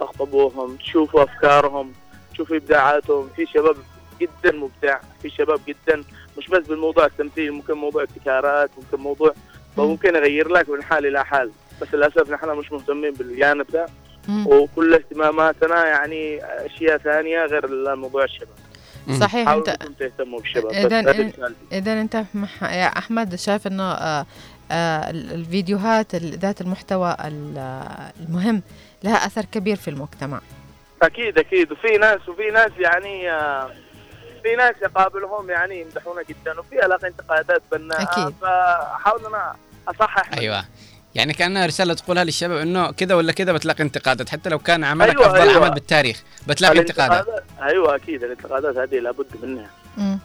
تخطبوهم 0.00 0.76
تشوفوا 0.76 1.22
أفكارهم 1.22 1.92
تشوفوا 2.34 2.56
إبداعاتهم. 2.56 3.28
في 3.36 3.46
شباب 3.46 3.76
جدا 4.20 4.52
مبدع 4.56 4.98
في 5.22 5.30
شباب 5.30 5.60
جدا 5.68 6.04
مش 6.38 6.48
بس 6.48 6.66
بالموضوع 6.66 7.04
التمثيل 7.06 7.52
ممكن 7.52 7.74
موضوع 7.74 8.02
ابتكارات 8.02 8.70
ممكن 8.78 9.02
موضوع 9.04 9.32
ممكن 9.78 10.14
يغير 10.16 10.48
لك 10.48 10.68
من 10.68 10.82
حال 10.82 11.06
إلى 11.06 11.24
حال. 11.24 11.50
بس 11.82 11.94
للأسف 11.94 12.30
نحن 12.30 12.48
مش 12.48 12.72
مهتمين 12.72 13.12
بالجانب 13.12 13.66
ده. 13.70 13.86
وكل 14.46 14.94
اهتماماتنا 14.94 15.86
يعني 15.86 16.40
أشياء 16.44 16.98
ثانية 16.98 17.44
غير 17.46 17.94
موضوع 17.96 18.24
الشباب. 18.24 18.48
صحيح 19.18 19.48
انت 19.48 19.70
تهتموا 19.98 20.40
بالشباب 20.40 20.72
اذا. 20.72 21.00
اذا 21.72 21.92
أنت 22.00 22.24
مح- 22.34 22.62
يا 22.62 22.86
أحمد 22.86 23.34
شايف 23.34 23.66
إنه 23.66 23.82
آه، 23.92 24.26
آه، 24.72 25.10
ال- 25.10 25.32
الفيديوهات 25.32 26.14
ال- 26.14 26.38
ذات 26.38 26.60
المحتوى 26.60 27.16
ال- 27.24 27.82
المهم 28.20 28.62
لها 29.04 29.14
أثر 29.26 29.44
كبير 29.44 29.76
في 29.76 29.88
المجتمع. 29.88 30.40
أكيد 31.02 31.38
أكيد. 31.38 31.72
وفي 31.72 31.98
ناس 31.98 32.28
وفي 32.28 32.50
ناس 32.50 32.70
يعني 32.78 33.30
آه، 33.30 33.70
في 34.42 34.56
ناس 34.56 34.74
يقابلهم 34.82 35.50
يعني 35.50 35.80
يمدحونا 35.80 36.22
جدا 36.22 36.60
وفي 36.60 36.86
الاقي 36.86 37.08
انتقادات 37.08 37.62
بناءة. 37.72 38.02
أكيد. 38.02 38.34
فحاول 38.42 39.26
أنا 39.26 39.54
اصحح 39.88 40.32
أيوه. 40.38 40.64
يعني 41.14 41.32
كأنها 41.32 41.66
رسالة 41.66 41.94
تقولها 41.94 42.24
للشباب 42.24 42.58
إنه 42.58 42.90
كذا 42.90 43.14
ولا 43.14 43.32
كذا 43.32 43.52
بتلاقي 43.52 43.84
انتقادات. 43.84 44.28
حتى 44.28 44.50
لو 44.50 44.58
كان 44.58 44.84
عملك 44.84 45.16
أيوة، 45.16 45.26
افضل 45.26 45.48
أيوة. 45.48 45.64
عمل 45.64 45.74
بالتاريخ 45.74 46.22
بتلاقي 46.46 46.78
انتقادات. 46.78 47.26
أيوه 47.62 47.96
أكيد 47.96 48.24
الانتقادات 48.24 48.76
هذه 48.76 48.98
لابد 49.00 49.26
منها. 49.42 49.70
مم. 49.96 50.18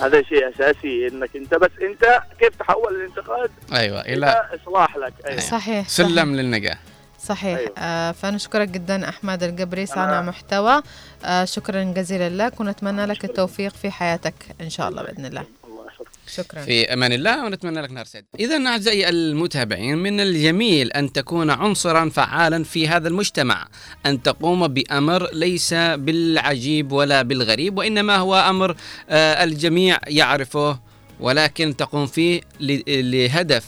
هذا 0.00 0.22
شيء 0.22 0.48
أساسي 0.48 1.08
إنك 1.08 1.36
أنت 1.36 1.54
بس 1.54 1.70
أنت 1.82 2.22
كيف 2.38 2.56
تحول 2.56 2.94
الانتقاد؟ 2.94 3.50
أيوه 3.72 4.00
إلى 4.00 4.48
إصلاح 4.62 4.96
لك. 4.96 5.12
أيوه. 5.26 5.40
صحيح 5.40 5.88
سلم 5.88 6.34
للنجاة. 6.34 6.78
صحيح. 7.20 7.58
أيوة. 7.58 7.72
آه 7.78 8.12
فنشكرك 8.12 8.68
جدا 8.68 9.08
أحمد 9.08 9.42
القبري 9.42 9.86
صانع 9.86 10.22
محتوى. 10.22 10.82
آه 11.24 11.44
شكرا 11.44 11.82
جزيلا 11.82 12.46
لك 12.46 12.60
ونتمنى 12.60 13.06
لك 13.06 13.24
التوفيق 13.24 13.72
في 13.74 13.90
حياتك 13.90 14.34
إن 14.60 14.70
شاء 14.70 14.88
الله 14.88 15.02
بإذن 15.02 15.26
الله. 15.26 15.44
شكرا 16.28 16.62
في 16.62 16.92
أمان 16.92 17.12
الله 17.12 17.44
ونتمنى 17.44 17.80
لك 17.80 17.90
نهار 17.90 18.04
سعيد. 18.04 18.24
اذا 18.40 18.66
أعزائي 18.66 19.08
المتابعين 19.08 19.98
من 19.98 20.20
الجميل 20.20 20.92
أن 20.92 21.12
تكون 21.12 21.50
عنصرا 21.50 22.08
فعالا 22.08 22.64
في 22.64 22.88
هذا 22.88 23.08
المجتمع، 23.08 23.68
أن 24.06 24.22
تقوم 24.22 24.68
بأمر 24.68 25.28
ليس 25.32 25.74
بالعجيب 25.74 26.92
ولا 26.92 27.22
بالغريب 27.22 27.78
وإنما 27.78 28.16
هو 28.16 28.36
أمر 28.36 28.76
آه، 29.10 29.44
الجميع 29.44 29.98
يعرفه 30.06 30.80
ولكن 31.20 31.76
تقوم 31.76 32.06
فيه 32.06 32.40
لهدف 32.60 33.64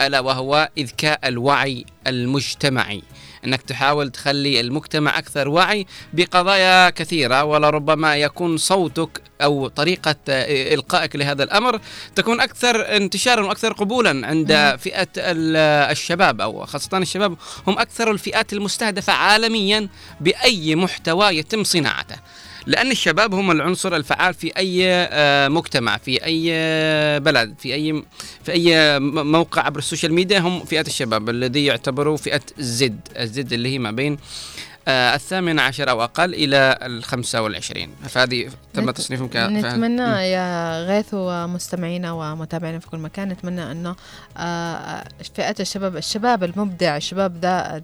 ألا 0.00 0.20
وهو 0.20 0.68
إذكاء 0.78 1.28
الوعي 1.28 1.84
المجتمعي. 2.06 3.02
أنك 3.44 3.62
تحاول 3.62 4.10
تخلي 4.10 4.60
المجتمع 4.60 5.18
أكثر 5.18 5.48
وعي 5.48 5.86
بقضايا 6.12 6.90
كثيرة 6.90 7.44
ولربما 7.44 8.16
يكون 8.16 8.56
صوتك 8.56 9.22
أو 9.42 9.68
طريقة 9.68 10.16
آه، 10.28 10.74
إلقائك 10.74 11.16
لهذا 11.16 11.42
الأمر 11.44 11.80
تكون 12.14 12.40
أكثر 12.40 12.96
انتشارا 12.96 13.42
وأكثر 13.46 13.72
قبولا 13.72 14.26
عند. 14.26 14.52
فئة 14.78 15.08
ال- 15.16 15.56
الشباب 15.90 16.40
أو 16.40 16.66
خاصة 16.66 16.98
الشباب 16.98 17.36
هم 17.66 17.78
أكثر 17.78 18.10
الفئات 18.10 18.52
المستهدفة 18.52 19.12
عالميا 19.12 19.88
بأي 20.20 20.74
محتوى 20.76 21.26
يتم 21.26 21.64
صناعته. 21.64 22.16
لأن 22.66 22.90
الشباب 22.90 23.34
هم 23.34 23.50
العنصر 23.50 23.96
الفعال 23.96 24.34
في 24.34 24.56
أي 24.56 24.82
آه، 24.88 25.48
مجتمع 25.48 25.96
في 25.96 26.24
أي 26.24 26.48
آه، 26.52 27.18
بلد 27.18 27.54
في 27.58 27.74
أي 27.74 28.02
في 28.44 28.98
م- 28.98 29.32
موقع 29.32 29.62
عبر 29.62 29.78
ال 29.78 29.83
social 29.83 30.14
media 30.14 30.38
هم 30.38 30.64
فئة 30.64 30.86
الشباب 30.86 31.30
الذي 31.30 31.64
يعتبروا 31.64 32.16
فئة 32.16 32.40
ال 32.58 32.79
Z 32.79 33.00
ال 33.18 33.35
Z 33.35 33.52
اللي 33.52 33.68
هي 33.68 33.78
ما 33.78 33.90
بين 33.90 34.18
الثامن 34.88 35.58
عشر 35.58 35.90
أو 35.90 36.04
أقل 36.04 36.34
إلى 36.34 36.78
الخمسة 36.82 37.42
والعشرين 37.42 37.90
فهذه 38.08 38.50
تم 38.74 38.90
نت- 38.90 38.96
تصنيفهم 38.96 39.28
ك 39.28 39.36
نتمنى. 39.36 40.02
يا 40.30 40.80
غيث 40.86 41.06
ومستمعينا 41.12 42.12
ومتابعينا 42.12 42.78
في 42.78 42.86
كل 42.88 42.98
مكان 42.98 43.28
نتمنى 43.28 43.72
انه 43.72 43.96
آه، 44.36 45.04
فئة 45.34 45.54
الشباب 45.60 45.96
الشباب 45.96 46.44
المبدع 46.44 46.96
الشباب 46.96 47.40
ده 47.40 47.78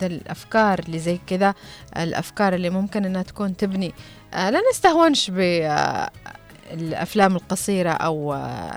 ده 0.00 0.06
الأفكار 0.06 0.78
اللي 0.78 0.98
زي 0.98 1.18
كذا 1.26 1.54
الأفكار 1.96 2.54
اللي 2.54 2.70
ممكن 2.70 3.04
إنها 3.04 3.22
تكون 3.22 3.56
تبني 3.56 3.94
آه، 4.34 4.50
لا 4.50 4.60
نستهونش 4.72 5.30
بالافلام 5.30 7.36
القصيرة 7.36 7.90
أو 7.90 8.34
آه، 8.34 8.76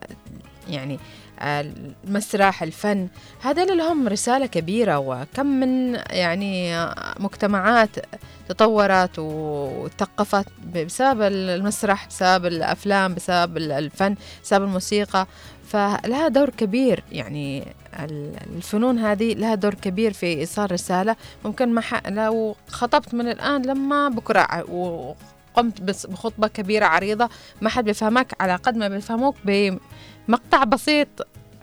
يعني 0.70 0.94
آه، 0.94 0.98
المسرح 1.42 2.64
الفن 2.64 3.08
هذا 3.42 3.66
لهم 3.66 4.08
رسالة 4.08 4.46
كبيرة 4.46 4.98
وكم 5.00 5.46
من 5.46 5.94
يعني 6.10 6.86
مجتمعات 7.20 7.90
تطورت 8.50 9.20
وثقفت 9.20 10.46
بسبب 10.76 11.22
المسرح 11.22 12.08
بسبب 12.08 12.46
الأفلام 12.46 13.14
بسبب 13.14 13.58
الفن 13.58 14.16
بسبب 14.44 14.64
الموسيقى. 14.64 15.28
فلها 15.68 16.28
دور 16.28 16.50
كبير 16.50 17.04
يعني 17.12 17.64
ال- 18.00 18.36
الفنون 18.56 19.00
هذه 19.00 19.34
لها 19.34 19.56
دور 19.56 19.74
كبير 19.74 20.14
في 20.14 20.26
إيصال 20.26 20.72
رسالة. 20.72 21.16
ممكن 21.46 21.74
ما 21.74 21.82
لو 22.08 22.56
خطبت 22.70 23.14
من 23.14 23.28
الآن 23.32 23.62
لما 23.62 24.10
بكرة 24.10 24.72
وقمت 24.72 25.82
بخطبة 25.82 26.48
كبيرة 26.48 26.86
عريضة 26.86 27.30
ما 27.62 27.70
حد 27.70 27.86
بيفهمك 27.86 28.34
على 28.40 28.56
قد 28.56 28.78
ما 28.78 28.88
بيفهموك 28.88 29.36
بمقطع 30.28 30.64
بسيط 30.64 31.08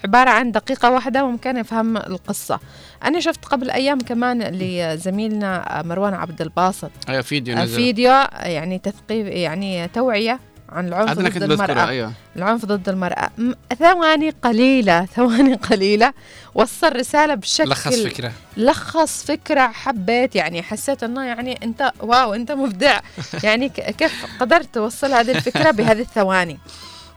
عبارة 0.05 0.31
عن 0.31 0.53
دقيقة 0.53 0.91
واحدة 0.91 1.27
ممكن 1.27 1.57
يفهم 1.57 1.97
القصة. 1.97 2.61
أنا 3.05 3.21
شفت 3.21 3.45
قبل 3.45 3.71
أيام 3.71 3.99
كمان 3.99 4.43
لزميلنا 4.43 5.83
مروان 5.85 6.15
عبد 6.15 6.41
الباسط. 6.43 6.91
أيوه 7.09 7.23
فيديو 7.23 7.57
نزل. 7.57 7.77
فيديو 7.77 8.11
يعني 8.33 8.79
تثقيف 8.79 9.27
يعني 9.27 9.89
توعية 9.89 10.41
عن 10.69 10.89
العنف 10.89 11.19
ضد 11.19 11.43
المرأة. 11.43 11.89
أيوة. 11.89 12.13
العنف 12.37 12.65
ضد 12.65 12.89
المرأة. 12.89 13.31
ثواني 13.79 14.31
قليلة 14.31 15.05
ثواني 15.17 15.55
قليلة. 15.55 16.13
وصل 16.55 16.97
رسالة 16.97 17.35
بشكل 17.35 17.69
لخص 17.69 18.01
فكرة. 18.03 18.33
لخص 18.57 19.25
فكرة 19.25 19.67
حبيت 19.67 20.37
يعني 20.37 20.63
حسيت 20.63 21.03
إنه 21.03 21.25
يعني 21.25 21.59
أنت 21.63 21.93
واو 22.01 22.35
أنت 22.35 22.53
مبدع. 22.53 23.01
يعني 23.45 23.69
كيف 23.69 24.27
قدرت 24.41 24.75
توصل 24.75 25.13
هذه 25.13 25.31
الفكرة 25.31 25.71
بهذه 25.71 26.01
الثواني؟ 26.01 26.59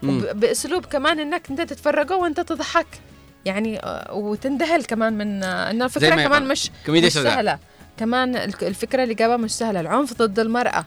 بأسلوب 0.02 0.86
كمان 0.86 1.20
إنك 1.20 1.50
أنت 1.50 1.60
تتفرجه 1.60 2.16
وأنت 2.16 2.40
تضحك 2.40 2.86
يعني 3.44 3.78
آه، 3.78 4.14
وتندهل 4.14 4.84
كمان 4.84 5.12
من 5.18 5.42
آه، 5.42 5.70
ان 5.70 5.82
الفكرة 5.82 6.14
ما 6.16 6.24
كمان. 6.24 6.48
مش 6.48 6.70
مش. 7.06 7.12
سهلة 7.12 7.58
كمان 7.96 8.36
الفكرة 8.62 9.02
اللي 9.02 9.14
جابها 9.14 9.36
مش 9.36 9.50
سهلة 9.50 9.80
العنف 9.80 10.12
ضد 10.14 10.38
المرأة 10.38 10.84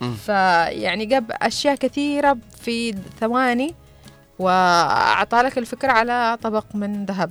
مم. 0.00 0.14
فيعني 0.14 1.06
جاب 1.06 1.32
أشياء 1.32 1.74
كثيرة 1.74 2.38
في 2.60 2.94
ثواني 3.20 3.74
وأعطى 4.38 5.36
لك 5.42 5.58
الفكرة 5.58 5.92
على 5.92 6.38
طبق 6.42 6.64
من 6.74 7.04
ذهب 7.04 7.30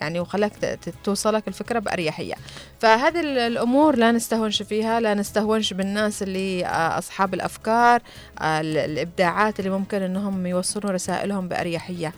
يعني 0.00 0.20
وخلاك 0.20 0.78
توصلك 1.04 1.48
الفكرة 1.48 1.78
بأريحية. 1.78 2.34
فهذه 2.80 3.20
ال- 3.20 3.38
الأمور 3.38 3.96
لا 3.96 4.12
نستهونش 4.12 4.62
فيها 4.62 5.00
لا 5.00 5.14
نستهونش 5.14 5.72
بالناس 5.72 6.22
اللي 6.22 6.66
آه، 6.66 6.98
أصحاب 6.98 7.34
الأفكار 7.34 8.02
آه، 8.40 8.60
ال- 8.60 8.76
الإبداعات 8.76 9.58
اللي 9.60 9.70
ممكن 9.70 10.02
أنهم 10.02 10.46
يوصلوا 10.46 10.90
رسائلهم 10.92 11.48
بأريحية. 11.48 12.12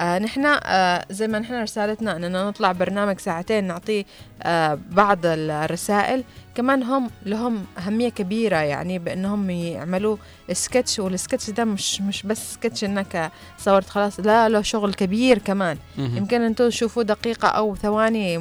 آه 0.00 0.18
نحن 0.18 0.44
آه 0.46 1.04
زي 1.10 1.28
ما 1.28 1.38
نحن 1.38 1.62
رسالتنا 1.62 2.16
إننا 2.16 2.48
نطلع 2.48 2.72
برنامج 2.72 3.18
ساعتين 3.18 3.64
نعطي 3.64 4.04
آه 4.42 4.78
بعض 4.90 5.18
الرسائل 5.24 6.24
كمان 6.54 6.82
هم 6.82 7.10
لهم 7.26 7.64
أهمية 7.78 8.08
كبيرة 8.08 8.56
يعني 8.56 8.98
بأنهم 8.98 9.50
يعملوا 9.50 10.16
سكتش 10.52 10.98
والسكتش 10.98 11.50
ده 11.50 11.64
مش 11.64 12.00
مش 12.00 12.22
بس 12.22 12.52
سكتش 12.54 12.84
إنك 12.84 13.30
صورت 13.58 13.88
خلاص 13.88 14.20
لا 14.20 14.48
له 14.48 14.62
شغل 14.62 14.94
كبير 14.94 15.38
كمان. 15.38 15.76
يمكن 15.98 16.40
أنتم 16.42 16.68
تشوفوا 16.68 17.02
دقيقة 17.02 17.48
أو 17.48 17.76
ثواني 17.76 18.38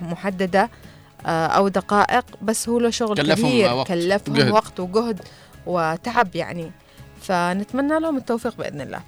محددة 0.00 0.70
آه 1.26 1.46
أو 1.46 1.68
دقائق 1.68 2.24
بس 2.42 2.68
هو 2.68 2.78
له 2.78 2.90
شغل 2.90 3.16
كلفهم 3.16 3.48
كبير 3.50 3.72
وقت، 3.72 3.88
كلفهم. 3.88 4.50
وقت 4.52 4.80
وجهد 4.80 5.20
وتعب 5.66 6.36
يعني 6.36 6.70
فنتمنى 7.22 8.00
لهم 8.00 8.16
التوفيق 8.16 8.56
بإذن 8.58 8.80
الله 8.80 9.00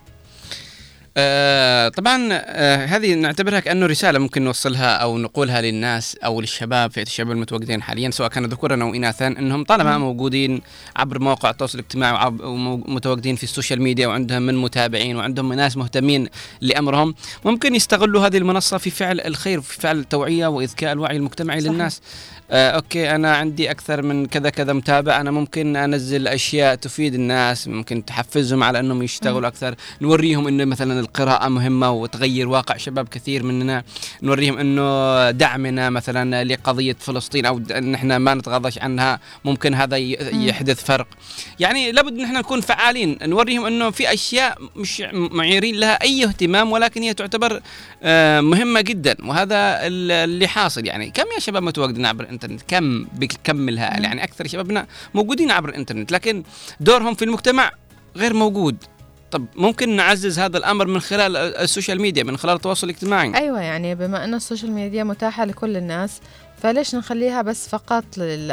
آه 1.16 1.88
طبعا 1.88 2.28
آه 2.32 2.86
هذه 2.86 3.14
نعتبرها 3.14 3.60
كأنه 3.60 3.86
رسالة 3.86 4.18
ممكن 4.18 4.42
نوصلها 4.42 4.96
أو 4.96 5.18
نقولها 5.18 5.60
للناس 5.60 6.16
أو 6.24 6.40
للشباب 6.40 6.90
فئة 6.90 7.02
الشباب 7.02 7.30
المتواجدين 7.30 7.82
حاليا 7.82 8.10
سواء 8.10 8.28
كانوا 8.28 8.48
ذكورا 8.48 8.82
أو 8.82 8.94
اناثا 8.94 9.26
إنهم 9.26 9.64
طالما 9.64 9.98
مم. 9.98 10.04
موجودين 10.04 10.60
عبر 10.96 11.18
مواقع 11.18 11.50
التواصل 11.50 11.78
الاجتماعي 11.78 12.32
ومتواجدين 12.42 13.36
في 13.36 13.42
ال 13.42 13.48
social 13.48 13.82
media 13.82 14.06
وعندهم 14.06 14.42
من 14.42 14.54
متابعين 14.56 15.16
وعندهم 15.16 15.52
ناس 15.52 15.76
مهتمين 15.76 16.28
لأمرهم 16.60 17.14
ممكن 17.44 17.74
يستغلوا 17.74 18.26
هذه 18.26 18.38
المنصة 18.38 18.78
في 18.78 18.90
فعل 18.90 19.20
الخير 19.20 19.60
في 19.60 19.80
فعل 19.80 19.98
التوعية 19.98 20.46
وإذكاء 20.46 20.92
الوعي 20.92 21.16
المجتمعي 21.16 21.60
صحيح. 21.60 21.72
للناس 21.72 22.00
okay 22.50 23.14
أنا 23.14 23.36
عندي 23.36 23.70
أكثر 23.70 24.02
من 24.02 24.26
كذا 24.26 24.50
كذا 24.50 24.72
متابع. 24.72 25.20
أنا 25.20 25.30
ممكن 25.30 25.76
أنزل 25.76 26.28
أشياء 26.28 26.74
تفيد 26.74 27.14
الناس 27.14 27.68
ممكن 27.68 28.04
تحفزهم 28.04 28.62
على 28.62 28.80
إنهم 28.80 29.02
يشتغلوا. 29.02 29.48
أكثر. 29.48 29.74
نوريهم 30.00 30.48
إنه 30.48 30.64
مثلا 30.64 31.00
القراءة 31.00 31.48
مهمة 31.48 31.90
وتغير 31.90 32.48
واقع 32.48 32.76
شباب 32.76 33.08
كثير 33.08 33.42
مننا. 33.42 33.84
نوريهم 34.22 34.58
إنه 34.58 35.30
دعمنا 35.30 35.90
مثلا 35.90 36.44
لقضية 36.44 36.96
فلسطين 37.00 37.46
أو 37.46 37.60
ان 37.70 37.94
إحنا 37.94 38.18
ما 38.18 38.34
نتغاضاش 38.34 38.78
عنها. 38.78 39.20
ممكن 39.44 39.74
هذا. 39.74 39.96
يحدث 39.96 40.84
فرق. 40.84 41.06
يعني 41.60 41.92
لابد 41.92 42.18
ان 42.18 42.24
إحنا 42.24 42.38
نكون 42.38 42.60
فعالين. 42.60 43.18
نوريهم 43.22 43.66
إنه 43.66 43.90
في 43.90 44.12
أشياء 44.12 44.58
مش 44.76 45.02
معيرين 45.12 45.74
لها 45.74 46.02
أي 46.02 46.24
اهتمام 46.24 46.72
ولكن 46.72 47.02
هي 47.02 47.14
تعتبر 47.14 47.60
آه، 48.02 48.40
مهمة 48.40 48.80
جدا. 48.80 49.16
وهذا 49.24 49.56
ال- 49.86 50.12
اللي 50.12 50.46
حاصل 50.46 50.86
يعني. 50.86 51.10
كم 51.10 51.24
يا 51.34 51.40
شباب 51.40 51.62
متواجدين 51.62 52.06
عبر 52.06 52.26
الإنترنت 52.44 52.62
كم 52.68 53.04
بكم 53.04 53.68
الهائل 53.68 54.04
يعني 54.04 54.24
أكثر 54.24 54.46
شبابنا 54.46 54.86
موجودين 55.14 55.50
عبر 55.50 55.68
الإنترنت 55.68 56.12
لكن 56.12 56.42
دورهم 56.80 57.14
في 57.14 57.24
المجتمع 57.24 57.70
غير 58.16 58.34
موجود. 58.34 58.76
طب 59.30 59.46
ممكن 59.56 59.96
نعزز 59.96 60.38
هذا 60.38 60.58
الأمر 60.58 60.86
من 60.86 61.00
خلال 61.00 61.36
ال 61.36 61.45
social 61.45 62.00
media 62.00 62.22
من 62.22 62.36
خلال 62.36 62.54
التواصل 62.54 62.86
الاجتماعي؟ 62.86 63.34
أيوة 63.34 63.60
يعني 63.60 63.94
بما 63.94 64.24
أن 64.24 64.34
ال 64.34 64.40
social 64.40 64.72
media 64.72 65.04
متاحة 65.04 65.44
لكل 65.44 65.76
الناس 65.76 66.20
فليش 66.62 66.94
نخليها 66.94 67.42
بس 67.42 67.68
فقط 67.68 68.04
لل... 68.16 68.48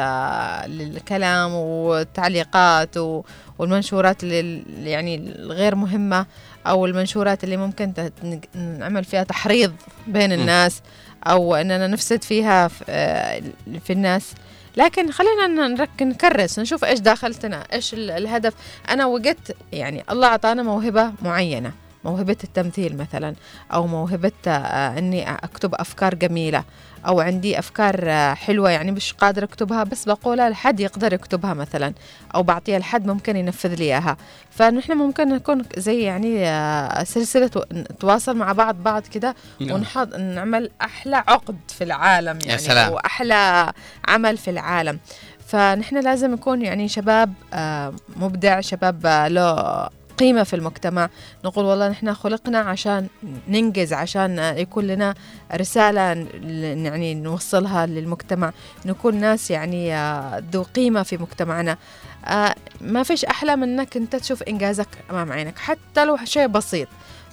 للكلام 0.67 1.53
والتعليقات 1.53 2.97
و... 2.97 3.23
والمنشورات 3.57 4.23
اللي 4.23 4.63
يعني 4.83 5.15
الغير 5.15 5.75
مهمة 5.75 6.25
أو 6.67 6.85
المنشورات 6.85 7.43
اللي 7.43 7.57
ممكن 7.57 8.11
نعمل 8.55 9.03
فيها 9.03 9.23
تحريض 9.23 9.73
بين 10.07 10.29
م. 10.39 10.45
أو 11.27 11.55
أننا 11.55 11.87
نفسد 11.87 12.23
فيها 12.23 12.67
في, 12.67 12.83
آه، 12.89 13.41
في 13.83 13.93
الناس. 13.93 14.33
لكن 14.77 15.11
خلينا 15.11 15.67
نكرس 16.01 16.59
نشوف 16.59 16.83
إيش 16.85 16.99
داخلتنا 16.99 17.63
إيش 17.73 17.93
ال- 17.93 18.11
الهدف. 18.11 18.53
أنا 18.89 19.05
وجدت 19.05 19.55
يعني 19.73 20.03
الله 20.11 20.27
أعطانا 20.27 20.63
موهبة 20.63 21.11
معينة 21.21 21.71
موهبة 22.05 22.37
التمثيل 22.43 22.97
مثلا 22.97 23.35
أو 23.73 23.87
موهبة 23.87 24.31
آه، 24.47 24.97
أني 24.97 25.31
أكتب 25.33 25.75
أفكار 25.75 26.15
أو 27.07 27.19
عندي 27.21 27.59
أفكار 27.59 27.99
آه، 28.03 28.33
حلوة 28.33 28.69
يعني 28.69 28.91
مش 28.91 29.13
قادرة 29.13 29.43
أكتبها 29.45 29.83
بس 29.83 30.05
بقولها 30.05 30.49
لحد 30.49 30.79
يقدر 30.79 31.13
يكتبها 31.13 31.53
مثلا 31.53 31.93
أو 32.35 32.43
بعطيها 32.43 32.79
لحد 32.79 33.07
ممكن 33.07 33.35
ينفذ 33.35 33.75
لي 33.75 33.83
إياها 33.83 34.17
فنحن 34.51 34.93
ممكن 34.93 35.29
نكون 35.29 35.65
زي 35.77 36.01
يعني 36.01 36.47
آه، 36.47 37.03
سلسلة 37.03 37.49
و- 37.55 37.63
نتواصل 37.73 38.37
مع 38.37 38.51
بعض 38.51 38.75
بعض 38.75 39.01
كده. 39.07 39.35
ونحط 39.61 40.15
نعمل 40.15 40.71
أحلى 40.81 41.15
عقد 41.15 41.57
في 41.67 41.83
العالم 41.83 42.39
يعني 42.45 42.57
سلام. 42.61 42.91
وأحلى 42.93 43.71
عمل 44.07 44.37
في 44.37 44.49
العالم 44.49 44.99
فنحن 45.47 45.97
لازم 46.03 46.31
نكون 46.31 46.61
يعني 46.61 46.87
شباب 46.87 47.33
آه، 47.53 47.93
مبدع 48.15 48.61
شباب 48.61 49.07
له 49.31 49.89
قيمة 50.19 50.43
في 50.43 50.55
المجتمع. 50.55 51.09
نقول 51.45 51.65
والله 51.65 51.89
نحن 51.89 52.13
خلقنا 52.13 52.59
عشان 52.59 53.07
ننجز 53.47 53.93
عشان 53.93 54.39
يكون 54.57 54.87
لنا 54.87 55.13
رسالة 55.55 56.01
يعني 56.01 57.15
نوصلها 57.15 57.85
للمجتمع 57.85 58.53
نكون 58.85 59.15
ناس 59.15 59.51
يعني 59.51 59.95
آه، 59.95 60.43
ذو 60.51 60.63
قيمة 60.63 61.03
في 61.03 61.17
مجتمعنا. 61.17 61.77
آه، 62.25 62.55
ما 62.81 63.03
فيش 63.03 63.25
أحلى 63.25 63.55
من 63.55 63.63
أنك 63.63 63.97
أنت 63.97 64.15
تشوف 64.15 64.43
إنجازك 64.43 64.87
أمام 65.11 65.31
عينك 65.31 65.57
حتى 65.57 66.05
لو 66.05 66.17
شيء 66.23 66.47
بسيط. 66.47 66.87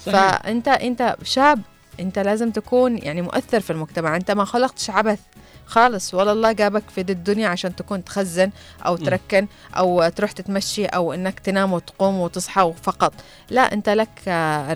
صحيح. 0.06 0.12
فأنت 0.12 0.68
أنت 0.68 1.16
شاب 1.22 1.60
أنت 2.00 2.18
لازم 2.18 2.50
تكون 2.50 2.98
يعني 2.98 3.22
مؤثر 3.22 3.60
في 3.60 3.70
المجتمع. 3.70 4.16
أنت 4.16 4.30
ما 4.30 4.44
خلقتش 4.44 4.90
عبث 4.90 5.20
خالص 5.66 6.14
ولا 6.14 6.32
الله 6.32 6.52
جابك 6.52 6.90
في 6.90 7.02
دي 7.02 7.12
الدنيا 7.12 7.48
عشان 7.48 7.76
تكون 7.76 8.04
تخزن 8.04 8.50
أو 8.86 8.96
تركن 8.96 9.46
أو 9.76 10.08
تروح 10.08 10.32
تتمشي 10.32 10.86
أو 10.86 11.12
إنك 11.12 11.40
تنام 11.40 11.72
وتقوم 11.72 12.20
وتصحى 12.20 12.72
فقط. 12.82 13.14
لا 13.50 13.72
أنت 13.72 13.88
لك 13.88 14.28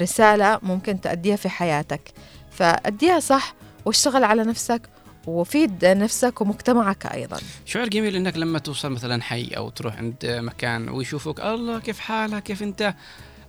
رسالة 0.03 0.59
ممكن 0.63 1.01
تأديها 1.01 1.37
في 1.37 1.49
حياتك. 1.49 2.13
فأديها 2.51 3.21
صح 3.21 3.55
واشتغل 3.85 4.25
على 4.25 4.43
نفسك 4.43 4.83
وفيد 5.27 5.85
نفسك 5.85 6.41
ومجتمعك 6.41 7.07
أيضا. 7.07 7.39
شعور 7.67 7.89
جميل 7.89 8.17
إنك 8.17 8.37
لما 8.37 8.59
توصل 8.59 8.93
مثلا 8.93 9.23
حي 9.23 9.49
أو 9.57 9.71
تروح 9.71 9.97
عند 9.97 10.17
مكان 10.25 10.89
ويشوفوك 10.89 11.41
الله 11.41 11.79
كيف 11.79 11.99
حالك؟ 11.99 12.43
كيف 12.43 12.63
أنت؟ 12.63 12.95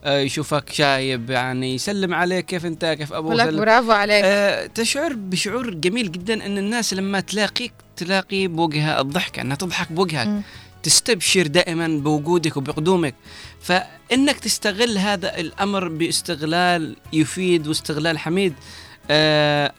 يشوفك 0.05 0.69
شايب 0.69 1.29
يعني 1.29 1.75
يسلم 1.75 2.13
عليك 2.13 2.45
كيف 2.45 2.65
انت؟ 2.65 2.85
كيف 2.85 3.13
أبوك 3.13 3.33
لك 3.33 3.53
برافو 3.53 3.91
عليك. 3.91 4.23
آه، 4.25 4.65
تشعر 4.65 5.13
بشعور 5.13 5.69
جميل 5.73 6.11
جدا 6.11 6.45
إن 6.45 6.57
الناس 6.57 6.93
لما 6.93 7.19
تلاقيك 7.19 7.73
تلاقي 7.97 8.47
بوجهها 8.47 9.01
الضحكه 9.01 9.41
إنها 9.41 9.55
تضحك 9.55 9.91
بوجهك. 9.91 10.41
تستبشر 10.83 11.47
دائما 11.47 11.87
بوجودك 11.87 12.57
وبقدومك. 12.57 13.15
فإنك 13.61 14.39
تستغل 14.39 14.97
هذا 14.97 15.37
الأمر 15.39 15.87
باستغلال 15.87 16.95
يفيد 17.13 17.67
واستغلال 17.67 18.17
حميد 18.19 18.53
آه، 18.53 18.90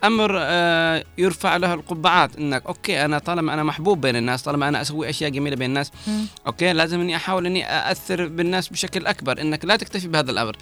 أمر 0.05 0.37
آه، 0.39 1.05
يرفع 1.19 1.57
له 1.57 1.75
القبعات 1.75 2.37
إنك 2.37 2.67
okay 2.67 3.05
أنا 3.05 3.19
طالما 3.19 3.55
أنا 3.55 3.63
محبوب 3.63 4.01
بين 4.01 4.17
الناس 4.17 4.43
طالما 4.43 4.69
أنا 4.69 4.81
أسوي 4.81 5.11
أشياء 5.11 5.31
جميلة 5.31 5.57
بين 5.57 5.71
الناس. 5.71 5.93
okay 6.47 6.73
لازم 6.73 7.01
إني 7.01 7.17
أحاول 7.17 7.47
إني 7.47 7.65
أأثر 7.67 8.29
بالناس 8.29 8.69
بشكل 8.69 9.07
أكبر 9.07 9.41
إنك 9.41 9.65
لا 9.65 9.77
تكتفي 9.77 10.09
بهذا 10.09 10.31
الأمر 10.31 10.57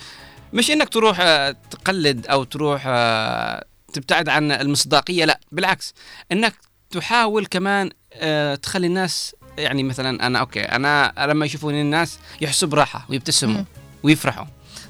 مش 0.52 0.70
إنك 0.70 0.88
تروح 0.88 1.16
آه، 1.20 1.56
تقلد 1.70 2.26
أو 2.26 2.44
تروح 2.44 2.82
آه، 2.86 3.64
تبتعد 3.92 4.28
عن 4.28 4.52
المصداقية 4.52 5.24
لا 5.24 5.40
بالعكس 5.52 5.94
إنك 6.32 6.54
تحاول 6.90 7.46
كمان 7.46 7.90
آه، 8.14 8.54
تخلي 8.54 8.86
الناس 8.86 9.36
يعني 9.58 9.82
مثلا 9.82 10.26
أنا 10.26 10.38
أوكي 10.38 10.60
أنا 10.62 11.12
لما 11.18 11.46
يشوفوني 11.46 11.80
الناس 11.82 12.18
يحسوا 12.40 12.68
براحة 12.68 13.06
ويبتسموا. 13.10 13.64
ويفرحوا 14.02 14.46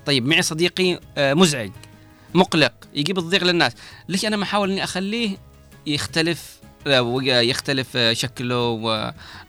طيب 0.06 0.26
معي 0.26 0.42
صديقي 0.42 1.00
آه، 1.18 1.34
مزعج 1.34 1.70
مقلق 2.34 2.72
يجيب 2.94 3.18
الضيق 3.18 3.44
للناس. 3.44 3.72
ليش 4.08 4.26
أنا 4.26 4.36
ما 4.36 4.42
أحاول 4.42 4.70
إني 4.70 4.84
أخليه 4.84 5.36
يختلف 5.86 6.60
آه، 6.86 7.20
يختلف 7.22 7.88
آه، 7.96 8.12
شكله 8.12 8.68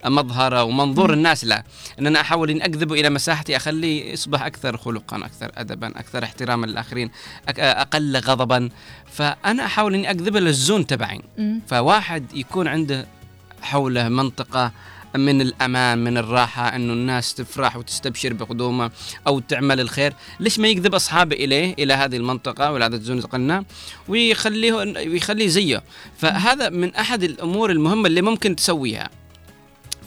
ومظهره 0.06 0.64
ومنظور. 0.64 1.14
الناس؟ 1.14 1.46
له 1.46 1.64
إن 2.00 2.08
أنا 2.08 2.22
أحاول 2.22 2.50
إني 2.50 2.66
اجذبه 2.66 2.96
إلى 2.96 3.10
مساحتي 3.10 3.56
أخليه 3.58 4.12
يصبح 4.14 4.44
أكثر 4.44 4.78
خلقا 4.78 5.18
أكثر 5.18 5.52
ادبا 5.58 5.88
أكثر 5.88 6.24
احتراما 6.24 6.66
للآخرين 6.66 7.10
أك- 7.50 7.60
أقل 7.60 8.18
غضبا. 8.18 8.70
فأنا 9.12 9.66
أحاول 9.66 9.94
إني 9.96 10.10
اجذبه 10.10 10.40
للزون 10.40 10.88
تبعي. 10.88 11.22
فواحد 11.68 12.26
يكون 12.36 12.68
عنده 12.68 13.08
حوله 13.62 14.10
منطقة 14.10 14.72
من 15.16 15.42
الأمان 15.42 15.98
من 16.04 16.18
الراحة 16.18 16.76
أنه 16.76 16.94
الناس 16.94 17.34
تفرح 17.34 17.78
وتستبشر 17.78 18.34
بقدومه 18.34 18.92
أو 19.28 19.40
تعمل 19.40 19.80
الخير. 19.80 20.14
ليش 20.40 20.60
ما 20.60 20.68
يجذب 20.68 20.96
أصحابه 20.96 21.36
إليه 21.36 21.76
إلى 21.80 21.94
هذه 21.94 22.18
المنطقة 22.18 22.72
وإلى 22.72 22.86
هذا 22.86 22.96
اللي 22.96 23.22
قلنا 23.22 23.64
ويخليه 24.08 24.74
ويخليه 24.74 25.48
زيه. 25.48 25.84
فهذا 26.18 26.70
من 26.70 26.96
أحد 26.96 27.24
الأمور 27.24 27.72
المهمة 27.72 28.08
اللي 28.08 28.22
ممكن 28.22 28.56
تسويها. 28.56 29.10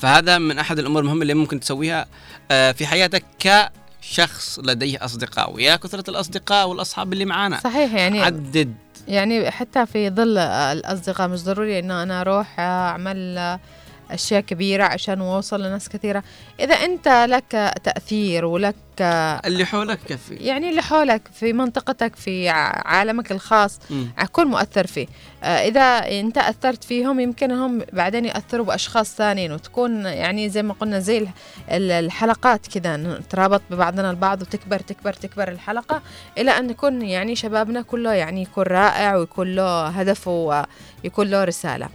فهذا 0.00 0.38
من 0.38 0.58
أحد 0.58 0.78
الأمور 0.78 1.02
المهمة 1.02 1.22
اللي 1.22 1.34
ممكن 1.34 1.60
تسويها 1.60 2.06
آه، 2.50 2.72
في 2.72 2.86
حياتك 2.86 3.24
كشخص 3.38 4.58
لديه 4.58 5.04
أصدقاء. 5.04 5.54
ويا 5.54 5.76
كثرة 5.76 6.10
الأصدقاء 6.10 6.68
والأصحاب 6.68 7.12
اللي 7.12 7.24
معانا. 7.24 7.60
صحيح 7.60 7.94
يعني 7.94 8.22
عدد. 8.22 8.74
يعني 9.08 9.50
حتى 9.50 9.86
في 9.86 10.10
ظل 10.10 10.38
الأصدقاء 10.38 11.28
مش 11.28 11.44
ضروري 11.44 11.78
إنه 11.78 12.02
أنا 12.02 12.20
أروح 12.20 12.60
أعمل 12.60 13.58
أشياء 14.14 14.40
كبيرة 14.40 14.84
عشان 14.84 15.20
أوصل 15.20 15.62
لناس 15.62 15.88
كثيرة. 15.88 16.22
إذا 16.60 16.74
أنت 16.74 17.08
لك 17.08 17.74
تأثير 17.84 18.44
ولك 18.44 18.74
اللي 19.00 19.64
حولك 19.64 19.98
كفي. 20.08 20.34
يعني 20.34 20.70
اللي 20.70 20.82
حولك 20.82 21.22
في 21.32 21.52
منطقتك 21.52 22.16
في 22.16 22.48
عالمك 22.48 23.32
الخاص 23.32 23.78
مم. 23.90 24.08
كن 24.32 24.46
مؤثر 24.46 24.86
فيه. 24.86 25.06
آه، 25.42 25.46
إذا 25.68 25.80
أنت 26.20 26.38
أثرت 26.38 26.84
فيهم 26.84 27.20
يمكن 27.20 27.50
هم 27.52 27.82
بعدين 27.92 28.24
يأثروا 28.24 28.66
بأشخاص 28.66 29.14
ثانيين 29.16 29.52
وتكون 29.52 30.04
يعني 30.06 30.48
زي 30.48 30.62
ما 30.62 30.74
قلنا 30.74 30.98
زي 30.98 31.18
ال- 31.18 31.28
ال- 31.70 31.90
الحلقات 31.92 32.66
كذا 32.66 32.96
نترابط 32.96 33.62
ببعضنا 33.70 34.10
البعض 34.10 34.42
وتكبر 34.42 34.78
تكبر 34.80 35.12
تكبر 35.12 35.48
الحلقة 35.48 36.02
إلى 36.38 36.50
أن 36.50 36.66
نكون 36.66 37.02
يعني 37.02 37.36
شبابنا 37.36 37.82
كله 37.82 38.12
يعني 38.12 38.42
يكون 38.42 38.64
رائع 38.64 39.16
ويكون 39.16 39.54
له 39.54 39.86
هدف 39.86 40.28
ويكون 40.28 41.26
له 41.30 41.44
رسالة. 41.44 41.88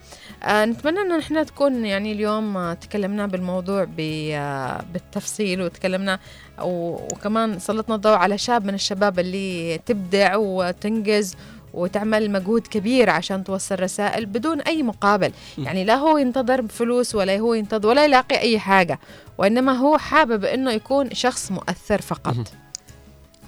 آه، 0.44 0.66
نتمنى 0.66 1.00
أن 1.00 1.20
إحنا 1.20 1.44
تكون 1.44 1.86
يعني 1.86 2.12
اليوم 2.12 2.58
آه، 2.58 2.74
تكلمنا 2.74 3.26
بالموضوع 3.28 3.88
آه، 4.00 4.82
بالتفصيل 4.94 5.62
وتكلمنا 5.62 6.20
وكمان 6.64 7.60
سلطنا 7.60 7.96
الضوء 7.96 8.14
على 8.14 8.38
شاب 8.38 8.66
من 8.66 8.74
الشباب 8.74 9.20
اللي 9.20 9.78
تبدع 9.86 10.36
وتنجز 10.36 11.36
وتعمل 11.74 12.32
مجهود 12.32 12.68
كبير 12.68 13.10
عشان 13.10 13.44
توصل 13.44 13.80
رسائل 13.80 14.26
بدون 14.26 14.62
أي 14.62 14.84
مقابل. 14.84 15.32
يعني 15.58 15.84
لا 15.84 15.96
هو 15.96 16.18
ينتظر 16.18 16.68
فلوس 16.68 17.16
ولا 17.16 17.38
هو 17.38 17.54
ينتظر 17.54 17.88
ولا 17.88 18.06
يلاقي 18.06 18.40
أي 18.40 18.60
حاجة 18.60 19.00
وإنما 19.38 19.72
هو 19.72 19.98
حابب 19.98 20.46
أنه 20.46 20.72
يكون 20.72 21.14
شخص 21.14 21.52
مؤثر 21.52 22.02
فقط. 22.02 22.36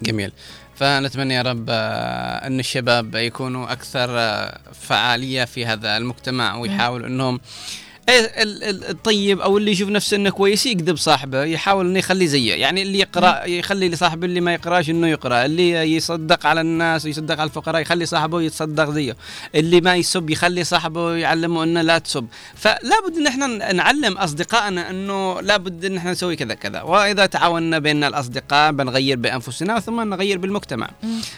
جميل. 0.01 0.31
فنتمنى 0.75 1.33
يا 1.33 1.41
رب 1.41 1.65
آه، 1.69 2.47
أن 2.47 2.59
الشباب 2.59 3.15
يكونوا 3.15 3.71
أكثر 3.71 4.09
آه، 4.09 4.59
فعالية 4.73 5.45
في 5.45 5.65
هذا 5.65 5.97
المجتمع 5.97 6.55
ويحاولوا 6.55 7.07
أنهم 7.07 7.39
الطيب 8.09 9.39
أو 9.39 9.57
اللي 9.57 9.71
يشوف 9.71 9.89
نفسه 9.89 10.17
إنه 10.17 10.29
كويس 10.29 10.65
يكذب 10.65 10.97
صاحبه 10.97 11.43
يحاول 11.43 11.85
إنه 11.85 11.99
يخليه 11.99 12.25
زيه. 12.25 12.53
يعني 12.53 12.81
اللي 12.81 12.99
يقرأ 12.99 13.45
يخلي 13.45 13.89
لصاحبه 13.89 14.25
اللي 14.25 14.41
ما 14.41 14.53
يقراش 14.53 14.89
إنه 14.89 15.07
يقرأ. 15.07 15.45
اللي 15.45 15.95
يصدق 15.95 16.45
على 16.45 16.61
الناس 16.61 17.05
ويصدق 17.05 17.39
على 17.39 17.47
الفقراء 17.47 17.81
يخلي 17.81 18.05
صاحبه 18.05 18.41
يتصدق 18.41 18.89
زيه. 18.89 19.15
اللي 19.55 19.81
ما 19.81 19.95
يسب 19.95 20.29
يخلي 20.29 20.63
صاحبه 20.63 21.15
يعلمه 21.15 21.63
إنه 21.63 21.81
لا 21.81 21.97
تسب. 21.97 22.27
فلا 22.55 23.01
بد 23.07 23.17
إن 23.17 23.27
إحنا 23.27 23.73
نعلم 23.73 24.17
أصدقائنا 24.17 24.89
إنه 24.89 25.41
لا 25.41 25.57
بد 25.57 25.85
إن 25.85 25.97
إحنا 25.97 26.11
نسوي 26.11 26.35
كذا 26.35 26.53
كذا. 26.53 26.81
وإذا 26.81 27.25
تعاوننا 27.25 27.79
بين 27.79 28.03
الأصدقاء 28.03 28.71
بنغير 28.71 29.17
بأنفسنا 29.17 29.79
ثم 29.79 30.01
نغير 30.01 30.37
بالمجتمع. 30.37 30.89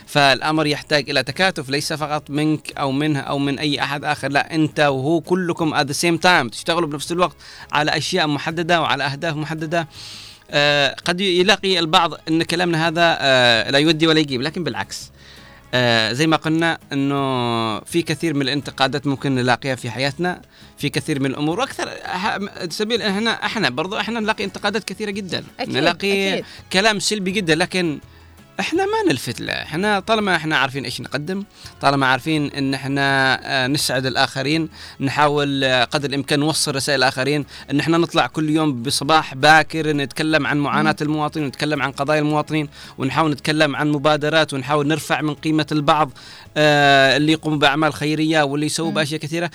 فالأمر 0.08 0.68
يحتاج 0.68 1.10
إلى 1.10 1.24
تكاتف 1.24 1.70
ليس 1.70 1.94
فقط 1.94 2.30
منك 2.30 2.72
أو 2.78 2.92
منها 2.92 3.22
أو 3.22 3.40
من 3.40 3.60
أي 3.60 3.82
أحد 3.82 4.04
آخر. 4.04 4.32
لا 4.32 4.56
أنت 4.56 4.80
وهو 4.80 5.22
كلكم 5.22 5.84
at 5.84 5.88
the 5.88 5.96
same 5.96 6.20
time. 6.24 6.63
تشتغلوا 6.64 6.90
بنفس 6.90 7.12
الوقت 7.12 7.36
على 7.72 7.98
أشياء 7.98 8.28
محددة 8.28 8.82
وعلى 8.82 9.04
أهداف 9.04 9.36
محددة. 9.36 9.88
آه 10.52 10.96
قد 11.06 11.22
يلاقي 11.22 11.80
البعض 11.80 12.14
إن 12.30 12.44
كلامنا 12.44 12.88
هذا 12.88 13.18
آه 13.20 13.70
لا 13.70 13.80
يودي 13.80 14.08
ولا 14.08 14.20
يجيب 14.20 14.42
لكن 14.42 14.64
بالعكس. 14.64 15.12
آه 15.74 16.12
زي 16.14 16.28
ما 16.28 16.38
قلنا 16.38 16.78
إنه 16.94 17.80
في 17.80 18.02
كثير 18.02 18.34
من 18.34 18.42
الانتقادات 18.42 19.08
ممكن 19.08 19.36
نلاقيها 19.36 19.76
في 19.76 19.92
حياتنا 19.92 20.42
في 20.78 20.90
كثير 20.90 21.20
من 21.20 21.26
الأمور. 21.26 21.60
وأكثر 21.60 21.90
سبيل 22.70 23.02
إحنا 23.02 23.46
إحنا 23.46 23.70
برضو 23.70 23.98
إحنا 24.00 24.20
نلاقي 24.20 24.44
انتقادات 24.44 24.84
كثيرة 24.84 25.12
جدا. 25.12 25.44
أكيد، 25.60 25.76
نلاقي 25.76 26.34
أكيد. 26.34 26.46
كلام 26.74 27.00
سلبي 27.00 27.32
جدا 27.32 27.56
لكن 27.56 28.00
إحنا 28.60 28.86
ما 28.86 29.12
نلفت 29.12 29.42
له. 29.42 29.54
إحنا 29.54 30.00
طالما 30.00 30.36
إحنا 30.36 30.58
عارفين 30.58 30.86
إيش 30.86 31.02
نقدم 31.02 31.44
طالما 31.82 32.08
عارفين 32.08 32.52
إن 32.52 32.74
إحنا 32.74 33.40
آه، 33.44 33.68
نسعد 33.68 34.06
الآخرين 34.06 34.70
نحاول 35.00 35.64
آه، 35.64 35.84
قدر 35.84 36.10
الإمكان 36.10 36.40
نوصل 36.40 36.76
رسائل 36.76 37.00
الآخرين 37.00 37.46
إن 37.72 37.80
إحنا 37.80 37.98
نطلع 37.98 38.28
كل 38.28 38.50
يوم 38.50 38.84
بصباح 38.84 39.34
باكر 39.36 39.94
نتكلم 39.94 40.48
عن 40.48 40.58
معاناة 40.58 40.96
المواطنين 41.02 41.46
ونتكلم 41.46 41.82
عن 41.82 41.92
قضايا 41.92 42.20
المواطنين 42.20 42.70
ونحاول 42.98 43.32
نتكلم 43.32 43.76
عن 43.76 43.92
مبادرات 43.92 44.54
ونحاول 44.54 44.88
نرفع 44.88 45.22
من 45.22 45.34
قيمة 45.34 45.68
البعض 45.72 46.12
آه، 46.58 47.18
اللي 47.18 47.32
يقوم 47.32 47.60
بأعمال 47.60 47.94
خيرية 47.94 48.44
واللي 48.44 48.66
يسووا 48.66 48.92
بأشياء 48.92 49.20
كثيرة. 49.20 49.52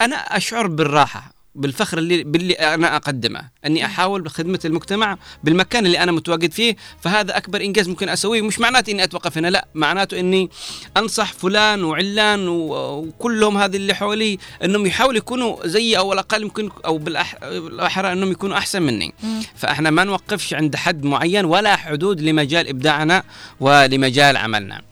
أنا 0.00 0.16
أشعر 0.16 0.66
بالراحة. 0.66 1.37
بالفخر 1.58 1.98
اللي 1.98 2.24
باللي 2.24 2.54
أنا 2.54 2.96
أقدمه. 2.96 3.48
أني 3.66 3.84
أحاول 3.84 4.22
بخدمة 4.22 4.60
المجتمع 4.64 5.18
بالمكان 5.44 5.86
اللي 5.86 6.02
أنا 6.02 6.12
متواجد 6.12 6.52
فيه 6.52 6.76
فهذا 7.00 7.36
أكبر 7.36 7.60
إنجاز 7.60 7.88
ممكن 7.88 8.08
أسويه. 8.08 8.42
مش 8.42 8.58
معناته 8.58 8.90
إني 8.90 9.04
أتوقف 9.04 9.38
هنا 9.38 9.48
لا. 9.48 9.68
معناته 9.74 10.20
إني 10.20 10.50
أنصح 10.96 11.32
فلان 11.32 11.84
وعلان 11.84 12.48
وكلهم 12.48 13.58
هذه 13.58 13.76
اللي 13.76 13.94
حولي 13.94 14.38
إنهم 14.64 14.86
يحاولوا 14.86 15.18
يكونوا 15.18 15.66
زيي 15.66 15.98
أو 15.98 16.12
الأقل 16.12 16.42
يمكن 16.42 16.70
أو 16.84 16.98
بالأحرى 16.98 18.12
إنهم 18.12 18.32
يكونوا 18.32 18.58
أحسن 18.58 18.82
مني. 18.82 19.14
فإحنا 19.56 19.90
ما 19.90 20.04
نوقفش 20.04 20.54
عند 20.54 20.76
حد 20.76 21.04
معين 21.04 21.44
ولا 21.44 21.76
حدود 21.76 22.20
لمجال 22.20 22.68
إبداعنا 22.68 23.22
ولمجال 23.60 24.36
عملنا. 24.36 24.82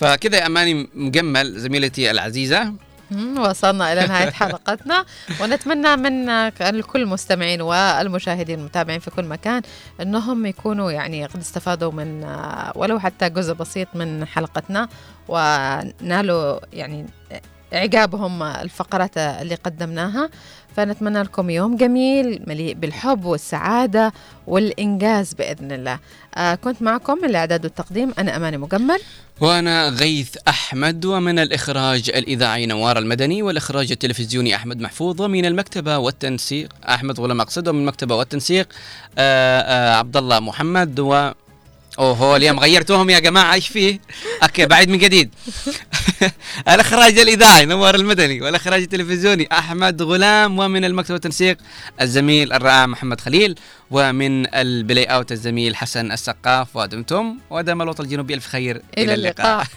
فكذا 0.00 0.36
يا 0.36 0.46
أماني 0.46 0.88
مجمل 0.94 1.58
زميلتي 1.60 2.10
العزيزة. 2.10 2.87
وصلنا 3.38 3.92
إلى 3.92 4.06
نهاية 4.06 4.30
حلقتنا. 4.30 5.04
ونتمنى 5.40 5.96
من 5.96 6.28
الكل 6.60 7.02
المستمعين 7.02 7.60
والمشاهدين 7.60 8.58
المتابعين 8.58 9.00
في 9.00 9.10
كل 9.10 9.24
مكان 9.24 9.62
أنهم 10.02 10.46
يكونوا 10.46 10.90
يعني 10.90 11.26
قد 11.26 11.40
استفادوا 11.40 11.92
من 11.92 12.24
ولو 12.74 12.98
حتى 12.98 13.28
جزء 13.28 13.52
بسيط 13.54 13.88
من 13.94 14.24
حلقتنا 14.24 14.88
ونالوا 15.28 16.60
يعني 16.72 17.06
إعجابهم 17.74 18.42
الفقرات 18.42 19.18
اللي 19.18 19.54
قدمناها. 19.54 20.30
فنتمنى 20.76 21.22
لكم 21.22 21.50
يوم 21.50 21.76
جميل 21.76 22.42
مليء 22.46 22.74
بالحب 22.74 23.24
والسعادة 23.24 24.12
والإنجاز 24.46 25.34
بإذن 25.34 25.72
الله. 25.72 25.98
آه 26.34 26.54
كنت 26.54 26.82
معكم 26.82 27.18
من 27.18 27.24
الإعداد 27.24 27.64
والتقديم 27.64 28.12
أنا 28.18 28.36
أماني 28.36 28.56
مجمل. 28.56 28.98
وأنا 29.40 29.88
غيث 29.88 30.36
أحمد 30.48 31.04
ومن 31.04 31.38
الإخراج 31.38 32.10
الإذاعي 32.14 32.66
نوار 32.66 32.98
المدني 32.98 33.42
والإخراج 33.42 33.90
التلفزيوني 33.92 34.54
أحمد 34.56 34.80
محفوظ 34.80 35.20
ومن 35.22 35.44
المكتبة 35.44 35.98
والتنسيق 35.98 36.68
أحمد 36.88 37.20
غلام 37.20 37.40
أقصد 37.40 37.68
ومن 37.68 37.80
المكتبة 37.80 38.14
والتنسيق 38.14 38.68
آه، 39.18 39.60
آه، 39.60 39.94
عبد 39.96 40.16
الله 40.16 40.40
محمد 40.40 41.00
و 41.00 41.30
اوه 41.98 42.36
اليوم 42.36 42.60
غيرتوهم 42.60 43.10
يا 43.10 43.18
جماعة 43.18 43.54
إيش 43.54 43.68
فيه؟ 43.68 44.00
أوكي 44.42 44.66
بعد 44.66 44.88
من 44.88 44.98
جديد. 44.98 45.34
الإخراج 46.74 47.18
الإذاعي 47.18 47.64
نوار 47.64 47.94
المدني 47.94 48.40
والإخراج 48.40 48.82
التلفزيوني 48.82 49.48
أحمد 49.52 50.02
غلام 50.02 50.58
ومن 50.58 50.84
المكتب 50.84 51.12
والتنسيق 51.12 51.58
الزميل 52.00 52.52
الرائع 52.52 52.86
محمد 52.86 53.20
خليل 53.20 53.54
ومن 53.90 54.54
البلاي 54.54 55.04
أوت 55.04 55.32
الزميل 55.32 55.76
حسن 55.76 56.12
السقاف. 56.12 56.76
ودمتم 56.76 57.38
ودام 57.50 57.82
الوطن 57.82 58.04
الجنوبي 58.04 58.34
ألف 58.34 58.46
خير. 58.46 58.82
إلى 58.98 59.14
اللقاء. 59.14 59.66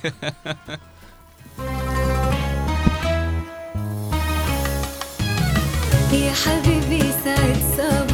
يا 6.14 6.34
حبيبي 6.34 7.04
سعد 7.24 7.58
صباح 7.78 8.11